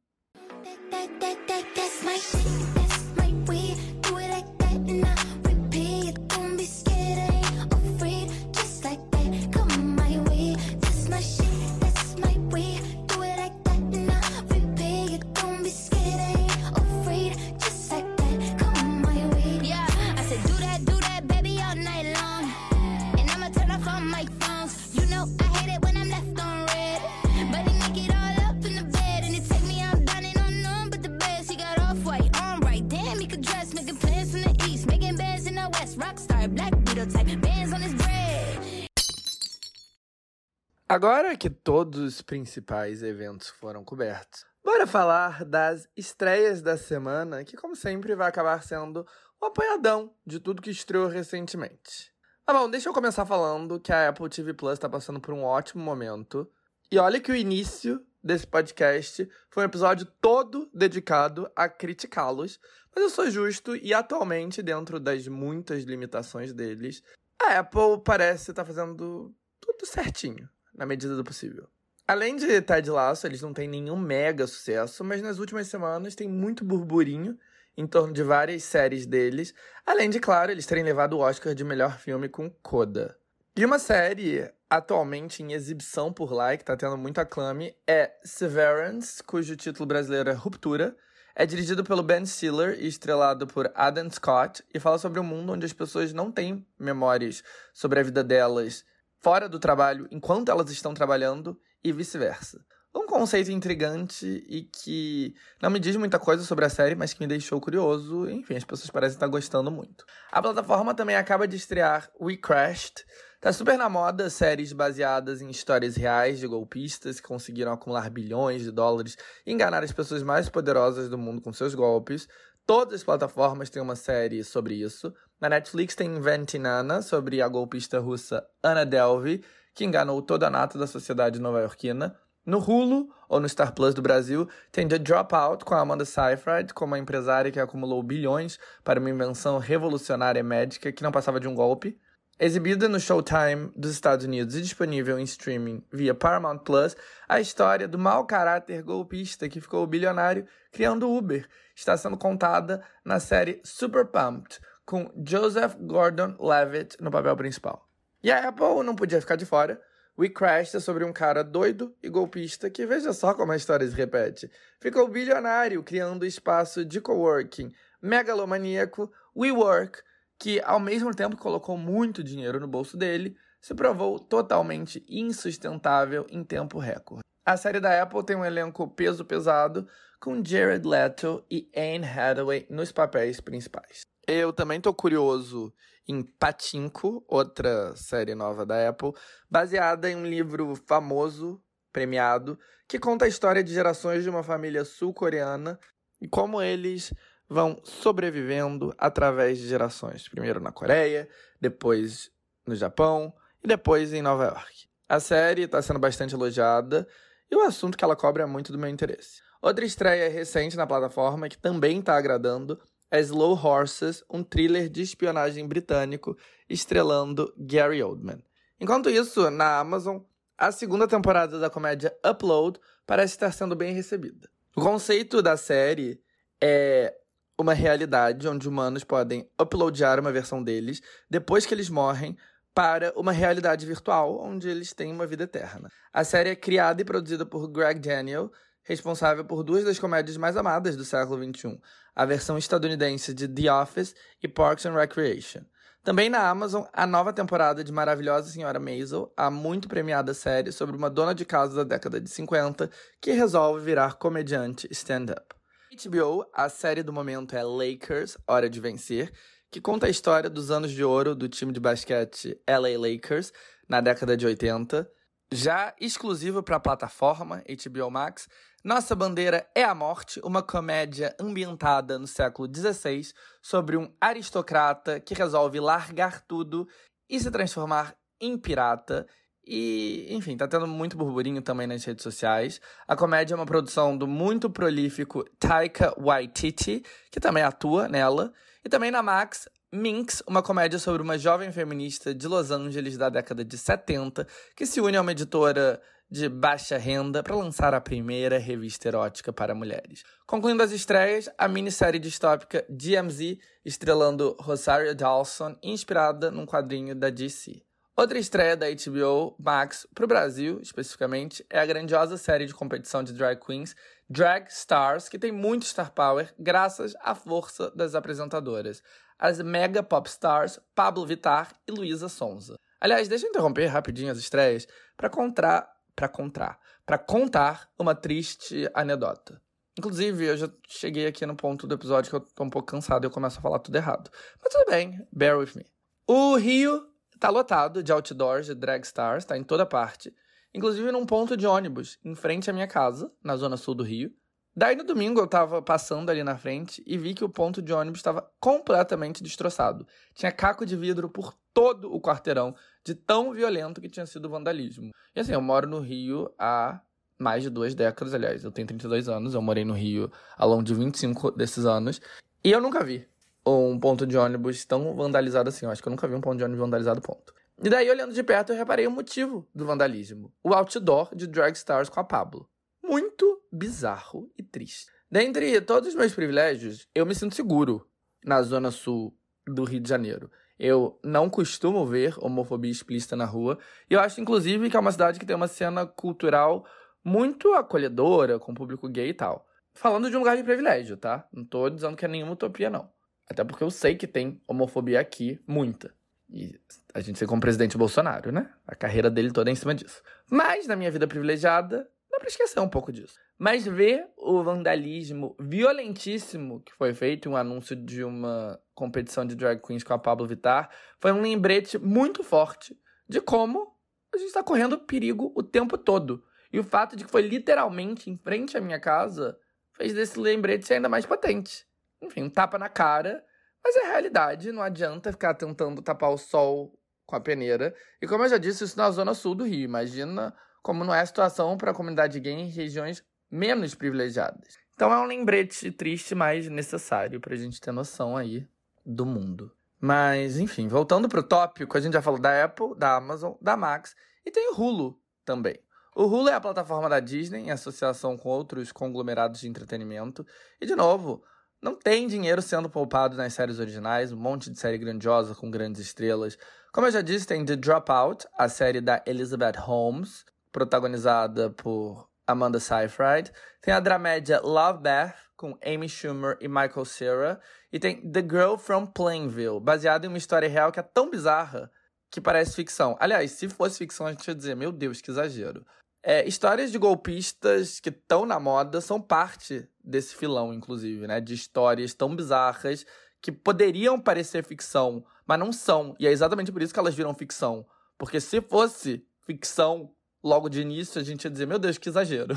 Agora 40.91 41.37
que 41.37 41.51
todos 41.51 42.01
os 42.01 42.23
principais 42.23 43.03
eventos 43.03 43.49
foram 43.49 43.85
cobertos, 43.85 44.47
bora 44.65 44.87
falar 44.87 45.45
das 45.45 45.87
estreias 45.95 46.63
da 46.63 46.79
semana, 46.79 47.45
que 47.45 47.59
como 47.59 47.77
sempre 47.77 48.15
vai 48.15 48.27
acabar 48.27 48.63
sendo 48.63 49.07
um 49.43 49.49
apanhadão 49.49 50.15
de 50.25 50.41
tudo 50.41 50.63
que 50.63 50.71
estreou 50.71 51.07
recentemente. 51.07 52.11
Tá 52.43 52.55
bom, 52.55 52.71
deixa 52.71 52.89
eu 52.89 52.95
começar 52.95 53.27
falando 53.27 53.79
que 53.79 53.93
a 53.93 54.09
Apple 54.09 54.31
TV 54.31 54.55
Plus 54.55 54.73
está 54.73 54.89
passando 54.89 55.21
por 55.21 55.35
um 55.35 55.45
ótimo 55.45 55.85
momento. 55.85 56.51
E 56.91 56.99
olha 56.99 57.21
que 57.21 57.31
o 57.31 57.37
início 57.37 58.03
desse 58.25 58.47
podcast 58.47 59.29
foi 59.51 59.65
um 59.65 59.67
episódio 59.67 60.07
todo 60.23 60.71
dedicado 60.73 61.53
a 61.55 61.69
criticá-los, 61.69 62.59
mas 62.97 63.05
eu 63.05 63.11
sou 63.11 63.31
justo 63.31 63.77
e 63.77 63.93
atualmente, 63.93 64.63
dentro 64.63 64.99
das 64.99 65.29
muitas 65.29 65.85
limitações 65.85 66.55
deles, 66.55 67.03
a 67.39 67.59
Apple 67.59 68.03
parece 68.03 68.53
estar 68.53 68.63
tá 68.63 68.67
fazendo 68.67 69.35
tudo 69.61 69.85
certinho 69.85 70.49
na 70.79 70.87
medida 70.87 71.15
do 71.17 71.25
possível. 71.25 71.69
Além 72.07 72.37
de 72.37 72.63
Ted 72.63 72.89
Lasso, 72.89 73.27
eles 73.27 73.43
não 73.43 73.53
têm 73.53 73.69
nenhum 73.69 73.97
mega 73.97 74.47
sucesso, 74.47 75.05
mas 75.05 75.21
nas 75.21 75.39
últimas 75.39 75.67
semanas 75.67 76.15
tem 76.15 76.27
muito 76.27 76.65
burburinho 76.65 77.39
em 77.77 77.87
torno 77.87 78.15
de 78.15 78.23
várias 78.23 78.65
séries 78.65 79.05
deles, 79.05 79.53
além 79.85 80.09
de, 80.09 80.19
claro, 80.19 80.51
eles 80.51 80.65
terem 80.65 80.83
levado 80.83 81.15
o 81.15 81.19
Oscar 81.19 81.55
de 81.55 81.63
melhor 81.63 81.99
filme 81.99 82.29
com 82.29 82.51
Coda. 82.63 83.19
E 83.55 83.65
uma 83.65 83.79
série 83.79 84.51
atualmente 84.71 85.43
em 85.43 85.53
exibição 85.53 86.13
por 86.13 86.33
lá, 86.33 86.57
que 86.57 86.63
está 86.63 86.77
tendo 86.77 86.97
muito 86.97 87.21
aclame, 87.21 87.75
é 87.87 88.13
Severance, 88.25 89.23
cujo 89.23 89.57
título 89.57 89.87
brasileiro 89.87 90.31
é 90.31 90.33
Ruptura. 90.33 90.97
É 91.35 91.47
dirigido 91.47 91.85
pelo 91.85 92.03
Ben 92.03 92.27
Stiller 92.27 92.77
e 92.81 92.89
estrelado 92.89 93.47
por 93.47 93.71
Adam 93.75 94.11
Scott, 94.11 94.65
e 94.75 94.81
fala 94.81 94.99
sobre 94.99 95.21
um 95.21 95.25
mundo 95.25 95.53
onde 95.53 95.67
as 95.67 95.73
pessoas 95.73 96.13
não 96.13 96.33
têm 96.33 96.67
memórias 96.79 97.45
sobre 97.73 98.01
a 98.01 98.03
vida 98.03 98.25
delas 98.25 98.85
fora 99.21 99.49
do 99.49 99.59
trabalho 99.59 100.09
enquanto 100.11 100.51
elas 100.51 100.71
estão 100.71 100.95
trabalhando 100.95 101.59
e 101.83 101.93
vice-versa. 101.93 102.61
Um 102.95 103.07
conceito 103.07 103.53
intrigante 103.53 104.27
e 104.49 104.63
que 104.63 105.35
não 105.63 105.71
me 105.71 105.79
diz 105.79 105.95
muita 105.97 106.19
coisa 106.19 106.43
sobre 106.43 106.65
a 106.65 106.71
série, 106.71 106.95
mas 106.95 107.13
que 107.13 107.21
me 107.21 107.27
deixou 107.27 107.61
curioso. 107.61 108.29
Enfim, 108.31 108.57
as 108.57 108.65
pessoas 108.65 108.91
parecem 108.91 109.17
estar 109.17 109.29
gostando 109.29 109.71
muito. 109.71 110.05
A 110.33 110.41
plataforma 110.41 110.95
também 110.95 111.15
acaba 111.15 111.47
de 111.47 111.57
estrear 111.57 112.11
We 112.21 112.37
Crashed. 112.37 113.05
Tá 113.41 113.53
super 113.53 113.79
na 113.79 113.89
moda 113.89 114.29
séries 114.31 114.73
baseadas 114.73 115.41
em 115.41 115.49
histórias 115.49 115.97
reais 115.97 116.41
de 116.41 116.47
golpistas 116.47 117.21
que 117.21 117.29
conseguiram 117.29 117.73
acumular 117.73 118.11
bilhões 118.11 118.63
de 118.63 118.73
dólares 118.73 119.17
e 119.47 119.53
enganar 119.53 119.85
as 119.85 119.93
pessoas 119.93 120.23
mais 120.23 120.49
poderosas 120.49 121.09
do 121.09 121.17
mundo 121.17 121.41
com 121.41 121.53
seus 121.53 121.75
golpes. 121.75 122.27
Todas 122.67 122.95
as 122.95 123.05
plataformas 123.05 123.71
têm 123.71 123.81
uma 123.81 123.97
série 123.97 124.43
sobre 124.43 124.75
isso. 124.75 125.15
Na 125.41 125.49
Netflix 125.49 125.95
tem 125.95 126.21
Ventinana, 126.21 127.01
sobre 127.01 127.41
a 127.41 127.47
golpista 127.47 128.01
russa 128.01 128.45
Anna 128.61 128.85
Delvey, 128.85 129.45
que 129.73 129.85
enganou 129.85 130.21
toda 130.21 130.49
a 130.49 130.51
nata 130.51 130.77
da 130.77 130.87
sociedade 130.87 131.39
nova-iorquina. 131.39 132.17
No 132.45 132.59
Hulu, 132.59 133.09
ou 133.29 133.39
no 133.39 133.49
Star 133.49 133.73
Plus 133.73 133.95
do 133.95 134.03
Brasil, 134.03 134.49
tem 134.73 134.89
The 134.89 134.99
Dropout, 134.99 135.65
com 135.65 135.75
a 135.75 135.81
Amanda 135.81 136.05
Seyfried, 136.05 136.75
como 136.75 136.91
uma 136.91 136.99
empresária 136.99 137.53
que 137.53 137.61
acumulou 137.61 138.03
bilhões 138.03 138.59
para 138.83 138.99
uma 138.99 139.11
invenção 139.11 139.59
revolucionária 139.59 140.43
médica 140.43 140.91
que 140.91 141.05
não 141.05 141.13
passava 141.13 141.39
de 141.39 141.47
um 141.47 141.55
golpe. 141.55 141.97
Exibida 142.41 142.89
no 142.89 142.99
Showtime 142.99 143.71
dos 143.77 143.93
Estados 143.93 144.25
Unidos 144.25 144.57
e 144.57 144.63
disponível 144.63 145.21
em 145.21 145.25
streaming 145.25 145.85
via 145.93 146.15
Paramount 146.15 146.59
Plus, 146.59 146.97
a 147.29 147.41
história 147.41 147.87
do 147.87 147.99
mau 147.99 148.27
caráter 148.27 148.83
golpista 148.83 149.49
que 149.49 149.61
ficou 149.61 149.87
bilionário 149.87 150.47
criando 150.73 151.09
Uber 151.09 151.47
está 151.77 151.97
sendo 151.97 152.17
contada 152.17 152.83
na 153.05 153.21
série 153.21 153.61
Super 153.65 154.07
Pumped, 154.07 154.59
com 154.89 155.13
Joseph 155.23 155.77
Gordon-Levitt 155.83 156.97
no 156.99 157.11
papel 157.11 157.37
principal. 157.37 157.87
E 158.23 158.33
a 158.33 158.49
Apple 158.49 158.83
não 158.83 158.97
podia 158.97 159.21
ficar 159.21 159.37
de 159.37 159.45
fora. 159.45 159.79
We 160.19 160.31
Crashed 160.31 160.79
é 160.79 160.81
sobre 160.81 161.05
um 161.05 161.13
cara 161.13 161.45
doido 161.45 161.95
e 162.03 162.09
golpista 162.09 162.71
que, 162.71 162.87
veja 162.87 163.13
só 163.13 163.35
como 163.35 163.53
a 163.53 163.57
história 163.57 163.87
se 163.87 163.95
repete, 163.95 164.51
ficou 164.81 165.07
bilionário 165.07 165.83
criando 165.83 166.25
espaço 166.25 166.87
de 166.87 167.03
coworking 167.03 167.71
megalomaníaco 168.01 169.13
WeWork, 169.37 169.99
que 170.39 170.59
ao 170.63 170.81
mesmo 170.81 171.15
tempo 171.15 171.37
colocou 171.37 171.77
muito 171.77 172.25
dinheiro 172.25 172.59
no 172.59 172.67
bolso 172.67 172.97
dele, 172.97 173.37
se 173.61 173.75
provou 173.75 174.19
totalmente 174.19 175.05
insustentável 175.07 176.27
em 176.31 176.43
tempo 176.43 176.79
recorde. 176.79 177.25
A 177.45 177.59
série 177.59 177.79
da 177.79 178.03
Apple 178.03 178.25
tem 178.25 178.37
um 178.37 178.45
elenco 178.45 178.89
peso 178.89 179.23
pesado, 179.23 179.87
com 180.19 180.43
Jared 180.43 180.89
Leto 180.89 181.45
e 181.51 181.71
Anne 181.77 182.07
Hathaway 182.07 182.67
nos 182.71 182.91
papéis 182.91 183.39
principais. 183.39 184.09
Eu 184.31 184.53
também 184.53 184.79
tô 184.79 184.93
curioso 184.93 185.73
em 186.07 186.23
Patinco, 186.23 187.25
outra 187.27 187.97
série 187.97 188.35
nova 188.35 188.67
da 188.67 188.87
Apple, 188.87 189.15
baseada 189.51 190.11
em 190.11 190.17
um 190.17 190.27
livro 190.27 190.75
famoso, 190.87 191.59
premiado, 191.91 192.59
que 192.87 192.99
conta 192.99 193.25
a 193.25 193.29
história 193.29 193.65
de 193.65 193.73
gerações 193.73 194.23
de 194.23 194.29
uma 194.29 194.43
família 194.43 194.85
sul-coreana 194.85 195.81
e 196.21 196.29
como 196.29 196.61
eles 196.61 197.15
vão 197.49 197.81
sobrevivendo 197.83 198.95
através 198.99 199.57
de 199.57 199.67
gerações. 199.67 200.29
Primeiro 200.29 200.61
na 200.61 200.73
Coreia, 200.73 201.27
depois 201.59 202.31
no 202.67 202.77
Japão 202.77 203.33
e 203.65 203.67
depois 203.67 204.13
em 204.13 204.21
Nova 204.21 204.45
York. 204.45 204.91
A 205.09 205.21
série 205.21 205.63
está 205.63 205.81
sendo 205.81 205.99
bastante 205.99 206.35
elogiada 206.35 207.09
e 207.51 207.57
o 207.57 207.63
assunto 207.63 207.97
que 207.97 208.05
ela 208.05 208.15
cobre 208.15 208.43
é 208.43 208.47
muito 208.47 208.73
do 208.73 208.79
meu 208.79 208.91
interesse. 208.91 209.41
Outra 209.63 209.87
estreia 209.87 210.29
recente 210.29 210.77
na 210.77 210.87
plataforma 210.87 211.49
que 211.49 211.57
também 211.57 212.01
está 212.01 212.15
agradando 212.15 212.79
é 213.11 213.21
Slow 213.21 213.55
Horses, 213.55 214.23
um 214.29 214.43
thriller 214.43 214.89
de 214.89 215.03
espionagem 215.03 215.67
britânico 215.67 216.37
estrelando 216.69 217.53
Gary 217.57 218.03
Oldman. 218.03 218.43
Enquanto 218.81 219.11
isso, 219.11 219.51
na 219.51 219.79
Amazon, 219.79 220.19
a 220.57 220.71
segunda 220.71 221.09
temporada 221.09 221.59
da 221.59 221.71
comédia 221.71 222.15
Upload 222.25 222.79
parece 223.07 223.35
estar 223.35 223.53
sendo 223.53 223.75
bem 223.75 223.95
recebida. 223.95 224.49
O 224.77 224.81
conceito 224.81 225.43
da 225.43 225.57
série 225.57 226.21
é 226.61 227.15
uma 227.59 227.73
realidade 227.73 228.47
onde 228.47 228.69
humanos 228.69 229.03
podem 229.03 229.49
uploadar 229.61 230.21
uma 230.21 230.31
versão 230.31 230.63
deles 230.63 231.03
depois 231.29 231.67
que 231.67 231.75
eles 231.75 231.89
morrem 231.89 232.37
para 232.73 233.13
uma 233.17 233.33
realidade 233.33 233.85
virtual 233.85 234.41
onde 234.41 234.69
eles 234.69 234.93
têm 234.93 235.13
uma 235.13 235.27
vida 235.27 235.43
eterna. 235.45 235.91
A 236.13 236.23
série 236.23 236.51
é 236.51 236.57
criada 236.57 237.03
e 237.03 237.05
produzida 237.05 237.45
por 237.45 237.67
Greg 237.67 237.99
Daniel, 237.99 238.53
responsável 238.89 239.45
por 239.45 239.63
duas 239.63 239.85
das 239.85 239.99
comédias 239.99 240.39
mais 240.39 240.57
amadas 240.57 240.97
do 240.97 241.05
século 241.05 241.45
XXI, 241.45 241.79
a 242.17 242.25
versão 242.25 242.57
estadunidense 242.57 243.35
de 243.35 243.47
The 243.47 243.71
Office 243.71 244.15
e 244.43 244.49
Parks 244.49 244.87
and 244.87 244.95
Recreation. 244.95 245.61
Também 246.03 246.31
na 246.31 246.49
Amazon, 246.49 246.85
a 246.91 247.07
nova 247.07 247.35
temporada 247.35 247.85
de 247.85 247.93
Maravilhosa 247.93 248.51
Senhora 248.51 248.81
Maisel, 248.81 249.31
a 249.37 249.51
muito 249.51 249.89
premiada 249.89 250.33
série 250.33 250.73
sobre 250.73 250.97
uma 250.97 251.11
dona 251.11 251.35
de 251.35 251.45
casa 251.45 251.77
da 251.77 251.85
década 251.85 252.19
de 252.19 252.31
50 252.31 252.91
que 253.21 253.33
resolve 253.33 253.85
virar 253.85 254.15
comediante 254.15 254.89
stand-up. 254.91 255.55
HBO, 255.93 256.47
a 256.55 256.71
série 256.71 257.03
do 257.03 257.13
momento 257.13 257.55
é 257.55 257.63
Lakers, 257.63 258.39
Hora 258.47 258.71
de 258.71 258.81
Vencer, 258.81 259.31
que 259.71 259.83
conta 259.83 260.07
a 260.07 260.11
história 260.11 260.49
dos 260.49 260.71
anos 260.71 260.93
de 260.93 261.05
ouro 261.05 261.35
do 261.35 261.47
time 261.47 261.73
de 261.73 261.81
basquete 261.81 262.59
LA 262.67 262.99
Lakers 262.99 263.53
na 263.87 264.01
década 264.01 264.35
de 264.35 264.47
80. 264.47 265.07
Já 265.51 265.95
exclusivo 266.01 266.63
para 266.63 266.77
a 266.77 266.81
plataforma 266.81 267.63
HBO 267.67 268.11
Max, 268.11 268.49
Nossa 268.85 269.17
Bandeira 269.17 269.69
é 269.75 269.83
a 269.83 269.95
Morte, 269.95 270.41
uma 270.45 270.63
comédia 270.63 271.35
ambientada 271.39 272.17
no 272.17 272.29
século 272.29 272.69
XVI 272.73 273.33
sobre 273.61 273.97
um 273.97 274.13
aristocrata 274.21 275.19
que 275.19 275.35
resolve 275.35 275.81
largar 275.81 276.43
tudo 276.43 276.89
e 277.29 277.41
se 277.41 277.51
transformar 277.51 278.15
em 278.41 278.57
pirata 278.57 279.27
e, 279.67 280.27
enfim, 280.31 280.57
tá 280.57 280.67
tendo 280.67 280.87
muito 280.87 281.17
burburinho 281.17 281.61
também 281.61 281.87
nas 281.87 282.03
redes 282.05 282.23
sociais. 282.23 282.81
A 283.07 283.17
comédia 283.17 283.55
é 283.55 283.57
uma 283.57 283.67
produção 283.67 284.17
do 284.17 284.27
muito 284.27 284.71
prolífico 284.71 285.45
Taika 285.59 286.15
Waititi, 286.19 287.03
que 287.31 287.41
também 287.41 287.63
atua 287.63 288.09
nela. 288.09 288.53
E 288.83 288.89
também 288.89 289.11
na 289.11 289.23
Max, 289.23 289.69
Minx, 289.93 290.43
uma 290.47 290.63
comédia 290.63 290.99
sobre 290.99 291.21
uma 291.21 291.37
jovem 291.37 291.71
feminista 291.73 292.35
de 292.35 292.47
Los 292.47 292.71
Angeles 292.71 293.19
da 293.19 293.29
década 293.29 293.63
de 293.65 293.77
70, 293.77 294.47
que 294.75 294.87
se 294.87 295.01
une 295.01 295.17
a 295.17 295.21
uma 295.21 295.33
editora 295.33 296.01
de 296.31 296.49
baixa 296.49 296.99
renda 296.99 297.43
para 297.43 297.57
lançar 297.57 297.95
a 297.95 298.01
primeira 298.01 298.59
revista 298.59 299.09
erótica 299.09 299.53
para 299.53 299.75
mulheres. 299.75 300.23
Concluindo 300.47 300.83
as 300.83 300.93
estreias, 300.93 301.49
a 301.57 301.67
minissérie 301.67 302.21
distópica 302.21 302.85
DMZ, 302.89 303.59
estrelando 303.85 304.57
Rosario 304.61 305.15
Dawson, 305.15 305.77
inspirada 305.83 306.51
num 306.51 306.67
quadrinho 306.67 307.15
da 307.15 307.31
DC. 307.31 307.83
Outra 308.19 308.37
estreia 308.37 308.77
da 308.77 308.87
HBO 308.89 309.55
Max 309.61 310.05
para 310.13 310.25
o 310.25 310.29
Brasil, 310.29 310.81
especificamente, 310.83 311.65
é 311.71 311.79
a 311.79 311.87
grandiosa 311.87 312.37
série 312.37 312.67
de 312.67 312.75
competição 312.75 313.23
de 313.23 313.33
drag 313.33 313.65
queens 313.65 313.95
Drag 314.29 314.67
Stars, 314.69 315.29
que 315.29 315.39
tem 315.39 315.53
muito 315.53 315.87
star 315.87 316.11
power 316.11 316.53
graças 316.59 317.15
à 317.21 317.35
força 317.35 317.91
das 317.93 318.17
apresentadoras, 318.17 319.03
as 319.39 319.61
mega 319.61 320.03
pop 320.03 320.29
stars 320.29 320.81
Pablo 320.95 321.25
Vittar 321.25 321.73
e 321.87 321.93
Luísa 321.93 322.29
Sonza. 322.29 322.77
Aliás, 323.01 323.29
deixa 323.29 323.47
eu 323.47 323.51
interromper 323.51 323.87
rapidinho 323.87 324.33
as 324.33 324.39
estreias 324.39 324.89
para 325.17 325.31
contar, 325.31 325.89
para 326.19 326.29
contar, 326.29 326.81
para 327.07 327.17
contar 327.17 327.89
uma 327.97 328.13
triste 328.13 328.91
anedota. 328.93 329.63
Inclusive, 329.97 330.47
eu 330.47 330.57
já 330.57 330.69
cheguei 330.89 331.27
aqui 331.27 331.47
no 331.47 331.55
ponto 331.55 331.87
do 331.87 331.95
episódio 331.95 332.29
que 332.29 332.37
eu 332.37 332.41
tô 332.41 332.65
um 332.65 332.71
pouco 332.71 332.89
cansado 332.89 333.25
e 333.25 333.27
eu 333.27 333.31
começo 333.31 333.59
a 333.59 333.63
falar 333.63 333.79
tudo 333.79 333.97
errado. 333.97 334.29
Mas 334.61 334.73
tudo 334.73 334.91
bem, 334.91 335.25
bear 335.33 335.57
with 335.57 335.71
me. 335.77 335.87
O 336.27 336.57
Rio 336.57 337.09
Tá 337.39 337.51
lotado 337.51 338.03
de 338.03 338.11
outdoors, 338.11 338.67
de 338.67 338.75
drag 338.75 339.05
stars, 339.05 339.45
tá 339.45 339.57
em 339.57 339.63
toda 339.63 339.87
parte. 339.87 340.35
Inclusive 340.75 341.13
num 341.13 341.25
ponto 341.25 341.57
de 341.57 341.67
ônibus, 341.67 342.19
em 342.25 342.35
frente 342.35 342.69
à 342.69 342.73
minha 342.73 342.89
casa, 342.89 343.33
na 343.43 343.57
zona 343.57 343.77
sul 343.77 343.95
do 343.95 344.03
Rio. 344.03 344.33
Daí 344.79 344.95
no 344.95 345.03
domingo 345.03 345.41
eu 345.41 345.47
tava 345.49 345.83
passando 345.83 346.31
ali 346.31 346.45
na 346.45 346.57
frente 346.57 347.03
e 347.05 347.19
vi 347.19 347.35
que 347.35 347.43
o 347.43 347.49
ponto 347.49 347.83
de 347.83 347.93
ônibus 347.93 348.21
estava 348.21 348.49
completamente 348.61 349.43
destroçado. 349.43 350.07
Tinha 350.33 350.53
caco 350.53 350.87
de 350.87 350.95
vidro 350.95 351.29
por 351.29 351.53
todo 351.75 352.15
o 352.15 352.21
quarteirão, 352.21 352.73
de 353.03 353.13
tão 353.13 353.53
violento 353.53 354.01
que 354.01 354.09
tinha 354.09 354.25
sido 354.25 354.45
o 354.45 354.49
vandalismo. 354.49 355.11
E 355.35 355.41
assim, 355.41 355.53
eu 355.53 355.61
moro 355.61 355.89
no 355.89 355.99
Rio 355.99 356.49
há 356.57 357.01
mais 357.37 357.65
de 357.65 357.71
duas 357.71 357.93
décadas, 357.93 358.33
aliás, 358.33 358.63
eu 358.63 358.71
tenho 358.71 358.87
32 358.87 359.29
anos, 359.29 359.55
eu 359.55 359.61
morei 359.61 359.85
no 359.85 359.95
Rio 359.95 360.31
ao 360.57 360.69
longo 360.69 360.85
de 360.85 360.95
25 360.95 361.51
desses 361.51 361.85
anos, 361.85 362.21
e 362.63 362.71
eu 362.71 362.81
nunca 362.81 363.03
vi 363.03 363.27
um 363.67 363.99
ponto 363.99 364.25
de 364.25 364.37
ônibus 364.37 364.85
tão 364.85 365.13
vandalizado 365.17 365.71
assim. 365.71 365.87
Eu 365.87 365.91
acho 365.91 366.01
que 366.01 366.07
eu 366.07 366.13
nunca 366.13 366.29
vi 366.29 366.37
um 366.37 366.41
ponto 366.41 366.57
de 366.57 366.63
ônibus 366.63 366.79
vandalizado, 366.79 367.21
ponto. 367.21 367.53
E 367.83 367.91
daí, 367.91 368.09
olhando 368.09 368.33
de 368.33 368.45
perto, 368.45 368.71
eu 368.71 368.77
reparei 368.77 369.09
o 369.09 369.11
motivo 369.11 369.67
do 369.75 369.85
vandalismo. 369.85 370.53
O 370.63 370.73
outdoor 370.73 371.35
de 371.35 371.49
Drag 371.49 371.75
Stars 371.75 372.09
com 372.09 372.21
a 372.21 372.25
Pablo. 372.25 372.69
Muito 373.03 373.58
bizarro 373.73 374.51
e 374.57 374.63
triste. 374.63 375.07
Dentre 375.31 375.81
todos 375.81 376.09
os 376.09 376.15
meus 376.15 376.35
privilégios, 376.35 377.07
eu 377.15 377.27
me 377.27 377.35
sinto 377.35 377.55
seguro 377.55 378.09
na 378.45 378.63
zona 378.63 378.91
sul 378.91 379.37
do 379.67 379.85
Rio 379.85 380.01
de 380.01 380.09
Janeiro. 380.09 380.51
Eu 380.79 381.19
não 381.25 381.51
costumo 381.51 382.07
ver 382.07 382.35
homofobia 382.39 382.91
explícita 382.91 383.37
na 383.37 383.45
rua. 383.45 383.79
E 384.09 384.15
eu 384.15 384.21
acho, 384.21 384.41
inclusive, 384.41 384.89
que 384.89 384.97
é 384.97 385.01
uma 385.01 385.13
cidade 385.13 385.39
que 385.39 385.45
tem 385.45 385.57
uma 385.57 385.69
cena 385.69 386.07
cultural 386.07 386.87
muito 387.25 387.75
acolhedora, 387.75 388.59
com 388.59 388.73
público 388.73 389.09
gay 389.09 389.31
e 389.31 389.35
tal. 389.35 389.67
Falando 389.93 390.31
de 390.31 390.37
um 390.37 390.39
lugar 390.39 390.57
de 390.57 390.63
privilégio, 390.63 391.17
tá? 391.17 391.47
Não 391.53 391.65
tô 391.65 391.91
dizendo 391.91 392.17
que 392.17 392.25
é 392.25 392.29
nenhuma 392.29 392.53
utopia, 392.53 392.89
não. 392.89 393.11
Até 393.51 393.65
porque 393.65 393.83
eu 393.83 393.91
sei 393.91 394.15
que 394.15 394.27
tem 394.27 394.63
homofobia 394.67 395.21
aqui, 395.21 395.61
muita. 395.67 396.15
E 396.49 396.81
a 397.13 397.21
gente 397.21 397.39
sei 397.39 397.49
como 397.49 397.61
presidente 397.61 397.99
Bolsonaro, 397.99 398.53
né? 398.53 398.73
A 398.87 398.95
carreira 398.95 399.31
dele 399.31 399.51
toda 399.51 399.71
é 399.71 399.73
em 399.73 399.77
cima 399.77 399.95
disso. 399.95 400.23
Mas 400.51 400.87
na 400.87 400.97
minha 400.97 401.11
vida 401.11 401.27
privilegiada, 401.27 402.09
dá 402.39 402.41
pra 402.41 402.49
esquecer 402.49 402.81
um 402.81 402.89
pouco 402.89 403.13
disso. 403.13 403.39
Mas 403.59 403.87
ver 403.87 404.29
o 404.37 404.63
vandalismo 404.63 405.57
violentíssimo 405.59 406.81
que 406.83 406.95
foi 406.95 407.13
feito, 407.13 407.51
um 407.51 407.57
anúncio 407.57 407.97
de 407.97 408.23
uma 408.23 408.81
competição 408.95 409.45
de 409.45 409.55
drag 409.55 409.81
queens 409.83 410.05
com 410.05 410.15
a 410.15 410.19
Pablo 410.19 410.47
Vittar, 410.47 410.91
foi 411.21 411.33
um 411.33 411.43
lembrete 411.43 411.99
muito 411.99 412.43
forte 412.43 412.97
de 413.29 413.41
como 413.41 413.95
a 414.35 414.39
gente 414.39 414.53
tá 414.53 414.63
correndo 414.63 414.99
perigo 414.99 415.53
o 415.57 415.63
tempo 415.63 415.99
todo. 415.99 416.45
E 416.73 416.79
o 416.79 416.85
fato 416.85 417.17
de 417.17 417.25
que 417.25 417.31
foi 417.31 417.43
literalmente 417.43 418.31
em 418.31 418.37
frente 418.37 418.77
à 418.77 418.81
minha 418.81 419.01
casa 419.01 419.59
fez 419.95 420.13
desse 420.13 420.39
lembrete 420.39 420.87
ser 420.87 420.95
ainda 420.95 421.09
mais 421.09 421.27
potente 421.27 421.89
enfim, 422.21 422.45
um 422.45 422.51
tapa 422.51 422.79
na 422.79 422.89
cara. 422.89 423.45
Mas 423.83 423.97
é 423.97 424.07
realidade, 424.07 424.73
não 424.73 424.83
adianta 424.83 425.33
ficar 425.33 425.55
tentando 425.55 426.03
tapar 426.03 426.31
o 426.31 426.39
sol 426.39 426.99
com 427.25 427.37
a 427.37 427.41
peneira. 427.41 427.95
E 428.21 428.27
como 428.27 428.45
eu 428.45 428.49
já 428.49 428.59
disse, 428.59 428.85
isso 428.85 428.99
na 428.99 429.11
zona 429.11 429.35
sul 429.35 429.55
do 429.55 429.65
Rio. 429.65 429.85
Imagina 429.85 430.55
como 430.89 431.05
não 431.05 431.15
é 431.15 431.21
a 431.21 431.27
situação 431.27 431.77
para 431.77 431.91
a 431.91 431.95
comunidade 431.95 432.41
gay 432.41 432.55
em 432.55 432.71
regiões 432.71 433.23
menos 433.51 433.95
privilegiadas. 433.95 434.79
Então 434.95 435.13
é 435.13 435.19
um 435.19 435.27
lembrete 435.27 435.91
triste, 435.91 436.35
mas 436.35 436.67
necessário 436.67 437.39
para 437.43 437.53
a 437.53 437.59
gente 437.59 437.79
ter 437.79 437.93
noção 437.93 438.39
aí 438.39 438.67
do 439.05 439.27
mundo. 439.27 439.71
Mas, 440.01 440.57
enfim, 440.59 440.89
voltando 440.89 441.29
para 441.29 441.41
o 441.41 441.43
tópico, 441.43 441.99
a 441.99 442.01
gente 442.01 442.15
já 442.15 442.23
falou 442.23 442.41
da 442.41 442.65
Apple, 442.65 442.97
da 442.97 443.17
Amazon, 443.17 443.53
da 443.61 443.77
Max 443.77 444.17
e 444.47 444.51
tem 444.51 444.73
o 444.73 444.81
Hulu 444.81 445.21
também. 445.45 445.79
O 446.17 446.25
Hulu 446.25 446.49
é 446.49 446.55
a 446.55 446.61
plataforma 446.61 447.07
da 447.07 447.21
Disney 447.21 447.65
em 447.65 447.71
associação 447.71 448.39
com 448.39 448.49
outros 448.49 448.91
conglomerados 448.91 449.61
de 449.61 449.69
entretenimento. 449.69 450.43
E, 450.81 450.87
de 450.87 450.97
novo, 450.97 451.45
não 451.83 451.97
tem 451.97 452.27
dinheiro 452.27 452.63
sendo 452.63 452.89
poupado 452.89 453.37
nas 453.37 453.53
séries 453.53 453.79
originais, 453.79 454.33
um 454.33 454.39
monte 454.39 454.71
de 454.71 454.81
série 454.81 454.97
grandiosa 454.97 455.55
com 455.55 455.71
grandes 455.71 456.01
estrelas. 456.01 456.57
Como 456.95 457.07
eu 457.07 457.11
já 457.11 457.21
disse, 457.21 457.47
tem 457.47 457.63
The 457.63 457.77
Dropout, 457.77 458.47
a 458.57 458.71
série 458.71 459.03
da 459.03 459.23
Elizabeth 459.27 459.79
Holmes, 459.81 460.47
protagonizada 460.73 461.71
por 461.71 462.29
Amanda 462.47 462.81
Seyfried. 462.81 463.53
Tem 463.83 463.93
a 463.93 464.01
dramédia 464.01 464.61
Love 464.61 465.01
Beth, 465.01 465.35
com 465.57 465.77
Amy 465.85 466.09
Schumer 466.09 466.57
e 466.61 466.69
Michael 466.69 467.05
Cera. 467.05 467.61
E 467.93 467.99
tem 467.99 468.21
The 468.31 468.41
Girl 468.41 468.77
from 468.77 469.07
Plainville, 469.07 469.81
baseada 469.81 470.27
em 470.27 470.29
uma 470.29 470.39
história 470.39 470.69
real 470.69 470.93
que 470.93 471.01
é 471.01 471.03
tão 471.03 471.31
bizarra 471.31 471.91
que 472.31 472.41
parece 472.41 472.75
ficção. 472.75 473.17
Aliás, 473.19 473.53
se 473.53 473.69
fosse 473.69 473.99
ficção, 473.99 474.27
a 474.27 474.31
gente 474.31 474.47
ia 474.47 474.55
dizer, 474.55 474.77
meu 474.77 474.93
Deus, 474.93 475.21
que 475.21 475.31
exagero. 475.31 475.85
É, 476.23 476.47
histórias 476.47 476.91
de 476.91 476.99
golpistas 476.99 478.01
que 478.01 478.11
estão 478.11 478.45
na 478.45 478.59
moda 478.61 479.01
são 479.01 479.21
parte 479.21 479.89
desse 480.03 480.35
filão, 480.35 480.75
inclusive, 480.75 481.27
né? 481.27 481.41
De 481.41 481.55
histórias 481.55 482.13
tão 482.13 482.35
bizarras 482.35 483.07
que 483.41 483.53
poderiam 483.53 484.21
parecer 484.21 484.65
ficção, 484.65 485.25
mas 485.47 485.59
não 485.59 485.73
são. 485.73 486.15
E 486.19 486.27
é 486.27 486.31
exatamente 486.31 486.73
por 486.73 486.83
isso 486.83 486.93
que 486.93 487.01
elas 487.01 487.15
viram 487.15 487.35
ficção. 487.35 487.87
Porque 488.19 488.41
se 488.41 488.61
fosse 488.61 489.25
ficção 489.47 490.13
logo 490.43 490.69
de 490.69 490.81
início, 490.81 491.21
a 491.21 491.25
gente 491.25 491.45
ia 491.45 491.51
dizer, 491.51 491.67
meu 491.67 491.79
Deus, 491.79 491.99
que 491.99 492.09
exagero. 492.09 492.55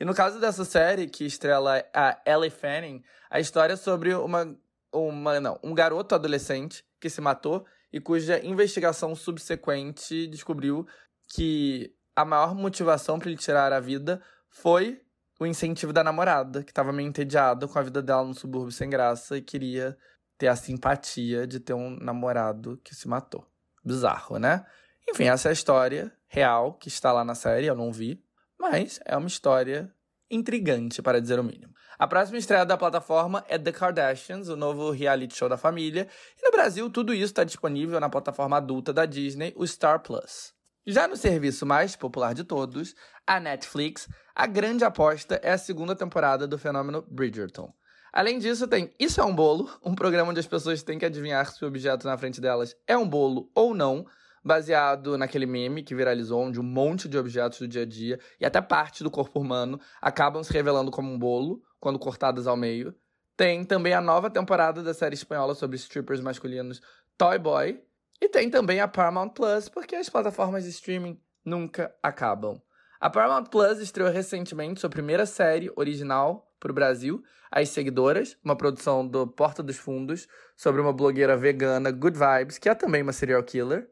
E 0.00 0.04
no 0.04 0.14
caso 0.14 0.40
dessa 0.40 0.64
série, 0.64 1.08
que 1.08 1.24
estrela 1.24 1.84
a 1.92 2.18
Ellie 2.24 2.50
Fanning, 2.50 3.02
a 3.28 3.40
história 3.40 3.72
é 3.74 3.76
sobre 3.76 4.14
uma, 4.14 4.56
uma 4.92 5.40
não, 5.40 5.58
um 5.62 5.74
garoto 5.74 6.14
adolescente 6.14 6.84
que 7.00 7.10
se 7.10 7.20
matou 7.20 7.66
e 7.92 8.00
cuja 8.00 8.44
investigação 8.44 9.14
subsequente 9.14 10.26
descobriu 10.28 10.86
que 11.28 11.92
a 12.14 12.24
maior 12.24 12.54
motivação 12.54 13.18
para 13.18 13.28
ele 13.28 13.38
tirar 13.38 13.72
a 13.72 13.80
vida 13.80 14.22
foi 14.48 15.02
o 15.40 15.46
incentivo 15.46 15.92
da 15.92 16.02
namorada, 16.02 16.64
que 16.64 16.70
estava 16.70 16.92
meio 16.92 17.08
entediada 17.08 17.68
com 17.68 17.78
a 17.78 17.82
vida 17.82 18.02
dela 18.02 18.24
no 18.24 18.34
subúrbio 18.34 18.72
sem 18.72 18.90
graça 18.90 19.36
e 19.36 19.42
queria 19.42 19.96
ter 20.36 20.48
a 20.48 20.56
simpatia 20.56 21.46
de 21.46 21.60
ter 21.60 21.74
um 21.74 21.90
namorado 21.90 22.80
que 22.82 22.94
se 22.94 23.06
matou. 23.06 23.46
Bizarro, 23.84 24.38
né? 24.38 24.66
Enfim, 25.08 25.24
essa 25.24 25.48
é 25.48 25.50
a 25.50 25.52
história 25.52 26.12
real 26.28 26.74
que 26.74 26.88
está 26.88 27.12
lá 27.12 27.24
na 27.24 27.34
série, 27.34 27.66
eu 27.66 27.74
não 27.74 27.92
vi, 27.92 28.22
mas 28.58 29.00
é 29.04 29.16
uma 29.16 29.26
história 29.26 29.92
intrigante, 30.30 31.00
para 31.00 31.20
dizer 31.20 31.40
o 31.40 31.44
mínimo. 31.44 31.72
A 31.98 32.06
próxima 32.06 32.38
estreia 32.38 32.64
da 32.64 32.76
plataforma 32.76 33.44
é 33.48 33.58
The 33.58 33.72
Kardashians, 33.72 34.48
o 34.48 34.56
novo 34.56 34.90
reality 34.90 35.34
show 35.34 35.48
da 35.48 35.56
família, 35.56 36.06
e 36.36 36.44
no 36.44 36.52
Brasil 36.52 36.88
tudo 36.90 37.14
isso 37.14 37.24
está 37.24 37.44
disponível 37.44 37.98
na 37.98 38.08
plataforma 38.08 38.58
adulta 38.58 38.92
da 38.92 39.06
Disney, 39.06 39.52
o 39.56 39.66
Star 39.66 40.00
Plus. 40.00 40.52
Já 40.86 41.08
no 41.08 41.16
serviço 41.16 41.66
mais 41.66 41.96
popular 41.96 42.34
de 42.34 42.44
todos, 42.44 42.94
a 43.26 43.40
Netflix, 43.40 44.08
a 44.34 44.46
grande 44.46 44.84
aposta 44.84 45.40
é 45.42 45.52
a 45.52 45.58
segunda 45.58 45.94
temporada 45.94 46.46
do 46.46 46.58
fenômeno 46.58 47.04
Bridgerton. 47.10 47.72
Além 48.12 48.38
disso, 48.38 48.66
tem 48.66 48.90
Isso 48.98 49.20
é 49.20 49.24
um 49.24 49.34
Bolo, 49.34 49.70
um 49.84 49.94
programa 49.94 50.30
onde 50.30 50.40
as 50.40 50.46
pessoas 50.46 50.82
têm 50.82 50.98
que 50.98 51.04
adivinhar 51.04 51.50
se 51.52 51.64
o 51.64 51.68
objeto 51.68 52.06
na 52.06 52.16
frente 52.16 52.40
delas 52.40 52.74
é 52.86 52.96
um 52.96 53.08
bolo 53.08 53.50
ou 53.54 53.74
não, 53.74 54.06
baseado 54.48 55.18
naquele 55.18 55.44
meme 55.44 55.82
que 55.82 55.94
viralizou, 55.94 56.40
onde 56.40 56.58
um 56.58 56.64
monte 56.64 57.06
de 57.06 57.18
objetos 57.18 57.58
do 57.58 57.68
dia 57.68 57.82
a 57.82 57.86
dia 57.86 58.18
e 58.40 58.46
até 58.46 58.60
parte 58.60 59.04
do 59.04 59.10
corpo 59.10 59.38
humano 59.38 59.78
acabam 60.00 60.42
se 60.42 60.52
revelando 60.52 60.90
como 60.90 61.12
um 61.12 61.18
bolo 61.18 61.62
quando 61.78 61.98
cortadas 61.98 62.46
ao 62.46 62.56
meio. 62.56 62.94
Tem 63.36 63.62
também 63.62 63.92
a 63.92 64.00
nova 64.00 64.30
temporada 64.30 64.82
da 64.82 64.94
série 64.94 65.14
espanhola 65.14 65.54
sobre 65.54 65.76
strippers 65.76 66.20
masculinos 66.20 66.80
Toy 67.16 67.38
Boy. 67.38 67.80
E 68.20 68.28
tem 68.28 68.50
também 68.50 68.80
a 68.80 68.88
Paramount 68.88 69.28
Plus, 69.28 69.68
porque 69.68 69.94
as 69.94 70.08
plataformas 70.08 70.64
de 70.64 70.70
streaming 70.70 71.20
nunca 71.44 71.94
acabam. 72.02 72.60
A 72.98 73.08
Paramount 73.08 73.44
Plus 73.44 73.78
estreou 73.78 74.10
recentemente 74.10 74.80
sua 74.80 74.90
primeira 74.90 75.24
série 75.24 75.70
original 75.76 76.50
para 76.58 76.72
o 76.72 76.74
Brasil, 76.74 77.22
As 77.48 77.68
Seguidoras, 77.68 78.36
uma 78.42 78.56
produção 78.56 79.06
do 79.06 79.24
Porta 79.24 79.62
dos 79.62 79.76
Fundos, 79.76 80.26
sobre 80.56 80.80
uma 80.80 80.92
blogueira 80.92 81.36
vegana, 81.36 81.92
Good 81.92 82.18
Vibes, 82.18 82.58
que 82.58 82.68
é 82.68 82.74
também 82.74 83.02
uma 83.02 83.12
serial 83.12 83.42
killer. 83.44 83.88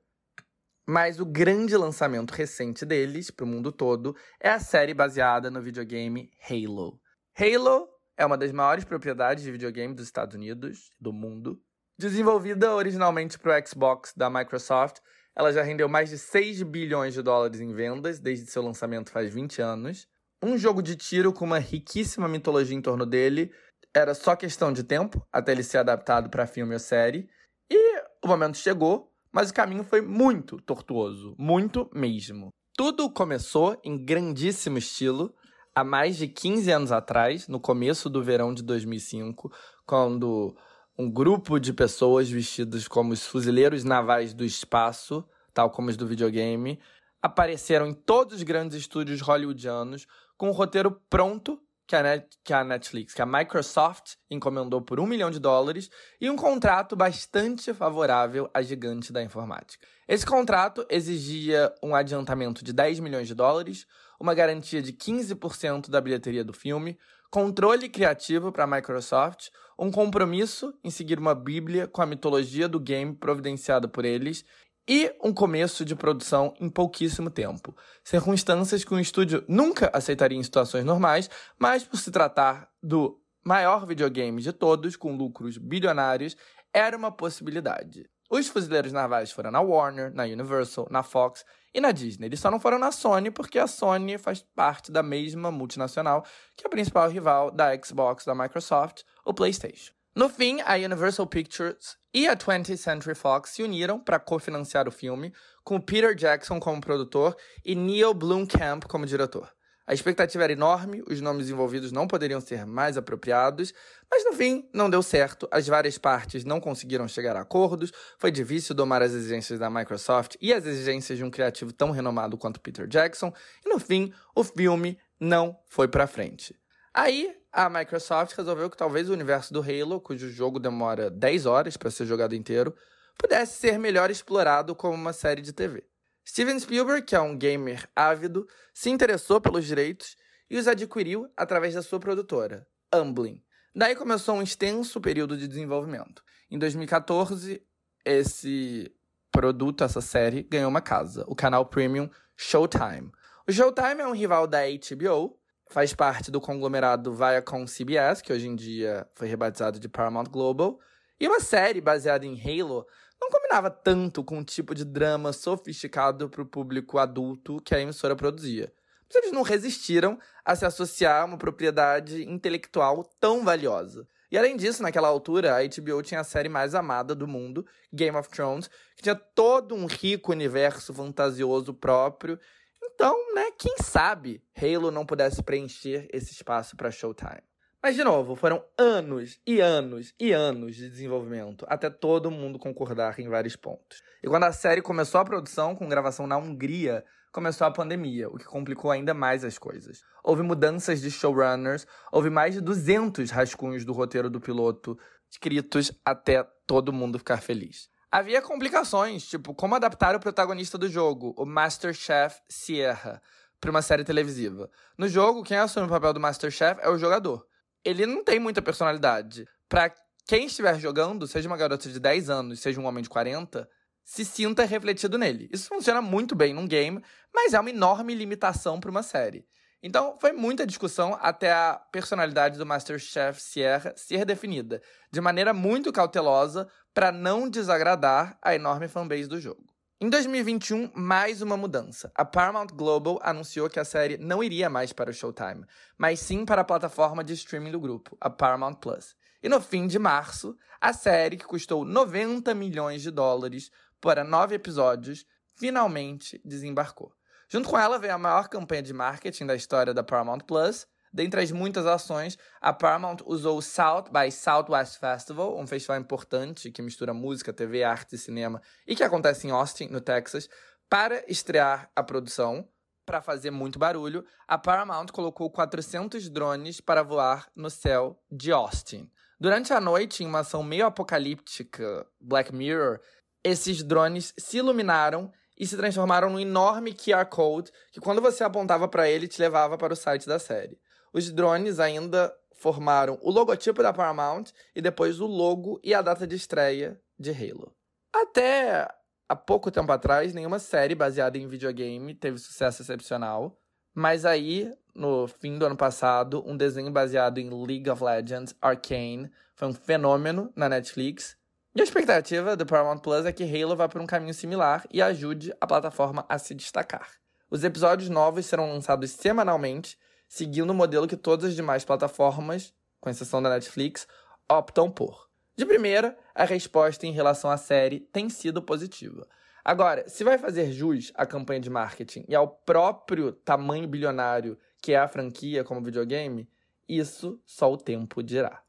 Mas 0.89 1.19
o 1.19 1.27
grande 1.27 1.77
lançamento 1.77 2.31
recente 2.31 2.87
deles, 2.87 3.29
para 3.29 3.45
o 3.45 3.49
mundo 3.49 3.73
todo, 3.73 4.15
é 4.39 4.49
a 4.49 4.61
série 4.61 4.95
baseada 4.95 5.51
no 5.51 5.61
videogame 5.61 6.31
Halo. 6.49 7.01
Halo 7.37 7.89
é 8.17 8.25
uma 8.25 8.39
das 8.39 8.53
maiores 8.53 8.85
propriedades 8.85 9.43
de 9.43 9.51
videogame 9.51 9.95
dos 9.95 10.05
Estados 10.05 10.37
Unidos, 10.37 10.91
do 11.01 11.13
mundo. 11.13 11.61
Desenvolvida 11.99 12.73
originalmente 12.73 13.37
para 13.37 13.61
o 13.61 13.67
Xbox 13.67 14.15
da 14.17 14.31
Microsoft, 14.31 14.99
ela 15.35 15.53
já 15.53 15.63
rendeu 15.63 15.89
mais 15.89 16.09
de 16.09 16.19
6 16.19 16.63
bilhões 16.63 17.15
de 17.15 17.21
dólares 17.21 17.61
em 17.61 17.75
vendas 17.75 18.21
desde 18.21 18.47
seu 18.47 18.63
lançamento 18.63 19.11
faz 19.11 19.35
20 19.35 19.61
anos. 19.61 20.07
Um 20.41 20.57
jogo 20.57 20.83
de 20.83 20.95
tiro 20.95 21.33
com 21.33 21.45
uma 21.45 21.59
riquíssima 21.59 22.29
mitologia 22.29 22.77
em 22.77 22.81
torno 22.81 23.05
dele. 23.05 23.53
Era 23.93 24.15
só 24.15 24.37
questão 24.37 24.73
de 24.73 24.85
tempo 24.85 25.27
até 25.33 25.51
ele 25.51 25.63
ser 25.65 25.79
adaptado 25.79 26.31
para 26.31 26.47
filme 26.47 26.75
ou 26.75 26.79
série. 26.79 27.29
E 27.71 27.99
o 28.25 28.29
momento 28.29 28.57
chegou, 28.57 29.13
mas 29.37 29.51
o 29.51 29.53
caminho 29.53 29.85
foi 29.85 30.01
muito 30.01 30.57
tortuoso, 30.63 31.35
muito 31.37 31.91
mesmo. 31.93 32.49
Tudo 32.75 33.11
começou 33.11 33.79
em 33.85 34.03
grandíssimo 34.03 34.79
estilo 34.79 35.31
há 35.75 35.85
mais 35.85 36.17
de 36.17 36.27
15 36.27 36.71
anos 36.71 36.91
atrás, 36.91 37.47
no 37.47 37.61
começo 37.61 38.09
do 38.09 38.25
verão 38.25 38.55
de 38.55 38.63
2005, 38.63 39.53
quando 39.85 40.57
um 40.99 41.11
grupo 41.11 41.61
de 41.61 41.75
pessoas 41.75 42.31
vestidas 42.31 42.89
como 42.89 43.13
os 43.13 43.27
fuzileiros 43.27 43.85
navais 43.85 44.33
do 44.33 44.43
espaço, 44.43 45.23
tal 45.53 45.69
como 45.69 45.91
os 45.91 45.99
do 45.99 46.07
videogame, 46.07 46.81
apareceram 47.21 47.89
em 47.89 47.93
todos 47.93 48.37
os 48.37 48.43
grandes 48.43 48.79
estúdios 48.79 49.21
hollywoodianos 49.21 50.07
com 50.39 50.49
o 50.49 50.53
roteiro 50.53 50.99
pronto 51.11 51.61
que 51.87 51.95
a, 51.95 52.03
Net, 52.03 52.27
que 52.43 52.53
a 52.53 52.65
Netflix, 52.65 53.15
que 53.15 53.23
a 53.23 53.27
Microsoft 53.27 54.15
encomendou 54.31 54.83
por 54.83 54.99
um 54.99 55.07
milhão 55.07 55.31
de 55.31 55.39
dólares 55.39 55.89
e 56.21 56.29
um 56.29 56.37
contrato 56.37 56.97
bastante 56.97 57.73
favorável 57.73 58.51
à 58.53 58.61
gigante 58.63 59.13
da 59.13 59.23
informática. 59.23 59.87
Esse 60.09 60.27
contrato 60.27 60.85
exigia 60.89 61.73
um 61.83 61.95
adiantamento 61.95 62.65
de 62.65 62.73
10 62.73 63.01
milhões 63.01 63.29
de 63.29 63.35
dólares, 63.35 63.87
uma 64.21 64.35
garantia 64.35 64.83
de 64.83 64.93
15% 64.93 65.89
da 65.89 66.01
bilheteria 66.01 66.45
do 66.45 66.53
filme, 66.53 66.99
controle 67.31 67.89
criativo 67.89 68.51
para 68.51 68.65
a 68.65 68.67
Microsoft, 68.67 69.49
um 69.79 69.91
compromisso 69.91 70.73
em 70.83 70.91
seguir 70.91 71.19
uma 71.19 71.35
bíblia 71.35 71.87
com 71.87 72.01
a 72.01 72.07
mitologia 72.07 72.69
do 72.69 72.81
game 72.81 73.15
providenciada 73.15 73.87
por 73.87 74.05
eles 74.05 74.45
e 74.89 75.13
um 75.23 75.33
começo 75.33 75.85
de 75.85 75.97
produção 75.97 76.55
em 76.61 76.69
pouquíssimo 76.69 77.31
tempo. 77.31 77.77
Circunstâncias 78.05 78.85
que 78.85 78.95
um 78.95 79.01
estúdio 79.01 79.45
nunca 79.49 79.91
aceitaria 79.93 80.39
em 80.39 80.43
situações 80.43 80.85
normais, 80.85 81.29
mas 81.59 81.85
por 81.85 81.99
se 81.99 82.11
tratar 82.11 82.69
do 82.83 83.21
maior 83.45 83.87
videogame 83.87 84.41
de 84.41 84.53
todos, 84.53 84.97
com 84.97 85.17
lucros 85.17 85.59
bilionários, 85.59 86.37
era 86.73 86.97
uma 86.97 87.11
possibilidade. 87.11 88.09
Os 88.29 88.49
fuzileiros 88.49 88.93
navais 88.93 89.31
foram 89.31 89.53
na 89.53 89.61
Warner, 89.61 90.13
na 90.13 90.25
Universal, 90.25 90.89
na 90.91 91.03
Fox 91.03 91.45
e 91.73 91.81
na 91.81 91.93
Disney. 91.93 92.27
Eles 92.27 92.41
só 92.41 92.51
não 92.51 92.59
foram 92.59 92.79
na 92.79 92.91
Sony 92.91 93.31
porque 93.31 93.59
a 93.59 93.69
Sony 93.69 94.19
faz 94.19 94.43
parte 94.55 94.91
da 94.91 95.03
mesma 95.03 95.51
multinacional 95.51 96.25
que 96.57 96.65
é 96.65 96.67
a 96.67 96.71
principal 96.71 97.09
rival 97.09 97.51
da 97.51 97.71
Xbox 97.81 98.25
da 98.25 98.35
Microsoft, 98.35 99.03
o 99.25 99.33
PlayStation. 99.33 99.96
No 100.17 100.31
fim, 100.31 100.63
a 100.63 100.77
Universal 100.77 101.27
Pictures 101.27 101.99
e 102.15 102.27
a 102.27 102.35
20th 102.35 102.79
Century 102.79 103.15
Fox 103.15 103.51
se 103.51 103.63
uniram 103.63 104.01
para 104.01 104.19
cofinanciar 104.19 104.89
o 104.89 104.91
filme, 104.91 105.31
com 105.63 105.79
Peter 105.79 106.15
Jackson 106.15 106.59
como 106.59 106.81
produtor 106.81 107.37
e 107.63 107.75
Neil 107.75 108.15
Blomkamp 108.15 108.85
como 108.85 109.05
diretor. 109.05 109.53
A 109.87 109.93
expectativa 109.93 110.43
era 110.43 110.55
enorme, 110.55 111.05
os 111.07 111.21
nomes 111.21 111.51
envolvidos 111.51 111.93
não 111.93 112.09
poderiam 112.09 112.41
ser 112.41 112.65
mais 112.65 112.97
apropriados, 112.97 113.75
mas 114.11 114.25
no 114.25 114.33
fim 114.33 114.67
não 114.73 114.89
deu 114.89 115.03
certo, 115.03 115.47
as 115.51 115.67
várias 115.67 115.99
partes 115.99 116.47
não 116.47 116.61
conseguiram 116.61 117.07
chegar 117.07 117.37
a 117.37 117.43
acordos, 117.43 117.93
foi 118.19 118.31
difícil 118.31 118.75
domar 118.75 119.03
as 119.03 119.13
exigências 119.13 119.59
da 119.59 119.69
Microsoft 119.69 120.37
e 120.41 120.51
as 120.51 120.65
exigências 120.65 121.19
de 121.19 121.25
um 121.25 121.31
criativo 121.31 121.75
tão 121.75 121.91
renomado 121.91 122.39
quanto 122.39 122.59
Peter 122.59 122.87
Jackson, 122.87 123.35
e 123.67 123.69
no 123.69 123.79
fim 123.79 124.15
o 124.35 124.43
filme 124.43 124.99
não 125.21 125.59
foi 125.67 125.87
para 125.89 126.07
frente. 126.07 126.57
Aí 126.97 127.37
a 127.53 127.69
Microsoft 127.69 128.35
resolveu 128.35 128.71
que 128.71 128.77
talvez 128.77 129.11
o 129.11 129.13
universo 129.13 129.53
do 129.53 129.61
Halo, 129.61 130.01
cujo 130.01 130.31
jogo 130.31 130.59
demora 130.59 131.11
10 131.11 131.45
horas 131.45 131.77
para 131.77 131.91
ser 131.91 132.07
jogado 132.07 132.35
inteiro, 132.35 132.75
pudesse 133.19 133.59
ser 133.59 133.79
melhor 133.79 134.11
explorado 134.11 134.75
como 134.75 134.95
uma 134.95 135.13
série 135.13 135.43
de 135.43 135.53
TV. 135.53 135.85
Steven 136.27 136.59
Spielberg, 136.59 137.03
que 137.03 137.15
é 137.15 137.21
um 137.21 137.37
gamer 137.37 137.87
ávido, 137.95 138.49
se 138.73 138.89
interessou 138.89 139.43
pelos 139.43 139.67
direitos 139.67 140.17
e 140.49 140.57
os 140.57 140.67
adquiriu 140.67 141.31
através 141.37 141.75
da 141.75 141.83
sua 141.83 142.01
produtora, 142.01 142.67
Amblin. 142.91 143.43
Daí 143.75 143.95
começou 143.95 144.37
um 144.37 144.43
extenso 144.43 144.99
período 144.99 145.37
de 145.37 145.47
desenvolvimento. 145.47 146.25
Em 146.51 146.59
2014, 146.59 147.63
esse 148.07 148.91
produto, 149.31 149.85
essa 149.85 150.01
série, 150.01 150.45
ganhou 150.45 150.71
uma 150.71 150.81
casa, 150.81 151.27
o 151.29 151.37
canal 151.37 151.67
premium 151.67 152.09
Showtime. 152.35 153.13
O 153.47 153.53
Showtime 153.53 154.01
é 154.01 154.07
um 154.07 154.15
rival 154.15 154.47
da 154.47 154.61
HBO, 154.61 155.39
faz 155.69 155.95
parte 155.95 156.31
do 156.31 156.41
conglomerado 156.41 157.15
Viacom 157.15 157.65
CBS, 157.65 158.23
que 158.23 158.33
hoje 158.33 158.49
em 158.49 158.55
dia 158.55 159.07
foi 159.15 159.29
rebatizado 159.29 159.79
de 159.79 159.89
Paramount 159.89 160.25
Global, 160.25 160.79
e 161.19 161.27
uma 161.27 161.41
série 161.41 161.81
baseada 161.81 162.27
em 162.27 162.39
Halo 162.41 162.87
não 163.21 163.31
combinava 163.31 163.71
tanto 163.71 164.23
com 164.23 164.39
o 164.39 164.45
tipo 164.45 164.75
de 164.75 164.85
drama 164.85 165.33
sofisticado 165.33 166.29
para 166.29 166.43
o 166.43 166.47
público 166.47 166.99
adulto 166.99 167.61
que 167.65 167.75
a 167.75 167.81
emissora 167.81 168.15
produzia. 168.15 168.73
Mas 169.09 169.17
eles 169.17 169.33
não 169.33 169.43
resistiram 169.43 170.19
a 170.45 170.55
se 170.55 170.67
associar 170.67 171.23
a 171.23 171.25
uma 171.25 171.39
propriedade 171.39 172.25
intelectual 172.25 173.05
tão 173.19 173.45
valiosa. 173.45 174.07
E 174.31 174.37
além 174.37 174.57
disso, 174.57 174.83
naquela 174.83 175.09
altura, 175.09 175.57
a 175.57 175.63
HBO 175.63 176.03
tinha 176.03 176.21
a 176.21 176.25
série 176.25 176.49
mais 176.49 176.75
amada 176.75 177.15
do 177.15 177.29
mundo, 177.29 177.65
Game 177.93 178.17
of 178.17 178.29
Thrones, 178.29 178.69
que 178.97 179.03
tinha 179.03 179.15
todo 179.15 179.75
um 179.75 179.87
rico 179.87 180.33
universo 180.33 180.93
fantasioso 180.93 181.73
próprio. 181.73 182.39
Então, 182.83 183.35
né, 183.35 183.51
quem 183.59 183.77
sabe 183.83 184.43
Halo 184.57 184.91
não 184.91 185.05
pudesse 185.05 185.43
preencher 185.43 186.09
esse 186.13 186.33
espaço 186.33 186.77
para 186.77 186.91
Showtime. 186.91 187.43
Mas, 187.83 187.95
de 187.95 188.03
novo, 188.03 188.35
foram 188.35 188.65
anos 188.77 189.39
e 189.47 189.61
anos 189.61 190.13
e 190.19 190.33
anos 190.33 190.75
de 190.75 190.89
desenvolvimento 190.89 191.65
até 191.69 191.89
todo 191.89 192.31
mundo 192.31 192.59
concordar 192.59 193.19
em 193.21 193.29
vários 193.29 193.55
pontos. 193.55 194.03
E 194.23 194.27
quando 194.27 194.45
a 194.45 194.53
série 194.53 194.83
começou 194.83 195.21
a 195.21 195.25
produção, 195.25 195.77
com 195.77 195.89
gravação 195.89 196.27
na 196.27 196.37
Hungria, 196.37 197.05
começou 197.31 197.67
a 197.67 197.71
pandemia, 197.71 198.29
o 198.29 198.39
que 198.39 198.45
complicou 198.45 198.91
ainda 198.91 199.15
mais 199.15 199.45
as 199.45 199.59
coisas. 199.59 200.03
Houve 200.25 200.43
mudanças 200.43 201.01
de 201.01 201.11
showrunners, 201.11 201.87
houve 202.11 202.31
mais 202.31 202.55
de 202.55 202.61
200 202.61 203.31
rascunhos 203.31 203.85
do 203.85 203.93
roteiro 203.93 204.31
do 204.31 204.41
piloto 204.41 204.99
escritos 205.31 205.93
até 206.05 206.43
todo 206.67 206.93
mundo 206.93 207.19
ficar 207.19 207.41
feliz. 207.41 207.89
Havia 208.17 208.41
complicações, 208.41 209.27
tipo 209.27 209.55
como 209.55 209.75
adaptar 209.75 210.17
o 210.17 210.21
protagonista 210.21 210.79
do 210.79 210.89
jogo, 210.89 211.35
o 211.37 211.45
Master 211.45 211.93
Chef 211.93 212.41
Sierra, 212.49 213.21
para 213.61 213.71
uma 213.71 213.83
série 213.83 214.05
televisiva. 214.05 214.71
No 214.97 215.07
jogo, 215.09 215.43
quem 215.43 215.59
assume 215.59 215.87
o 215.87 215.91
papel 215.91 216.15
do 216.15 216.21
Master 216.21 216.51
Chef 216.51 216.81
é 216.81 216.89
o 216.89 216.97
jogador 216.97 217.47
ele 217.87 218.05
não 218.05 218.25
tem 218.25 218.41
muita 218.41 218.61
personalidade. 218.61 219.47
Pra 219.69 219.95
quem 220.27 220.47
estiver 220.47 220.79
jogando, 220.81 221.27
seja 221.29 221.49
uma 221.49 221.57
garota 221.57 221.89
de 221.89 222.01
10 222.01 222.29
anos, 222.29 222.61
seja 222.61 222.81
um 222.81 222.85
homem 222.85 223.03
de 223.03 223.09
40, 223.09 223.69
se 224.05 224.25
sinta 224.25 224.65
refletido 224.65 225.17
nele. 225.17 225.49
Isso 225.53 225.69
funciona 225.69 226.03
muito 226.03 226.35
bem 226.35 226.53
num 226.53 226.67
game, 226.67 227.01
mas 227.33 227.55
é 227.55 227.61
uma 227.61 227.71
enorme 227.71 228.13
limitação 228.13 228.81
para 228.81 228.91
uma 228.91 229.05
série. 229.05 229.47
Então, 229.87 230.17
foi 230.21 230.33
muita 230.33 230.67
discussão 230.67 231.17
até 231.23 231.53
a 231.53 231.81
personalidade 231.93 232.59
do 232.59 232.67
Masterchef 232.67 233.41
Sierra 233.41 233.95
ser 233.97 234.25
definida, 234.25 234.83
de 235.13 235.21
maneira 235.21 235.55
muito 235.55 235.93
cautelosa 235.93 236.67
para 236.93 237.13
não 237.13 237.49
desagradar 237.49 238.37
a 238.43 238.53
enorme 238.53 238.89
fanbase 238.89 239.29
do 239.29 239.41
jogo. 239.41 239.63
Em 240.01 240.11
2021, 240.11 240.91
mais 240.93 241.41
uma 241.41 241.57
mudança. 241.57 242.11
A 242.17 242.25
Paramount 242.25 242.67
Global 242.75 243.21
anunciou 243.23 243.71
que 243.71 243.79
a 243.79 243.85
série 243.85 244.19
não 244.19 244.43
iria 244.43 244.69
mais 244.69 244.93
para 244.93 245.11
o 245.11 245.15
Showtime, 245.15 245.65
mas 245.97 246.19
sim 246.19 246.45
para 246.45 246.63
a 246.63 246.65
plataforma 246.65 247.23
de 247.23 247.35
streaming 247.35 247.71
do 247.71 247.79
grupo, 247.79 248.17
a 248.21 248.29
Paramount 248.29 248.75
Plus. 248.75 249.15
E 249.41 249.49
no 249.49 249.61
fim 249.61 249.87
de 249.87 250.01
março, 250.01 250.57
a 250.81 250.93
série, 250.93 251.37
que 251.37 251.45
custou 251.45 251.85
90 251.85 252.53
milhões 252.55 253.03
de 253.03 253.13
dólares 253.13 253.71
para 254.01 254.25
nove 254.25 254.57
episódios, 254.57 255.25
finalmente 255.55 256.41
desembarcou. 256.45 257.16
Junto 257.49 257.69
com 257.69 257.79
ela 257.79 257.99
veio 257.99 258.15
a 258.15 258.19
maior 258.19 258.49
campanha 258.49 258.83
de 258.83 258.93
marketing 258.93 259.47
da 259.47 259.55
história 259.55 259.95
da 259.95 260.03
Paramount 260.03 260.41
Plus, 260.41 260.87
Dentre 261.17 261.41
as 261.41 261.51
muitas 261.51 261.87
ações, 261.87 262.37
a 262.61 262.75
Paramount 262.75 263.19
usou 263.25 263.57
o 263.57 263.63
South 263.63 264.11
by 264.13 264.31
Southwest 264.31 264.99
Festival, 264.99 265.59
um 265.59 265.67
festival 265.67 265.99
importante 265.99 266.71
que 266.71 266.83
mistura 266.83 267.15
música, 267.15 267.55
TV, 267.55 267.83
arte 267.83 268.17
e 268.17 268.19
cinema 268.19 268.61
e 268.87 268.95
que 268.95 269.03
acontece 269.03 269.47
em 269.47 269.51
Austin, 269.51 269.87
no 269.87 270.03
Texas, 270.03 270.47
para 270.91 271.25
estrear 271.27 271.91
a 271.97 272.03
produção. 272.03 272.69
Para 273.07 273.23
fazer 273.23 273.51
muito 273.51 273.79
barulho, 273.79 274.27
a 274.47 274.59
Paramount 274.59 275.07
colocou 275.07 275.49
400 275.49 276.29
drones 276.29 276.83
para 276.83 277.03
voar 277.03 277.49
no 277.57 277.71
céu 277.71 278.21
de 278.31 278.53
Austin. 278.53 279.11
Durante 279.41 279.73
a 279.73 279.81
noite, 279.81 280.23
em 280.23 280.27
uma 280.27 280.41
ação 280.41 280.63
meio 280.63 280.85
apocalíptica, 280.85 282.07
Black 282.21 282.53
Mirror, 282.55 283.01
esses 283.43 283.83
drones 283.83 284.35
se 284.37 284.59
iluminaram 284.59 285.33
e 285.59 285.67
se 285.67 285.77
transformaram 285.77 286.31
num 286.31 286.41
enorme 286.41 286.93
QR 286.93 287.27
Code 287.27 287.73
que, 287.91 288.01
quando 288.01 288.21
você 288.21 288.45
apontava 288.45 288.87
para 288.89 289.09
ele, 289.09 289.29
te 289.29 289.41
levava 289.41 289.79
para 289.79 289.93
o 289.93 289.97
site 289.97 290.27
da 290.27 290.39
série. 290.39 290.79
Os 291.13 291.31
drones 291.31 291.81
ainda 291.81 292.35
formaram 292.57 293.19
o 293.23 293.31
logotipo 293.31 293.83
da 293.83 293.93
Paramount 293.93 294.47
e 294.75 294.83
depois 294.83 295.21
o 295.21 295.27
logo 295.27 295.81
e 295.83 295.95
a 295.95 296.03
data 296.03 296.27
de 296.27 296.37
estreia 296.37 297.01
de 297.19 297.31
Halo. 297.31 297.75
Até 298.13 298.89
há 299.29 299.37
pouco 299.37 299.71
tempo 299.71 299.91
atrás, 299.93 300.33
nenhuma 300.33 300.59
série 300.59 300.95
baseada 300.95 301.39
em 301.39 301.49
videogame 301.49 302.15
teve 302.15 302.39
sucesso 302.39 302.83
excepcional, 302.83 303.59
mas 303.95 304.27
aí, 304.27 304.73
no 304.95 305.27
fim 305.27 305.59
do 305.59 305.65
ano 305.65 305.77
passado, 305.77 306.45
um 306.47 306.55
desenho 306.55 306.91
baseado 306.91 307.39
em 307.39 307.49
League 307.49 307.89
of 307.89 308.05
Legends, 308.05 308.55
Arcane, 308.61 309.31
foi 309.55 309.69
um 309.69 309.73
fenômeno 309.73 310.53
na 310.55 310.69
Netflix. 310.69 311.35
E 311.77 311.81
a 311.83 311.85
expectativa 311.85 312.57
do 312.57 312.65
Paramount 312.65 313.01
Plus 313.01 313.27
é 313.27 313.33
que 313.33 313.45
Halo 313.45 313.77
vá 313.77 313.87
por 313.87 314.01
um 314.01 314.07
caminho 314.07 314.33
similar 314.33 314.87
e 314.91 315.03
ajude 315.03 315.53
a 315.61 315.67
plataforma 315.67 316.25
a 316.27 316.39
se 316.39 316.55
destacar. 316.55 317.07
Os 317.51 317.65
episódios 317.65 318.09
novos 318.09 318.47
serão 318.47 318.73
lançados 318.73 319.11
semanalmente, 319.11 319.99
seguindo 320.27 320.71
o 320.71 320.75
modelo 320.75 321.07
que 321.07 321.19
todas 321.19 321.51
as 321.51 321.55
demais 321.55 321.85
plataformas, 321.85 322.73
com 322.99 323.11
exceção 323.11 323.43
da 323.43 323.51
Netflix, 323.51 324.09
optam 324.51 324.91
por. 324.91 325.29
De 325.55 325.67
primeira, 325.67 326.19
a 326.35 326.47
resposta 326.47 327.07
em 327.07 327.13
relação 327.13 327.51
à 327.51 327.59
série 327.59 328.01
tem 328.01 328.31
sido 328.31 328.63
positiva. 328.63 329.29
Agora, 329.63 330.09
se 330.09 330.25
vai 330.25 330.39
fazer 330.39 330.73
jus 330.73 331.13
à 331.15 331.27
campanha 331.27 331.61
de 331.61 331.69
marketing 331.69 332.25
e 332.27 332.35
ao 332.35 332.49
próprio 332.49 333.33
tamanho 333.33 333.87
bilionário 333.87 334.59
que 334.81 334.95
é 334.95 334.99
a 334.99 335.09
franquia 335.09 335.63
como 335.63 335.85
videogame, 335.85 336.49
isso 336.89 337.39
só 337.45 337.71
o 337.71 337.77
tempo 337.77 338.23
dirá. 338.23 338.66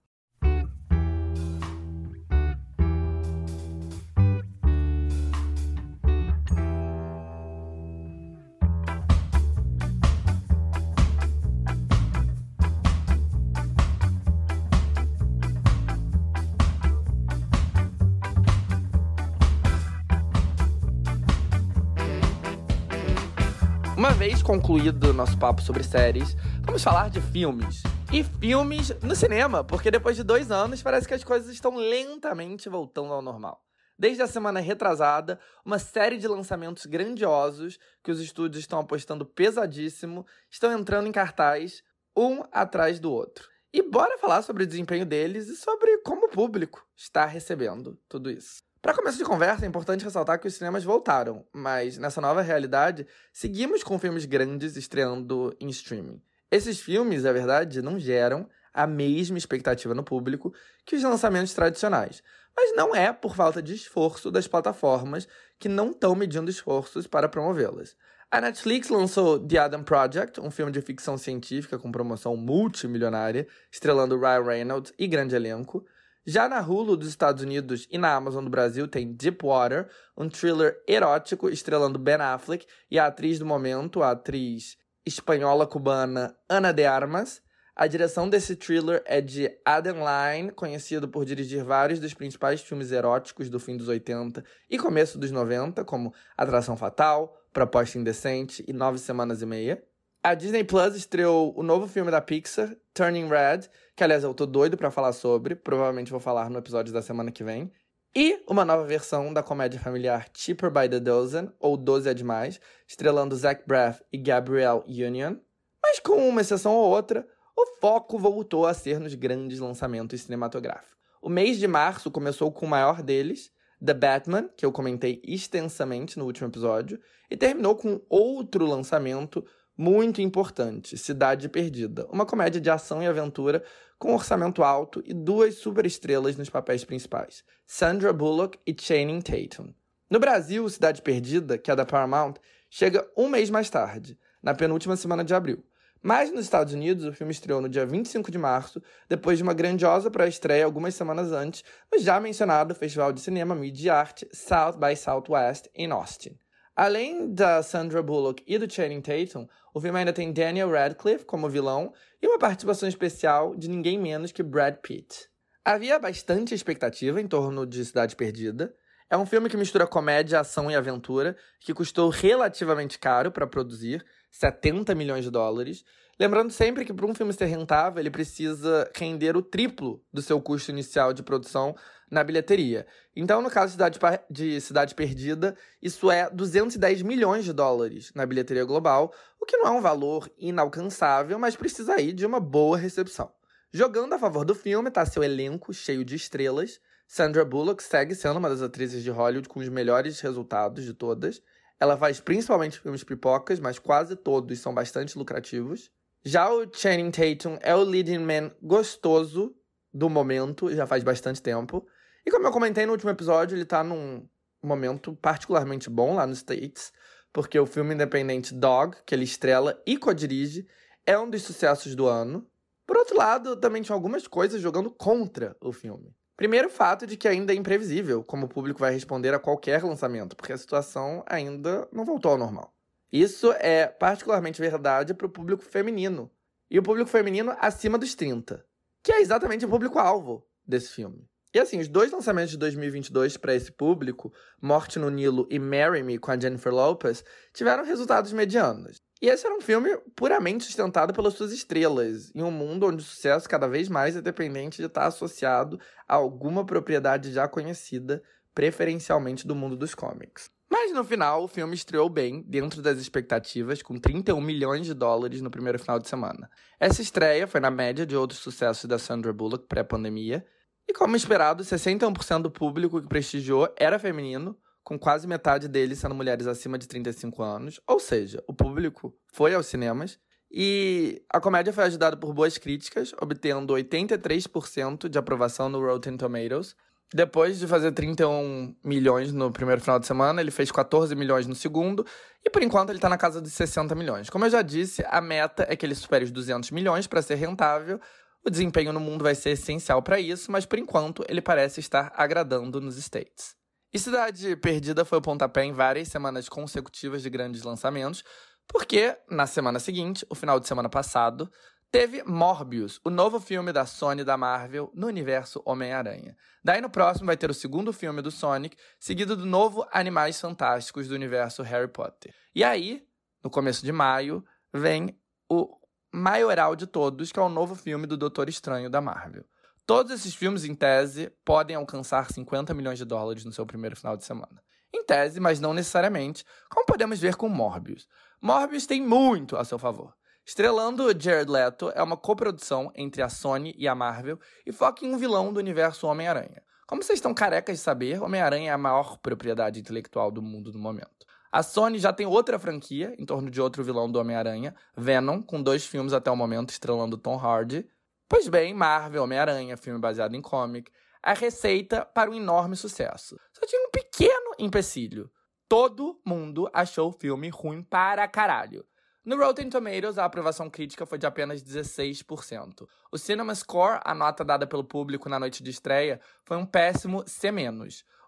Uma 24.08 24.16
vez 24.16 24.42
concluído 24.42 25.14
nosso 25.14 25.38
papo 25.38 25.62
sobre 25.62 25.84
séries, 25.84 26.34
vamos 26.62 26.82
falar 26.82 27.10
de 27.10 27.20
filmes. 27.20 27.84
E 28.10 28.24
filmes 28.24 28.90
no 29.04 29.14
cinema, 29.14 29.66
porque 29.66 29.92
depois 29.92 30.16
de 30.16 30.24
dois 30.24 30.50
anos 30.50 30.82
parece 30.82 31.06
que 31.06 31.14
as 31.14 31.26
coisas 31.26 31.52
estão 31.52 31.76
lentamente 31.76 32.70
voltando 32.70 33.12
ao 33.12 33.22
normal. 33.22 33.62
Desde 34.00 34.24
a 34.24 34.28
semana 34.28 34.62
retrasada, 34.62 35.38
uma 35.66 35.78
série 35.78 36.16
de 36.16 36.26
lançamentos 36.26 36.86
grandiosos 36.86 37.78
que 38.02 38.10
os 38.10 38.22
estúdios 38.22 38.64
estão 38.64 38.80
apostando 38.80 39.26
pesadíssimo 39.26 40.26
estão 40.50 40.72
entrando 40.72 41.10
em 41.10 41.12
cartaz, 41.12 41.84
um 42.16 42.46
atrás 42.50 43.02
do 43.02 43.12
outro. 43.12 43.50
E 43.74 43.82
bora 43.82 44.18
falar 44.18 44.42
sobre 44.42 44.64
o 44.64 44.68
desempenho 44.68 45.06
deles 45.06 45.50
e 45.50 45.58
sobre 45.58 45.98
como 45.98 46.28
o 46.28 46.30
público 46.30 46.82
está 46.96 47.26
recebendo 47.26 48.00
tudo 48.08 48.32
isso. 48.32 48.67
Para 48.88 48.96
começo 48.96 49.18
de 49.18 49.26
conversa, 49.26 49.66
é 49.66 49.68
importante 49.68 50.06
ressaltar 50.06 50.40
que 50.40 50.48
os 50.48 50.54
cinemas 50.54 50.86
voltaram, 50.86 51.44
mas 51.52 51.98
nessa 51.98 52.22
nova 52.22 52.42
realidade, 52.42 53.06
seguimos 53.34 53.84
com 53.84 54.00
filmes 54.00 54.24
grandes 54.24 54.78
estreando 54.78 55.54
em 55.60 55.68
streaming. 55.68 56.22
Esses 56.50 56.80
filmes, 56.80 57.26
é 57.26 57.34
verdade, 57.34 57.82
não 57.82 58.00
geram 58.00 58.48
a 58.74 58.88
mesma 58.88 59.38
expectativa 59.38 59.94
no 59.94 60.06
público 60.06 60.54
que 60.86 60.96
os 60.96 61.04
lançamentos 61.04 61.54
tradicionais, 61.54 62.24
mas 62.56 62.74
não 62.78 62.96
é 62.96 63.12
por 63.12 63.36
falta 63.36 63.62
de 63.62 63.76
esforço 63.76 64.32
das 64.32 64.48
plataformas 64.48 65.28
que 65.60 65.68
não 65.68 65.92
estão 65.92 66.16
medindo 66.16 66.50
esforços 66.50 67.06
para 67.06 67.28
promovê-las. 67.28 67.94
A 68.32 68.40
Netflix 68.40 68.88
lançou 68.88 69.38
The 69.38 69.58
Adam 69.58 69.84
Project, 69.84 70.40
um 70.40 70.50
filme 70.50 70.72
de 70.72 70.82
ficção 70.82 71.18
científica 71.18 71.78
com 71.78 71.92
promoção 71.92 72.38
multimilionária, 72.38 73.50
estrelando 73.70 74.18
Ryan 74.18 74.44
Reynolds 74.44 74.94
e 74.98 75.08
grande 75.08 75.36
elenco. 75.36 75.86
Já 76.30 76.50
na 76.50 76.60
Hulu 76.60 76.98
dos 76.98 77.08
Estados 77.08 77.42
Unidos 77.42 77.88
e 77.90 77.98
na 77.98 78.14
Amazon 78.14 78.44
do 78.44 78.50
Brasil 78.50 78.86
tem 78.86 79.14
Deepwater, 79.14 79.88
um 80.18 80.28
thriller 80.28 80.78
erótico 80.86 81.48
estrelando 81.48 81.98
Ben 81.98 82.16
Affleck 82.16 82.68
e 82.92 83.00
a 83.00 83.06
atriz 83.06 83.40
do 83.40 83.46
momento, 83.46 84.04
a 84.04 84.12
atriz 84.12 84.78
espanhola-cubana 85.06 86.36
Ana 86.50 86.74
de 86.74 86.84
Armas. 86.84 87.42
A 87.74 87.88
direção 87.88 88.28
desse 88.28 88.58
thriller 88.58 89.02
é 89.06 89.22
de 89.22 89.50
Adam 89.64 90.00
Lyne, 90.00 90.52
conhecido 90.52 91.08
por 91.08 91.24
dirigir 91.24 91.64
vários 91.64 91.98
dos 91.98 92.14
principais 92.14 92.60
filmes 92.60 92.92
eróticos 92.92 93.50
do 93.50 93.58
fim 93.58 93.78
dos 93.78 93.88
80 93.88 94.44
e 94.70 94.78
começo 94.78 95.18
dos 95.18 95.32
90, 95.32 95.86
como 95.86 96.14
Atração 96.36 96.76
Fatal, 96.76 97.42
Proposta 97.54 97.98
Indecente 97.98 98.66
e 98.68 98.74
Nove 98.74 98.98
Semanas 98.98 99.42
e 99.42 99.46
Meia. 99.46 99.82
A 100.24 100.34
Disney 100.34 100.64
Plus 100.64 100.96
estreou 100.96 101.54
o 101.58 101.64
novo 101.64 101.88
filme 101.88 102.12
da 102.12 102.20
Pixar, 102.20 102.76
Turning 102.94 103.30
Red, 103.30 103.70
que 103.96 104.04
aliás 104.04 104.24
eu 104.24 104.34
tô 104.34 104.46
doido 104.46 104.76
para 104.76 104.92
falar 104.92 105.14
sobre, 105.14 105.56
provavelmente 105.56 106.12
vou 106.12 106.20
falar 106.20 106.50
no 106.50 106.58
episódio 106.60 106.94
da 106.94 107.02
semana 107.02 107.32
que 107.32 107.44
vem. 107.44 107.72
E 108.16 108.44
uma 108.48 108.66
nova 108.66 108.84
versão 108.84 109.32
da 109.32 109.44
comédia 109.44 109.80
familiar 109.80 110.28
Cheaper 110.34 110.72
by 110.72 110.90
the 110.90 111.00
Dozen, 111.00 111.52
ou 111.60 111.78
Doze 111.78 112.10
é 112.10 112.14
Demais, 112.14 112.60
estrelando 112.88 113.36
Zach 113.36 113.64
Braff 113.66 114.04
e 114.12 114.18
Gabrielle 114.18 114.82
Union. 114.88 115.36
Mas 115.82 116.00
com 116.00 116.28
uma 116.28 116.42
exceção 116.42 116.74
ou 116.74 116.90
outra, 116.90 117.26
o 117.56 117.80
foco 117.80 118.18
voltou 118.18 118.66
a 118.66 118.74
ser 118.74 119.00
nos 119.00 119.14
grandes 119.14 119.60
lançamentos 119.60 120.22
cinematográficos. 120.22 120.98
O 121.22 121.30
mês 121.30 121.58
de 121.58 121.68
março 121.68 122.12
começou 122.12 122.52
com 122.52 122.66
o 122.66 122.70
maior 122.70 123.02
deles, 123.02 123.52
The 123.84 123.94
Batman, 123.94 124.50
que 124.58 124.66
eu 124.66 124.72
comentei 124.72 125.22
extensamente 125.24 126.18
no 126.18 126.26
último 126.26 126.50
episódio, 126.50 127.00
e 127.30 127.38
terminou 127.38 127.76
com 127.76 128.02
outro 128.10 128.66
lançamento 128.66 129.46
muito 129.78 130.22
importante, 130.22 130.98
Cidade 130.98 131.48
Perdida, 131.48 132.08
uma 132.10 132.26
comédia 132.26 132.60
de 132.60 132.70
ação 132.70 133.04
e 133.04 133.08
aventura 133.08 133.64
com 134.00 134.14
orçamento 134.14 134.64
alto 134.64 135.04
e 135.06 135.14
duas 135.14 135.56
superestrelas 135.56 136.36
nos 136.36 136.50
papéis 136.50 136.84
principais, 136.84 137.44
Sandra 137.66 138.12
Bullock 138.12 138.58
e 138.66 138.76
Channing 138.76 139.22
Tatum. 139.22 139.74
No 140.10 140.20
Brasil, 140.20 140.68
Cidade 140.70 141.02
Perdida, 141.02 141.58
que 141.58 141.70
é 141.70 141.76
da 141.76 141.86
Paramount, 141.86 142.36
chega 142.70 143.08
um 143.16 143.30
mês 143.30 143.50
mais 143.50 143.70
tarde, 143.70 144.18
na 144.42 144.54
penúltima 144.54 144.96
semana 144.96 145.24
de 145.24 145.36
abril. 145.36 145.64
Mas 146.02 146.32
nos 146.32 146.42
Estados 146.42 146.74
Unidos, 146.74 147.06
o 147.06 147.14
filme 147.14 147.32
estreou 147.32 147.60
no 147.60 147.68
dia 147.68 147.86
25 147.86 148.32
de 148.32 148.38
março, 148.38 148.82
depois 149.10 149.38
de 149.38 149.44
uma 149.44 149.54
grandiosa 149.54 150.10
pré-estreia 150.10 150.64
algumas 150.64 150.96
semanas 150.96 151.32
antes, 151.32 151.64
no 151.92 152.00
já 152.00 152.20
mencionado 152.20 152.74
Festival 152.74 153.12
de 153.12 153.20
Cinema 153.20 153.54
Media 153.54 153.96
Art 153.96 154.24
South 154.32 154.78
by 154.78 154.96
Southwest 154.96 155.68
em 155.76 155.92
Austin. 155.92 156.38
Além 156.78 157.34
da 157.34 157.64
Sandra 157.64 158.04
Bullock 158.04 158.44
e 158.46 158.56
do 158.56 158.72
Channing 158.72 159.02
Tatum, 159.02 159.48
o 159.74 159.82
filme 159.82 159.98
ainda 159.98 160.14
tem 160.14 160.32
Daniel 160.32 160.70
Radcliffe 160.70 161.26
como 161.26 161.50
vilão 161.50 161.92
e 162.22 162.28
uma 162.28 162.38
participação 162.38 162.88
especial 162.88 163.56
de 163.56 163.68
ninguém 163.68 163.98
menos 163.98 164.32
que 164.32 164.44
Brad 164.44 164.76
Pitt. 164.76 165.28
Havia 165.66 165.98
bastante 165.98 166.54
expectativa 166.54 167.20
em 167.20 167.28
torno 167.28 167.66
de 167.66 167.84
Cidade 167.84 168.16
Perdida. 168.16 168.76
É 169.10 169.18
um 169.18 169.26
filme 169.26 169.50
que 169.50 169.58
mistura 169.58 169.88
comédia, 169.88 170.40
ação 170.40 170.70
e 170.70 170.76
aventura, 170.76 171.36
que 171.60 171.74
custou 171.74 172.10
relativamente 172.12 173.00
caro 173.00 173.32
para 173.32 173.48
produzir, 173.48 174.06
70 174.30 174.94
milhões 174.94 175.24
de 175.24 175.32
dólares, 175.32 175.84
Lembrando 176.20 176.52
sempre 176.52 176.84
que 176.84 176.92
para 176.92 177.06
um 177.06 177.14
filme 177.14 177.32
ser 177.32 177.46
rentável, 177.46 178.00
ele 178.00 178.10
precisa 178.10 178.90
render 178.96 179.38
o 179.38 179.42
triplo 179.42 180.04
do 180.12 180.20
seu 180.20 180.42
custo 180.42 180.72
inicial 180.72 181.14
de 181.14 181.22
produção 181.22 181.76
na 182.10 182.24
bilheteria. 182.24 182.88
Então, 183.16 183.40
no 183.40 183.52
caso 183.52 183.68
de 183.68 183.74
Cidade, 183.74 184.00
de 184.28 184.62
Cidade 184.62 184.96
Perdida, 184.96 185.56
isso 185.80 186.10
é 186.10 186.28
210 186.30 187.04
milhões 187.04 187.46
de 187.46 187.54
dólares 187.54 188.12
na 188.16 188.26
bilheteria 188.26 188.66
global, 188.66 189.14
o 189.40 189.46
que 189.46 189.58
não 189.58 189.68
é 189.68 189.72
um 189.72 189.82
valor 189.82 190.28
inalcançável, 190.40 191.38
mas 191.38 191.56
precisa 191.56 191.94
aí 191.94 192.12
de 192.12 192.26
uma 192.26 192.40
boa 192.40 192.78
recepção. 192.78 193.32
Jogando 193.72 194.14
a 194.14 194.20
favor 194.20 194.44
do 194.44 194.56
filme 194.56 194.90
está 194.90 195.06
seu 195.06 195.24
elenco 195.24 195.72
cheio 195.72 196.04
de 196.04 196.16
estrelas. 196.16 196.80
Sandra 197.06 197.46
Bullock 197.46 197.84
segue 197.84 198.16
sendo 198.16 198.38
uma 198.38 198.50
das 198.50 198.64
atrizes 198.64 199.04
de 199.04 199.12
Hollywood 199.12 199.48
com 199.48 199.60
os 199.60 199.70
melhores 199.70 200.20
resultados 200.20 200.84
de 200.84 200.96
todas. 200.96 201.44
Ela 201.80 201.96
faz 201.96 202.20
principalmente 202.20 202.80
filmes 202.80 203.04
pipocas, 203.04 203.60
mas 203.60 203.78
quase 203.78 204.16
todos 204.16 204.58
são 204.60 204.74
bastante 204.74 205.16
lucrativos. 205.16 205.92
Já 206.28 206.52
o 206.52 206.68
Channing 206.70 207.10
Tatum 207.10 207.58
é 207.62 207.74
o 207.74 207.82
leading 207.82 208.18
man 208.18 208.52
gostoso 208.62 209.56
do 209.94 210.10
momento, 210.10 210.70
já 210.76 210.86
faz 210.86 211.02
bastante 211.02 211.42
tempo. 211.42 211.88
E 212.26 212.30
como 212.30 212.46
eu 212.46 212.52
comentei 212.52 212.86
no 212.86 212.92
último 212.92 213.10
episódio, 213.10 213.56
ele 213.56 213.64
tá 213.64 213.82
num 213.82 214.28
momento 214.62 215.16
particularmente 215.22 215.90
bom 215.90 216.16
lá 216.16 216.28
nos 216.28 216.40
States, 216.40 216.92
porque 217.32 217.58
o 217.58 217.66
filme 217.66 217.94
independente 217.94 218.54
Dog, 218.54 218.98
que 219.06 219.16
ele 219.16 219.24
estrela 219.24 219.82
e 219.88 219.96
co-dirige, 219.96 220.68
é 221.06 221.18
um 221.18 221.30
dos 221.30 221.44
sucessos 221.44 221.96
do 221.96 222.08
ano. 222.08 222.46
Por 222.86 222.98
outro 222.98 223.16
lado, 223.16 223.56
também 223.56 223.82
tinha 223.82 223.96
algumas 223.96 224.28
coisas 224.28 224.62
jogando 224.62 224.92
contra 224.92 225.56
o 225.62 225.72
filme. 225.72 226.14
Primeiro, 226.36 226.68
o 226.68 226.72
fato 226.72 227.08
de 227.08 227.16
que 227.16 227.30
ainda 227.30 227.54
é 227.54 227.56
imprevisível 227.56 228.22
como 228.22 228.48
o 228.48 228.50
público 228.50 228.82
vai 228.82 228.92
responder 228.92 229.34
a 229.34 229.40
qualquer 229.40 229.82
lançamento, 229.82 230.36
porque 230.36 230.52
a 230.52 230.58
situação 230.58 231.24
ainda 231.26 231.88
não 231.90 232.04
voltou 232.04 232.34
ao 232.34 232.38
normal. 232.38 232.77
Isso 233.12 233.52
é 233.54 233.88
particularmente 233.88 234.60
verdade 234.60 235.14
para 235.14 235.28
o 235.28 235.30
público 235.30 235.64
feminino. 235.64 236.30
E 236.70 236.78
o 236.78 236.84
público 236.84 237.10
feminino 237.10 237.56
acima 237.60 237.98
dos 237.98 238.14
30, 238.14 238.66
que 239.02 239.12
é 239.12 239.22
exatamente 239.22 239.66
o 239.66 239.70
público-alvo 239.70 240.46
desse 240.66 240.90
filme. 240.90 241.26
E 241.54 241.60
assim, 241.60 241.80
os 241.80 241.88
dois 241.88 242.12
lançamentos 242.12 242.52
de 242.52 242.58
2022 242.58 243.38
para 243.38 243.56
esse 243.56 243.72
público, 243.72 244.34
Morte 244.62 245.00
no 245.00 245.10
Nilo 245.10 245.48
e 245.50 245.58
Marry 245.58 246.04
Me 246.04 246.18
com 246.18 246.30
a 246.30 246.38
Jennifer 246.38 246.74
Lopez, 246.74 247.24
tiveram 247.54 247.86
resultados 247.86 248.34
medianos. 248.34 249.02
E 249.22 249.30
esse 249.30 249.46
era 249.46 249.56
um 249.56 249.62
filme 249.62 249.98
puramente 250.16 250.66
sustentado 250.66 251.14
pelas 251.14 251.34
suas 251.34 251.52
estrelas, 251.52 252.32
em 252.36 252.44
um 252.44 252.52
mundo 252.52 252.86
onde 252.86 253.02
o 253.02 253.06
sucesso 253.06 253.50
cada 253.50 253.68
vez 253.68 253.88
mais 253.88 254.16
é 254.16 254.22
dependente 254.22 254.78
de 254.78 254.86
estar 254.86 255.08
associado 255.08 255.80
a 256.08 256.16
alguma 256.16 256.66
propriedade 256.66 257.32
já 257.32 257.48
conhecida, 257.48 258.22
preferencialmente 258.54 259.48
do 259.48 259.56
mundo 259.56 259.76
dos 259.78 259.96
comics. 259.96 260.52
Mas 260.70 260.94
no 260.94 261.04
final, 261.04 261.44
o 261.44 261.48
filme 261.48 261.76
estreou 261.76 262.10
bem, 262.10 262.44
dentro 262.46 262.82
das 262.82 262.98
expectativas, 262.98 263.82
com 263.82 263.98
31 263.98 264.40
milhões 264.42 264.86
de 264.86 264.94
dólares 264.94 265.42
no 265.42 265.50
primeiro 265.50 265.80
final 265.80 265.98
de 265.98 266.10
semana. 266.10 266.50
Essa 266.80 267.02
estreia 267.02 267.48
foi 267.48 267.60
na 267.60 267.72
média 267.72 268.06
de 268.06 268.16
outros 268.16 268.40
sucessos 268.40 268.86
da 268.86 269.00
Sandra 269.00 269.32
Bullock 269.32 269.66
pré-pandemia, 269.68 270.46
e 270.88 270.94
como 270.94 271.16
esperado, 271.16 271.64
61% 271.64 272.42
do 272.42 272.52
público 272.52 273.02
que 273.02 273.08
prestigiou 273.08 273.68
era 273.78 274.00
feminino, 274.00 274.58
com 274.84 274.98
quase 274.98 275.28
metade 275.28 275.68
deles 275.68 276.00
sendo 276.00 276.16
mulheres 276.16 276.48
acima 276.48 276.78
de 276.78 276.88
35 276.88 277.44
anos, 277.44 277.82
ou 277.86 278.00
seja, 278.00 278.42
o 278.48 278.54
público 278.54 279.14
foi 279.34 279.54
aos 279.54 279.68
cinemas. 279.68 280.18
E 280.50 281.22
a 281.30 281.42
comédia 281.42 281.74
foi 281.74 281.84
ajudada 281.84 282.16
por 282.16 282.34
boas 282.34 282.58
críticas, 282.58 283.12
obtendo 283.22 283.74
83% 283.74 285.10
de 285.10 285.18
aprovação 285.18 285.68
no 285.68 285.82
Rotten 285.82 286.16
Tomatoes. 286.16 286.74
Depois 287.14 287.58
de 287.58 287.66
fazer 287.68 287.94
31 287.94 288.76
milhões 288.84 289.32
no 289.32 289.50
primeiro 289.50 289.80
final 289.80 289.98
de 289.98 290.06
semana, 290.06 290.42
ele 290.42 290.52
fez 290.52 290.72
14 290.72 291.16
milhões 291.16 291.48
no 291.48 291.56
segundo, 291.56 292.06
e 292.44 292.50
por 292.50 292.62
enquanto 292.62 292.90
ele 292.90 292.98
está 292.98 293.08
na 293.08 293.18
casa 293.18 293.42
de 293.42 293.50
60 293.50 293.96
milhões. 293.96 294.30
Como 294.30 294.44
eu 294.44 294.50
já 294.50 294.62
disse, 294.62 295.06
a 295.08 295.22
meta 295.22 295.66
é 295.70 295.76
que 295.76 295.86
ele 295.86 295.96
supere 295.96 296.26
os 296.26 296.32
200 296.32 296.72
milhões 296.72 297.08
para 297.08 297.22
ser 297.22 297.36
rentável. 297.36 298.00
O 298.46 298.50
desempenho 298.50 298.92
no 298.92 299.00
mundo 299.00 299.24
vai 299.24 299.36
ser 299.36 299.52
essencial 299.52 300.02
para 300.02 300.20
isso, 300.20 300.52
mas 300.52 300.66
por 300.66 300.78
enquanto 300.78 301.24
ele 301.30 301.42
parece 301.42 301.80
estar 301.80 302.12
agradando 302.16 302.82
nos 302.82 302.98
States. 302.98 303.56
E 303.94 304.00
Cidade 304.00 304.56
Perdida 304.58 305.06
foi 305.06 305.18
o 305.18 305.22
pontapé 305.22 305.64
em 305.64 305.72
várias 305.72 306.10
semanas 306.10 306.50
consecutivas 306.50 307.24
de 307.24 307.30
grandes 307.30 307.64
lançamentos, 307.64 308.22
porque 308.68 309.18
na 309.30 309.48
semana 309.48 309.80
seguinte, 309.80 310.26
o 310.30 310.36
final 310.36 310.60
de 310.60 310.68
semana 310.68 310.90
passado, 310.90 311.50
teve 311.92 312.24
Morbius, 312.24 313.00
o 313.04 313.10
novo 313.10 313.40
filme 313.40 313.72
da 313.72 313.86
Sony 313.86 314.24
da 314.24 314.38
Marvel 314.38 314.92
no 314.94 315.08
universo 315.08 315.62
Homem-Aranha. 315.66 316.36
Daí 316.64 316.82
no 316.82 316.90
próximo 316.90 317.28
vai 317.28 317.38
ter 317.38 317.50
o 317.50 317.54
segundo 317.54 317.94
filme 317.94 318.22
do 318.22 318.32
Sonic, 318.32 318.76
seguido 319.00 319.36
do 319.36 319.46
novo 319.46 319.88
Animais 319.92 320.40
Fantásticos 320.40 321.08
do 321.08 321.16
universo 321.16 321.64
Harry 321.64 321.88
Potter. 321.88 322.34
E 322.54 322.64
aí, 322.64 323.08
no 323.44 323.50
começo 323.50 323.86
de 323.86 323.92
maio, 323.92 324.44
vem 324.74 325.18
o 325.50 325.78
maioral 326.12 326.76
de 326.76 326.86
todos, 326.86 327.32
que 327.32 327.40
é 327.40 327.44
o 327.44 327.50
novo 327.50 327.76
filme 327.76 328.06
do 328.06 328.18
Doutor 328.18 328.50
Estranho 328.50 328.90
da 328.90 329.00
Marvel. 329.00 329.46
Todos 329.86 330.12
esses 330.12 330.36
filmes, 330.36 330.66
em 330.66 330.76
tese, 330.76 331.32
podem 331.46 331.78
alcançar 331.78 332.30
50 332.30 332.74
milhões 332.74 332.98
de 332.98 333.06
dólares 333.06 333.46
no 333.46 333.54
seu 333.54 333.66
primeiro 333.66 333.96
final 333.96 334.18
de 334.18 334.26
semana. 334.26 334.62
Em 334.94 335.06
tese, 335.06 335.40
mas 335.40 335.62
não 335.62 335.74
necessariamente, 335.74 336.44
como 336.70 336.86
podemos 336.86 337.20
ver 337.20 337.36
com 337.36 337.48
Morbius. 337.48 338.08
Morbius 338.42 338.86
tem 338.86 339.02
muito 339.02 339.56
a 339.56 339.64
seu 339.64 339.80
favor. 339.80 340.17
Estrelando 340.48 341.08
Jared 341.20 341.52
Leto 341.52 341.92
é 341.94 342.02
uma 342.02 342.16
coprodução 342.16 342.90
entre 342.96 343.22
a 343.22 343.28
Sony 343.28 343.76
e 343.78 343.86
a 343.86 343.94
Marvel 343.94 344.40
e 344.66 344.72
foca 344.72 345.06
em 345.06 345.14
um 345.14 345.18
vilão 345.18 345.52
do 345.52 345.60
universo 345.60 346.08
Homem-Aranha. 346.08 346.64
Como 346.88 347.04
vocês 347.04 347.18
estão 347.18 347.34
carecas 347.34 347.76
de 347.76 347.84
saber, 347.84 348.24
Homem-Aranha 348.24 348.72
é 348.72 348.74
a 348.74 348.78
maior 348.78 349.18
propriedade 349.18 349.82
intelectual 349.82 350.32
do 350.32 350.42
mundo 350.42 350.72
no 350.72 350.80
momento. 350.80 351.26
A 351.52 351.62
Sony 351.62 352.00
já 352.00 352.14
tem 352.14 352.26
outra 352.26 352.58
franquia 352.58 353.14
em 353.20 353.26
torno 353.26 353.52
de 353.52 353.60
outro 353.60 353.84
vilão 353.84 354.10
do 354.10 354.20
Homem-Aranha, 354.20 354.74
Venom, 354.96 355.42
com 355.42 355.62
dois 355.62 355.86
filmes 355.86 356.14
até 356.14 356.32
o 356.32 356.36
momento 356.36 356.70
estrelando 356.70 357.18
Tom 357.18 357.38
Hardy, 357.38 357.86
Pois 358.30 358.48
bem, 358.48 358.74
Marvel, 358.74 359.24
Homem-Aranha, 359.24 359.76
filme 359.76 360.00
baseado 360.00 360.34
em 360.34 360.42
comic, 360.42 360.90
a 361.22 361.34
receita 361.34 362.06
para 362.06 362.30
um 362.30 362.34
enorme 362.34 362.78
sucesso. 362.78 363.38
Só 363.52 363.66
tinha 363.66 363.86
um 363.86 363.92
pequeno 363.92 364.56
empecilho. 364.58 365.30
Todo 365.68 366.22
mundo 366.26 366.70
achou 366.74 367.10
o 367.10 367.14
filme 367.14 367.50
ruim 367.50 367.82
para 367.82 368.26
caralho. 368.30 368.86
No 369.28 369.36
Rotten 369.36 369.70
Tomatoes, 369.70 370.18
a 370.18 370.24
aprovação 370.24 370.70
crítica 370.70 371.06
foi 371.06 371.18
de 371.18 371.26
apenas 371.26 371.62
16%. 371.62 372.88
O 373.12 373.18
Cinema 373.18 373.54
Score, 373.54 374.00
a 374.06 374.16
nota 374.16 374.42
dada 374.42 374.66
pelo 374.66 374.86
público 374.86 375.28
na 375.28 375.38
noite 375.38 375.62
de 375.62 375.70
estreia, 375.70 376.22
foi 376.46 376.56
um 376.56 376.66
péssimo 376.66 377.28
C-. 377.28 377.52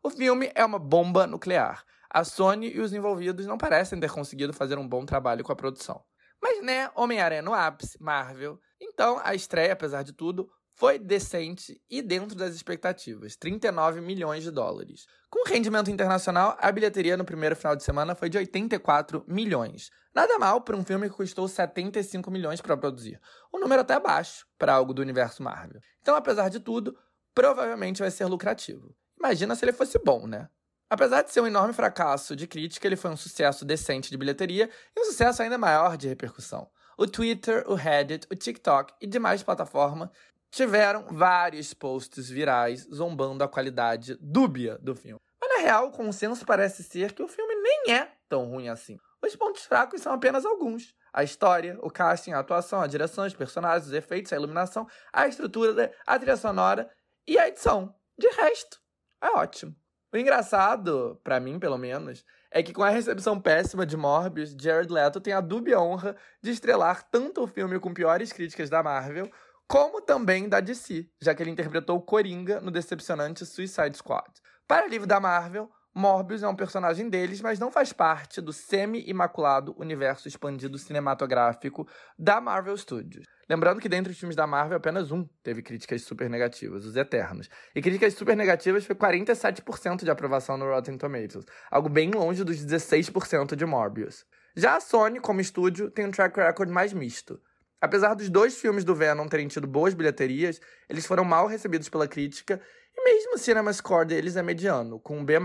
O 0.04 0.10
filme 0.10 0.52
é 0.54 0.66
uma 0.66 0.78
bomba 0.78 1.26
nuclear. 1.26 1.86
A 2.10 2.26
Sony 2.26 2.76
e 2.76 2.82
os 2.82 2.92
envolvidos 2.92 3.46
não 3.46 3.58
parecem 3.58 3.98
ter 3.98 4.12
conseguido 4.12 4.52
fazer 4.52 4.78
um 4.78 4.86
bom 4.86 5.06
trabalho 5.06 5.42
com 5.42 5.54
a 5.54 5.56
produção. 5.56 6.04
Mas, 6.42 6.62
né, 6.62 6.92
Homem-Aranha 6.94 7.44
no 7.44 7.54
ápice, 7.54 7.98
Marvel. 8.04 8.60
Então, 8.78 9.22
a 9.24 9.34
estreia, 9.34 9.72
apesar 9.72 10.04
de 10.04 10.12
tudo, 10.12 10.52
foi 10.80 10.98
decente 10.98 11.82
e 11.90 12.02
dentro 12.02 12.38
das 12.38 12.56
expectativas, 12.56 13.36
39 13.36 14.00
milhões 14.00 14.44
de 14.44 14.50
dólares. 14.50 15.06
Com 15.30 15.44
rendimento 15.46 15.92
internacional, 15.92 16.58
a 16.58 16.72
bilheteria 16.72 17.18
no 17.18 17.26
primeiro 17.26 17.54
final 17.54 17.76
de 17.76 17.84
semana 17.84 18.16
foi 18.16 18.30
de 18.30 18.38
84 18.38 19.26
milhões. 19.28 19.92
Nada 20.16 20.40
mal 20.40 20.62
para 20.62 20.78
um 20.78 20.86
filme 20.86 21.10
que 21.10 21.16
custou 21.18 21.50
75 21.50 22.32
milhões 22.32 22.62
para 22.62 22.78
produzir. 22.78 23.20
Um 23.54 23.60
número 23.60 23.82
até 23.82 24.00
baixo 24.00 24.48
para 24.58 24.74
algo 24.74 24.94
do 24.94 25.02
universo 25.02 25.44
Marvel. 25.44 25.82
Então, 26.02 26.16
apesar 26.16 26.48
de 26.48 26.62
tudo, 26.62 26.98
provavelmente 27.36 28.00
vai 28.00 28.10
ser 28.10 28.28
lucrativo. 28.28 28.96
Imagina 29.20 29.56
se 29.56 29.66
ele 29.66 29.74
fosse 29.74 30.00
bom, 30.00 30.28
né? 30.28 30.48
Apesar 30.90 31.24
de 31.24 31.32
ser 31.34 31.42
um 31.42 31.48
enorme 31.48 31.74
fracasso 31.74 32.38
de 32.38 32.48
crítica, 32.48 32.88
ele 32.88 32.96
foi 32.96 33.12
um 33.12 33.18
sucesso 33.18 33.66
decente 33.66 34.10
de 34.10 34.18
bilheteria 34.18 34.70
e 34.96 35.02
um 35.02 35.04
sucesso 35.04 35.44
ainda 35.44 35.58
maior 35.58 35.98
de 35.98 36.08
repercussão. 36.08 36.70
O 36.98 37.06
Twitter, 37.06 37.64
o 37.68 37.76
Reddit, 37.76 38.28
o 38.32 38.36
TikTok 38.36 38.94
e 39.00 39.08
demais 39.08 39.44
plataformas 39.44 40.10
tiveram 40.52 41.06
vários 41.10 41.74
posts 41.74 42.30
virais 42.30 42.88
zombando 42.94 43.44
a 43.44 43.48
qualidade 43.48 44.18
dúbia 44.20 44.78
do 44.80 44.96
filme. 44.96 45.22
Mas 45.40 45.50
na 45.50 45.62
real, 45.62 45.88
o 45.88 45.92
consenso 45.92 46.46
parece 46.46 46.84
ser 46.84 47.14
que 47.14 47.24
o 47.24 47.28
filme 47.28 47.56
nem 47.56 47.96
é 47.96 48.12
tão 48.28 48.46
ruim 48.46 48.68
assim. 48.68 48.98
Os 49.22 49.36
pontos 49.36 49.66
fracos 49.66 50.02
são 50.02 50.14
apenas 50.14 50.46
alguns. 50.46 50.96
A 51.14 51.24
história, 51.24 51.78
o 51.82 51.90
casting, 51.90 52.32
a 52.32 52.40
atuação, 52.40 52.82
a 52.82 52.88
direção, 52.88 53.26
os 53.26 53.34
personagens, 53.34 53.88
os 53.88 53.94
efeitos, 53.94 54.32
a 54.32 54.36
iluminação, 54.36 54.88
a 55.12 55.28
estrutura, 55.28 55.94
a 56.06 56.18
trilha 56.18 56.38
sonora 56.38 56.90
e 57.28 57.38
a 57.38 57.48
edição. 57.48 57.94
De 58.18 58.28
resto, 58.30 58.80
é 59.22 59.30
ótimo. 59.30 59.76
O 60.12 60.18
engraçado, 60.18 61.20
para 61.24 61.40
mim 61.40 61.60
pelo 61.60 61.78
menos, 61.78 62.26
é 62.50 62.64
que 62.64 62.74
com 62.74 62.84
a 62.84 62.90
recepção 62.90 63.40
péssima 63.40 63.86
de 63.86 63.96
Morbius, 63.96 64.56
Jared 64.60 64.92
Leto 64.92 65.22
tem 65.22 65.34
a 65.34 65.42
dúbia 65.42 65.80
honra 65.80 66.16
de 66.42 66.50
estrelar 66.50 67.04
tanto 67.10 67.44
o 67.44 67.48
filme 67.48 67.80
com 67.80 67.94
piores 67.94 68.34
críticas 68.34 68.70
da 68.70 68.82
Marvel, 68.82 69.30
como 69.70 70.02
também 70.02 70.50
da 70.50 70.60
DC, 70.60 71.08
já 71.22 71.36
que 71.36 71.44
ele 71.44 71.52
interpretou 71.52 71.96
o 71.96 72.02
Coringa 72.02 72.60
no 72.60 72.72
decepcionante 72.72 73.46
Suicide 73.46 73.96
Squad. 73.96 74.28
Para 74.68 74.88
livro 74.88 75.06
da 75.06 75.20
Marvel, 75.20 75.70
Morbius 75.94 76.42
é 76.42 76.48
um 76.48 76.56
personagem 76.56 77.08
deles, 77.08 77.40
mas 77.40 77.60
não 77.60 77.72
faz 77.72 77.94
parte 77.94 78.42
do 78.42 78.52
semi-imaculado 78.52 79.76
universo 79.78 80.28
expandido 80.28 80.76
cinematográfico 80.80 81.88
da 82.18 82.42
Marvel 82.42 82.76
Studios. 82.78 83.28
Lembrando 83.48 83.80
que 83.80 83.88
dentre 83.88 84.12
os 84.12 84.18
filmes 84.18 84.36
da 84.36 84.48
Marvel, 84.48 84.78
apenas 84.78 85.12
um 85.12 85.24
teve 85.44 85.62
críticas 85.62 86.02
super 86.02 86.32
negativas, 86.32 86.84
Os 86.84 86.96
Eternos. 86.96 87.48
E 87.76 87.82
críticas 87.82 88.16
super 88.16 88.36
negativas 88.36 88.86
foi 88.86 88.96
47% 88.96 90.04
de 90.04 90.10
aprovação 90.10 90.58
no 90.58 90.66
Rotten 90.66 90.98
Tomatoes, 90.98 91.46
algo 91.70 91.90
bem 91.90 92.10
longe 92.10 92.44
dos 92.44 92.58
16% 92.58 93.56
de 93.56 93.66
Morbius. 93.68 94.26
Já 94.56 94.78
a 94.78 94.80
Sony, 94.80 95.20
como 95.20 95.42
estúdio, 95.42 95.92
tem 95.92 96.08
um 96.08 96.12
track 96.12 96.40
record 96.40 96.72
mais 96.72 96.92
misto. 96.92 97.40
Apesar 97.82 98.14
dos 98.14 98.30
dois 98.30 98.58
filmes 98.58 98.84
do 98.84 98.94
Venom 98.94 99.28
terem 99.28 99.48
tido 99.48 99.66
boas 99.66 99.94
bilheterias, 99.94 100.60
eles 100.90 101.06
foram 101.06 101.24
mal 101.24 101.48
recebidos 101.48 101.88
pela 101.88 102.08
crítica 102.08 102.60
e 102.96 103.04
mesmo 103.04 103.36
o 103.36 103.38
cinema 103.38 103.72
score 103.72 104.08
deles 104.08 104.36
é 104.36 104.44
mediano, 104.44 105.00
com 105.00 105.18
um 105.18 105.26
B+. 105.26 105.40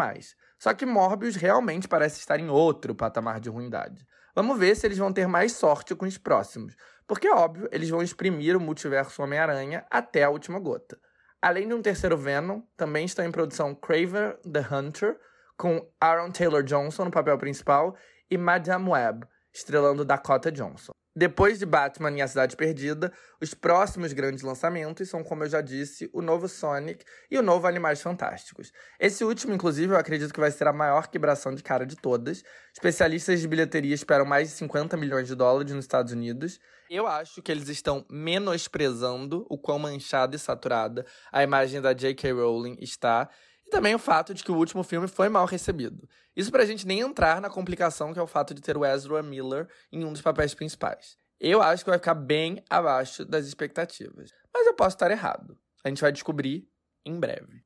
Só 0.59 0.74
que 0.74 0.86
Morbius 0.86 1.36
realmente 1.36 1.86
parece 1.86 2.19
estar 2.19 2.40
em 2.40 2.48
outro 2.48 2.94
patamar 2.94 3.39
de 3.39 3.48
ruindade. 3.48 4.05
Vamos 4.35 4.59
ver 4.59 4.74
se 4.74 4.86
eles 4.86 4.98
vão 4.98 5.12
ter 5.12 5.28
mais 5.28 5.52
sorte 5.52 5.94
com 5.94 6.06
os 6.06 6.19
próximos, 6.19 6.74
porque, 7.06 7.28
óbvio, 7.28 7.69
eles 7.70 7.89
vão 7.89 8.02
exprimir 8.02 8.56
o 8.56 8.61
multiverso 8.61 9.23
Homem-Aranha 9.23 9.86
até 9.89 10.24
a 10.24 10.31
última 10.31 10.59
gota. 10.59 10.98
Além 11.40 11.69
de 11.69 11.74
um 11.74 11.82
terceiro 11.82 12.16
Venom, 12.16 12.62
também 12.77 13.05
estão 13.05 13.24
em 13.24 13.31
produção 13.31 13.74
Craver 13.74 14.39
the 14.40 14.66
Hunter, 14.74 15.20
com 15.56 15.86
Aaron 16.01 16.32
Taylor 16.32 16.62
Johnson 16.62 17.05
no 17.05 17.11
papel 17.11 17.39
principal, 17.39 17.94
e 18.28 18.36
Madame 18.36 18.89
Web, 18.89 19.27
estrelando 19.52 20.05
Dakota 20.05 20.51
Johnson. 20.51 20.93
Depois 21.16 21.60
de 21.60 21.66
Batman 21.66 22.10
e 22.10 22.22
a 22.22 22.26
Cidade 22.26 22.56
Perdida, 22.56 23.12
os 23.40 23.54
próximos 23.54 24.12
grandes 24.12 24.42
lançamentos 24.42 25.08
são, 25.08 25.22
como 25.22 25.44
eu 25.44 25.48
já 25.48 25.60
disse, 25.60 26.10
o 26.12 26.20
novo 26.20 26.48
Sonic 26.48 27.04
e 27.30 27.38
o 27.38 27.42
novo 27.42 27.68
Animais 27.68 28.02
Fantásticos. 28.02 28.72
Esse 28.98 29.22
último, 29.22 29.54
inclusive, 29.54 29.92
eu 29.92 29.98
acredito 29.98 30.34
que 30.34 30.40
vai 30.40 30.50
ser 30.50 30.66
a 30.66 30.72
maior 30.72 31.06
quebração 31.06 31.54
de 31.54 31.62
cara 31.62 31.86
de 31.86 31.94
todas. 31.94 32.42
Especialistas 32.72 33.40
de 33.40 33.46
bilheteria 33.46 33.94
esperam 33.94 34.24
mais 34.24 34.48
de 34.48 34.54
50 34.56 34.96
milhões 34.96 35.28
de 35.28 35.36
dólares 35.36 35.72
nos 35.72 35.84
Estados 35.84 36.12
Unidos. 36.12 36.58
Eu 36.90 37.06
acho 37.06 37.40
que 37.40 37.52
eles 37.52 37.68
estão 37.68 38.04
menosprezando 38.10 39.46
o 39.48 39.56
quão 39.56 39.78
manchada 39.78 40.34
e 40.34 40.38
saturada 40.38 41.06
a 41.30 41.44
imagem 41.44 41.80
da 41.80 41.92
J.K. 41.92 42.32
Rowling 42.32 42.76
está 42.80 43.30
e 43.66 43.70
também 43.70 43.94
o 43.94 43.98
fato 43.98 44.34
de 44.34 44.44
que 44.44 44.52
o 44.52 44.56
último 44.56 44.82
filme 44.82 45.08
foi 45.08 45.28
mal 45.28 45.46
recebido. 45.46 46.08
Isso 46.36 46.50
pra 46.50 46.66
gente 46.66 46.86
nem 46.86 47.00
entrar 47.00 47.40
na 47.40 47.48
complicação 47.48 48.12
que 48.12 48.18
é 48.18 48.22
o 48.22 48.26
fato 48.26 48.54
de 48.54 48.60
ter 48.60 48.76
o 48.76 48.84
Ezra 48.84 49.22
Miller 49.22 49.68
em 49.92 50.04
um 50.04 50.12
dos 50.12 50.20
papéis 50.20 50.54
principais. 50.54 51.16
Eu 51.40 51.60
acho 51.60 51.84
que 51.84 51.90
vai 51.90 51.98
ficar 51.98 52.14
bem 52.14 52.62
abaixo 52.70 53.24
das 53.24 53.46
expectativas. 53.46 54.30
Mas 54.52 54.66
eu 54.66 54.74
posso 54.74 54.96
estar 54.96 55.10
errado. 55.10 55.58
A 55.84 55.88
gente 55.88 56.00
vai 56.00 56.12
descobrir 56.12 56.68
em 57.04 57.18
breve. 57.18 57.62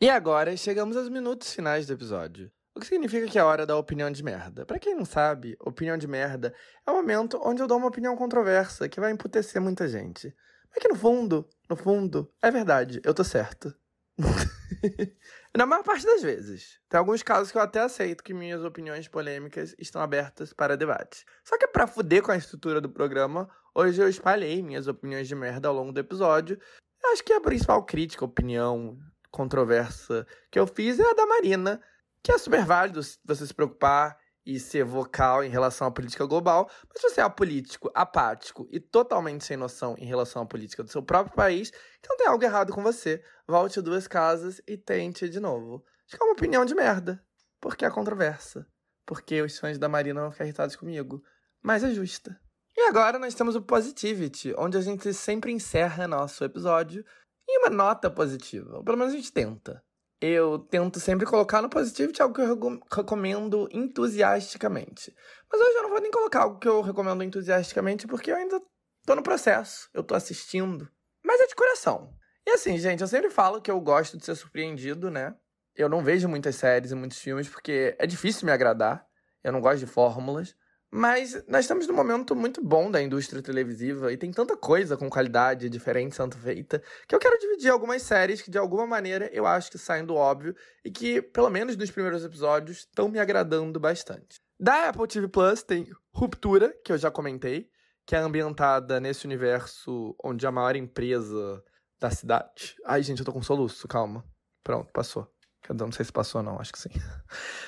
E 0.00 0.08
agora 0.08 0.56
chegamos 0.56 0.96
aos 0.96 1.08
minutos 1.08 1.52
finais 1.52 1.86
do 1.86 1.92
episódio. 1.92 2.50
O 2.74 2.80
que 2.80 2.86
significa 2.86 3.26
que 3.26 3.38
é 3.38 3.40
a 3.42 3.46
hora 3.46 3.66
da 3.66 3.76
opinião 3.76 4.10
de 4.10 4.22
merda. 4.22 4.64
Para 4.64 4.78
quem 4.78 4.94
não 4.94 5.04
sabe, 5.04 5.56
opinião 5.60 5.98
de 5.98 6.06
merda 6.06 6.54
é 6.86 6.90
o 6.90 6.94
momento 6.94 7.40
onde 7.44 7.60
eu 7.60 7.66
dou 7.66 7.78
uma 7.78 7.88
opinião 7.88 8.16
controversa 8.16 8.88
que 8.88 9.00
vai 9.00 9.10
emputecer 9.10 9.60
muita 9.60 9.88
gente. 9.88 10.34
Mas 10.70 10.80
que 10.80 10.88
no 10.88 10.94
fundo, 10.94 11.48
no 11.70 11.76
fundo, 11.76 12.28
é 12.42 12.50
verdade, 12.50 13.00
eu 13.04 13.14
tô 13.14 13.22
certo. 13.22 13.72
Na 15.56 15.64
maior 15.64 15.84
parte 15.84 16.04
das 16.04 16.20
vezes. 16.20 16.80
Tem 16.88 16.98
alguns 16.98 17.22
casos 17.22 17.52
que 17.52 17.58
eu 17.58 17.62
até 17.62 17.78
aceito 17.78 18.24
que 18.24 18.34
minhas 18.34 18.64
opiniões 18.64 19.06
polêmicas 19.06 19.74
estão 19.78 20.02
abertas 20.02 20.52
para 20.52 20.76
debate. 20.76 21.24
Só 21.44 21.56
que 21.56 21.68
para 21.68 21.86
fuder 21.86 22.22
com 22.22 22.32
a 22.32 22.36
estrutura 22.36 22.80
do 22.80 22.88
programa, 22.88 23.48
hoje 23.72 24.02
eu 24.02 24.08
espalhei 24.08 24.60
minhas 24.62 24.88
opiniões 24.88 25.28
de 25.28 25.34
merda 25.36 25.68
ao 25.68 25.74
longo 25.74 25.92
do 25.92 26.00
episódio. 26.00 26.58
Eu 27.02 27.12
acho 27.12 27.22
que 27.22 27.32
a 27.32 27.40
principal 27.40 27.84
crítica, 27.84 28.24
opinião 28.24 28.98
controversa 29.30 30.26
que 30.50 30.58
eu 30.58 30.66
fiz 30.66 30.98
é 30.98 31.08
a 31.08 31.14
da 31.14 31.24
Marina, 31.24 31.80
que 32.20 32.32
é 32.32 32.38
super 32.38 32.64
válido 32.64 33.00
você 33.24 33.46
se 33.46 33.54
preocupar 33.54 34.18
e 34.50 34.58
ser 34.58 34.84
vocal 34.84 35.44
em 35.44 35.48
relação 35.48 35.86
à 35.86 35.90
política 35.92 36.26
global, 36.26 36.68
mas 36.88 37.00
se 37.00 37.08
você 37.08 37.20
é 37.20 37.24
apolítico, 37.24 37.88
apático 37.94 38.66
e 38.72 38.80
totalmente 38.80 39.44
sem 39.44 39.56
noção 39.56 39.94
em 39.96 40.04
relação 40.04 40.42
à 40.42 40.46
política 40.46 40.82
do 40.82 40.90
seu 40.90 41.00
próprio 41.04 41.36
país, 41.36 41.70
então 42.00 42.16
tem 42.16 42.26
algo 42.26 42.42
errado 42.42 42.72
com 42.72 42.82
você. 42.82 43.22
Volte 43.46 43.80
duas 43.80 44.08
casas 44.08 44.60
e 44.66 44.76
tente 44.76 45.28
de 45.28 45.38
novo. 45.38 45.84
Acho 46.04 46.16
que 46.16 46.22
é 46.22 46.26
uma 46.26 46.32
opinião 46.32 46.64
de 46.64 46.74
merda, 46.74 47.24
porque 47.60 47.84
é 47.84 47.90
controversa, 47.90 48.66
porque 49.06 49.40
os 49.40 49.56
fãs 49.56 49.78
da 49.78 49.88
Marina 49.88 50.20
vão 50.20 50.32
ficar 50.32 50.44
irritados 50.44 50.74
comigo, 50.74 51.22
mas 51.62 51.84
é 51.84 51.90
justa. 51.92 52.36
E 52.76 52.88
agora 52.88 53.20
nós 53.20 53.36
temos 53.36 53.54
o 53.54 53.62
Positivity, 53.62 54.52
onde 54.58 54.76
a 54.76 54.80
gente 54.80 55.14
sempre 55.14 55.52
encerra 55.52 56.08
nosso 56.08 56.42
episódio 56.42 57.04
em 57.48 57.58
uma 57.60 57.70
nota 57.70 58.10
positiva, 58.10 58.78
ou 58.78 58.84
pelo 58.84 58.98
menos 58.98 59.12
a 59.12 59.16
gente 59.16 59.32
tenta 59.32 59.80
eu 60.20 60.58
tento 60.58 61.00
sempre 61.00 61.24
colocar 61.24 61.62
no 61.62 61.70
Positivity 61.70 62.20
algo 62.20 62.34
que 62.34 62.40
eu 62.42 62.80
recomendo 62.92 63.68
entusiasticamente. 63.72 65.14
Mas 65.50 65.60
hoje 65.60 65.76
eu 65.76 65.82
não 65.82 65.90
vou 65.90 66.00
nem 66.00 66.10
colocar 66.10 66.42
algo 66.42 66.58
que 66.58 66.68
eu 66.68 66.82
recomendo 66.82 67.24
entusiasticamente, 67.24 68.06
porque 68.06 68.30
eu 68.30 68.36
ainda 68.36 68.60
tô 69.06 69.14
no 69.14 69.22
processo, 69.22 69.88
eu 69.94 70.02
tô 70.02 70.14
assistindo. 70.14 70.88
Mas 71.24 71.40
é 71.40 71.46
de 71.46 71.54
coração. 71.54 72.14
E 72.46 72.50
assim, 72.50 72.76
gente, 72.78 73.00
eu 73.00 73.08
sempre 73.08 73.30
falo 73.30 73.60
que 73.60 73.70
eu 73.70 73.80
gosto 73.80 74.18
de 74.18 74.24
ser 74.24 74.34
surpreendido, 74.34 75.10
né? 75.10 75.34
Eu 75.74 75.88
não 75.88 76.02
vejo 76.02 76.28
muitas 76.28 76.56
séries 76.56 76.90
e 76.90 76.94
muitos 76.94 77.18
filmes 77.18 77.48
porque 77.48 77.96
é 77.98 78.06
difícil 78.06 78.44
me 78.44 78.52
agradar. 78.52 79.06
Eu 79.42 79.52
não 79.52 79.60
gosto 79.60 79.78
de 79.78 79.86
fórmulas. 79.86 80.54
Mas 80.92 81.40
nós 81.46 81.60
estamos 81.60 81.86
num 81.86 81.94
momento 81.94 82.34
muito 82.34 82.60
bom 82.62 82.90
da 82.90 83.00
indústria 83.00 83.40
televisiva 83.40 84.12
e 84.12 84.16
tem 84.16 84.32
tanta 84.32 84.56
coisa 84.56 84.96
com 84.96 85.08
qualidade 85.08 85.70
diferente 85.70 86.16
sendo 86.16 86.36
feita 86.36 86.82
que 87.06 87.14
eu 87.14 87.18
quero 87.20 87.38
dividir 87.38 87.70
algumas 87.70 88.02
séries 88.02 88.42
que 88.42 88.50
de 88.50 88.58
alguma 88.58 88.84
maneira 88.86 89.30
eu 89.32 89.46
acho 89.46 89.70
que 89.70 89.78
saem 89.78 90.04
do 90.04 90.16
óbvio 90.16 90.54
e 90.84 90.90
que, 90.90 91.22
pelo 91.22 91.48
menos 91.48 91.76
nos 91.76 91.92
primeiros 91.92 92.24
episódios, 92.24 92.78
estão 92.78 93.08
me 93.08 93.20
agradando 93.20 93.78
bastante. 93.78 94.40
Da 94.58 94.88
Apple 94.88 95.06
TV 95.06 95.28
Plus 95.28 95.62
tem 95.62 95.86
Ruptura, 96.12 96.74
que 96.84 96.92
eu 96.92 96.98
já 96.98 97.10
comentei, 97.10 97.70
que 98.04 98.16
é 98.16 98.18
ambientada 98.18 98.98
nesse 98.98 99.24
universo 99.24 100.16
onde 100.24 100.44
a 100.44 100.50
maior 100.50 100.74
empresa 100.74 101.62
da 102.00 102.10
cidade. 102.10 102.74
Ai, 102.84 103.02
gente, 103.02 103.20
eu 103.20 103.24
tô 103.24 103.32
com 103.32 103.42
soluço, 103.42 103.86
calma. 103.86 104.24
Pronto, 104.64 104.92
passou. 104.92 105.30
Não 105.78 105.92
sei 105.92 106.04
se 106.04 106.12
passou, 106.12 106.42
não, 106.42 106.58
acho 106.58 106.72
que 106.72 106.78
sim. 106.78 106.90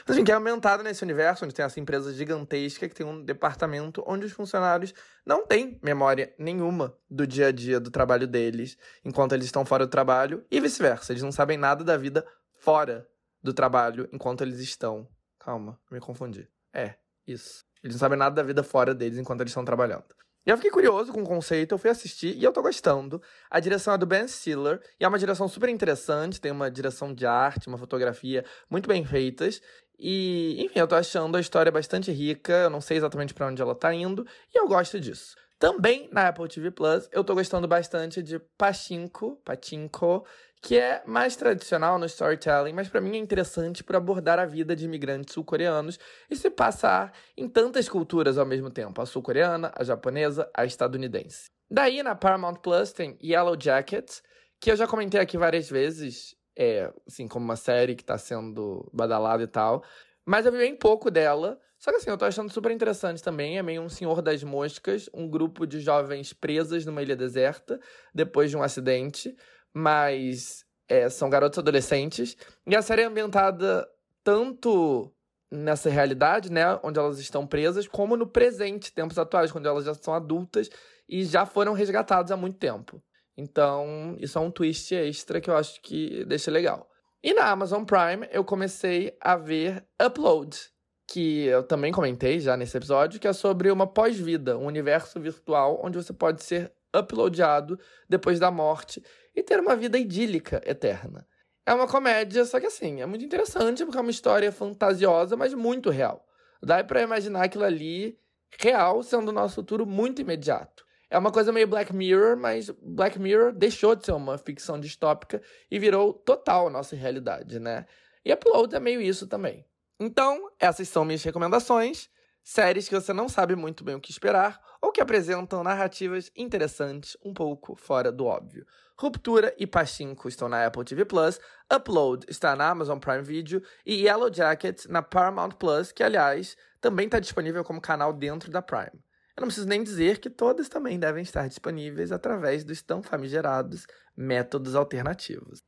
Mas 0.07 0.17
enfim, 0.17 0.25
que 0.25 0.33
é 0.33 0.35
aumentado 0.35 0.83
nesse 0.83 1.03
universo, 1.03 1.45
onde 1.45 1.55
tem 1.55 1.65
essa 1.65 1.79
empresa 1.79 2.13
gigantesca 2.13 2.89
que 2.89 2.95
tem 2.95 3.07
um 3.07 3.25
departamento 3.25 4.03
onde 4.07 4.27
os 4.27 4.33
funcionários 4.33 4.93
não 5.25 5.47
têm 5.47 5.79
memória 5.83 6.35
nenhuma 6.39 6.97
do 7.09 7.27
dia 7.27 7.49
a 7.49 7.53
dia 7.53 7.79
do 7.79 7.91
trabalho 7.91 8.27
deles, 8.27 8.77
enquanto 9.05 9.33
eles 9.33 9.47
estão 9.47 9.65
fora 9.65 9.87
do 9.87 9.91
trabalho, 9.91 10.45
e 10.51 10.61
vice-versa. 10.61 11.13
Eles 11.13 11.23
não 11.23 11.33
sabem 11.33 11.57
nada 11.57 11.85
da 11.85 11.97
vida 11.97 12.27
fora 12.59 13.09
do 13.43 13.53
trabalho 13.53 14.09
enquanto 14.13 14.43
eles 14.43 14.59
estão. 14.59 15.07
Calma, 15.39 15.79
me 15.91 16.01
confundi. 16.01 16.49
É, 16.73 16.95
isso. 17.27 17.65
Eles 17.83 17.97
não 17.97 18.01
sabem 18.01 18.19
nada 18.19 18.35
da 18.35 18.43
vida 18.43 18.63
fora 18.63 18.95
deles 18.95 19.19
enquanto 19.19 19.41
eles 19.41 19.51
estão 19.51 19.65
trabalhando. 19.65 20.05
E 20.45 20.51
eu 20.51 20.57
fiquei 20.57 20.73
curioso 20.73 21.13
com 21.13 21.23
o 21.23 21.27
conceito, 21.27 21.73
eu 21.73 21.79
fui 21.79 21.89
assistir 21.89 22.37
e 22.37 22.43
eu 22.43 22.53
tô 22.53 22.61
gostando. 22.63 23.23
A 23.49 23.61
direção 23.61 23.95
é 23.95 23.99
do 23.99 24.05
Ben 24.05 24.27
Stiller 24.27 24.81
e 24.99 25.05
é 25.05 25.09
uma 25.09 25.19
direção 25.19 25.47
super 25.47 25.69
interessante, 25.69 26.41
tem 26.41 26.51
uma 26.51 26.69
direção 26.69 27.15
de 27.15 27.25
arte, 27.25 27.69
uma 27.69 27.79
fotografia 27.79 28.45
muito 28.69 28.89
bem 28.89 29.05
feitas. 29.05 29.63
E, 29.97 30.57
enfim, 30.65 30.81
eu 30.81 30.89
tô 30.89 30.97
achando 30.97 31.37
a 31.37 31.41
história 31.41 31.71
bastante 31.71 32.11
rica, 32.11 32.53
eu 32.53 32.71
não 32.71 32.81
sei 32.81 32.97
exatamente 32.97 33.33
para 33.33 33.47
onde 33.47 33.63
ela 33.63 33.75
tá 33.75 33.95
indo, 33.95 34.27
e 34.53 34.59
eu 34.59 34.67
gosto 34.67 34.99
disso. 34.99 35.37
Também 35.61 36.09
na 36.11 36.27
Apple 36.27 36.49
TV 36.49 36.73
Plus, 36.73 37.09
eu 37.13 37.23
tô 37.23 37.35
gostando 37.35 37.69
bastante 37.69 38.21
de 38.21 38.41
Pachinko, 38.59 39.37
Pachinko, 39.45 40.27
que 40.63 40.79
é 40.79 41.03
mais 41.05 41.35
tradicional 41.35 41.99
no 41.99 42.07
storytelling, 42.07 42.73
mas 42.73 42.89
para 42.89 43.01
mim 43.01 43.17
é 43.17 43.19
interessante 43.19 43.83
por 43.83 43.97
abordar 43.97 44.39
a 44.39 44.47
vida 44.47 44.77
de 44.77 44.85
imigrantes 44.85 45.35
sul-coreanos 45.35 45.99
e 46.31 46.37
se 46.37 46.49
passar 46.49 47.13
em 47.37 47.49
tantas 47.49 47.89
culturas 47.89 48.39
ao 48.39 48.47
mesmo 48.47 48.71
tempo, 48.71 49.03
a 49.03 49.05
sul-coreana, 49.07 49.73
a 49.75 49.83
japonesa, 49.83 50.49
a 50.55 50.65
estadunidense. 50.65 51.47
Daí 51.69 52.01
na 52.05 52.15
Paramount 52.15 52.55
Plus 52.63 52.93
tem 52.93 53.19
Yellow 53.21 53.57
Jackets, 53.61 54.23
que 54.61 54.71
eu 54.71 54.77
já 54.77 54.87
comentei 54.87 55.21
aqui 55.21 55.37
várias 55.37 55.69
vezes, 55.69 56.37
é, 56.57 56.93
assim, 57.09 57.27
como 57.27 57.45
uma 57.45 57.57
série 57.57 57.97
que 57.97 58.05
tá 58.05 58.17
sendo 58.17 58.89
badalada 58.93 59.43
e 59.43 59.49
tal, 59.49 59.83
mas 60.25 60.47
eu 60.47 60.53
vi 60.53 60.59
bem 60.59 60.77
pouco 60.77 61.11
dela, 61.11 61.59
só 61.77 61.91
que 61.91 61.97
assim, 61.97 62.11
eu 62.11 62.17
tô 62.17 62.25
achando 62.25 62.53
super 62.53 62.71
interessante 62.71 63.21
também. 63.21 63.59
É 63.59 63.63
meio 63.65 63.83
um 63.83 63.89
Senhor 63.89 64.23
das 64.23 64.45
Moscas, 64.45 65.11
um 65.13 65.29
grupo 65.29 65.67
de 65.67 65.81
jovens 65.81 66.33
presas 66.33 66.87
numa 66.87 67.03
ilha 67.03 67.17
deserta 67.17 67.81
depois 68.15 68.49
de 68.49 68.57
um 68.57 68.63
acidente 68.63 69.37
mas 69.73 70.65
é, 70.89 71.09
são 71.09 71.31
garotos 71.31 71.59
adolescentes. 71.59 72.37
E 72.67 72.77
a 72.77 72.83
série 72.83 73.03
é 73.03 73.07
ambientada 73.07 73.89
tanto 74.23 75.13
nessa 75.51 75.91
realidade, 75.91 76.51
né, 76.51 76.79
onde 76.83 76.99
elas 76.99 77.19
estão 77.19 77.47
presas, 77.47 77.87
como 77.87 78.17
no 78.17 78.27
presente, 78.27 78.93
tempos 78.93 79.19
atuais, 79.19 79.53
quando 79.53 79.69
elas 79.69 79.85
já 79.85 79.95
são 79.95 80.15
adultas 80.15 80.71
e 81.07 81.25
já 81.25 81.45
foram 81.45 81.75
resgatadas 81.75 82.31
há 82.31 82.37
muito 82.37 82.59
tempo. 82.59 83.03
Então, 83.37 84.17
isso 84.19 84.39
é 84.39 84.41
um 84.41 84.51
twist 84.51 84.95
extra 84.95 85.41
que 85.41 85.51
eu 85.51 85.57
acho 85.57 85.81
que 85.83 86.25
deixa 86.25 86.51
legal. 86.51 86.89
E 87.23 87.35
na 87.35 87.51
Amazon 87.51 87.85
Prime, 87.85 88.27
eu 88.31 88.45
comecei 88.45 89.17
a 89.21 89.37
ver 89.37 89.85
Upload, 90.05 90.59
que 91.07 91.45
eu 91.45 91.63
também 91.63 91.93
comentei 91.93 92.41
já 92.41 92.57
nesse 92.57 92.77
episódio, 92.77 93.21
que 93.21 93.29
é 93.29 93.33
sobre 93.33 93.71
uma 93.71 93.87
pós-vida, 93.87 94.57
um 94.57 94.67
universo 94.67 95.21
virtual 95.21 95.81
onde 95.85 95.97
você 95.97 96.13
pode 96.13 96.43
ser 96.43 96.73
uploadado 96.95 97.79
depois 98.09 98.39
da 98.39 98.51
morte 98.51 99.03
e 99.35 99.43
ter 99.43 99.61
uma 99.61 99.77
vida 99.77 99.99
idílica 99.99 100.61
eterna. 100.65 101.27
É 101.65 101.73
uma 101.73 101.87
comédia, 101.87 102.45
só 102.45 102.59
que 102.59 102.67
assim, 102.67 103.01
é 103.01 103.07
muito 103.07 103.25
interessante 103.25 103.85
porque 103.85 103.99
é 103.99 104.01
uma 104.01 104.11
história 104.11 104.51
fantasiosa, 104.51 105.37
mas 105.37 105.55
muito 105.55 105.91
real. 105.91 106.27
Dá 106.63 106.83
para 106.83 107.03
imaginar 107.03 107.45
aquilo 107.45 107.65
ali 107.65 108.19
real 108.59 109.03
sendo 109.03 109.29
o 109.29 109.33
nosso 109.33 109.57
futuro 109.57 109.87
muito 109.87 110.21
imediato. 110.21 110.85
É 111.09 111.19
uma 111.19 111.31
coisa 111.31 111.53
meio 111.53 111.67
Black 111.67 111.95
Mirror, 111.95 112.37
mas 112.37 112.71
Black 112.71 113.19
Mirror 113.19 113.53
deixou 113.53 113.95
de 113.95 114.05
ser 114.05 114.13
uma 114.13 114.39
ficção 114.39 114.81
distópica 114.81 115.43
e 115.71 115.79
virou 115.79 116.13
total 116.15 116.71
nossa 116.71 116.97
realidade, 116.97 117.61
né? 117.61 117.87
E 118.25 118.33
Upload 118.33 118.75
é 118.75 118.81
meio 118.81 119.01
isso 119.01 119.27
também. 119.27 119.65
Então, 120.01 120.51
essas 120.59 120.89
são 120.89 121.05
minhas 121.05 121.23
recomendações. 121.23 122.09
Séries 122.45 122.89
que 122.89 122.95
você 122.95 123.13
não 123.13 123.29
sabe 123.29 123.55
muito 123.55 123.85
bem 123.85 123.95
o 123.95 124.01
que 124.01 124.11
esperar 124.11 124.61
ou 124.81 124.91
que 124.91 125.01
apresentam 125.01 125.63
narrativas 125.63 126.31
interessantes 126.37 127.17
um 127.25 127.33
pouco 127.33 127.77
fora 127.77 128.11
do 128.11 128.27
óbvio. 128.27 128.67
Ruptura 128.99 129.55
e 129.57 129.67
Pachinko 129.67 130.29
estão 130.29 130.49
na 130.49 130.67
Apple 130.67 130.85
TV 130.85 131.05
Plus, 131.05 131.41
Upload 131.73 132.27
está 132.29 132.57
na 132.57 132.69
Amazon 132.69 132.99
Prime 132.99 133.23
Video 133.23 133.63
e 133.87 134.07
Yellow 134.07 134.33
Jacket 134.33 134.87
na 134.87 135.03
Paramount 135.03 135.51
Plus, 135.51 135.93
que 135.93 136.03
aliás 136.03 136.57
também 136.81 137.07
está 137.07 137.21
disponível 137.21 137.63
como 137.63 137.81
canal 137.81 138.13
dentro 138.13 138.51
da 138.51 138.61
Prime. 138.61 139.01
Eu 139.37 139.43
não 139.43 139.47
preciso 139.49 139.69
nem 139.69 139.83
dizer 139.83 140.19
que 140.19 140.29
todas 140.29 140.69
também 140.69 140.99
devem 140.99 141.23
estar 141.23 141.49
disponíveis 141.49 142.13
através 142.13 142.65
dos 142.65 142.83
tão 142.83 143.03
famigerados 143.03 143.87
métodos 144.17 144.75
alternativos. 144.75 145.63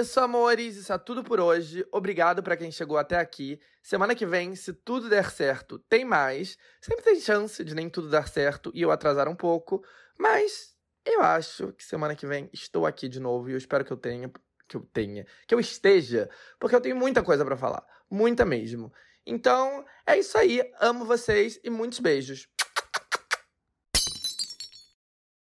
Isso, 0.00 0.20
amores. 0.20 0.76
Isso 0.76 0.92
é 0.92 0.98
tudo 0.98 1.22
por 1.22 1.40
hoje. 1.40 1.86
Obrigado 1.92 2.42
para 2.42 2.56
quem 2.56 2.70
chegou 2.70 2.98
até 2.98 3.16
aqui. 3.16 3.60
Semana 3.82 4.14
que 4.14 4.26
vem, 4.26 4.54
se 4.54 4.72
tudo 4.72 5.08
der 5.08 5.30
certo, 5.30 5.78
tem 5.78 6.04
mais. 6.04 6.56
Sempre 6.80 7.04
tem 7.04 7.20
chance 7.20 7.62
de 7.62 7.74
nem 7.74 7.88
tudo 7.88 8.08
dar 8.08 8.28
certo 8.28 8.70
e 8.74 8.82
eu 8.82 8.90
atrasar 8.90 9.28
um 9.28 9.34
pouco. 9.34 9.84
Mas 10.18 10.74
eu 11.04 11.20
acho 11.22 11.72
que 11.72 11.84
semana 11.84 12.16
que 12.16 12.26
vem 12.26 12.48
estou 12.52 12.86
aqui 12.86 13.08
de 13.08 13.20
novo 13.20 13.48
e 13.48 13.52
eu 13.52 13.58
espero 13.58 13.84
que 13.84 13.92
eu 13.92 13.96
tenha. 13.96 14.30
Que 14.68 14.76
eu 14.76 14.88
tenha. 14.92 15.26
Que 15.46 15.54
eu 15.54 15.60
esteja. 15.60 16.28
Porque 16.58 16.74
eu 16.74 16.80
tenho 16.80 16.96
muita 16.96 17.22
coisa 17.22 17.44
para 17.44 17.56
falar. 17.56 17.84
Muita 18.10 18.44
mesmo. 18.44 18.92
Então, 19.26 19.84
é 20.06 20.18
isso 20.18 20.36
aí. 20.38 20.62
Amo 20.80 21.04
vocês 21.04 21.60
e 21.62 21.70
muitos 21.70 22.00
beijos. 22.00 22.48